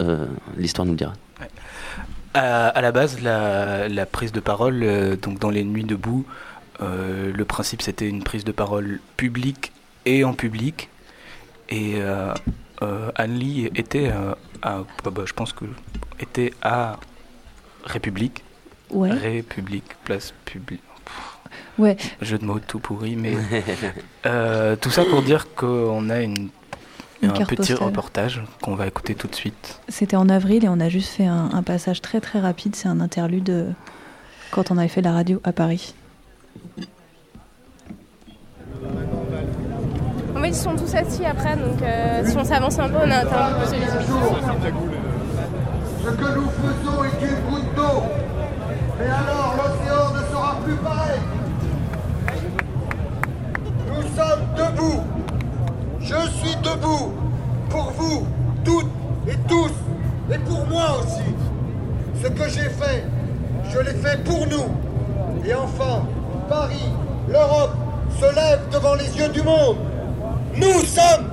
L'histoire 0.58 0.86
nous 0.86 0.94
le 0.94 0.98
dira. 0.98 1.14
À, 2.36 2.68
à 2.68 2.82
la 2.82 2.92
base, 2.92 3.22
la, 3.22 3.88
la 3.88 4.06
prise 4.06 4.32
de 4.32 4.40
parole, 4.40 4.84
euh, 4.84 5.16
donc 5.16 5.40
dans 5.40 5.50
les 5.50 5.64
nuits 5.64 5.86
debout, 5.86 6.26
euh, 6.82 7.32
le 7.34 7.46
principe 7.46 7.82
c'était 7.82 8.10
une 8.10 8.24
prise 8.24 8.44
de 8.44 8.52
parole 8.52 9.00
publique 9.18 9.72
et 10.06 10.24
en 10.24 10.34
public. 10.34 10.90
Et 11.70 11.96
euh, 11.96 12.34
Anne-Lee 13.16 13.72
était 13.76 14.12
à, 14.62 14.84
bah, 15.04 15.12
bah, 15.12 15.24
je 15.26 15.34
pense 15.34 15.54
que 15.54 15.66
était 16.20 16.54
à 16.62 17.00
République. 17.86 18.44
Ouais. 18.90 19.12
République, 19.12 19.96
place 20.04 20.34
publique. 20.46 20.82
Ouais. 21.78 21.98
Jeu 22.22 22.38
de 22.38 22.46
mots 22.46 22.60
tout 22.60 22.80
pourri, 22.80 23.16
mais 23.16 23.34
euh, 24.26 24.76
tout 24.76 24.90
ça 24.90 25.04
pour 25.06 25.22
dire 25.22 25.54
qu'on 25.56 26.10
a 26.10 26.22
Une 26.22 26.50
un 27.28 27.46
petit 27.46 27.56
postale. 27.74 27.78
reportage 27.78 28.44
qu'on 28.62 28.76
va 28.76 28.88
écouter 28.88 29.16
tout 29.16 29.28
de 29.28 29.36
suite. 29.36 29.80
C'était 29.90 30.16
en 30.16 30.30
avril 30.30 30.66
et 30.66 30.70
on 30.70 30.80
a 30.80 30.90
juste 30.90 31.10
fait 31.10 31.26
un, 31.26 31.50
un 31.54 31.64
passage 31.64 32.02
très 32.02 32.22
très 32.22 32.40
rapide. 32.40 32.76
C'est 32.76 32.88
un 32.88 33.00
interlude 33.00 33.50
euh, 33.50 33.70
quand 34.52 34.72
on 34.72 34.78
avait 34.78 34.88
fait 34.88 35.02
la 35.02 35.12
radio 35.12 35.42
à 35.44 35.52
Paris. 35.52 35.94
En 40.36 40.42
fait, 40.42 40.50
ils 40.50 40.56
sont 40.56 40.76
tous 40.76 40.94
assis 40.96 41.26
après, 41.26 41.56
donc 41.56 41.82
euh, 41.82 42.22
si 42.26 42.38
on 42.38 42.44
s'avance 42.44 42.78
un 42.78 42.90
peu, 42.90 42.98
on 42.98 43.12
a 43.12 43.20
un 43.20 43.26
temps 43.26 43.60
de 43.60 43.66
Ce 43.66 43.72
que 46.12 46.36
nous 46.36 46.50
faisons 46.50 47.04
est 47.04 47.22
une 47.26 47.50
goutte 47.50 47.76
d'eau. 47.76 48.04
Mais 49.00 49.06
alors 49.08 49.56
l'océan 49.58 50.14
ne 50.14 50.20
sera 50.32 50.58
plus 50.64 50.76
pareil. 50.76 51.20
Nous 53.88 54.04
sommes 54.16 54.46
debout. 54.58 55.04
Je 56.06 56.30
suis 56.38 56.56
debout. 56.58 57.12
Pour 57.70 57.92
vous, 57.98 58.28
toutes 58.64 58.92
et 59.28 59.36
tous. 59.48 59.72
Et 60.32 60.38
pour 60.38 60.66
moi 60.68 61.00
aussi. 61.00 61.24
Ce 62.22 62.28
que 62.28 62.48
j'ai 62.50 62.70
fait, 62.70 63.04
je 63.72 63.80
l'ai 63.80 63.94
fait 63.94 64.24
pour 64.24 64.46
nous. 64.48 64.66
Et 65.46 65.54
enfin, 65.54 66.04
Paris, 66.48 66.92
l'Europe 67.28 67.76
se 68.20 68.26
lève 68.36 68.62
devant 68.72 68.96
les 68.96 69.18
yeux 69.18 69.30
du 69.30 69.42
monde. 69.42 69.78
Nous 70.56 70.80
sommes 70.82 71.30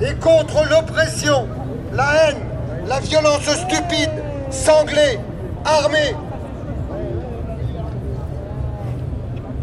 et 0.00 0.14
contre 0.16 0.68
l'oppression, 0.68 1.48
la 1.92 2.28
haine, 2.28 2.40
la 2.86 3.00
violence 3.00 3.42
stupide, 3.42 4.10
sanglée, 4.50 5.18
armée 5.64 6.14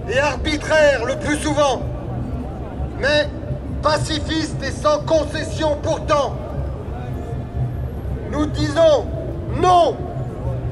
et 0.09 0.19
arbitraire 0.19 1.05
le 1.05 1.15
plus 1.17 1.37
souvent, 1.37 1.81
mais 2.99 3.27
pacifiste 3.81 4.61
et 4.63 4.71
sans 4.71 4.99
concession 4.99 5.77
pourtant. 5.81 6.35
Nous 8.31 8.45
disons 8.47 9.05
non 9.61 9.97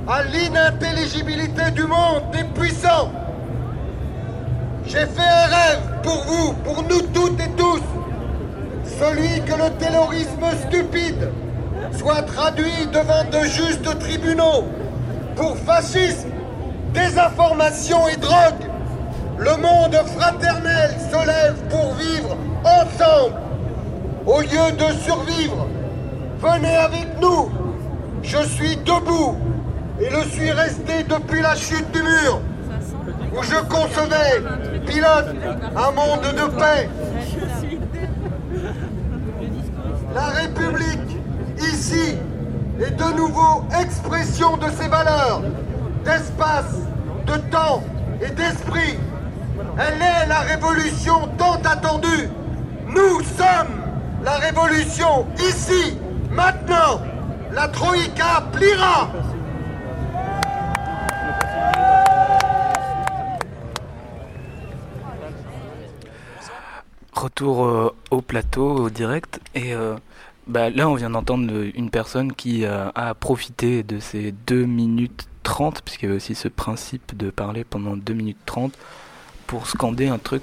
à 0.07 0.23
l'inintelligibilité 0.23 1.72
du 1.72 1.84
monde 1.84 2.23
des 2.31 2.44
puissants. 2.60 3.11
J'ai 4.86 5.06
fait 5.06 5.22
un 5.22 5.48
rêve 5.48 5.81
pour 6.02 6.23
vous, 6.23 6.53
pour 6.64 6.84
nous 6.84 7.02
toutes 7.14 7.40
et 7.40 7.49
tous. 7.57 7.81
Celui 8.99 9.41
que 9.41 9.53
le 9.53 9.69
terrorisme 9.77 10.45
stupide 10.68 11.30
soit 11.98 12.23
traduit 12.23 12.88
devant 12.91 13.23
de 13.31 13.45
justes 13.45 13.99
tribunaux 13.99 14.65
pour 15.36 15.56
fascisme, 15.57 16.30
désinformation 16.94 18.07
et 18.07 18.18
drogue. 18.18 18.65
Le 19.38 19.52
monde 19.57 19.95
fraternel 20.18 20.95
se 21.11 21.27
lève 21.27 21.56
pour 21.69 21.94
vivre 21.94 22.36
ensemble. 22.64 23.36
Au 24.26 24.41
lieu 24.41 24.72
de 24.77 24.94
survivre, 25.02 25.68
venez 26.40 26.76
avec 26.76 27.07
nous. 27.22 27.49
Je 28.22 28.38
suis 28.44 28.76
debout 28.77 29.38
et 29.99 30.10
le 30.10 30.23
suis 30.30 30.52
resté 30.52 31.03
depuis 31.03 31.41
la 31.41 31.56
chute 31.56 31.90
du 31.91 32.02
mur 32.02 32.41
où 33.34 33.44
je 33.44 33.56
concevais, 33.68 34.41
pilote, 34.86 35.36
un 35.76 35.91
monde 35.91 36.22
de 36.36 36.57
paix. 36.57 36.90
La 40.14 40.26
République, 40.27 41.18
ici, 41.60 42.15
est 42.81 42.91
de 42.91 43.18
nouveau 43.18 43.64
expression 43.80 44.57
de 44.57 44.69
ses 44.72 44.88
valeurs, 44.88 45.41
d'espace, 46.03 46.76
de 47.27 47.38
temps 47.49 47.84
et 48.22 48.30
d'esprit. 48.31 48.98
Elle 49.77 50.02
est 50.02 50.27
la 50.27 50.40
révolution 50.40 51.30
tant 51.38 51.60
attendue. 51.64 52.30
Nous 52.90 53.22
sommes 53.22 53.84
la 54.24 54.38
révolution, 54.38 55.28
ici, 55.38 55.95
maintenant. 56.32 57.02
La 57.52 57.68
Troïka 57.68 58.44
pliera. 58.52 59.11
Retour 67.14 67.66
euh, 67.66 67.95
au 68.10 68.22
plateau, 68.22 68.78
au 68.78 68.90
direct. 68.90 69.40
Et 69.53 69.76
euh, 69.76 69.95
bah, 70.48 70.72
là, 70.72 70.90
on 70.90 70.95
vient 70.95 71.11
d'entendre 71.11 71.53
une 71.76 71.91
personne 71.91 72.34
qui 72.34 72.66
euh, 72.66 72.90
a 72.95 73.14
profité 73.14 73.84
de 73.84 73.99
ces 73.99 74.32
2 74.48 74.66
minutes 74.66 75.28
30, 75.44 75.84
puisqu'il 75.84 76.06
y 76.06 76.07
avait 76.07 76.16
aussi 76.16 76.34
ce 76.34 76.48
principe 76.48 77.16
de 77.16 77.30
parler 77.30 77.64
pendant 77.64 77.95
2 77.95 78.14
minutes 78.14 78.40
30, 78.48 78.74
pour 79.45 79.68
scander 79.68 80.07
un 80.07 80.18
truc. 80.18 80.41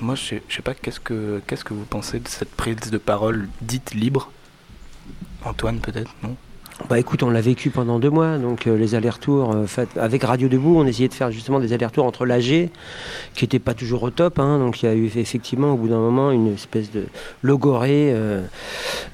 Moi, 0.00 0.14
je 0.14 0.36
sais, 0.48 0.62
pas, 0.62 0.74
qu'est-ce 0.74 1.00
que, 1.00 1.40
qu'est-ce 1.46 1.64
que 1.64 1.72
vous 1.72 1.84
pensez 1.84 2.18
de 2.20 2.28
cette 2.28 2.54
prise 2.54 2.90
de 2.90 2.98
parole 2.98 3.48
dite 3.62 3.94
libre? 3.94 4.30
Antoine, 5.44 5.80
peut-être, 5.80 6.14
non? 6.22 6.36
Bah 6.90 6.98
écoute, 6.98 7.22
on 7.22 7.30
l'a 7.30 7.40
vécu 7.40 7.70
pendant 7.70 7.98
deux 7.98 8.10
mois, 8.10 8.36
donc 8.36 8.66
euh, 8.66 8.76
les 8.76 8.94
allers-retours 8.94 9.54
euh, 9.54 9.84
avec 9.96 10.22
Radio 10.22 10.46
Debout, 10.46 10.76
on 10.76 10.86
essayait 10.86 11.08
de 11.08 11.14
faire 11.14 11.32
justement 11.32 11.58
des 11.58 11.72
allers-retours 11.72 12.04
entre 12.04 12.26
l'AG, 12.26 12.68
qui 13.34 13.44
n'était 13.44 13.58
pas 13.58 13.72
toujours 13.72 14.02
au 14.02 14.10
top, 14.10 14.38
hein, 14.38 14.58
donc 14.58 14.82
il 14.82 14.86
y 14.86 14.88
a 14.90 14.94
eu 14.94 15.06
effectivement 15.16 15.72
au 15.72 15.76
bout 15.76 15.88
d'un 15.88 15.98
moment 15.98 16.30
une 16.30 16.52
espèce 16.52 16.92
de 16.92 17.06
logorée 17.42 18.12
euh, 18.12 18.42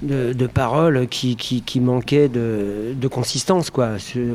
de, 0.03 0.47
paroles 0.49 1.07
qui, 1.07 1.37
qui, 1.37 1.81
manquait 1.81 2.29
de, 2.29 2.95
de 2.95 3.09
consistance 3.09 3.71
quoi, 3.71 3.91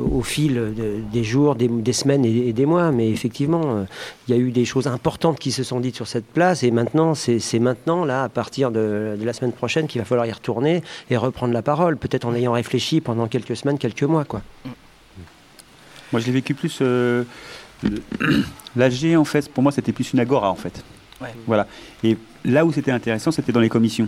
au 0.09 0.21
fil 0.21 0.53
de- 0.55 1.01
des 1.11 1.23
jours, 1.25 1.55
des, 1.55 1.93
semaines 1.93 2.23
et, 2.23 2.53
des 2.53 2.65
mois, 2.65 2.91
mais 2.93 3.09
effectivement, 3.09 3.85
il 4.27 4.35
y 4.35 4.37
a 4.37 4.41
eu 4.41 4.51
des 4.51 4.63
choses 4.65 4.87
importantes 4.87 5.37
qui 5.37 5.51
se 5.51 5.63
sont 5.63 5.81
dites 5.81 5.95
sur 5.95 6.07
cette 6.07 6.25
place, 6.25 6.63
et 6.63 6.71
maintenant, 6.71 7.13
c'est 7.13 7.59
maintenant, 7.59 8.05
là, 8.05 8.23
à 8.23 8.29
partir 8.29 8.71
de, 8.71 9.17
de 9.19 9.25
la 9.25 9.33
semaine 9.33 9.51
prochaine, 9.51 9.87
qu'il 9.87 9.99
va 9.99 10.05
falloir 10.05 10.25
y 10.25 10.31
retourner 10.31 10.81
et 11.09 11.17
reprendre 11.17 11.53
la 11.53 11.61
parole, 11.61 11.97
peut-être 11.97 12.25
en 12.25 12.33
ayant 12.33 12.53
réfléchi 12.53 13.01
pendant 13.01 13.16
quelques 13.25 13.55
semaines, 13.57 13.79
quelques 13.79 14.03
mois, 14.03 14.23
quoi. 14.25 14.43
Moi, 16.11 16.21
je 16.21 16.27
l'ai 16.27 16.33
vécu 16.33 16.53
plus. 16.53 16.77
euh, 16.81 17.23
L'AG, 18.75 19.15
en 19.17 19.25
fait, 19.25 19.51
pour 19.51 19.63
moi, 19.63 19.71
c'était 19.71 19.91
plus 19.91 20.13
une 20.13 20.19
agora, 20.19 20.51
en 20.51 20.55
fait. 20.55 20.83
Ouais. 21.21 21.33
Voilà. 21.47 21.65
Et 22.03 22.15
là 22.45 22.63
où 22.65 22.71
c'était 22.71 22.91
intéressant, 22.91 23.31
c'était 23.31 23.51
dans 23.51 23.59
les 23.59 23.69
commissions. 23.69 24.07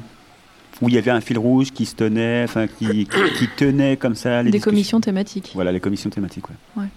Où 0.82 0.88
il 0.90 0.96
y 0.96 0.98
avait 0.98 1.12
un 1.12 1.20
fil 1.22 1.38
rouge 1.38 1.72
qui 1.72 1.86
se 1.86 1.96
tenait, 1.96 2.44
enfin, 2.44 2.68
qui, 2.68 3.06
qui 3.38 3.48
tenait 3.58 3.98
comme 3.98 4.16
ça. 4.16 4.44
Les 4.44 4.52
Des 4.52 4.60
commissions 4.60 5.02
thématiques. 5.02 5.52
Voilà, 5.56 5.72
les 5.72 5.80
commissions 5.80 6.10
thématiques, 6.10 6.48
ouais. 6.50 6.56
Ouais. 6.84 6.88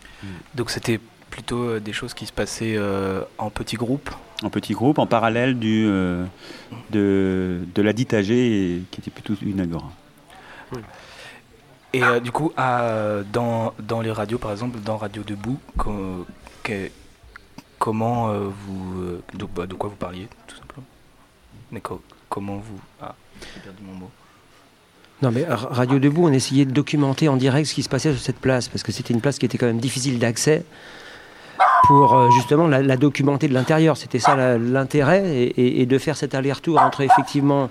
Donc 0.54 0.70
c'était 0.70 1.00
plutôt 1.30 1.62
euh, 1.64 1.80
des 1.80 1.92
choses 1.94 2.12
qui 2.14 2.26
se 2.26 2.32
passaient 2.32 2.74
euh, 2.76 3.22
en 3.38 3.48
petits 3.50 3.76
groupes? 3.76 4.10
En 4.44 4.50
petits 4.50 4.74
groupes, 4.74 4.98
en 4.98 5.06
parallèle 5.06 5.58
du, 5.58 5.84
euh, 5.88 6.24
de, 6.90 7.60
de 7.74 7.82
la 7.82 7.92
dite 7.92 8.12
AG, 8.14 8.30
et- 8.30 8.82
qui 8.90 9.00
était 9.00 9.10
plutôt 9.10 9.34
une 9.42 9.60
agora. 9.60 9.90
Et 11.94 12.02
euh, 12.02 12.20
du 12.20 12.32
coup, 12.32 12.52
à- 12.56 13.18
dans, 13.32 13.74
dans 13.78 14.00
les 14.00 14.10
radios, 14.10 14.38
par 14.38 14.50
exemple, 14.52 14.78
dans 14.80 14.96
Radio 14.96 15.22
Debout, 15.22 15.58
comment 17.78 18.28
euh, 18.30 18.48
vous. 18.66 19.00
euh, 19.02 19.22
de, 19.34 19.44
bah, 19.44 19.66
de 19.66 19.74
quoi 19.74 19.90
vous 19.90 19.96
parliez, 19.96 20.28
tout 20.46 20.56
simplement? 20.56 20.86
Mais 21.70 21.80
co- 21.80 22.00
comment 22.28 22.56
vous. 22.56 22.80
Ah, 23.00 23.14
j'ai 23.54 23.60
perdu 23.60 23.82
mon 23.84 23.94
mot. 23.94 24.10
Non, 25.22 25.30
mais 25.30 25.44
Ra- 25.44 25.68
Radio 25.70 25.98
Debout, 25.98 26.26
on 26.26 26.32
essayait 26.32 26.64
de 26.64 26.72
documenter 26.72 27.28
en 27.28 27.36
direct 27.36 27.68
ce 27.68 27.74
qui 27.74 27.82
se 27.82 27.88
passait 27.88 28.12
sur 28.12 28.20
cette 28.22 28.38
place, 28.40 28.68
parce 28.68 28.82
que 28.82 28.90
c'était 28.92 29.14
une 29.14 29.20
place 29.20 29.38
qui 29.38 29.46
était 29.46 29.58
quand 29.58 29.66
même 29.66 29.78
difficile 29.80 30.18
d'accès. 30.18 30.64
pour 31.86 32.14
euh, 32.16 32.28
justement 32.36 32.66
la, 32.68 32.96
documenter 32.96 33.48
de 33.48 33.54
l'intérieur. 33.54 33.96
C'était 33.96 34.18
ça 34.20 34.56
l'intérêt 34.58 35.52
et, 35.56 35.84
de 35.86 35.98
faire 35.98 36.16
cet 36.16 36.34
aller-retour 36.34 36.80
entre 36.80 37.00
effectivement 37.02 37.64
euh, 37.64 37.66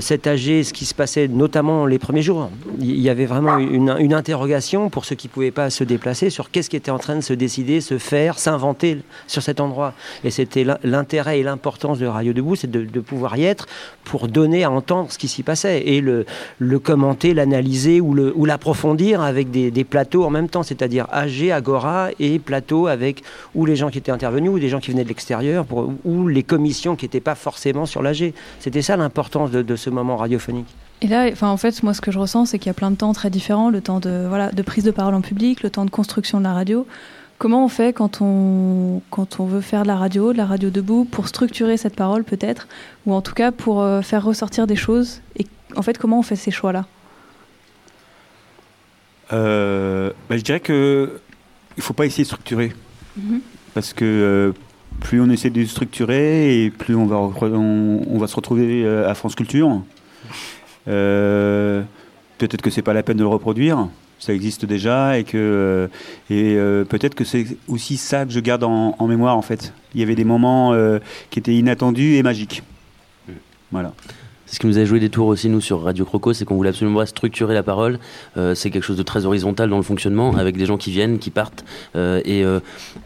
cet 0.00 0.26
AG, 0.26 0.62
ce 0.62 0.72
qui 0.72 0.84
se 0.84 0.94
passait 0.94 1.28
notamment 1.28 1.86
les 1.86 1.98
premiers 1.98 2.22
jours. 2.22 2.50
Il 2.80 3.00
y 3.00 3.10
avait 3.10 3.26
vraiment 3.26 3.58
une, 3.58 3.90
interrogation 4.14 4.90
pour 4.90 5.04
ceux 5.04 5.14
qui 5.14 5.28
ne 5.28 5.32
pouvaient 5.32 5.50
pas 5.50 5.70
se 5.70 5.84
déplacer 5.84 6.30
sur 6.30 6.50
qu'est-ce 6.50 6.70
qui 6.70 6.76
était 6.76 6.90
en 6.90 6.98
train 6.98 7.16
de 7.16 7.20
se 7.20 7.32
décider, 7.32 7.80
se 7.80 7.98
faire, 7.98 8.38
s'inventer 8.38 8.98
sur 9.26 9.42
cet 9.42 9.60
endroit. 9.60 9.94
Et 10.24 10.30
c'était 10.30 10.64
l'in- 10.64 10.78
l'intérêt 10.82 11.40
et 11.40 11.42
l'importance 11.42 11.98
de 11.98 12.06
Radio 12.06 12.32
Debout, 12.32 12.56
c'est 12.56 12.70
de, 12.70 12.84
de 12.84 13.00
pouvoir 13.00 13.36
y 13.36 13.44
être 13.44 13.66
pour 14.04 14.28
donner 14.28 14.64
à 14.64 14.70
entendre 14.70 15.10
ce 15.10 15.18
qui 15.18 15.28
s'y 15.28 15.42
passait 15.42 15.82
et 15.86 16.00
le, 16.00 16.24
commenter, 16.78 17.34
l'analyser 17.34 18.00
ou 18.00 18.44
l'approfondir 18.44 19.20
avec 19.20 19.50
des, 19.50 19.84
plateaux 19.84 20.24
en 20.24 20.30
même 20.30 20.48
temps, 20.48 20.62
c'est-à-dire 20.62 21.06
AG, 21.10 21.50
Agora 21.50 22.08
et 22.20 22.38
plateau 22.38 22.86
avec 22.86 23.22
ou 23.54 23.66
les 23.66 23.76
gens 23.76 23.90
qui 23.90 23.98
étaient 23.98 24.12
intervenus 24.12 24.50
ou 24.50 24.58
des 24.58 24.68
gens 24.68 24.80
qui 24.80 24.90
venaient 24.90 25.04
de 25.04 25.08
l'extérieur 25.08 25.66
ou 26.04 26.28
les 26.28 26.42
commissions 26.42 26.96
qui 26.96 27.04
n'étaient 27.04 27.20
pas 27.20 27.34
forcément 27.34 27.86
sur 27.86 28.02
l'AG. 28.02 28.32
C'était 28.60 28.82
ça 28.82 28.96
l'importance 28.96 29.50
de, 29.50 29.62
de 29.62 29.76
ce 29.82 29.90
moment 29.90 30.16
radiophonique? 30.16 30.68
Et 31.00 31.08
là, 31.08 31.28
enfin, 31.32 31.48
en 31.48 31.56
fait, 31.56 31.82
moi, 31.82 31.94
ce 31.94 32.00
que 32.00 32.12
je 32.12 32.18
ressens, 32.18 32.46
c'est 32.46 32.58
qu'il 32.58 32.68
y 32.68 32.70
a 32.70 32.74
plein 32.74 32.92
de 32.92 32.96
temps 32.96 33.12
très 33.12 33.28
différents, 33.28 33.70
le 33.70 33.80
temps 33.80 33.98
de, 33.98 34.26
voilà, 34.28 34.50
de 34.52 34.62
prise 34.62 34.84
de 34.84 34.92
parole 34.92 35.14
en 35.14 35.20
public, 35.20 35.62
le 35.62 35.70
temps 35.70 35.84
de 35.84 35.90
construction 35.90 36.38
de 36.38 36.44
la 36.44 36.52
radio. 36.52 36.86
Comment 37.38 37.64
on 37.64 37.68
fait 37.68 37.92
quand 37.92 38.20
on, 38.20 39.02
quand 39.10 39.40
on 39.40 39.46
veut 39.46 39.62
faire 39.62 39.82
de 39.82 39.88
la 39.88 39.96
radio, 39.96 40.32
de 40.32 40.38
la 40.38 40.46
radio 40.46 40.70
debout, 40.70 41.04
pour 41.04 41.26
structurer 41.26 41.76
cette 41.76 41.96
parole 41.96 42.22
peut-être, 42.22 42.68
ou 43.04 43.14
en 43.14 43.20
tout 43.20 43.34
cas 43.34 43.50
pour 43.50 43.82
euh, 43.82 44.00
faire 44.00 44.24
ressortir 44.24 44.68
des 44.68 44.76
choses? 44.76 45.20
Et 45.36 45.46
en 45.74 45.82
fait, 45.82 45.98
comment 45.98 46.20
on 46.20 46.22
fait 46.22 46.36
ces 46.36 46.52
choix-là? 46.52 46.86
Euh, 49.32 50.12
bah, 50.28 50.36
je 50.36 50.42
dirais 50.42 50.60
que 50.60 51.20
il 51.76 51.82
faut 51.82 51.94
pas 51.94 52.06
essayer 52.06 52.22
de 52.22 52.28
structurer. 52.28 52.72
Mhm. 53.16 53.40
Parce 53.74 53.92
que 53.92 54.04
euh, 54.04 54.52
plus 55.02 55.20
on 55.20 55.28
essaie 55.30 55.50
de 55.50 55.64
structurer 55.64 56.64
et 56.64 56.70
plus 56.70 56.94
on 56.94 57.06
va, 57.06 57.16
re- 57.16 57.54
on, 57.54 58.02
on 58.08 58.18
va 58.18 58.26
se 58.26 58.36
retrouver 58.36 58.84
euh, 58.84 59.08
à 59.10 59.14
France 59.14 59.34
Culture. 59.34 59.82
Euh, 60.88 61.82
peut-être 62.38 62.62
que 62.62 62.70
c'est 62.70 62.82
pas 62.82 62.92
la 62.94 63.02
peine 63.02 63.16
de 63.16 63.22
le 63.22 63.28
reproduire, 63.28 63.88
ça 64.18 64.32
existe 64.32 64.64
déjà 64.64 65.18
et 65.18 65.24
que 65.24 65.36
euh, 65.36 65.86
et 66.30 66.54
euh, 66.56 66.84
peut-être 66.84 67.14
que 67.14 67.24
c'est 67.24 67.46
aussi 67.68 67.96
ça 67.96 68.24
que 68.24 68.32
je 68.32 68.40
garde 68.40 68.64
en, 68.64 68.96
en 68.98 69.06
mémoire 69.06 69.36
en 69.36 69.42
fait. 69.42 69.72
Il 69.94 70.00
y 70.00 70.04
avait 70.04 70.14
des 70.14 70.24
moments 70.24 70.72
euh, 70.72 70.98
qui 71.30 71.38
étaient 71.38 71.54
inattendus 71.54 72.14
et 72.16 72.22
magiques. 72.22 72.62
Voilà. 73.70 73.92
Ce 74.52 74.58
qui 74.58 74.66
nous 74.66 74.78
a 74.78 74.84
joué 74.84 75.00
des 75.00 75.08
tours 75.08 75.28
aussi, 75.28 75.48
nous, 75.48 75.62
sur 75.62 75.82
Radio 75.82 76.04
Croco, 76.04 76.34
c'est 76.34 76.44
qu'on 76.44 76.56
voulait 76.56 76.68
absolument 76.68 77.04
structurer 77.06 77.54
la 77.54 77.62
parole. 77.62 77.98
Euh, 78.36 78.54
c'est 78.54 78.70
quelque 78.70 78.82
chose 78.82 78.98
de 78.98 79.02
très 79.02 79.24
horizontal 79.24 79.70
dans 79.70 79.78
le 79.78 79.82
fonctionnement, 79.82 80.36
avec 80.36 80.58
des 80.58 80.66
gens 80.66 80.76
qui 80.76 80.90
viennent, 80.90 81.18
qui 81.18 81.30
partent. 81.30 81.64
Euh, 81.96 82.20
et 82.26 82.44
euh, 82.44 82.60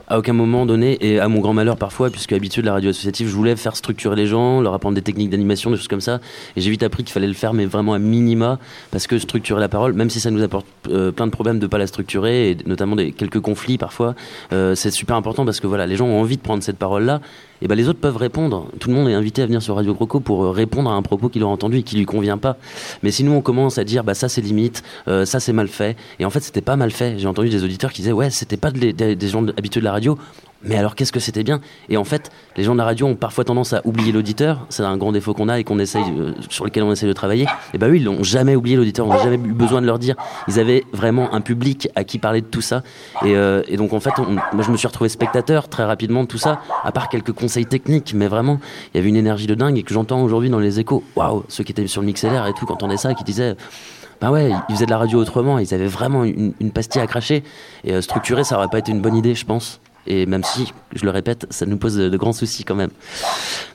à 0.09 0.19
aucun 0.19 0.33
moment 0.33 0.67
donné, 0.67 0.99
et 1.01 1.21
à 1.21 1.29
mon 1.29 1.39
grand 1.39 1.53
malheur 1.53 1.77
parfois, 1.77 2.11
puisque 2.11 2.33
habitué 2.33 2.63
de 2.63 2.67
la 2.67 2.73
radio 2.73 2.91
associative, 2.91 3.29
je 3.29 3.35
voulais 3.37 3.55
faire 3.55 3.77
structurer 3.77 4.17
les 4.17 4.27
gens, 4.27 4.61
leur 4.61 4.75
apprendre 4.75 4.97
des 4.97 5.03
techniques 5.03 5.31
d'animation, 5.31 5.71
des 5.71 5.77
choses 5.77 5.87
comme 5.87 6.01
ça. 6.01 6.19
Et 6.57 6.61
j'ai 6.61 6.71
vite 6.71 6.83
appris 6.83 7.05
qu'il 7.05 7.13
fallait 7.13 7.29
le 7.29 7.33
faire, 7.33 7.55
mais 7.55 7.65
vraiment 7.65 7.95
à 7.95 8.01
minima, 8.01 8.59
parce 8.91 9.07
que 9.07 9.17
structurer 9.17 9.61
la 9.61 9.69
parole, 9.69 9.93
même 9.93 10.11
si 10.11 10.19
ça 10.19 10.33
nous 10.33 10.43
apporte 10.43 10.67
plein 10.83 11.27
de 11.27 11.31
problèmes 11.31 11.61
de 11.61 11.69
pas 11.69 11.79
la 11.79 11.87
structurer, 11.87 12.51
et 12.51 12.57
notamment 12.67 12.97
des, 12.97 13.13
quelques 13.13 13.41
conflits 13.41 13.79
parfois, 13.79 14.17
c'est 14.51 14.91
super 14.91 15.15
important 15.15 15.45
parce 15.45 15.61
que 15.61 15.69
voilà, 15.69 15.87
les 15.87 15.95
gens 15.95 16.07
ont 16.07 16.21
envie 16.21 16.39
de 16.39 16.43
prendre 16.43 16.65
cette 16.65 16.79
parole-là. 16.79 17.21
Et 17.63 17.69
ben 17.69 17.75
les 17.75 17.89
autres 17.89 18.01
peuvent 18.01 18.17
répondre. 18.17 18.69
Tout 18.79 18.89
le 18.89 18.95
monde 18.95 19.09
est 19.09 19.15
invité 19.15 19.43
à 19.43 19.47
venir 19.47 19.63
sur 19.63 19.77
Radio 19.77 19.95
Croco 19.95 20.21
pour 20.21 20.45
euh, 20.45 20.51
répondre 20.51 20.91
à 20.91 20.95
un 20.95 21.03
propos 21.03 21.29
qu'il 21.29 21.43
a 21.43 21.47
entendu 21.47 21.79
et 21.79 21.83
qui 21.83 21.97
lui 21.97 22.05
convient 22.05 22.39
pas. 22.39 22.57
Mais 23.03 23.11
si 23.11 23.25
nous 23.25 23.33
on 23.33 23.41
commence 23.41 23.79
à 23.79 23.85
dire 23.85 24.05
bah 24.05 24.15
ça 24.15 24.29
c'est 24.29 24.41
limite, 24.43 24.83
euh, 25.09 25.25
ça 25.25 25.41
c'est 25.41 25.53
mal 25.53 25.69
fait. 25.69 25.97
Et 26.19 26.25
en 26.25 26.31
fait 26.31 26.41
c'était 26.41 26.61
pas 26.61 26.77
mal 26.77 26.91
fait. 26.91 27.19
J'ai 27.19 27.27
entendu 27.27 27.49
des 27.49 27.65
auditeurs 27.65 27.93
qui 27.93 28.03
disaient 28.03 28.13
ouais 28.13 28.31
c'était 28.31 28.57
pas 28.57 28.71
des, 28.71 29.17
gens 29.29 29.47
habitués 29.57 29.81
de 29.81 29.85
la 29.85 29.93
radio. 29.93 30.19
Mais 30.67 30.77
alors 30.77 30.95
qu'est-ce 30.95 31.13
que 31.13 31.21
c'était 31.21 31.45
bien? 31.45 31.61
Et 31.89 31.97
en 31.97 32.05
fait, 32.05 32.31
les 32.57 32.65
gens 32.65 32.73
de 32.73 32.79
la 32.79 32.85
radio 32.85 33.07
ont 33.07 33.15
parfois 33.15 33.45
tendance 33.45 33.73
à 33.73 33.81
oublier 33.85 34.13
l'auditeur. 34.13 34.67
C'est 34.69 34.83
un 34.83 34.97
grand 34.97 35.13
défaut 35.13 35.33
qu'on 35.33 35.49
a 35.49 35.59
et 35.59 35.65
qu'on 35.65 35.79
essaye, 35.79 36.03
euh, 36.19 36.33
sur 36.51 36.65
lequel 36.65 36.83
on 36.83 36.93
essaye 36.93 37.09
de 37.09 37.13
travailler. 37.15 37.47
Et 37.73 37.79
bah 37.79 37.87
oui, 37.89 37.99
ils 38.01 38.05
n'ont 38.05 38.23
jamais 38.23 38.57
oublié 38.57 38.77
l'auditeur. 38.77 39.07
On 39.07 39.11
n'a 39.11 39.23
jamais 39.23 39.37
eu 39.37 39.53
besoin 39.53 39.81
de 39.81 39.87
leur 39.87 39.99
dire. 39.99 40.17
Ils 40.49 40.59
avaient 40.59 40.85
vraiment 40.93 41.33
un 41.33 41.41
public 41.41 41.89
à 41.95 42.05
qui 42.05 42.19
parler 42.19 42.41
de 42.41 42.47
tout 42.47 42.61
ça. 42.63 42.83
Et, 43.25 43.37
euh, 43.37 43.63
donc 43.77 43.93
en 43.93 44.01
fait, 44.01 44.11
on- 44.19 44.33
moi 44.33 44.65
je 44.65 44.71
me 44.71 44.77
suis 44.77 44.87
retrouvé 44.89 45.09
spectateur 45.09 45.69
très 45.69 45.85
rapidement 45.85 46.23
de 46.23 46.29
tout 46.29 46.39
ça. 46.39 46.61
À 46.85 46.93
part 46.93 47.09
quelques 47.09 47.33
conseils 47.33 47.67
techniques, 47.67 48.13
mais 48.15 48.27
vraiment, 48.27 48.59
il 48.93 48.97
y 48.97 49.01
avait 49.01 49.09
une 49.09 49.17
énergie 49.17 49.47
de 49.47 49.55
dingue 49.55 49.79
et 49.79 49.83
que 49.83 49.95
j'entends 49.95 50.23
aujourd'hui 50.23 50.51
dans 50.51 50.59
les 50.59 50.81
échos. 50.81 51.05
Waouh, 51.15 51.45
ceux 51.49 51.63
qui 51.65 51.73
étaient 51.73 51.87
sur 51.87 52.01
le 52.03 52.07
MixLR 52.09 52.47
et 52.49 52.53
tout, 52.55 52.67
qui 52.67 52.73
entendaient 52.73 52.97
ça, 52.97 53.15
qui 53.15 53.25
disaient. 53.25 53.55
Bah 54.21 54.31
ouais, 54.31 54.51
ils 54.71 54.75
faisaient 54.75 54.87
de 54.87 54.91
la 54.91 54.97
radio 54.99 55.19
autrement, 55.21 55.59
ils 55.59 55.75
avaient 55.75 55.87
vraiment 55.87 56.25
une, 56.25 56.55
une 56.59 56.71
pastille 56.71 57.03
à 57.03 57.07
cracher. 57.07 57.45
Et 57.85 57.93
euh, 57.93 58.01
structurer, 58.01 58.45
ça 58.45 58.57
aurait 58.57 58.69
pas 58.69 58.79
été 58.79 58.91
une 58.91 59.03
bonne 59.03 59.15
idée, 59.15 59.35
je 59.35 59.45
pense. 59.45 59.79
Et 60.07 60.27
même 60.27 60.45
si, 60.45 60.73
je 60.95 61.05
le 61.05 61.11
répète, 61.11 61.47
ça 61.51 61.67
nous 61.67 61.77
pose 61.77 61.97
de, 61.97 62.17
grands 62.17 62.33
soucis 62.33 62.65
quand 62.65 62.75
même. 62.75 62.91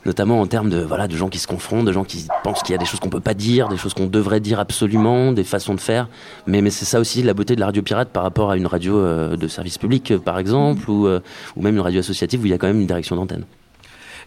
Notamment 0.06 0.40
en 0.40 0.46
termes 0.46 0.70
de, 0.70 0.80
voilà, 0.80 1.08
de 1.08 1.16
gens 1.16 1.28
qui 1.28 1.38
se 1.38 1.46
confrontent, 1.46 1.84
de 1.84 1.92
gens 1.92 2.04
qui 2.04 2.26
pensent 2.42 2.62
qu'il 2.62 2.72
y 2.72 2.74
a 2.74 2.78
des 2.78 2.86
choses 2.86 3.00
qu'on 3.00 3.10
peut 3.10 3.20
pas 3.20 3.34
dire, 3.34 3.68
des 3.68 3.76
choses 3.76 3.94
qu'on 3.94 4.06
devrait 4.06 4.40
dire 4.40 4.58
absolument, 4.58 5.32
des 5.32 5.44
façons 5.44 5.74
de 5.74 5.80
faire. 5.80 6.08
Mais, 6.46 6.62
mais 6.62 6.70
c'est 6.70 6.84
ça 6.84 7.00
aussi 7.00 7.22
la 7.22 7.34
beauté 7.34 7.54
de 7.54 7.60
la 7.60 7.66
radio 7.66 7.82
pirate 7.82 8.08
par 8.08 8.22
rapport 8.22 8.50
à 8.50 8.56
une 8.56 8.66
radio 8.66 8.98
euh, 8.98 9.36
de 9.36 9.48
service 9.48 9.78
public, 9.78 10.10
euh, 10.10 10.18
par 10.18 10.38
exemple, 10.38 10.88
ou, 10.90 11.06
euh, 11.06 11.20
ou 11.56 11.62
même 11.62 11.74
une 11.74 11.80
radio 11.80 12.00
associative 12.00 12.42
où 12.42 12.46
il 12.46 12.50
y 12.50 12.54
a 12.54 12.58
quand 12.58 12.66
même 12.66 12.80
une 12.80 12.86
direction 12.86 13.16
d'antenne. 13.16 13.44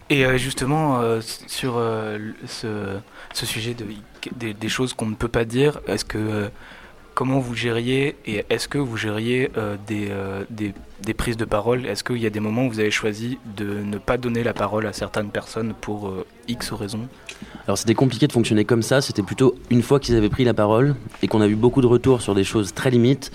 Et 0.08 0.38
justement, 0.38 1.00
sur 1.48 1.82
ce, 2.46 3.00
sujet 3.34 3.74
de, 3.74 4.52
des, 4.52 4.68
choses 4.68 4.92
qu'on 4.94 5.06
ne 5.06 5.16
peut 5.16 5.26
pas 5.26 5.44
dire, 5.44 5.80
est-ce 5.88 6.04
que 6.04 6.48
comment 7.16 7.38
vous 7.40 7.54
gériez 7.54 8.14
et 8.26 8.44
est-ce 8.50 8.68
que 8.68 8.76
vous 8.76 8.98
gériez 8.98 9.50
euh, 9.56 9.76
des, 9.86 10.08
euh, 10.10 10.44
des, 10.50 10.74
des 11.02 11.14
prises 11.14 11.38
de 11.38 11.46
parole? 11.46 11.86
Est-ce 11.86 12.04
qu'il 12.04 12.18
y 12.18 12.26
a 12.26 12.30
des 12.30 12.40
moments 12.40 12.66
où 12.66 12.70
vous 12.70 12.78
avez 12.78 12.90
choisi 12.90 13.38
de 13.56 13.64
ne 13.64 13.96
pas 13.96 14.18
donner 14.18 14.44
la 14.44 14.52
parole 14.52 14.86
à 14.86 14.92
certaines 14.92 15.30
personnes 15.30 15.72
pour 15.80 16.08
euh, 16.08 16.26
X 16.46 16.72
raisons? 16.72 17.08
Alors 17.66 17.78
c'était 17.78 17.94
compliqué 17.94 18.26
de 18.26 18.32
fonctionner 18.32 18.66
comme 18.66 18.82
ça, 18.82 19.00
c'était 19.00 19.22
plutôt 19.22 19.54
une 19.70 19.80
fois 19.82 19.98
qu'ils 19.98 20.14
avaient 20.14 20.28
pris 20.28 20.44
la 20.44 20.52
parole 20.52 20.94
et 21.22 21.26
qu'on 21.26 21.40
a 21.40 21.48
eu 21.48 21.54
beaucoup 21.56 21.80
de 21.80 21.86
retours 21.86 22.20
sur 22.20 22.34
des 22.34 22.44
choses 22.44 22.74
très 22.74 22.90
limites, 22.90 23.32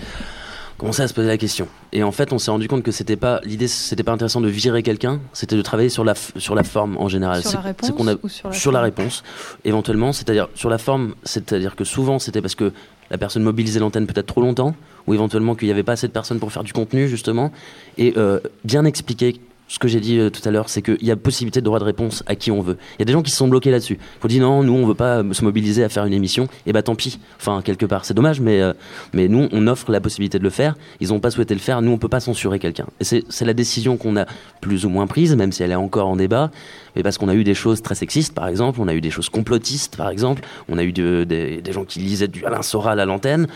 on 0.77 0.81
commençait 0.81 1.03
à 1.03 1.07
se 1.07 1.13
poser 1.15 1.27
la 1.27 1.37
question. 1.37 1.67
Et 1.91 2.03
en 2.03 2.11
fait, 2.11 2.33
on 2.33 2.37
s'est 2.39 2.51
rendu 2.51 2.67
compte 2.67 2.83
que 2.83 2.91
c'était 2.91 3.15
pas 3.15 3.39
l'idée, 3.43 3.67
c'était 3.67 4.03
pas 4.03 4.11
intéressant 4.13 4.41
de 4.41 4.47
virer 4.47 4.83
quelqu'un, 4.83 5.19
c'était 5.33 5.55
de 5.55 5.61
travailler 5.63 5.89
sur 5.89 6.03
la 6.03 6.13
sur 6.37 6.53
la 6.53 6.63
forme 6.63 6.97
en 6.97 7.07
général. 7.07 7.41
Sur 7.41 7.49
C'est- 7.51 7.57
la 7.57 7.61
réponse 7.63 7.87
c'est 7.89 7.95
qu'on 7.95 8.07
a- 8.07 8.15
ou 8.21 8.29
sur 8.29 8.49
la 8.49 8.53
sur 8.55 8.71
la 8.71 8.81
réponse, 8.81 9.23
éventuellement, 9.65 10.13
c'est-à-dire 10.13 10.49
sur 10.53 10.69
la 10.69 10.77
forme, 10.77 11.15
c'est-à-dire 11.23 11.75
que 11.75 11.83
souvent 11.83 12.19
c'était 12.19 12.41
parce 12.41 12.55
que 12.55 12.71
la 13.11 13.17
personne 13.17 13.43
mobilisait 13.43 13.79
l'antenne 13.79 14.07
peut-être 14.07 14.25
trop 14.25 14.41
longtemps, 14.41 14.73
ou 15.05 15.13
éventuellement 15.13 15.53
qu'il 15.53 15.67
n'y 15.67 15.71
avait 15.73 15.83
pas 15.83 15.91
assez 15.91 16.07
de 16.07 16.13
personnes 16.13 16.39
pour 16.39 16.51
faire 16.51 16.63
du 16.63 16.73
contenu 16.73 17.07
justement, 17.07 17.51
et 17.97 18.13
euh, 18.17 18.39
bien 18.63 18.85
expliquer 18.85 19.35
ce 19.71 19.79
que 19.79 19.87
j'ai 19.87 20.01
dit 20.01 20.19
euh, 20.19 20.29
tout 20.29 20.41
à 20.43 20.51
l'heure, 20.51 20.67
c'est 20.67 20.81
qu'il 20.81 21.01
y 21.01 21.11
a 21.11 21.15
possibilité 21.15 21.61
de 21.61 21.65
droit 21.65 21.79
de 21.79 21.85
réponse 21.85 22.23
à 22.25 22.35
qui 22.35 22.51
on 22.51 22.59
veut. 22.61 22.77
Il 22.97 22.99
y 22.99 23.03
a 23.03 23.05
des 23.05 23.13
gens 23.13 23.21
qui 23.21 23.31
se 23.31 23.37
sont 23.37 23.47
bloqués 23.47 23.71
là-dessus. 23.71 23.97
Faut 24.19 24.27
dire 24.27 24.41
non, 24.41 24.63
nous 24.63 24.73
on 24.73 24.85
veut 24.85 24.95
pas 24.95 25.19
euh, 25.23 25.33
se 25.33 25.45
mobiliser 25.45 25.81
à 25.83 25.87
faire 25.87 26.05
une 26.05 26.11
émission, 26.13 26.49
et 26.65 26.73
bah 26.73 26.83
tant 26.83 26.93
pis. 26.95 27.19
Enfin 27.39 27.61
quelque 27.63 27.85
part, 27.85 28.03
c'est 28.03 28.13
dommage, 28.13 28.41
mais 28.41 28.59
euh, 28.61 28.73
mais 29.13 29.29
nous 29.29 29.47
on 29.53 29.67
offre 29.67 29.89
la 29.89 30.01
possibilité 30.01 30.39
de 30.39 30.43
le 30.43 30.49
faire. 30.49 30.75
Ils 30.99 31.07
n'ont 31.09 31.21
pas 31.21 31.31
souhaité 31.31 31.53
le 31.53 31.61
faire. 31.61 31.81
Nous 31.81 31.91
on 31.91 31.97
peut 31.97 32.09
pas 32.09 32.19
censurer 32.19 32.59
quelqu'un. 32.59 32.85
Et 32.99 33.05
c'est 33.05 33.45
la 33.45 33.53
décision 33.53 33.95
qu'on 33.95 34.17
a 34.17 34.25
plus 34.59 34.83
ou 34.85 34.89
moins 34.89 35.07
prise, 35.07 35.35
même 35.37 35.53
si 35.53 35.63
elle 35.63 35.71
est 35.71 35.75
encore 35.75 36.09
en 36.09 36.17
débat. 36.17 36.51
Mais 36.97 37.03
parce 37.03 37.17
qu'on 37.17 37.29
a 37.29 37.35
eu 37.35 37.45
des 37.45 37.53
choses 37.53 37.81
très 37.81 37.95
sexistes, 37.95 38.33
par 38.35 38.49
exemple, 38.49 38.81
on 38.81 38.89
a 38.89 38.93
eu 38.93 38.99
des 38.99 39.09
choses 39.11 39.29
complotistes, 39.29 39.95
par 39.95 40.09
exemple, 40.09 40.41
on 40.67 40.77
a 40.77 40.83
eu 40.83 40.91
de- 40.91 41.23
des, 41.23 41.61
des 41.61 41.71
gens 41.71 41.85
qui 41.85 41.99
lisaient 41.99 42.27
du 42.27 42.45
Alain 42.45 42.61
Soral 42.61 42.99
à 42.99 43.05
l'antenne. 43.05 43.47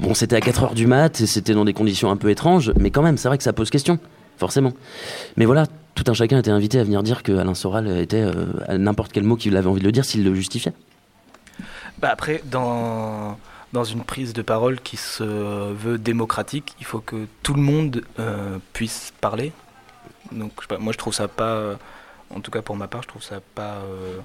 Bon, 0.00 0.14
c'était 0.14 0.34
à 0.34 0.40
4 0.40 0.64
heures 0.64 0.74
du 0.74 0.88
mat, 0.88 1.16
c'était 1.16 1.54
dans 1.54 1.64
des 1.64 1.72
conditions 1.74 2.10
un 2.10 2.16
peu 2.16 2.30
étranges, 2.30 2.72
mais 2.76 2.90
quand 2.90 3.02
même, 3.02 3.16
c'est 3.16 3.28
vrai 3.28 3.38
que 3.38 3.44
ça 3.44 3.52
pose 3.52 3.70
question, 3.70 4.00
forcément. 4.40 4.72
Mais 5.36 5.44
voilà, 5.44 5.66
tout 5.94 6.04
un 6.08 6.14
chacun 6.14 6.38
était 6.38 6.50
invité 6.50 6.80
à 6.80 6.84
venir 6.84 7.02
dire 7.04 7.22
que 7.22 7.32
Alain 7.32 7.54
Soral 7.54 7.86
était 7.98 8.22
euh, 8.22 8.46
n'importe 8.76 9.12
quel 9.12 9.22
mot 9.22 9.36
qu'il 9.36 9.56
avait 9.56 9.68
envie 9.68 9.80
de 9.80 9.84
le 9.84 9.92
dire 9.92 10.04
s'il 10.04 10.24
le 10.24 10.34
justifiait. 10.34 10.72
Bah 11.98 12.08
après, 12.10 12.42
dans, 12.46 13.38
dans 13.72 13.84
une 13.84 14.02
prise 14.02 14.32
de 14.32 14.42
parole 14.42 14.80
qui 14.80 14.96
se 14.96 15.22
veut 15.22 15.98
démocratique, 15.98 16.74
il 16.80 16.86
faut 16.86 17.00
que 17.00 17.26
tout 17.42 17.54
le 17.54 17.60
monde 17.60 18.02
euh, 18.18 18.58
puisse 18.72 19.12
parler. 19.20 19.52
Donc, 20.32 20.52
moi, 20.78 20.92
je 20.92 20.98
trouve 20.98 21.12
ça 21.12 21.28
pas, 21.28 21.76
en 22.34 22.40
tout 22.40 22.50
cas 22.50 22.62
pour 22.62 22.76
ma 22.76 22.88
part, 22.88 23.02
je 23.02 23.08
trouve 23.08 23.22
ça 23.22 23.40
pas, 23.54 23.82
euh, 23.84 24.18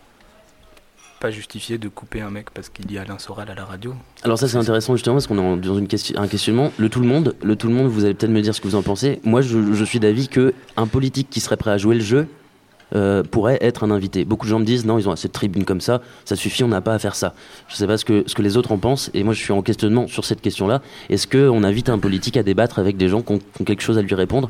justifié 1.31 1.77
de 1.77 1.87
couper 1.87 2.21
un 2.21 2.29
mec 2.29 2.49
parce 2.51 2.69
qu'il 2.69 2.91
y 2.91 2.97
a 2.97 3.01
Alain 3.01 3.19
Soral 3.19 3.49
à 3.49 3.55
la 3.55 3.65
radio. 3.65 3.93
Alors 4.23 4.37
ça 4.37 4.47
c'est 4.47 4.57
intéressant 4.57 4.95
justement 4.95 5.15
parce 5.15 5.27
qu'on 5.27 5.57
est 5.57 5.61
dans 5.61 5.77
une 5.77 5.87
question, 5.87 6.19
un 6.19 6.27
questionnement. 6.27 6.71
Le 6.77 6.89
tout 6.89 6.99
le 6.99 7.07
monde, 7.07 7.35
le 7.43 7.55
tout 7.55 7.67
le 7.67 7.73
monde, 7.73 7.87
vous 7.87 8.05
allez 8.05 8.13
peut-être 8.13 8.31
me 8.31 8.41
dire 8.41 8.53
ce 8.55 8.61
que 8.61 8.67
vous 8.67 8.75
en 8.75 8.83
pensez. 8.83 9.19
Moi 9.23 9.41
je, 9.41 9.73
je 9.73 9.83
suis 9.83 9.99
d'avis 9.99 10.27
que 10.27 10.53
un 10.77 10.87
politique 10.87 11.29
qui 11.29 11.39
serait 11.39 11.57
prêt 11.57 11.71
à 11.71 11.77
jouer 11.77 11.95
le 11.95 12.01
jeu 12.01 12.27
euh, 12.93 13.23
pourrait 13.23 13.57
être 13.61 13.83
un 13.83 13.91
invité. 13.91 14.25
Beaucoup 14.25 14.45
de 14.45 14.51
gens 14.51 14.59
me 14.59 14.65
disent 14.65 14.85
non 14.85 14.99
ils 14.99 15.09
ont 15.09 15.11
assez 15.11 15.27
de 15.27 15.33
tribunes 15.33 15.65
comme 15.65 15.81
ça, 15.81 16.01
ça 16.23 16.35
suffit, 16.35 16.63
on 16.63 16.67
n'a 16.67 16.81
pas 16.81 16.93
à 16.93 16.99
faire 16.99 17.15
ça. 17.15 17.33
Je 17.67 17.75
sais 17.75 17.87
pas 17.87 17.97
ce 17.97 18.05
que 18.05 18.23
ce 18.27 18.35
que 18.35 18.41
les 18.41 18.57
autres 18.57 18.71
en 18.71 18.77
pensent 18.77 19.09
et 19.13 19.23
moi 19.23 19.33
je 19.33 19.39
suis 19.39 19.53
en 19.53 19.61
questionnement 19.61 20.07
sur 20.07 20.25
cette 20.25 20.41
question-là. 20.41 20.81
Est-ce 21.09 21.27
que 21.27 21.49
on 21.49 21.63
invite 21.63 21.89
un 21.89 21.97
politique 21.97 22.37
à 22.37 22.43
débattre 22.43 22.79
avec 22.79 22.97
des 22.97 23.09
gens 23.09 23.21
qui 23.21 23.33
ont, 23.33 23.39
quelque 23.65 23.81
chose 23.81 23.97
à 23.97 24.01
lui 24.01 24.15
répondre? 24.15 24.49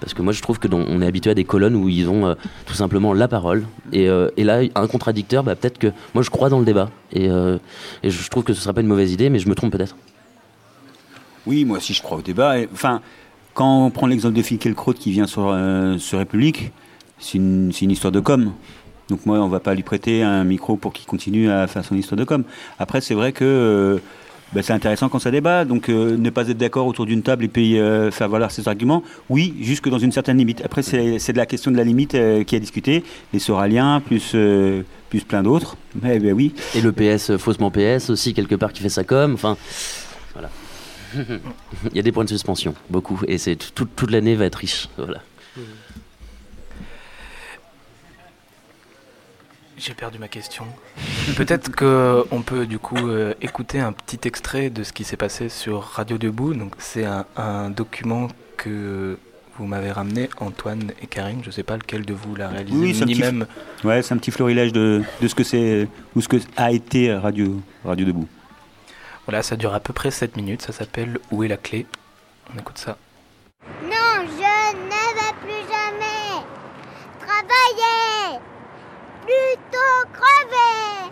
Parce 0.00 0.14
que 0.14 0.22
moi 0.22 0.32
je 0.32 0.42
trouve 0.42 0.58
que 0.58 0.66
est 0.66 1.06
habitué 1.06 1.30
à 1.30 1.34
des 1.34 1.44
colonnes 1.44 1.76
où 1.76 1.88
ils 1.88 2.08
ont 2.08 2.26
euh, 2.26 2.34
tout 2.66 2.74
simplement 2.74 3.14
la 3.14 3.28
parole 3.28 3.64
et, 3.92 4.08
euh, 4.08 4.28
là 4.36 4.60
un 4.74 4.86
contradicteur, 4.86 5.42
bah, 5.42 5.54
peut-être 5.54 5.78
que 5.78 5.88
moi 6.14 6.22
je 6.22 6.30
crois 6.30 6.48
dans 6.48 6.58
le 6.58 6.64
débat 6.64 6.90
et, 7.12 7.28
euh, 7.28 7.58
je 8.02 8.28
trouve 8.28 8.44
que 8.44 8.52
ce 8.52 8.60
serait 8.60 8.74
pas 8.74 8.80
une 8.80 8.86
mauvaise 8.86 9.12
idée, 9.12 9.30
mais 9.30 9.38
je 9.38 9.48
me 9.48 9.54
trompe 9.54 9.72
peut-être. 9.72 9.96
Oui, 11.46 11.64
moi 11.64 11.78
aussi 11.78 11.94
je 11.94 12.02
crois 12.02 12.18
au 12.18 12.22
débat. 12.22 12.56
Enfin, 12.72 13.00
quand 13.54 13.86
on 13.86 13.90
prend 13.90 14.06
l'exemple 14.06 14.34
de 14.34 14.42
Finkielkraut 14.42 14.92
qui 14.92 15.12
vient 15.12 15.26
sur, 15.26 15.56
sur 15.98 16.18
République, 16.18 16.72
c'est 17.18 17.38
une, 17.38 17.70
histoire 17.72 18.12
de 18.12 18.20
com. 18.20 18.52
Donc 19.08 19.24
moi, 19.24 19.38
on 19.38 19.48
va 19.48 19.60
pas 19.60 19.74
lui 19.74 19.82
prêter 19.82 20.22
un 20.22 20.44
micro 20.44 20.76
pour 20.76 20.92
qu'il 20.92 21.06
continue 21.06 21.50
à 21.50 21.66
faire 21.66 21.84
son 21.84 21.94
histoire 21.94 22.18
de 22.18 22.24
com. 22.24 22.44
Après, 22.78 23.00
c'est 23.00 23.14
vrai 23.14 23.32
que 23.32 23.44
euh, 23.44 23.98
ben, 24.52 24.62
c'est 24.62 24.72
intéressant 24.72 25.08
quand 25.08 25.18
ça 25.18 25.30
débat. 25.30 25.64
Donc 25.64 25.88
euh, 25.88 26.16
ne 26.16 26.30
pas 26.30 26.48
être 26.48 26.58
d'accord 26.58 26.86
autour 26.86 27.06
d'une 27.06 27.22
table 27.22 27.44
et 27.44 27.48
puis 27.48 27.78
euh, 27.78 28.10
faire 28.10 28.28
valoir 28.28 28.50
ses 28.50 28.68
arguments, 28.68 29.02
oui, 29.28 29.54
jusque 29.60 29.88
dans 29.88 29.98
une 29.98 30.12
certaine 30.12 30.38
limite. 30.38 30.62
Après, 30.64 30.82
c'est 30.82 31.32
de 31.32 31.36
la 31.36 31.46
question 31.46 31.70
de 31.70 31.76
la 31.76 31.84
limite 31.84 32.14
euh, 32.14 32.44
qui 32.44 32.56
a 32.56 32.58
discuté. 32.58 33.04
Les 33.32 33.38
Soraliens, 33.38 34.00
plus, 34.04 34.36
plus 35.10 35.20
plein 35.24 35.42
d'autres. 35.42 35.76
Mais 36.02 36.18
ben 36.18 36.32
oui. 36.32 36.54
Et 36.74 36.80
le 36.80 36.92
PS, 36.92 37.36
faussement 37.36 37.70
PS 37.70 38.10
aussi, 38.10 38.34
quelque 38.34 38.54
part, 38.54 38.72
qui 38.72 38.82
fait 38.82 38.88
sa 38.88 39.04
com. 39.04 39.34
Enfin, 39.34 39.56
voilà. 40.32 40.50
Il 41.90 41.96
y 41.96 42.00
a 42.00 42.02
des 42.02 42.12
points 42.12 42.24
de 42.24 42.28
suspension, 42.28 42.74
beaucoup. 42.90 43.20
Et 43.26 43.38
c'est 43.38 43.56
tout- 43.56 43.86
toute 43.96 44.10
l'année 44.10 44.34
va 44.34 44.44
être 44.46 44.56
riche. 44.56 44.88
Voilà. 44.96 45.20
J'ai 49.78 49.92
perdu 49.94 50.18
ma 50.18 50.28
question. 50.28 50.64
Peut-être 51.36 51.70
qu'on 51.76 52.40
peut 52.42 52.66
du 52.66 52.78
coup 52.78 52.96
euh, 53.08 53.34
écouter 53.42 53.78
un 53.78 53.92
petit 53.92 54.26
extrait 54.26 54.70
de 54.70 54.82
ce 54.82 54.92
qui 54.92 55.04
s'est 55.04 55.18
passé 55.18 55.50
sur 55.50 55.82
Radio 55.82 56.16
Debout. 56.16 56.54
Donc 56.54 56.74
c'est 56.78 57.04
un, 57.04 57.26
un 57.36 57.68
document 57.68 58.28
que 58.56 59.18
vous 59.58 59.66
m'avez 59.66 59.92
ramené, 59.92 60.30
Antoine 60.38 60.92
et 61.02 61.06
Karim. 61.06 61.40
Je 61.42 61.48
ne 61.48 61.52
sais 61.52 61.62
pas 61.62 61.76
lequel 61.76 62.06
de 62.06 62.14
vous 62.14 62.34
l'a 62.34 62.48
réalisé, 62.48 62.78
Oui, 62.78 62.94
c'est 62.94 63.02
un 63.02 63.06
ni 63.06 63.12
petit, 63.14 63.20
même. 63.22 63.46
ouais, 63.84 64.00
c'est 64.02 64.14
un 64.14 64.18
petit 64.18 64.30
florilège 64.30 64.72
de, 64.72 65.02
de 65.20 65.28
ce 65.28 65.34
que 65.34 65.44
c'est 65.44 65.88
ou 66.14 66.22
ce 66.22 66.28
que 66.28 66.36
a 66.56 66.72
été 66.72 67.12
Radio, 67.14 67.60
Radio 67.84 68.06
Debout. 68.06 68.28
Voilà, 69.26 69.42
ça 69.42 69.56
dure 69.56 69.74
à 69.74 69.80
peu 69.80 69.92
près 69.92 70.10
7 70.10 70.36
minutes. 70.36 70.62
Ça 70.62 70.72
s'appelle 70.72 71.18
Où 71.30 71.44
est 71.44 71.48
la 71.48 71.56
clé? 71.58 71.84
On 72.54 72.58
écoute 72.58 72.78
ça. 72.78 72.96
Non, 73.82 73.90
je 74.24 74.76
ne 74.76 75.14
vais 75.16 75.34
plus 75.42 75.68
jamais 75.68 76.44
travailler, 77.18 78.40
plutôt 79.26 80.12
crever. 80.12 81.10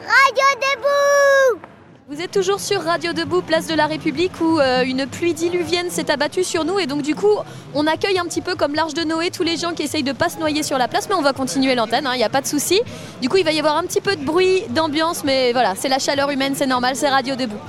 Radio 0.00 0.46
debout 0.60 1.60
Vous 2.08 2.20
êtes 2.20 2.30
toujours 2.30 2.60
sur 2.60 2.80
Radio 2.82 3.12
Debout, 3.12 3.42
place 3.42 3.66
de 3.66 3.74
la 3.74 3.86
République, 3.86 4.32
où 4.40 4.60
euh, 4.60 4.84
une 4.84 5.06
pluie 5.06 5.34
diluvienne 5.34 5.90
s'est 5.90 6.10
abattue 6.10 6.44
sur 6.44 6.64
nous. 6.64 6.78
Et 6.78 6.86
donc, 6.86 7.02
du 7.02 7.14
coup, 7.14 7.38
on 7.74 7.86
accueille 7.86 8.18
un 8.18 8.24
petit 8.24 8.40
peu 8.40 8.54
comme 8.54 8.74
l'Arche 8.74 8.94
de 8.94 9.02
Noé 9.02 9.30
tous 9.30 9.42
les 9.42 9.56
gens 9.56 9.72
qui 9.72 9.82
essayent 9.82 10.04
de 10.04 10.12
pas 10.12 10.28
se 10.28 10.38
noyer 10.38 10.62
sur 10.62 10.78
la 10.78 10.86
place. 10.86 11.08
Mais 11.08 11.16
on 11.16 11.22
va 11.22 11.32
continuer 11.32 11.74
l'antenne, 11.74 12.08
il 12.14 12.18
n'y 12.18 12.24
a 12.24 12.28
pas 12.28 12.40
de 12.40 12.46
souci. 12.46 12.80
Du 13.20 13.28
coup, 13.28 13.36
il 13.38 13.44
va 13.44 13.52
y 13.52 13.58
avoir 13.58 13.76
un 13.76 13.82
petit 13.82 14.00
peu 14.00 14.14
de 14.14 14.24
bruit, 14.24 14.62
d'ambiance. 14.70 15.24
Mais 15.24 15.52
voilà, 15.52 15.74
c'est 15.74 15.88
la 15.88 15.98
chaleur 15.98 16.30
humaine, 16.30 16.54
c'est 16.54 16.66
normal, 16.68 16.94
c'est 16.94 17.08
Radio 17.08 17.34
Debout. 17.34 17.60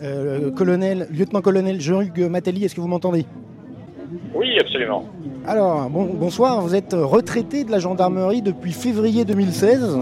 Euh, 0.00 0.52
colonel, 0.52 1.08
lieutenant-colonel 1.10 1.80
Jean-Hugues 1.80 2.28
Matteli, 2.30 2.64
est-ce 2.64 2.76
que 2.76 2.80
vous 2.80 2.86
m'entendez? 2.86 3.26
Oui, 4.34 4.58
absolument. 4.60 5.04
Alors, 5.46 5.88
bon- 5.90 6.10
bonsoir, 6.14 6.60
vous 6.60 6.74
êtes 6.74 6.92
retraité 6.94 7.64
de 7.64 7.70
la 7.70 7.78
gendarmerie 7.78 8.42
depuis 8.42 8.72
février 8.72 9.24
2016, 9.24 9.98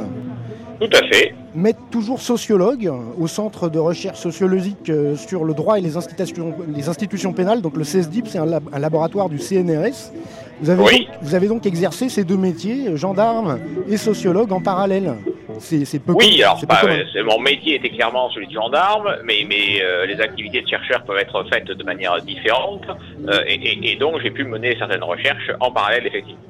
Tout 0.80 0.88
à 0.92 1.06
fait. 1.08 1.34
mais 1.54 1.74
toujours 1.90 2.20
sociologue 2.20 2.92
au 3.18 3.26
Centre 3.26 3.68
de 3.68 3.78
recherche 3.78 4.18
sociologique 4.18 4.90
euh, 4.90 5.16
sur 5.16 5.44
le 5.44 5.54
droit 5.54 5.78
et 5.78 5.80
les 5.82 5.96
institutions, 5.96 6.54
les 6.74 6.88
institutions 6.88 7.32
pénales, 7.32 7.62
donc 7.62 7.76
le 7.76 7.84
CESDIP, 7.84 8.28
c'est 8.28 8.38
un, 8.38 8.46
lab- 8.46 8.68
un 8.72 8.78
laboratoire 8.78 9.28
du 9.28 9.38
CNRS. 9.38 10.12
Vous 10.60 10.70
avez, 10.70 10.82
Oui. 10.82 11.06
donc, 11.06 11.16
vous 11.22 11.34
avez 11.34 11.48
donc 11.48 11.66
exercé 11.66 12.08
ces 12.08 12.24
deux 12.24 12.36
métiers, 12.36 12.96
gendarme 12.96 13.58
et 13.88 13.96
sociologue, 13.96 14.52
en 14.52 14.60
parallèle. 14.60 15.14
C'est 15.60 15.98
peu 15.98 16.12
Oui, 16.12 16.42
alors 16.42 16.58
peu 16.60 16.66
bah, 16.66 16.80
mon 17.24 17.40
métier 17.40 17.76
était 17.76 17.90
clairement 17.90 18.30
celui 18.30 18.46
de 18.48 18.52
gendarme, 18.52 19.16
mais, 19.24 19.44
mais 19.48 19.82
euh, 19.82 20.06
les 20.06 20.20
activités 20.20 20.62
de 20.62 20.68
chercheur 20.68 21.04
peuvent 21.04 21.18
être 21.18 21.44
faites 21.52 21.66
de 21.66 21.84
manière 21.84 22.20
différente, 22.22 22.82
euh, 23.28 23.40
et, 23.46 23.54
et- 23.54 23.92
et 23.92 23.96
donc 23.96 24.20
j'ai 24.22 24.30
pu 24.30 24.44
mener 24.44 24.76
certaines 24.78 25.02
recherches 25.04 25.50
en 25.60 25.70
parallèle, 25.70 26.06
effectivement. 26.06 26.40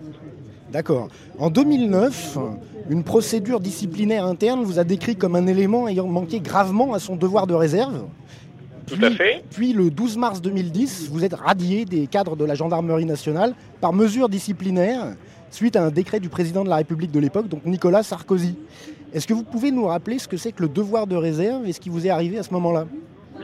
D'accord. 0.70 1.08
En 1.38 1.48
2009, 1.50 2.38
une 2.90 3.04
procédure 3.04 3.60
disciplinaire 3.60 4.24
interne 4.24 4.62
vous 4.64 4.78
a 4.78 4.84
décrit 4.84 5.16
comme 5.16 5.36
un 5.36 5.46
élément 5.46 5.88
ayant 5.88 6.06
manqué 6.06 6.40
gravement 6.40 6.92
à 6.94 6.98
son 6.98 7.16
devoir 7.16 7.46
de 7.46 7.54
réserve. 7.54 8.04
Tout 8.86 8.98
à 9.02 9.10
fait. 9.10 9.42
Puis 9.50 9.72
le 9.72 9.90
12 9.90 10.16
mars 10.16 10.40
2010, 10.42 11.08
vous 11.10 11.24
êtes 11.24 11.34
radié 11.34 11.84
des 11.84 12.06
cadres 12.06 12.36
de 12.36 12.44
la 12.44 12.54
gendarmerie 12.54 13.04
nationale 13.04 13.54
par 13.80 13.92
mesure 13.92 14.28
disciplinaire 14.28 15.14
suite 15.50 15.76
à 15.76 15.84
un 15.84 15.90
décret 15.90 16.20
du 16.20 16.28
président 16.28 16.62
de 16.64 16.68
la 16.68 16.76
République 16.76 17.10
de 17.10 17.18
l'époque, 17.20 17.48
donc 17.48 17.64
Nicolas 17.64 18.02
Sarkozy. 18.02 18.56
Est-ce 19.12 19.26
que 19.26 19.34
vous 19.34 19.44
pouvez 19.44 19.70
nous 19.70 19.86
rappeler 19.86 20.18
ce 20.18 20.28
que 20.28 20.36
c'est 20.36 20.52
que 20.52 20.62
le 20.62 20.68
devoir 20.68 21.06
de 21.06 21.16
réserve 21.16 21.66
et 21.66 21.72
ce 21.72 21.80
qui 21.80 21.88
vous 21.88 22.06
est 22.06 22.10
arrivé 22.10 22.38
à 22.38 22.42
ce 22.42 22.52
moment-là? 22.54 22.86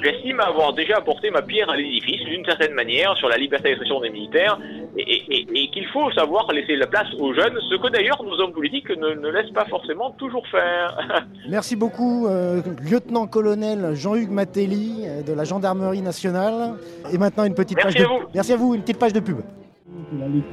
J'estime 0.03 0.41
avoir 0.41 0.73
déjà 0.73 0.97
apporté 0.97 1.31
ma 1.31 1.43
pierre 1.43 1.69
à 1.71 1.77
l'édifice, 1.77 2.25
d'une 2.25 2.45
certaine 2.45 2.73
manière, 2.73 3.15
sur 3.19 3.29
la 3.29 3.37
liberté 3.37 3.69
d'expression 3.69 4.01
des 4.01 4.09
militaires, 4.11 4.59
et, 4.97 5.03
et- 5.03 5.25
et- 5.35 5.47
et 5.65 5.71
qu'il 5.71 5.87
faut 5.93 6.11
savoir 6.13 6.51
laisser 6.51 6.77
la 6.77 6.87
place 6.87 7.07
aux 7.21 7.33
jeunes, 7.35 7.57
ce 7.71 7.77
que 7.77 7.89
d'ailleurs 7.93 8.21
nos 8.25 8.33
hommes 8.41 8.53
politiques 8.53 8.89
ne, 8.89 9.11
ne 9.21 9.29
laissent 9.29 9.53
pas 9.53 9.67
forcément 9.67 10.11
toujours 10.13 10.45
faire. 10.49 10.99
Merci 11.49 11.77
beaucoup, 11.77 12.27
euh, 12.27 12.63
lieutenant-colonel 12.91 13.95
Jean-Hugues 13.95 14.31
Matteli 14.31 15.05
euh, 15.07 15.23
de 15.23 15.33
la 15.35 15.45
gendarmerie 15.45 16.03
nationale. 16.03 16.75
Et 17.13 17.19
maintenant 17.19 17.45
une 17.45 17.55
petite 17.55 17.77
Merci 17.77 17.99
page 17.99 18.05
à 18.07 18.09
de... 18.09 18.13
vous. 18.13 18.27
Merci 18.35 18.53
à 18.55 18.57
vous, 18.57 18.75
une 18.75 18.81
petite 18.81 18.99
page 18.99 19.13
de 19.13 19.21
pub. 19.21 19.41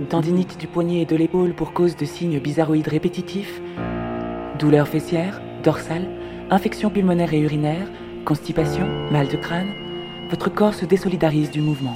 Tendinite 0.09 0.57
du 0.59 0.67
poignet 0.67 1.01
et 1.01 1.05
de 1.05 1.15
l'épaule 1.15 1.53
pour 1.53 1.73
cause 1.73 1.95
de 1.95 2.05
signes 2.05 2.39
bizarroïdes 2.39 2.87
répétitifs, 2.87 3.61
douleur 4.59 4.89
fessière, 4.89 5.41
dorsale, 5.63 6.05
infection 6.49 6.89
pulmonaire 6.89 7.33
et 7.33 7.39
urinaire, 7.39 7.87
constipation, 8.25 8.85
mal 9.09 9.29
de 9.29 9.37
crâne, 9.37 9.71
votre 10.29 10.49
corps 10.49 10.73
se 10.73 10.85
désolidarise 10.85 11.49
du 11.49 11.61
mouvement. 11.61 11.95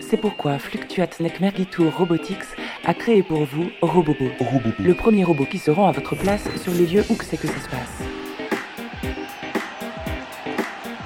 C'est 0.00 0.16
pourquoi 0.16 0.58
Fluctuate 0.58 1.20
Neck 1.20 1.40
Mergitur 1.40 1.96
Robotics 1.96 2.44
a 2.84 2.92
créé 2.92 3.22
pour 3.22 3.44
vous 3.44 3.70
Robobo, 3.82 4.26
le 4.80 4.94
premier 4.94 5.22
robot 5.22 5.46
qui 5.46 5.58
se 5.58 5.70
rend 5.70 5.86
à 5.86 5.92
votre 5.92 6.16
place 6.16 6.48
sur 6.56 6.72
les 6.72 6.86
lieux 6.86 7.04
où 7.08 7.14
que 7.14 7.24
c'est 7.24 7.36
que 7.36 7.46
ça 7.46 7.60
se 7.60 7.68
passe. 7.68 8.02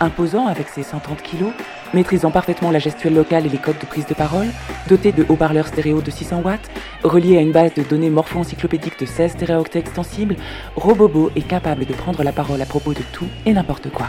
Imposant 0.01 0.47
avec 0.47 0.69
ses 0.69 0.83
130 0.83 1.21
kilos, 1.23 1.53
maîtrisant 1.95 2.31
parfaitement 2.31 2.71
la 2.71 2.79
gestuelle 2.79 3.15
locale 3.15 3.47
et 3.47 3.49
les 3.49 3.59
codes 3.59 3.79
de 3.81 3.87
prise 3.87 4.07
de 4.07 4.15
parole, 4.15 4.47
doté 4.89 5.13
de 5.13 5.25
haut-parleurs 5.29 5.67
stéréo 5.67 6.01
de 6.01 6.11
600 6.11 6.43
watts, 6.45 6.71
relié 7.05 7.39
à 7.39 7.41
une 7.41 7.53
base 7.53 7.75
de 7.75 7.83
données 7.83 8.11
morpho-encyclopédique 8.11 8.99
de 8.99 9.07
16 9.07 9.37
teraoctets 9.37 9.81
extensibles, 9.81 10.37
Robobo 10.77 11.31
est 11.37 11.47
capable 11.47 11.85
de 11.85 11.93
prendre 11.93 12.23
la 12.23 12.33
parole 12.33 12.61
à 12.63 12.67
propos 12.67 12.93
de 12.93 13.03
tout 13.13 13.29
et 13.47 13.53
n'importe 13.53 13.91
quoi. 13.91 14.07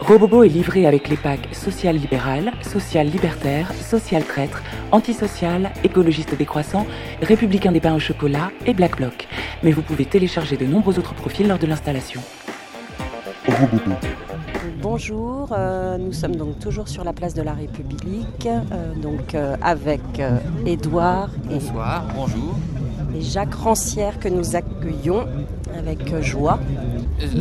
Robobo 0.00 0.42
est 0.42 0.48
livré 0.48 0.86
avec 0.86 1.08
les 1.08 1.18
packs 1.18 1.54
social 1.54 1.96
libéral, 1.96 2.52
social 2.62 3.06
libertaire, 3.08 3.70
social 3.74 4.24
traître, 4.24 4.62
antisocial, 4.90 5.70
écologiste 5.84 6.34
décroissant, 6.34 6.86
républicain 7.20 7.72
des 7.72 7.80
pains 7.80 7.94
au 7.94 7.98
chocolat 7.98 8.50
et 8.64 8.72
black 8.72 8.96
bloc. 8.96 9.28
Mais 9.62 9.70
vous 9.70 9.82
pouvez 9.82 10.06
télécharger 10.06 10.56
de 10.56 10.64
nombreux 10.64 10.98
autres 10.98 11.12
profils 11.12 11.46
lors 11.46 11.58
de 11.58 11.66
l'installation. 11.66 12.22
Bonjour, 14.80 15.48
euh, 15.52 15.98
nous 15.98 16.12
sommes 16.12 16.36
donc 16.36 16.60
toujours 16.60 16.86
sur 16.88 17.02
la 17.02 17.12
place 17.12 17.34
de 17.34 17.42
la 17.42 17.52
République, 17.52 18.46
euh, 18.46 18.94
donc 19.02 19.34
euh, 19.34 19.56
avec 19.60 20.00
Édouard 20.66 21.30
et, 21.50 21.54
Bonsoir, 21.54 22.04
bonjour. 22.14 22.54
et 23.16 23.20
Jacques 23.20 23.54
Rancière 23.54 24.20
que 24.20 24.28
nous 24.28 24.54
accueillons 24.54 25.26
avec 25.76 26.22
joie. 26.22 26.60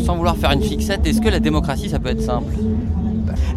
Sans 0.04 0.16
vouloir 0.16 0.36
faire 0.36 0.52
une 0.52 0.64
fixette, 0.64 1.06
est-ce 1.06 1.22
que 1.22 1.30
la 1.30 1.40
démocratie 1.40 1.90
ça 1.90 2.00
peut 2.00 2.10
être 2.10 2.22
simple? 2.24 2.54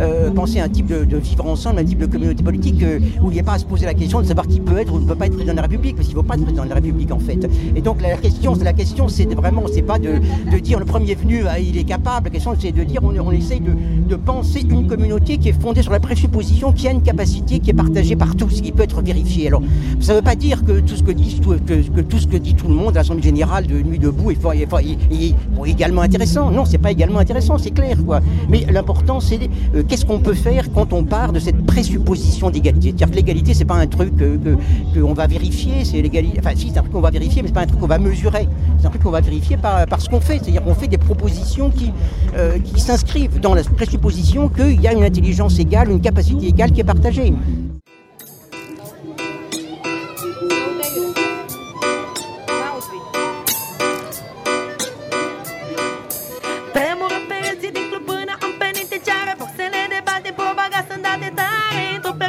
Euh, 0.01 0.31
penser 0.31 0.61
un 0.61 0.69
type 0.69 0.87
de, 0.87 1.17
vivre 1.17 1.47
ensemble, 1.47 1.79
un 1.81 1.85
type 1.85 1.99
de 1.99 2.07
communauté 2.07 2.43
politique 2.43 2.83
euh, 2.83 2.99
où 3.23 3.31
il 3.31 3.35
n'y 3.35 3.41
a 3.41 3.43
pas 3.43 3.55
à 3.55 3.59
se 3.59 3.65
poser 3.65 3.87
la 3.87 3.95
question 3.95 4.21
de 4.21 4.27
savoir 4.27 4.47
qui 4.47 4.61
peut 4.61 4.79
être 4.79 4.93
ou 4.93 5.01
ne 5.01 5.07
peut 5.07 5.15
pas 5.15 5.27
être 5.27 5.35
président 5.35 5.53
de 5.53 5.57
la 5.57 5.63
République, 5.63 5.97
parce 5.97 6.09
qu'il 6.09 6.17
ne 6.17 6.23
faut 6.23 6.27
pas 6.27 6.35
être 6.35 6.43
président 6.43 6.65
de 6.65 6.69
la 6.69 6.75
République 6.77 7.13
en 7.13 7.19
fait. 7.19 7.49
Et 7.75 7.81
donc 7.81 8.01
la 8.03 8.17
question, 8.17 8.55
la 8.63 8.73
question, 8.73 9.09
c'est 9.09 9.33
vraiment, 9.35 9.65
c'est 9.73 9.83
pas 9.83 9.99
de, 9.99 10.19
dire 10.61 10.79
le 10.79 10.85
premier 10.85 11.15
venu, 11.15 11.45
ah, 11.49 11.59
il 11.59 11.77
est 11.77 11.85
capable. 11.85 12.27
La 12.27 12.31
question, 12.31 12.55
c'est 12.59 12.73
de 12.73 12.85
dire, 12.85 13.01
on, 13.03 13.31
essaye 13.33 13.61
de, 13.61 13.73
de 14.09 14.17
penser 14.17 14.61
une 14.69 14.87
communauté 14.87 15.39
qui 15.39 15.49
est 15.49 15.61
fondée 15.61 15.83
sur 15.83 15.93
la 15.93 16.01
présupposition 16.01 16.73
qu'il 16.73 16.85
y 16.85 16.89
a 16.89 16.93
une 16.93 17.03
capacité 17.03 17.61
qui 17.61 17.71
est 17.71 17.75
partagée 17.75 18.17
par 18.17 18.37
tous, 18.37 18.61
qui 18.61 18.73
peut 18.73 18.83
être 18.83 19.01
vérifiée. 19.03 19.49
Alors, 19.49 19.63
ça 20.01 20.13
ne 20.13 20.19
veut 20.19 20.25
pas 20.25 20.37
dire 20.37 20.65
que 20.65 20.81
tout 20.81 20.97
ce 20.97 21.03
que 21.03 21.13
dit 21.13 21.41
tout, 21.41 21.57
que, 21.67 22.01
tout 22.01 22.19
ce 22.19 22.27
que 22.27 22.37
dit 22.37 22.55
tout 22.55 22.69
le 22.69 22.75
monde, 22.75 22.95
l'Assemblée 22.95 23.23
générale 23.23 23.67
de 23.67 23.81
Nuit 23.81 23.99
debout, 23.99 24.31
est, 24.31 24.39
est, 24.45 25.35
également 25.67 26.03
intéressant. 26.03 26.51
Non, 26.51 26.65
c'est 26.65 26.79
pas 26.79 26.91
également 26.91 27.19
intéressant, 27.19 27.59
c'est 27.59 27.71
clair 27.71 27.97
quoi. 28.05 28.21
Mais 28.49 28.67
l'important, 28.71 29.21
c'est 29.21 29.39
euh, 29.75 29.83
qu'est-ce 29.87 30.05
qu'on 30.05 30.21
peut 30.21 30.35
faire 30.35 30.71
quand 30.73 30.93
on 30.93 31.05
part 31.05 31.33
de 31.33 31.39
cette 31.39 31.65
présupposition 31.67 32.51
d'égalité? 32.51 32.89
C'est-à-dire 32.89 33.11
que 33.11 33.17
l'égalité, 33.17 33.55
c'est 33.55 33.65
pas 33.65 33.77
un 33.77 33.87
truc 33.87 34.17
que, 34.17 34.37
que- 34.37 35.01
qu'on 35.01 35.15
va 35.15 35.27
vérifier, 35.27 35.85
c'est 35.85 36.01
l'égalité. 36.03 36.39
Enfin, 36.41 36.53
si, 36.57 36.71
c'est 36.71 36.79
un 36.79 36.83
truc 36.83 36.93
qu'on 36.93 37.01
va 37.01 37.11
vérifier, 37.11 37.43
mais 37.43 37.49
c'est 37.49 37.55
pas 37.55 37.63
un 37.63 37.67
truc 37.67 37.81
qu'on 37.81 37.87
va 37.87 37.99
mesurer. 37.99 38.49
C'est 38.79 38.87
un 38.87 38.91
truc 38.91 39.03
qu'on 39.03 39.11
va 39.11 39.21
vérifier 39.21 39.57
par, 39.57 39.87
par 39.87 40.01
ce 40.01 40.09
qu'on 40.09 40.21
fait. 40.21 40.39
C'est-à-dire 40.43 40.63
qu'on 40.65 40.75
fait 40.75 40.89
des 40.89 40.99
propositions 40.99 41.71
qui, 41.71 41.93
euh, 42.37 42.59
qui 42.59 42.81
s'inscrivent 42.81 43.41
dans 43.41 43.55
la 43.55 43.63
présupposition 43.63 44.49
qu'il 44.49 44.81
y 44.81 44.87
a 44.89 44.93
une 44.93 45.05
intelligence 45.05 45.59
égale, 45.59 45.91
une 45.91 46.01
capacité 46.01 46.47
égale 46.49 46.73
qui 46.73 46.81
est 46.81 46.85
partagée. 46.85 47.33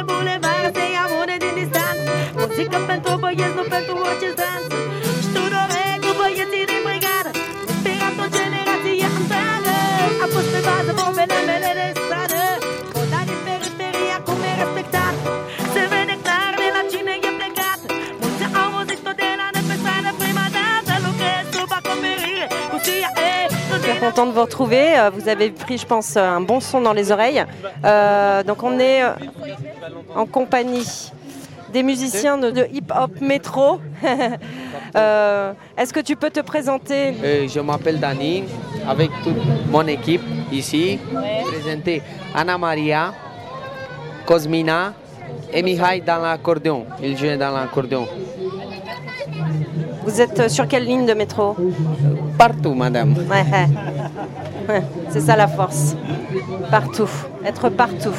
pe 0.04 0.12
bulevar 0.14 0.52
content 24.02 24.26
de 24.26 24.32
vous 24.32 24.40
retrouver. 24.42 24.98
Euh, 24.98 25.10
vous 25.10 25.28
avez 25.28 25.50
pris, 25.50 25.78
je 25.78 25.86
pense, 25.86 26.16
un 26.16 26.40
bon 26.40 26.60
son 26.60 26.80
dans 26.80 26.92
les 26.92 27.12
oreilles. 27.12 27.44
Euh, 27.84 28.42
donc 28.42 28.62
on 28.62 28.78
est 28.78 29.02
euh, 29.02 29.10
en 30.14 30.26
compagnie 30.26 31.10
des 31.72 31.82
musiciens 31.82 32.36
de, 32.38 32.50
de 32.50 32.66
hip-hop 32.72 33.20
métro. 33.20 33.80
Euh, 34.94 35.54
Est-ce 35.74 35.90
que 35.90 36.00
tu 36.00 36.16
peux 36.16 36.28
te 36.28 36.40
présenter? 36.40 37.14
Euh, 37.24 37.48
je 37.48 37.60
m'appelle 37.60 37.98
Dani, 37.98 38.44
avec 38.86 39.10
toute 39.24 39.38
mon 39.70 39.86
équipe 39.86 40.20
ici. 40.52 40.98
Présenter 41.46 42.02
Anna 42.34 42.58
Maria, 42.58 43.14
Cosmina 44.26 44.92
et 45.50 45.62
Mihai 45.62 46.02
dans 46.02 46.18
l'accordéon. 46.20 46.84
Il 47.02 47.16
joue 47.16 47.34
dans 47.38 47.52
l'accordéon. 47.52 48.06
Vous 50.04 50.20
êtes 50.20 50.50
sur 50.50 50.68
quelle 50.68 50.84
ligne 50.84 51.06
de 51.06 51.14
métro? 51.14 51.56
Partout, 52.36 52.74
madame. 52.74 53.14
Ouais, 53.30 53.44
ouais. 53.50 53.68
Ouais, 54.68 54.82
c'est 55.08 55.20
ça 55.22 55.36
la 55.36 55.48
force. 55.48 55.96
Partout. 56.70 57.08
Être 57.46 57.70
partout. 57.70 58.14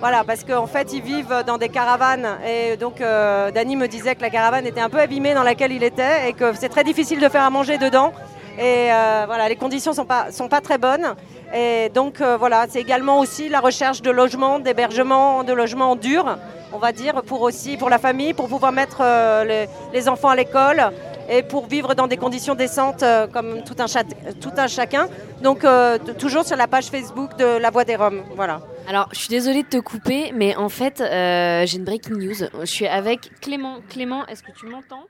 Voilà, 0.00 0.22
parce 0.22 0.44
qu'en 0.44 0.68
fait, 0.68 0.92
ils 0.92 1.02
vivent 1.02 1.42
dans 1.44 1.58
des 1.58 1.68
caravanes. 1.68 2.28
Et 2.46 2.76
donc, 2.76 3.00
euh, 3.00 3.50
Dany 3.50 3.74
me 3.74 3.88
disait 3.88 4.14
que 4.14 4.22
la 4.22 4.30
caravane 4.30 4.64
était 4.64 4.80
un 4.80 4.88
peu 4.88 5.00
abîmée 5.00 5.34
dans 5.34 5.42
laquelle 5.42 5.72
il 5.72 5.82
était 5.82 6.28
et 6.28 6.34
que 6.34 6.54
c'est 6.54 6.68
très 6.68 6.84
difficile 6.84 7.18
de 7.18 7.28
faire 7.28 7.42
à 7.42 7.50
manger 7.50 7.78
dedans. 7.78 8.12
Et 8.58 8.92
euh, 8.92 9.24
voilà, 9.26 9.48
les 9.48 9.56
conditions 9.56 9.92
ne 9.92 9.96
sont 10.32 10.48
pas, 10.48 10.60
très 10.60 10.78
bonnes. 10.78 11.14
Et 11.54 11.90
donc, 11.90 12.20
euh, 12.20 12.36
voilà, 12.36 12.66
c'est 12.68 12.80
également 12.80 13.18
aussi 13.18 13.48
la 13.48 13.60
recherche 13.60 14.02
de 14.02 14.10
logements, 14.10 14.60
d'hébergements, 14.60 15.44
de 15.44 15.52
logements 15.52 15.94
durs, 15.94 16.38
on 16.72 16.78
va 16.78 16.92
dire, 16.92 17.22
pour 17.22 17.42
aussi 17.42 17.76
pour 17.76 17.88
la 17.88 17.98
famille, 17.98 18.34
pour 18.34 18.48
pouvoir 18.48 18.72
mettre 18.72 18.98
euh, 19.00 19.66
les 19.92 20.08
enfants 20.08 20.28
à 20.28 20.36
l'école 20.36 20.90
et 21.28 21.42
pour 21.42 21.66
vivre 21.66 21.94
dans 21.94 22.06
des 22.06 22.16
conditions 22.16 22.54
décentes 22.54 23.02
euh, 23.02 23.26
comme 23.26 23.62
tout 23.64 23.76
un, 23.78 23.86
chat- 23.86 24.04
tout 24.40 24.52
un 24.56 24.66
chacun. 24.66 25.08
Donc, 25.42 25.64
euh, 25.64 25.98
toujours 26.18 26.44
sur 26.44 26.56
la 26.56 26.66
page 26.66 26.86
Facebook 26.90 27.36
de 27.36 27.58
La 27.58 27.70
Voix 27.70 27.84
des 27.84 27.96
Roms. 27.96 28.24
Voilà. 28.34 28.60
Alors, 28.88 29.08
je 29.12 29.18
suis 29.18 29.28
désolée 29.28 29.62
de 29.62 29.68
te 29.68 29.76
couper, 29.78 30.32
mais 30.34 30.56
en 30.56 30.68
fait, 30.68 31.00
euh, 31.00 31.66
j'ai 31.66 31.76
une 31.76 31.84
breaking 31.84 32.16
news. 32.16 32.48
Je 32.60 32.64
suis 32.64 32.86
avec 32.86 33.30
Clément. 33.40 33.80
Clément, 33.88 34.26
est-ce 34.26 34.42
que 34.42 34.52
tu 34.52 34.66
m'entends? 34.66 35.04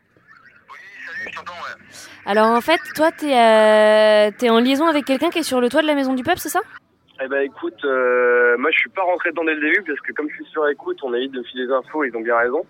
Alors, 2.27 2.47
en 2.49 2.61
fait, 2.61 2.81
toi, 2.95 3.11
t'es 3.11 3.37
euh, 3.37 4.31
t'es 4.37 4.51
en 4.51 4.61
liaison 4.61 4.87
avec 4.87 5.05
quelqu'un 5.05 5.31
qui 5.31 5.39
est 5.39 5.43
sur 5.43 5.61
le 5.61 5.69
toit 5.69 5.83
de 5.83 5.87
la 5.87 5.95
maison 5.95 6.15
du 6.15 6.23
peuple, 6.23 6.39
c'est 6.39 6.49
ça? 6.49 6.61
Eh 7.21 7.27
ben 7.27 7.41
écoute, 7.43 7.75
euh, 7.85 8.57
moi 8.59 8.71
je 8.71 8.79
suis 8.79 8.91
pas 8.91 9.03
rentré 9.03 9.31
dedans 9.31 9.43
dès 9.43 9.55
le 9.55 9.61
début 9.61 9.83
parce 9.85 9.99
que 10.03 10.13
comme 10.13 10.29
je 10.31 10.37
suis 10.37 10.47
sur 10.53 10.69
écoute, 10.69 10.99
on 11.03 11.13
évite 11.15 11.33
de 11.33 11.43
filer 11.43 11.67
des 11.67 11.73
infos, 11.73 12.05
ils 12.05 12.17
ont 12.17 12.21
bien 12.21 12.37
raison. 12.37 12.65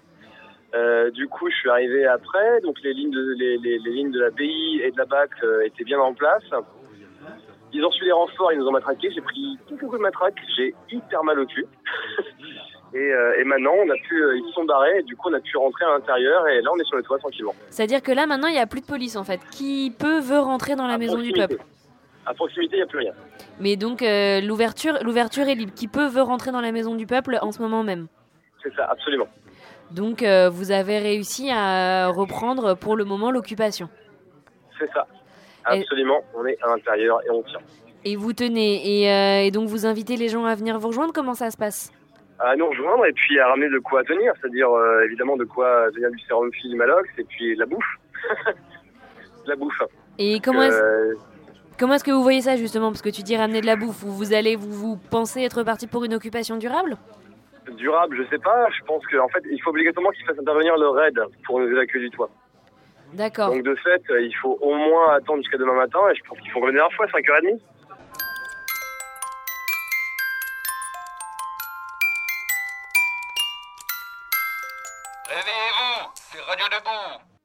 Euh, 0.74 1.10
du 1.10 1.28
coup, 1.28 1.48
je 1.50 1.56
suis 1.56 1.70
arrivé 1.70 2.06
après, 2.06 2.60
donc 2.62 2.76
les 2.82 2.92
lignes 2.92 3.10
de 3.10 3.34
les, 3.38 3.56
les- 3.58 3.78
les 3.78 3.90
lignes 3.90 4.10
de 4.10 4.20
la 4.20 4.30
BI 4.30 4.80
et 4.82 4.90
de 4.90 4.98
la 4.98 5.06
BAC 5.06 5.30
euh, 5.42 5.62
étaient 5.64 5.84
bien 5.84 5.98
en 5.98 6.12
place. 6.12 6.42
Ils 7.72 7.84
ont 7.84 7.90
su 7.90 8.04
les 8.04 8.12
renforts, 8.12 8.52
ils 8.52 8.58
nous 8.58 8.66
ont 8.66 8.72
matraqués. 8.72 9.10
J'ai 9.14 9.20
pris 9.20 9.58
quelques 9.68 9.80
coups 9.80 9.96
de 9.98 10.02
matraque, 10.02 10.36
j'ai 10.56 10.74
hyper 10.90 11.22
mal 11.24 11.38
au 11.40 11.46
cul. 11.46 11.66
et, 12.94 12.98
euh, 12.98 13.40
et 13.40 13.44
maintenant, 13.44 13.72
on 13.78 13.88
a 13.90 13.94
pu, 13.94 14.22
ils 14.36 14.44
se 14.48 14.52
sont 14.52 14.64
barrés, 14.64 14.98
et 14.98 15.02
du 15.02 15.16
coup, 15.16 15.28
on 15.30 15.34
a 15.34 15.40
pu 15.40 15.56
rentrer 15.56 15.84
à 15.84 15.90
l'intérieur 15.90 16.46
et 16.48 16.60
là, 16.62 16.70
on 16.72 16.78
est 16.78 16.84
sur 16.84 16.96
le 16.96 17.02
toit 17.02 17.18
tranquillement. 17.18 17.54
C'est-à-dire 17.70 18.02
que 18.02 18.12
là, 18.12 18.26
maintenant, 18.26 18.48
il 18.48 18.54
n'y 18.54 18.58
a 18.60 18.66
plus 18.66 18.80
de 18.80 18.86
police, 18.86 19.16
en 19.16 19.24
fait. 19.24 19.40
Qui 19.50 19.90
peut, 19.98 20.20
veut 20.20 20.38
rentrer 20.40 20.76
dans 20.76 20.86
la 20.86 20.98
maison 20.98 21.18
du 21.18 21.32
peuple? 21.32 21.56
À 22.26 22.34
proximité, 22.34 22.76
il 22.76 22.80
n'y 22.80 22.82
a 22.82 22.86
plus 22.86 22.98
rien. 22.98 23.12
Mais 23.58 23.76
donc, 23.76 24.02
l'ouverture 24.02 24.98
l'ouverture 25.02 25.48
est 25.48 25.54
libre. 25.54 25.72
Qui 25.74 25.88
peut, 25.88 26.06
veut 26.08 26.22
rentrer 26.22 26.52
dans 26.52 26.60
la 26.60 26.72
maison 26.72 26.94
du 26.94 27.06
peuple 27.06 27.38
en 27.40 27.52
ce 27.52 27.60
moment 27.62 27.82
même? 27.84 28.06
C'est 28.62 28.74
ça, 28.74 28.84
absolument. 28.90 29.28
Donc, 29.90 30.22
euh, 30.22 30.48
vous 30.50 30.70
avez 30.70 30.98
réussi 30.98 31.50
à 31.50 32.08
reprendre 32.08 32.74
pour 32.74 32.96
le 32.96 33.04
moment 33.04 33.30
l'occupation. 33.30 33.88
C'est 34.78 34.90
ça. 34.92 35.06
Absolument, 35.64 36.22
on 36.34 36.46
est 36.46 36.58
à 36.62 36.68
l'intérieur 36.68 37.20
et 37.26 37.30
on 37.30 37.42
tient. 37.42 37.60
Et 38.04 38.16
vous 38.16 38.32
tenez. 38.32 39.02
Et, 39.02 39.12
euh, 39.12 39.46
et 39.46 39.50
donc, 39.50 39.68
vous 39.68 39.86
invitez 39.86 40.16
les 40.16 40.28
gens 40.28 40.44
à 40.44 40.54
venir 40.54 40.78
vous 40.78 40.88
rejoindre 40.88 41.12
Comment 41.12 41.34
ça 41.34 41.50
se 41.50 41.56
passe? 41.56 41.90
À 42.38 42.54
nous 42.54 42.68
rejoindre 42.68 43.04
et 43.06 43.12
puis 43.12 43.38
à 43.40 43.48
ramener 43.48 43.68
de 43.68 43.78
quoi 43.80 44.04
tenir, 44.04 44.32
c'est-à-dire 44.40 44.70
euh, 44.70 45.04
évidemment 45.04 45.36
de 45.36 45.44
quoi 45.44 45.90
tenir 45.92 46.10
du 46.10 46.18
sérum 46.20 46.48
Malox 46.76 47.08
et 47.18 47.24
puis 47.24 47.56
de 47.56 47.60
la 47.60 47.66
bouffe. 47.66 47.98
de 49.44 49.48
la 49.48 49.56
bouffe. 49.56 49.82
Et 50.18 50.38
comment 50.40 50.62
est-ce 50.62 51.16
comment 51.78 51.94
est-ce 51.94 52.04
que 52.04 52.10
vous 52.10 52.22
voyez 52.22 52.42
ça, 52.42 52.56
justement? 52.56 52.90
Parce 52.90 53.02
que 53.02 53.08
tu 53.08 53.22
dis 53.22 53.36
ramener 53.36 53.60
de 53.60 53.66
la 53.66 53.76
bouffe. 53.76 53.96
Vous, 54.04 54.12
vous 54.12 54.32
allez, 54.34 54.54
vous, 54.56 54.70
vous 54.70 54.96
pensez 55.10 55.42
être 55.42 55.64
parti 55.64 55.86
pour 55.86 56.04
une 56.04 56.14
occupation 56.14 56.56
durable? 56.56 56.96
Durable, 57.76 58.16
je 58.16 58.28
sais 58.28 58.38
pas, 58.38 58.68
je 58.70 58.84
pense 58.84 59.06
qu'en 59.06 59.28
fait 59.28 59.42
il 59.50 59.60
faut 59.62 59.70
obligatoirement 59.70 60.10
qu'ils 60.10 60.24
fassent 60.24 60.38
intervenir 60.38 60.76
le 60.76 60.88
RAID 60.88 61.18
pour 61.44 61.60
nous 61.60 61.68
évacuer 61.68 62.00
du 62.00 62.10
toit. 62.10 62.30
D'accord. 63.14 63.50
Donc 63.50 63.62
de 63.62 63.74
fait, 63.76 64.02
euh, 64.10 64.20
il 64.20 64.34
faut 64.36 64.58
au 64.60 64.74
moins 64.74 65.14
attendre 65.14 65.42
jusqu'à 65.42 65.56
demain 65.56 65.74
matin 65.74 66.00
et 66.10 66.14
je 66.14 66.22
pense 66.24 66.38
qu'ils 66.40 66.50
font 66.50 66.60
comme 66.60 66.70
la 66.70 66.74
dernière 66.74 66.96
fois, 66.96 67.06
5h30. 67.06 67.60
Réveillez-vous, 75.28 76.10
c'est 76.14 76.40
Radio 76.40 76.66
Debout. 76.66 77.37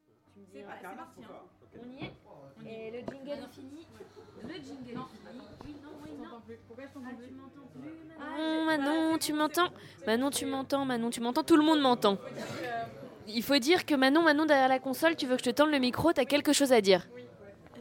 Manon, 8.34 8.66
Manon, 8.66 9.18
tu 9.18 9.34
m'entends 9.34 9.70
Manon, 10.08 10.30
tu 10.30 10.46
m'entends 10.46 10.86
Manon, 10.86 11.10
tu 11.10 11.22
m'entends 11.22 11.44
Tout 11.44 11.58
le 11.58 11.64
monde 11.64 11.82
m'entend. 11.82 12.18
Il 13.28 13.44
faut 13.44 13.58
dire 13.58 13.86
que 13.86 13.96
Manon, 13.96 14.22
Manon, 14.24 14.46
derrière 14.46 14.68
la 14.68 14.80
console, 14.80 15.16
tu 15.16 15.26
veux 15.26 15.36
que 15.36 15.44
je 15.44 15.50
te 15.50 15.56
tende 15.56 15.72
le 15.72 15.80
micro, 15.80 16.12
t'as 16.12 16.26
quelque 16.26 16.54
chose 16.54 16.74
à 16.74 16.82
dire. 16.82 17.08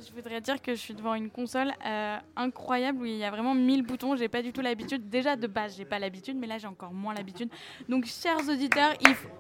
Je 0.05 0.13
voudrais 0.17 0.41
dire 0.41 0.61
que 0.61 0.75
je 0.75 0.81
suis 0.81 0.95
devant 0.95 1.15
une 1.15 1.31
console 1.31 1.73
euh, 1.87 2.17
incroyable 2.37 3.03
où 3.03 3.05
il 3.05 3.19
y 3.19 3.25
a 3.25 3.31
vraiment 3.31 3.55
1000 3.55 3.83
boutons. 3.83 4.17
J'ai 4.17 4.29
pas 4.29 4.43
du 4.43 4.53
tout 4.53 4.61
l'habitude. 4.61 5.09
Déjà 5.09 5.37
de 5.37 5.47
base, 5.47 5.75
j'ai 5.79 5.85
pas 5.85 6.01
l'habitude, 6.01 6.37
mais 6.39 6.49
là 6.49 6.59
j'ai 6.59 6.67
encore 6.67 6.93
moins 6.93 7.15
l'habitude. 7.15 7.49
Donc, 7.89 8.07
chers 8.07 8.39
auditeurs, 8.49 8.93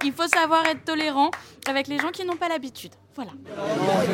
il, 0.04 0.12
faut 0.12 0.28
savoir 0.28 0.64
être 0.66 0.84
tolérant 0.84 1.30
avec 1.68 1.88
les 1.88 1.98
gens 1.98 2.10
qui 2.10 2.24
n'ont 2.24 2.36
pas 2.36 2.48
l'habitude. 2.48 2.92
Voilà. 3.16 3.32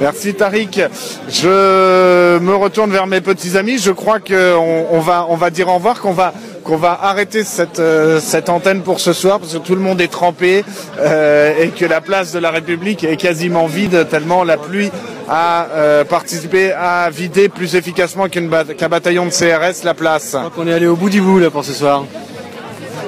Merci 0.00 0.34
Tariq. 0.34 0.80
Je 1.28 2.38
me 2.38 2.54
retourne 2.54 2.90
vers 2.90 3.06
mes 3.06 3.20
petits 3.20 3.56
amis. 3.56 3.78
Je 3.78 3.92
crois 3.92 4.18
qu'on 4.18 4.86
on 4.90 5.00
va, 5.00 5.26
on 5.28 5.36
va 5.36 5.50
dire 5.50 5.68
au 5.68 5.74
revoir, 5.74 6.00
qu'on 6.00 6.12
va, 6.12 6.32
qu'on 6.68 6.76
va 6.76 6.98
arrêter 7.02 7.44
cette, 7.44 7.78
euh, 7.78 8.20
cette 8.20 8.50
antenne 8.50 8.82
pour 8.82 9.00
ce 9.00 9.14
soir 9.14 9.40
parce 9.40 9.54
que 9.54 9.58
tout 9.58 9.74
le 9.74 9.80
monde 9.80 10.02
est 10.02 10.08
trempé 10.12 10.66
euh, 10.98 11.54
et 11.62 11.70
que 11.70 11.86
la 11.86 12.02
place 12.02 12.30
de 12.32 12.38
la 12.38 12.50
République 12.50 13.04
est 13.04 13.16
quasiment 13.16 13.66
vide 13.66 14.06
tellement 14.10 14.44
la 14.44 14.58
pluie 14.58 14.90
a 15.30 15.64
euh, 15.70 16.04
participé 16.04 16.72
à 16.72 17.08
vider 17.08 17.48
plus 17.48 17.74
efficacement 17.74 18.26
ba- 18.50 18.64
qu'un 18.66 18.88
bataillon 18.90 19.24
de 19.24 19.30
CRS 19.30 19.82
la 19.82 19.94
place. 19.94 20.36
On 20.58 20.66
est 20.66 20.72
allé 20.74 20.86
au 20.86 20.94
bout 20.96 21.08
du 21.08 21.22
bout 21.22 21.38
là 21.38 21.50
pour 21.50 21.64
ce 21.64 21.72
soir. 21.72 22.04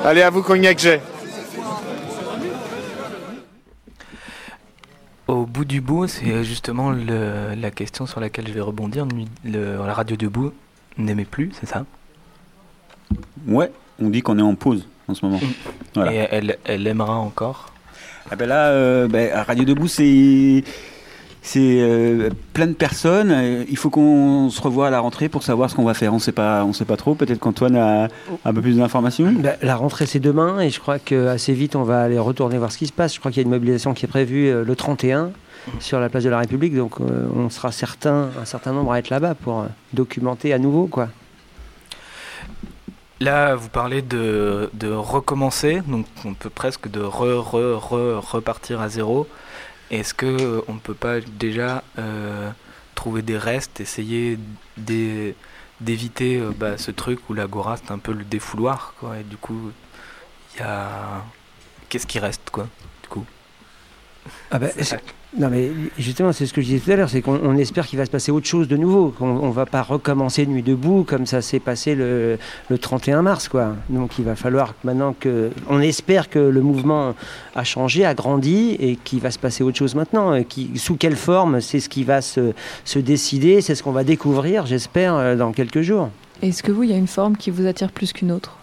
Allez 0.06 0.22
à 0.22 0.30
vous 0.30 0.42
Cognac 0.42 0.78
J. 0.78 0.92
Au 5.28 5.44
bout 5.44 5.66
du 5.66 5.82
bout, 5.82 6.06
c'est 6.08 6.44
justement 6.44 6.90
le- 6.92 7.54
la 7.60 7.70
question 7.70 8.06
sur 8.06 8.20
laquelle 8.20 8.48
je 8.48 8.54
vais 8.54 8.60
rebondir. 8.62 9.06
Le- 9.44 9.76
la 9.86 9.92
radio 9.92 10.16
debout 10.16 10.52
n'aimait 10.96 11.26
plus, 11.26 11.50
c'est 11.60 11.68
ça? 11.68 11.84
Ouais, 13.46 13.70
on 14.00 14.08
dit 14.08 14.22
qu'on 14.22 14.38
est 14.38 14.42
en 14.42 14.54
pause 14.54 14.86
en 15.08 15.14
ce 15.14 15.24
moment. 15.24 15.40
Voilà. 15.94 16.12
Et 16.12 16.28
elle, 16.30 16.58
elle 16.64 16.86
aimera 16.86 17.16
encore? 17.16 17.72
Ah 18.30 18.36
ben 18.36 18.48
là, 18.48 18.66
euh, 18.68 19.08
ben, 19.08 19.32
à 19.32 19.42
Radio 19.42 19.64
Debout, 19.64 19.88
c'est 19.88 20.62
c'est 21.42 21.78
euh, 21.80 22.28
plein 22.52 22.66
de 22.66 22.74
personnes. 22.74 23.30
Euh, 23.32 23.64
Il 23.68 23.76
faut 23.76 23.90
qu'on 23.90 24.50
se 24.50 24.60
revoie 24.60 24.88
à 24.88 24.90
la 24.90 25.00
rentrée 25.00 25.28
pour 25.28 25.42
savoir 25.42 25.70
ce 25.70 25.74
qu'on 25.74 25.84
va 25.84 25.94
faire. 25.94 26.12
On 26.12 26.18
sait 26.18 26.32
pas, 26.32 26.64
on 26.64 26.72
sait 26.72 26.84
pas 26.84 26.96
trop. 26.96 27.14
Peut-être 27.14 27.38
qu'Antoine 27.40 27.76
a 27.76 28.08
un 28.44 28.54
peu 28.54 28.60
plus 28.60 28.76
d'informations. 28.76 29.32
Bah, 29.32 29.54
La 29.62 29.74
rentrée 29.74 30.06
c'est 30.06 30.20
demain 30.20 30.60
et 30.60 30.70
je 30.70 30.78
crois 30.78 30.98
que 30.98 31.28
assez 31.28 31.54
vite 31.54 31.76
on 31.76 31.82
va 31.82 32.02
aller 32.02 32.18
retourner 32.18 32.58
voir 32.58 32.70
ce 32.70 32.78
qui 32.78 32.86
se 32.86 32.92
passe. 32.92 33.14
Je 33.14 33.20
crois 33.20 33.30
qu'il 33.32 33.40
y 33.40 33.44
a 33.44 33.46
une 33.46 33.50
mobilisation 33.50 33.94
qui 33.94 34.04
est 34.04 34.08
prévue 34.08 34.48
euh, 34.48 34.64
le 34.64 34.76
31 34.76 35.30
sur 35.78 35.98
la 36.00 36.08
place 36.08 36.24
de 36.24 36.30
la 36.30 36.38
République, 36.38 36.74
donc 36.74 37.00
euh, 37.00 37.26
on 37.36 37.50
sera 37.50 37.70
certain, 37.70 38.30
un 38.40 38.44
certain 38.46 38.72
nombre 38.72 38.92
à 38.92 38.98
être 38.98 39.10
là-bas 39.10 39.34
pour 39.34 39.60
euh, 39.60 39.66
documenter 39.92 40.52
à 40.54 40.58
nouveau 40.58 40.86
quoi. 40.86 41.08
Là, 43.20 43.55
vous 43.55 43.68
parlez 43.68 44.01
de, 44.01 44.70
de 44.72 44.90
recommencer, 44.90 45.82
donc 45.82 46.06
on 46.24 46.32
peut 46.34 46.48
presque 46.48 46.88
de 46.88 47.01
re, 47.02 47.38
re, 47.44 47.78
re- 47.78 48.18
repartir 48.18 48.80
à 48.80 48.88
zéro. 48.88 49.28
Est-ce 49.90 50.14
que 50.14 50.26
euh, 50.26 50.62
on 50.68 50.74
ne 50.74 50.80
peut 50.80 50.94
pas 50.94 51.20
déjà 51.20 51.84
euh, 51.98 52.51
trouver 52.94 53.22
des 53.22 53.38
restes, 53.38 53.80
essayer 53.80 54.38
d'é- 54.78 55.36
d'éviter 55.80 56.38
euh, 56.38 56.52
bah, 56.56 56.78
ce 56.78 56.90
truc 56.92 57.28
où 57.30 57.34
l'agora 57.34 57.76
c'est 57.78 57.92
un 57.92 57.98
peu 57.98 58.12
le 58.12 58.24
défouloir, 58.24 58.94
quoi, 59.01 59.18
et 59.18 59.24
du 59.24 59.36
coup, 59.38 59.72
il 60.56 60.60
y 60.60 60.62
a 60.64 61.24
qu'est-ce 61.88 62.06
qui 62.06 62.18
reste, 62.20 62.51
quoi, 62.51 62.68
du 63.02 63.09
coup? 63.10 63.26
Ah 64.51 64.59
bah, 64.59 64.68
non 65.39 65.48
mais 65.48 65.70
justement 65.98 66.32
c'est 66.32 66.47
ce 66.47 66.52
que 66.52 66.61
je 66.61 66.66
disais 66.66 66.81
tout 66.81 66.90
à 66.90 66.97
l'heure, 66.97 67.11
c'est 67.11 67.23
qu'on 67.23 67.39
on 67.43 67.57
espère 67.57 67.86
qu'il 67.86 67.98
va 67.98 68.05
se 68.05 68.11
passer 68.11 68.32
autre 68.32 68.47
chose 68.47 68.66
de 68.69 68.77
nouveau, 68.77 69.15
qu'on 69.16 69.28
on 69.28 69.51
va 69.51 69.66
pas 69.66 69.82
recommencer 69.82 70.47
Nuit 70.47 70.62
debout 70.62 71.05
comme 71.05 71.27
ça 71.27 71.40
s'est 71.40 71.61
passé 71.61 71.94
le, 71.94 72.39
le 72.69 72.78
31 72.78 73.23
mars 73.23 73.48
quoi. 73.48 73.77
Donc 73.90 74.19
il 74.19 74.24
va 74.24 74.35
falloir 74.35 74.74
maintenant 74.82 75.15
que 75.19 75.51
on 75.69 75.81
espère 75.81 76.31
que 76.31 76.39
le 76.39 76.61
mouvement 76.62 77.15
a 77.55 77.65
changé, 77.65 78.05
a 78.05 78.15
grandi 78.15 78.77
et 78.81 78.97
qu'il 78.97 79.20
va 79.20 79.31
se 79.31 79.39
passer 79.39 79.62
autre 79.62 79.77
chose 79.77 79.94
maintenant. 79.94 80.35
Et 80.35 80.44
qui, 80.44 80.70
sous 80.77 80.97
quelle 80.97 81.16
forme, 81.16 81.61
c'est 81.61 81.81
ce 81.81 81.89
qui 81.89 82.05
va 82.05 82.23
se, 82.23 82.52
se 82.85 82.98
décider, 82.98 83.61
c'est 83.61 83.74
ce 83.74 83.82
qu'on 83.82 83.93
va 83.93 84.05
découvrir, 84.05 84.66
j'espère, 84.66 85.15
euh, 85.15 85.36
dans 85.36 85.52
quelques 85.52 85.82
jours. 85.82 86.11
Est-ce 86.43 86.62
que 86.62 86.73
vous, 86.73 86.85
il 86.85 86.90
y 86.90 86.94
a 86.94 86.97
une 86.97 87.07
forme 87.07 87.36
qui 87.36 87.51
vous 87.51 87.66
attire 87.66 87.93
plus 87.93 88.12
qu'une 88.12 88.32
autre? 88.32 88.57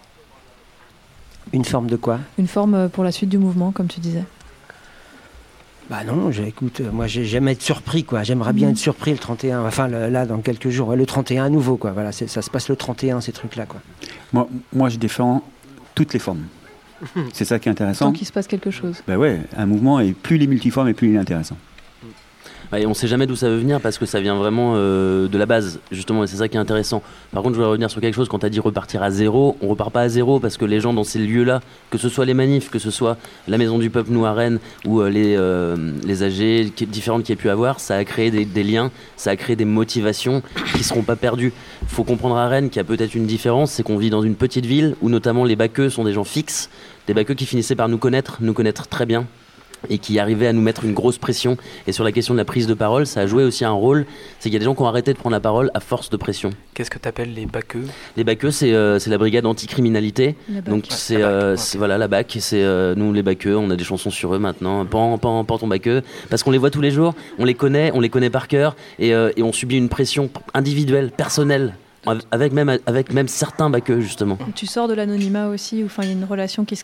Une 1.53 1.65
forme 1.65 1.87
de 1.87 1.95
quoi? 1.95 2.19
Une 2.37 2.47
forme 2.47 2.73
euh, 2.73 2.87
pour 2.87 3.03
la 3.03 3.11
suite 3.11 3.29
du 3.29 3.37
mouvement, 3.37 3.71
comme 3.71 3.87
tu 3.87 3.99
disais 3.99 4.23
Bah 5.89 6.03
non, 6.05 6.29
écoute, 6.31 6.81
euh, 6.81 6.91
moi 6.91 7.07
j'ai- 7.07 7.23
j'aime 7.25 7.47
être 7.47 7.61
surpris, 7.61 8.03
quoi. 8.03 8.23
J'aimerais 8.23 8.51
bien 8.53 8.67
Mhm. 8.67 8.71
être 8.73 8.77
surpris 8.77 9.11
le 9.11 9.17
31, 9.17 9.65
enfin 9.65 9.87
le- 9.87 10.09
là 10.09 10.25
dans 10.25 10.39
quelques 10.39 10.69
jours, 10.69 10.95
le 10.95 11.05
31 11.05 11.45
à 11.45 11.49
nouveau, 11.49 11.77
quoi. 11.77 11.91
Voilà, 11.91 12.11
ça 12.11 12.27
se 12.41 12.49
passe 12.49 12.67
le 12.69 12.75
31, 12.75 13.21
ces 13.21 13.31
trucs-là, 13.31 13.65
quoi. 13.65 13.79
Moi, 14.33 14.49
moi, 14.73 14.89
je 14.89 14.97
défends 14.97 15.43
toutes 15.95 16.11
les 16.13 16.19
formes. 16.19 16.43
C'est 17.33 17.45
ça 17.45 17.59
qui 17.59 17.69
est 17.69 17.71
intéressant. 17.71 18.07
Tant 18.07 18.11
qu'il 18.11 18.27
se 18.27 18.33
passe 18.33 18.47
quelque 18.47 18.71
chose. 18.71 19.01
Ben 19.07 19.17
ouais, 19.17 19.39
un 19.55 19.65
mouvement, 19.65 19.99
et 19.99 20.11
plus 20.13 20.35
il 20.37 20.43
est 20.43 20.47
multiforme, 20.47 20.89
et 20.89 20.93
plus 20.93 21.09
il 21.09 21.15
est 21.15 21.19
intéressant. 21.19 21.55
Ouais, 22.71 22.81
et 22.81 22.85
on 22.85 22.93
sait 22.93 23.07
jamais 23.07 23.27
d'où 23.27 23.35
ça 23.35 23.49
veut 23.49 23.57
venir 23.57 23.79
parce 23.79 23.97
que 23.97 24.05
ça 24.05 24.19
vient 24.19 24.35
vraiment 24.35 24.73
euh, 24.75 25.27
de 25.27 25.37
la 25.37 25.45
base, 25.45 25.79
justement, 25.91 26.23
et 26.23 26.27
c'est 26.27 26.37
ça 26.37 26.47
qui 26.49 26.57
est 26.57 26.59
intéressant. 26.59 27.01
Par 27.31 27.41
contre, 27.41 27.53
je 27.53 27.59
voudrais 27.59 27.71
revenir 27.71 27.89
sur 27.89 28.01
quelque 28.01 28.15
chose. 28.15 28.27
Quand 28.27 28.39
tu 28.39 28.45
as 28.45 28.49
dit 28.49 28.59
repartir 28.59 29.03
à 29.03 29.09
zéro, 29.09 29.57
on 29.61 29.67
repart 29.69 29.91
pas 29.91 30.01
à 30.01 30.09
zéro 30.09 30.39
parce 30.39 30.57
que 30.57 30.65
les 30.65 30.81
gens 30.81 30.93
dans 30.93 31.05
ces 31.05 31.19
lieux-là, 31.19 31.61
que 31.89 31.97
ce 31.97 32.09
soit 32.09 32.25
les 32.25 32.33
manifs, 32.33 32.69
que 32.69 32.79
ce 32.79 32.91
soit 32.91 33.17
la 33.47 33.57
Maison 33.57 33.77
du 33.77 33.89
Peuple, 33.89 34.11
nous 34.11 34.25
à 34.25 34.33
Rennes, 34.33 34.59
ou 34.85 35.01
euh, 35.01 35.09
les, 35.09 35.35
euh, 35.37 35.77
les 36.03 36.23
AG 36.23 36.73
différentes 36.87 37.23
qu'il 37.23 37.35
y 37.35 37.37
a 37.37 37.41
pu 37.41 37.49
avoir, 37.49 37.79
ça 37.79 37.95
a 37.95 38.03
créé 38.03 38.31
des, 38.31 38.63
liens, 38.63 38.91
ça 39.15 39.31
a 39.31 39.35
créé 39.37 39.55
des 39.55 39.65
motivations 39.65 40.41
qui 40.75 40.83
seront 40.83 41.03
pas 41.03 41.15
perdues. 41.15 41.53
faut 41.87 42.03
comprendre 42.03 42.35
à 42.35 42.47
Rennes 42.47 42.69
qu'il 42.69 42.77
y 42.77 42.81
a 42.81 42.83
peut-être 42.83 43.15
une 43.15 43.25
différence, 43.25 43.71
c'est 43.71 43.83
qu'on 43.83 43.97
vit 43.97 44.09
dans 44.09 44.21
une 44.21 44.35
petite 44.35 44.65
ville 44.65 44.95
où 45.01 45.09
notamment 45.09 45.45
les 45.45 45.55
baqueux 45.55 45.89
sont 45.89 46.03
des 46.03 46.13
gens 46.13 46.25
fixes, 46.25 46.69
des 47.07 47.13
baqueux 47.13 47.33
qui 47.33 47.45
finissaient 47.45 47.75
par 47.75 47.87
nous 47.87 47.97
connaître, 47.97 48.37
nous 48.41 48.53
connaître 48.53 48.87
très 48.87 49.05
bien 49.05 49.25
et 49.89 49.97
qui 49.97 50.19
arrivait 50.19 50.47
à 50.47 50.53
nous 50.53 50.61
mettre 50.61 50.85
une 50.85 50.93
grosse 50.93 51.17
pression. 51.17 51.57
Et 51.87 51.91
sur 51.91 52.03
la 52.03 52.11
question 52.11 52.33
de 52.33 52.39
la 52.39 52.45
prise 52.45 52.67
de 52.67 52.73
parole, 52.73 53.05
ça 53.07 53.21
a 53.21 53.27
joué 53.27 53.43
aussi 53.43 53.65
un 53.65 53.71
rôle. 53.71 54.05
C'est 54.39 54.43
qu'il 54.49 54.53
y 54.53 54.55
a 54.55 54.59
des 54.59 54.65
gens 54.65 54.75
qui 54.75 54.81
ont 54.81 54.87
arrêté 54.87 55.13
de 55.13 55.17
prendre 55.17 55.33
la 55.33 55.39
parole 55.39 55.71
à 55.73 55.79
force 55.79 56.09
de 56.09 56.17
pression. 56.17 56.49
Qu'est-ce 56.73 56.89
que 56.91 56.99
tu 56.99 57.07
appelles 57.07 57.33
les 57.33 57.45
baqueux? 57.45 57.85
Les 58.15 58.23
baqueux, 58.23 58.51
c'est 58.51 58.73
euh, 58.73 58.99
c'est 58.99 59.09
la 59.09 59.17
brigade 59.17 59.45
anticriminalité. 59.45 60.35
Donc 60.65 60.83
Ouais, 60.85 60.89
c'est 60.91 61.17
la 61.17 61.27
BAC, 61.27 61.31
euh, 61.33 61.55
c'est- 61.57 61.77
voilà 61.77 61.97
la 61.97 62.07
BAC. 62.07 62.37
C'est 62.39 62.63
euh, 62.63 62.95
nous 62.95 63.13
les 63.13 63.23
baqueux. 63.23 63.55
On 63.57 63.69
a 63.69 63.75
des 63.75 63.83
chansons 63.83 64.09
sur 64.09 64.33
eux 64.35 64.39
maintenant. 64.39 64.85
Pan 64.85 65.17
pan 65.17 65.43
pan 65.43 65.57
ton 65.57 65.67
baqueux. 65.67 66.01
Parce 66.29 66.43
qu'on 66.43 66.51
les 66.51 66.57
voit 66.57 66.71
tous 66.71 66.81
les 66.81 66.91
jours. 66.91 67.13
On 67.39 67.45
les 67.45 67.53
connaît. 67.53 67.91
On 67.93 67.99
les 67.99 68.09
connaît 68.09 68.29
par 68.29 68.47
cœur. 68.47 68.75
Et, 68.99 69.13
euh, 69.13 69.31
et 69.37 69.43
on 69.43 69.51
subit 69.53 69.77
une 69.77 69.89
pression 69.89 70.29
individuelle, 70.53 71.11
personnelle. 71.11 71.75
Avec 72.31 72.53
même, 72.53 72.77
avec 72.85 73.11
même 73.11 73.27
certains 73.27 73.69
baqueux, 73.69 73.99
justement. 73.99 74.37
Tu 74.55 74.65
sors 74.65 74.87
de 74.87 74.93
l'anonymat 74.93 75.49
aussi, 75.49 75.83
ou 75.83 75.87
enfin 75.87 76.03
il 76.03 76.07
y 76.07 76.09
a 76.11 76.13
une 76.13 76.23
relation 76.23 76.63
qui 76.63 76.77
se... 76.77 76.83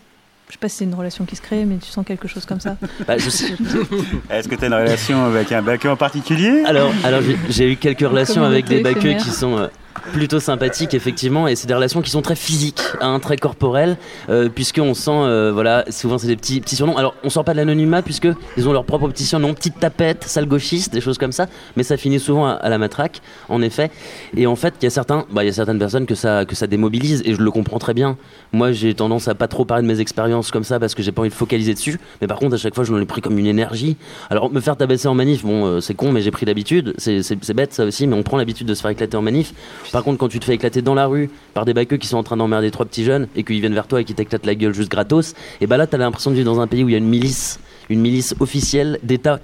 Je 0.54 0.58
sais 0.58 0.60
pas 0.60 0.70
si 0.70 0.76
c'est 0.78 0.84
une 0.84 0.94
relation 0.94 1.26
qui 1.26 1.36
se 1.36 1.42
crée, 1.42 1.66
mais 1.66 1.78
tu 1.78 1.90
sens 1.90 2.06
quelque 2.06 2.28
chose 2.28 2.46
comme 2.46 2.60
ça. 2.60 2.78
Bah, 3.08 3.18
je 3.18 3.28
sais- 3.28 3.56
Est-ce 4.30 4.48
que 4.48 4.54
tu 4.54 4.64
as 4.64 4.68
une 4.68 4.74
relation 4.76 5.26
avec 5.26 5.52
un 5.52 5.64
baqueux 5.64 5.90
en 5.90 5.96
particulier? 5.96 6.62
Alors, 6.68 6.92
alors 7.04 7.22
j'ai- 7.50 7.72
eu 7.72 7.76
quelques 7.76 8.02
relations 8.08 8.44
avec 8.44 8.66
des 8.66 8.84
baqueux 8.84 9.14
qui 9.16 9.32
sont 9.32 9.58
euh, 9.58 9.68
plutôt 10.12 10.40
sympathiques, 10.40 10.94
effectivement, 10.94 11.48
et 11.48 11.56
c'est 11.56 11.68
des 11.68 11.74
relations 11.74 12.02
qui 12.02 12.10
sont 12.10 12.22
très 12.22 12.36
physiques, 12.36 12.82
hein, 13.00 13.20
très 13.20 13.38
corporelles, 13.38 13.98
euh, 14.30 14.50
puisqu'on 14.50 14.94
sent, 14.94 15.12
euh, 15.12 15.52
voilà, 15.54 15.86
souvent 15.90 16.18
c'est 16.18 16.28
des 16.28 16.36
petits, 16.36 16.62
petits 16.62 16.76
surnoms. 16.76 16.98
Alors, 16.98 17.16
on 17.24 17.30
sort 17.30 17.44
pas 17.44 17.54
de 17.54 17.58
l'anonymat, 17.58 18.02
puisqu'ils 18.02 18.68
ont 18.68 18.74
leur 18.74 18.86
propre 18.86 19.08
petit 19.08 19.26
surnom, 19.26 19.54
petite 19.54 19.80
tapette, 19.80 20.24
sale 20.26 20.46
gauchiste, 20.46 20.94
des 20.94 21.02
choses 21.02 21.18
comme 21.18 21.32
ça, 21.32 21.48
mais 21.76 21.84
ça 21.84 21.98
finit 21.98 22.20
souvent 22.20 22.48
à, 22.48 22.70
la 22.70 22.78
matraque, 22.78 23.22
en 23.50 23.62
effet. 23.62 23.92
Et 24.36 24.48
en 24.48 24.56
fait, 24.56 24.74
il 24.82 24.86
y 24.86 24.88
a 24.88 24.90
certains, 24.90 25.26
bah, 25.32 25.44
y 25.44 25.48
a 25.48 25.54
certaines 25.54 25.80
personnes 25.80 26.06
que 26.06 26.16
ça, 26.16 26.46
que 26.46 26.56
ça 26.56 26.68
démobilise, 26.68 27.22
et 27.26 27.34
je 27.34 27.42
le 27.42 27.52
comprends 27.52 27.80
très 27.80 27.94
bien. 27.94 28.18
Moi, 28.52 28.72
j'ai 28.72 28.94
tendance 28.94 29.28
à 29.28 29.36
pas 29.36 29.48
trop 29.48 29.66
parler 29.66 29.84
de 29.84 29.88
mes 29.88 30.00
expériences 30.00 30.52
comme 30.52 30.64
ça, 30.64 30.80
parce 30.80 30.96
que 30.96 31.04
j'ai 31.04 31.12
pas 31.12 31.22
envie 31.22 31.30
de 31.30 31.36
focaliser 31.36 31.74
dessus, 31.74 32.00
mais 32.22 32.28
par 32.28 32.40
contre, 32.40 32.56
à 32.56 32.58
chaque 32.58 32.76
fois, 32.76 32.84
je 32.84 32.94
l'en 32.94 33.00
ai 33.00 33.06
pris 33.06 33.22
comme 33.22 33.38
une 33.38 33.48
énergie. 33.48 33.98
Alors, 34.30 34.52
me 34.52 34.60
faire 34.60 34.76
tabasser 34.76 35.08
en 35.08 35.14
manif, 35.14 35.44
bon, 35.44 35.66
euh, 35.66 35.80
c'est 35.80 35.94
con, 35.94 36.12
mais 36.12 36.22
j'ai 36.22 36.32
pris 36.32 36.46
l'habitude. 36.46 36.94
C'est 36.98 37.54
bête, 37.54 37.74
ça 37.74 37.86
aussi, 37.86 38.08
mais 38.08 38.16
on 38.16 38.24
prend 38.24 38.38
l'habitude 38.38 38.68
de 38.68 38.74
se 38.74 38.82
faire 38.82 38.92
éclater 38.92 39.18
en 39.18 39.22
manif. 39.22 39.54
Par 39.92 40.04
contre, 40.04 40.18
quand 40.18 40.28
tu 40.30 40.40
te 40.40 40.46
fais 40.46 40.56
éclater 40.56 40.82
dans 40.82 40.96
la 40.96 41.06
rue 41.08 41.30
par 41.54 41.66
des 41.66 41.74
baqueux 41.74 41.98
qui 41.98 42.08
sont 42.08 42.18
en 42.18 42.24
train 42.24 42.38
d'emmerder 42.38 42.72
trois 42.72 42.86
petits 42.86 43.04
jeunes 43.04 43.28
et 43.36 43.44
qu'ils 43.44 43.60
viennent 43.60 43.74
vers 43.74 43.88
toi 43.88 44.02
et 44.02 44.06
qui 44.06 44.14
t'éclatent 44.14 44.46
la 44.46 44.56
gueule 44.56 44.74
juste 44.74 44.90
gratos, 44.90 45.34
et 45.62 45.68
bah 45.68 45.78
là, 45.78 45.86
t'as 45.88 45.98
l'impression 45.98 46.32
de 46.32 46.36
vivre 46.36 46.52
dans 46.52 46.60
un 46.60 46.68
pays 46.68 46.84
où 46.84 46.90
il 46.90 46.94
y 46.94 46.96
a 46.96 47.00
une 47.00 47.08
milice. 47.10 47.60
Une 47.90 48.00
milice 48.00 48.34
officielle 48.40 48.98
d'État 49.04 49.40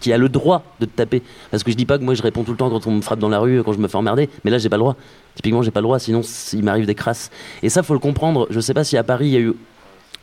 qui, 0.00 0.12
a 0.14 0.16
le 0.18 0.28
droit 0.30 0.64
de 0.80 0.86
te 0.86 0.90
taper. 0.96 1.22
Parce 1.50 1.62
que 1.62 1.70
je 1.70 1.76
dis 1.76 1.84
pas 1.84 1.98
que 1.98 2.02
moi 2.04 2.14
je 2.14 2.22
réponds 2.22 2.42
tout 2.42 2.52
le 2.52 2.56
temps 2.56 2.70
quand 2.70 2.86
on 2.86 2.92
me 2.92 3.02
frappe 3.02 3.18
dans 3.18 3.28
la 3.28 3.38
rue, 3.38 3.62
quand 3.62 3.74
je 3.74 3.78
me 3.78 3.86
fais 3.86 3.96
emmerder, 3.96 4.30
mais 4.44 4.50
là 4.50 4.56
j'ai 4.56 4.70
pas 4.70 4.76
le 4.76 4.80
droit. 4.80 4.96
Typiquement, 5.34 5.62
j'ai 5.62 5.70
pas 5.70 5.80
le 5.80 5.84
droit, 5.84 5.98
sinon 5.98 6.22
il 6.54 6.62
m'arrive 6.62 6.86
des 6.86 6.94
crasses. 6.94 7.30
Et 7.62 7.68
ça, 7.68 7.82
faut 7.82 7.92
le 7.92 7.98
comprendre. 7.98 8.46
Je 8.50 8.60
sais 8.60 8.72
pas 8.72 8.82
si 8.84 8.96
à 8.96 9.04
Paris 9.04 9.26
il 9.26 9.32
y 9.32 9.36
a 9.36 9.40
eu 9.40 9.52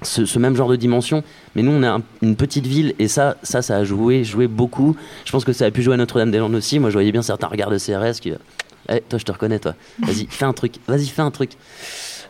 ce, 0.02 0.40
même 0.40 0.56
genre 0.56 0.70
de 0.70 0.78
dimension. 0.78 1.24
Mais 1.56 1.62
nous, 1.62 1.72
on 1.72 1.84
est 1.84 1.88
un- 1.88 2.02
une 2.24 2.36
petite 2.36 2.66
ville 2.66 2.96
et 2.98 3.08
ça, 3.08 3.38
ça, 3.44 3.62
ça 3.62 3.78
a 3.78 3.84
joué, 3.84 4.24
joué 4.24 4.48
beaucoup. 4.48 4.96
Je 5.26 5.32
pense 5.32 5.46
que 5.46 5.54
ça 5.54 5.66
a 5.66 5.72
pu 5.72 5.84
jouer 5.84 5.94
à 5.94 5.98
Notre-Dame-des-Landes 5.98 6.56
aussi. 6.56 6.80
Moi, 6.80 6.90
je 6.90 6.96
voyais 6.96 7.12
bien 7.12 7.22
certains 7.22 7.48
regards 7.48 7.70
de 7.70 7.78
CRS 7.78 8.20
qui. 8.20 8.34
Eh, 8.90 9.02
toi, 9.07 9.20
je 9.20 9.26
te 9.26 9.32
reconnais, 9.32 9.60
toi. 9.60 9.76
Vas-y, 9.99 10.26
fais 10.28 10.45
un 10.45 10.53
truc. 10.53 10.76
Vas-y, 10.88 11.07
fais 11.07 11.22
un 11.22 11.32
truc. 11.32 11.52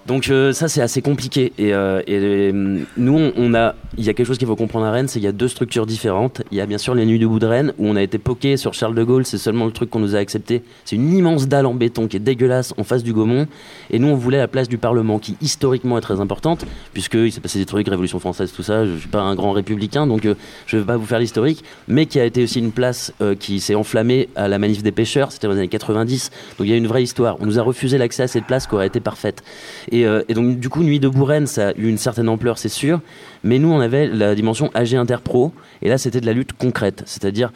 Donc 0.07 0.30
euh, 0.30 0.53
ça 0.53 0.67
c'est 0.67 0.81
assez 0.81 1.01
compliqué. 1.01 1.53
Et, 1.57 1.73
euh, 1.73 2.01
euh, 2.09 2.80
nous 2.97 3.31
on, 3.35 3.53
a 3.53 3.76
il 3.97 4.03
y 4.03 4.09
a 4.09 4.13
quelque 4.13 4.26
chose 4.26 4.38
qu'il 4.38 4.47
faut 4.47 4.55
comprendre 4.55 4.85
à 4.85 4.91
Rennes 4.91 5.07
c'est 5.07 5.19
qu'il 5.19 5.26
y 5.26 5.27
a 5.27 5.34
deux 5.34 5.47
structures 5.47 5.85
différentes. 5.85 6.41
Il 6.51 6.57
y 6.57 6.61
a 6.61 6.65
bien 6.65 6.77
sûr 6.77 6.95
les 6.95 7.05
nuits 7.05 7.19
debout 7.19 7.39
de 7.39 7.45
Rennes 7.45 7.73
où 7.77 7.88
on 7.88 7.95
a 7.95 8.01
été 8.01 8.17
poqué 8.17 8.57
sur 8.57 8.73
Charles 8.73 8.95
de 8.95 9.03
Gaulle. 9.03 9.26
C'est 9.26 9.38
seulement 9.38 9.65
le 9.65 9.71
truc 9.71 9.89
qu'on 9.89 9.99
nous 9.99 10.15
a 10.15 10.19
accepté. 10.19 10.63
C'est 10.85 10.95
une 10.95 11.13
immense 11.13 11.47
dalle 11.47 11.65
en 11.65 11.73
béton 11.73 12.07
qui 12.07 12.17
est 12.17 12.21
dégueulasse 12.21 12.73
en 12.77 12.84
face 12.84 13.03
du 13.03 13.13
Gaumont. 13.13 13.47
Et 13.91 13.99
nous 13.99 14.07
on 14.07 14.15
voulait 14.15 14.38
la 14.38 14.47
place 14.47 14.67
du 14.67 14.77
Parlement 14.77 15.19
qui 15.19 15.35
historiquement 15.41 15.97
est 15.97 16.01
très 16.01 16.19
importante 16.19 16.65
puisque 16.93 17.15
il 17.15 17.31
s'est 17.31 17.41
passé 17.41 17.59
des 17.59 17.65
trucs 17.65 17.88
Révolution 17.88 18.19
française 18.19 18.51
tout 18.51 18.63
ça. 18.63 18.85
Je 18.85 18.95
suis 18.97 19.09
pas 19.09 19.21
un 19.21 19.35
grand 19.35 19.51
républicain 19.51 20.07
donc 20.07 20.27
je 20.65 20.77
vais 20.77 20.85
pas 20.85 20.97
vous 20.97 21.05
faire 21.05 21.19
l'historique. 21.19 21.63
Mais 21.88 22.05
qui 22.05 22.19
a 22.19 22.26
été 22.26 22.43
aussi 22.43 22.59
une 22.59 22.71
place 22.71 23.13
qui 23.39 23.59
s'est 23.59 23.76
enflammée 23.76 24.30
à 24.35 24.47
la 24.47 24.57
manif 24.59 24.81
des 24.81 24.91
pêcheurs. 24.91 25.31
C'était 25.31 25.47
dans 25.47 25.53
les 25.53 25.59
années 25.59 25.67
90 25.67 26.31
donc 26.57 26.67
il 26.67 26.71
y 26.71 26.73
a 26.73 26.77
une 26.77 26.88
vraie 26.88 27.03
histoire. 27.03 27.38
On 27.41 27.45
nous 27.45 27.59
a 27.59 27.61
refusé 27.61 27.97
l'accès 27.97 28.23
à 28.23 28.27
cette 28.27 28.45
place 28.45 28.65
qui 28.65 28.73
aurait 28.73 28.88
été 28.88 28.99
parfaite 28.99 29.43
et, 29.91 30.06
euh, 30.06 30.24
et 30.28 30.34
donc, 30.34 30.60
du 30.60 30.70
coup, 30.70 30.84
Nuit 30.84 30.99
de 30.99 31.07
Bourrenne, 31.07 31.48
ça 31.48 31.70
a 31.70 31.72
eu 31.74 31.88
une 31.88 31.98
certaine 31.98 32.30
ampleur, 32.30 32.57
c'est 32.57 32.70
sûr. 32.70 33.02
Mais 33.44 33.60
nous, 33.60 33.72
on 33.72 33.80
avait 33.80 34.07
la 34.07 34.36
dimension 34.36 34.70
AG 34.74 34.94
Interpro. 34.94 35.53
Et 35.82 35.90
là, 35.90 35.98
c'était 35.98 36.22
de 36.22 36.26
la 36.26 36.34
lutte 36.34 36.53
concrète. 36.53 37.03
C'est-à-dire 37.06 37.52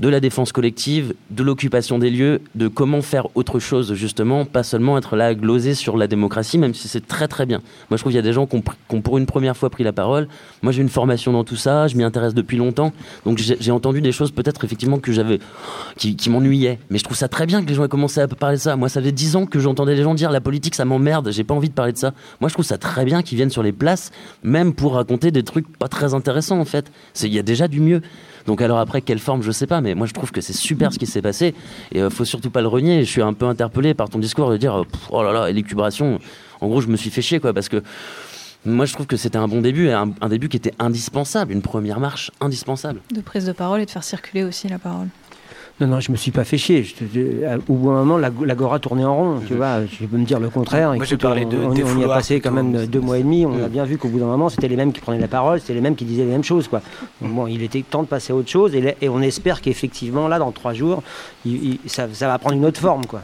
de 0.00 0.08
la 0.08 0.20
défense 0.20 0.50
collective, 0.50 1.14
de 1.30 1.42
l'occupation 1.42 1.98
des 1.98 2.10
lieux, 2.10 2.40
de 2.54 2.68
comment 2.68 3.02
faire 3.02 3.28
autre 3.34 3.58
chose, 3.58 3.92
justement, 3.92 4.46
pas 4.46 4.62
seulement 4.62 4.96
être 4.96 5.14
là 5.14 5.26
à 5.26 5.34
gloser 5.34 5.74
sur 5.74 5.98
la 5.98 6.06
démocratie, 6.06 6.56
même 6.56 6.72
si 6.72 6.88
c'est 6.88 7.06
très 7.06 7.28
très 7.28 7.44
bien. 7.44 7.58
Moi, 7.90 7.98
je 7.98 8.02
trouve 8.02 8.10
qu'il 8.10 8.16
y 8.16 8.18
a 8.18 8.22
des 8.22 8.32
gens 8.32 8.46
qui 8.46 8.56
ont, 8.56 9.00
pour 9.02 9.18
une 9.18 9.26
première 9.26 9.56
fois 9.56 9.68
pris 9.68 9.84
la 9.84 9.92
parole. 9.92 10.26
Moi, 10.62 10.72
j'ai 10.72 10.80
une 10.80 10.88
formation 10.88 11.32
dans 11.32 11.44
tout 11.44 11.56
ça, 11.56 11.86
je 11.86 11.96
m'y 11.96 12.02
intéresse 12.02 12.32
depuis 12.32 12.56
longtemps. 12.56 12.94
Donc, 13.26 13.38
j'ai 13.38 13.70
entendu 13.70 14.00
des 14.00 14.12
choses 14.12 14.30
peut-être 14.30 14.64
effectivement 14.64 14.98
que 14.98 15.12
j'avais, 15.12 15.38
qui, 15.98 16.30
m'ennuyaient. 16.30 16.78
Mais 16.88 16.96
je 16.96 17.04
trouve 17.04 17.16
ça 17.16 17.28
très 17.28 17.44
bien 17.44 17.62
que 17.62 17.68
les 17.68 17.74
gens 17.74 17.84
aient 17.84 17.88
commencé 17.88 18.20
à 18.22 18.28
parler 18.28 18.56
de 18.56 18.62
ça. 18.62 18.76
Moi, 18.76 18.88
ça 18.88 19.02
fait 19.02 19.12
dix 19.12 19.36
ans 19.36 19.44
que 19.44 19.58
j'entendais 19.58 19.94
les 19.94 20.02
gens 20.02 20.14
dire 20.14 20.30
la 20.30 20.40
politique, 20.40 20.74
ça 20.74 20.86
m'emmerde, 20.86 21.30
j'ai 21.30 21.44
pas 21.44 21.54
envie 21.54 21.68
de 21.68 21.74
parler 21.74 21.92
de 21.92 21.98
ça. 21.98 22.14
Moi, 22.40 22.48
je 22.48 22.54
trouve 22.54 22.64
ça 22.64 22.78
très 22.78 23.04
bien 23.04 23.22
qu'ils 23.22 23.36
viennent 23.36 23.50
sur 23.50 23.62
les 23.62 23.72
places, 23.72 24.12
même 24.42 24.72
pour 24.72 24.94
raconter 24.94 25.30
des 25.30 25.42
trucs 25.42 25.70
pas 25.76 25.88
très 25.88 26.14
intéressants 26.14 26.58
en 26.58 26.64
fait. 26.64 26.90
Il 27.22 27.34
y 27.34 27.38
a 27.38 27.42
déjà 27.42 27.68
du 27.68 27.80
mieux. 27.80 28.00
Donc 28.46 28.62
alors 28.62 28.78
après 28.78 29.02
quelle 29.02 29.18
forme 29.18 29.42
je 29.42 29.50
sais 29.50 29.66
pas 29.66 29.80
mais 29.80 29.94
moi 29.94 30.06
je 30.06 30.12
trouve 30.12 30.30
que 30.32 30.40
c'est 30.40 30.52
super 30.52 30.92
ce 30.92 30.98
qui 30.98 31.06
s'est 31.06 31.22
passé 31.22 31.54
et 31.92 32.00
euh, 32.00 32.10
faut 32.10 32.24
surtout 32.24 32.50
pas 32.50 32.60
le 32.60 32.68
renier. 32.68 33.04
Je 33.04 33.10
suis 33.10 33.22
un 33.22 33.32
peu 33.32 33.46
interpellé 33.46 33.94
par 33.94 34.08
ton 34.08 34.18
discours 34.18 34.50
de 34.50 34.56
dire 34.56 34.80
euh, 34.80 34.84
oh 35.10 35.22
là 35.22 35.32
là 35.32 35.50
élucubration. 35.50 36.18
En 36.60 36.68
gros 36.68 36.80
je 36.80 36.88
me 36.88 36.96
suis 36.96 37.10
fait 37.10 37.22
chier 37.22 37.40
quoi 37.40 37.52
parce 37.52 37.68
que 37.68 37.82
moi 38.64 38.84
je 38.86 38.92
trouve 38.92 39.06
que 39.06 39.16
c'était 39.16 39.38
un 39.38 39.48
bon 39.48 39.60
début 39.60 39.90
un, 39.90 40.12
un 40.20 40.28
début 40.28 40.48
qui 40.48 40.56
était 40.56 40.74
indispensable, 40.78 41.52
une 41.52 41.62
première 41.62 42.00
marche 42.00 42.30
indispensable. 42.40 43.00
De 43.14 43.20
prise 43.20 43.46
de 43.46 43.52
parole 43.52 43.80
et 43.80 43.86
de 43.86 43.90
faire 43.90 44.04
circuler 44.04 44.44
aussi 44.44 44.68
la 44.68 44.78
parole. 44.78 45.08
Non, 45.80 45.86
non, 45.86 46.00
je 46.00 46.12
me 46.12 46.16
suis 46.16 46.30
pas 46.30 46.44
fait 46.44 46.58
chier. 46.58 46.82
Je 46.84 46.94
je- 47.14 47.56
au 47.68 47.74
bout 47.74 47.88
d'un 47.88 47.94
moment, 48.04 48.18
la- 48.18 48.30
l'agora 48.44 48.78
tournait 48.78 49.04
en 49.04 49.16
rond. 49.16 49.40
Tu 49.46 49.54
vois, 49.54 49.86
je 49.86 50.04
peux 50.04 50.18
me 50.18 50.26
dire 50.26 50.38
le 50.38 50.50
contraire. 50.50 50.92
Moi, 50.94 51.06
j'ai 51.06 51.16
parlé 51.16 51.46
on, 51.46 51.48
de 51.48 51.56
on, 51.56 51.72
y- 51.74 51.82
on 51.82 51.98
y 51.98 52.04
a 52.04 52.08
passé 52.08 52.38
quand 52.40 52.50
même 52.52 52.86
deux 52.86 53.00
mois 53.00 53.16
et 53.18 53.22
demi. 53.22 53.46
On 53.46 53.64
a 53.64 53.68
bien 53.68 53.84
vu 53.84 53.96
qu'au 53.96 54.08
bout 54.08 54.18
d'un 54.18 54.26
moment, 54.26 54.50
c'était 54.50 54.68
les 54.68 54.76
mêmes 54.76 54.92
qui 54.92 55.00
prenaient 55.00 55.18
la 55.20 55.28
parole, 55.28 55.58
c'était 55.58 55.72
les 55.74 55.80
mêmes 55.80 55.96
qui 55.96 56.04
disaient 56.04 56.24
les 56.24 56.32
mêmes 56.32 56.44
choses. 56.44 56.68
Quoi. 56.68 56.82
Donc, 57.22 57.32
bon, 57.32 57.46
il 57.46 57.62
était 57.62 57.80
temps 57.82 58.02
de 58.02 58.08
passer 58.08 58.32
à 58.34 58.36
autre 58.36 58.50
chose. 58.50 58.74
Et, 58.74 59.08
on 59.08 59.22
espère 59.22 59.62
qu'effectivement, 59.62 60.28
là, 60.28 60.38
dans 60.38 60.52
trois 60.52 60.74
jours, 60.74 61.02
il- 61.46 61.78
il- 61.84 61.90
ça, 61.90 62.06
ça 62.12 62.26
va 62.28 62.38
prendre 62.38 62.56
une 62.56 62.66
autre 62.66 62.80
forme. 62.80 63.06
Quoi. 63.06 63.22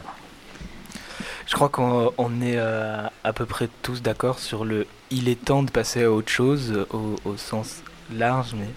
Je 1.45 1.53
crois 1.53 1.69
qu'on 1.69 2.11
on 2.17 2.41
est 2.41 2.55
euh, 2.57 3.03
à 3.23 3.33
peu 3.33 3.45
près 3.45 3.69
tous 3.83 4.01
d'accord 4.01 4.39
sur 4.39 4.65
le 4.65 4.85
il 5.11 5.29
est 5.29 5.41
temps 5.45 5.63
de 5.63 5.69
passer 5.71 6.03
à 6.03 6.11
autre 6.11 6.29
chose 6.29 6.73
euh, 6.75 6.85
au, 6.91 7.29
au 7.29 7.37
sens 7.37 7.81
large, 8.13 8.55
mais 8.59 8.67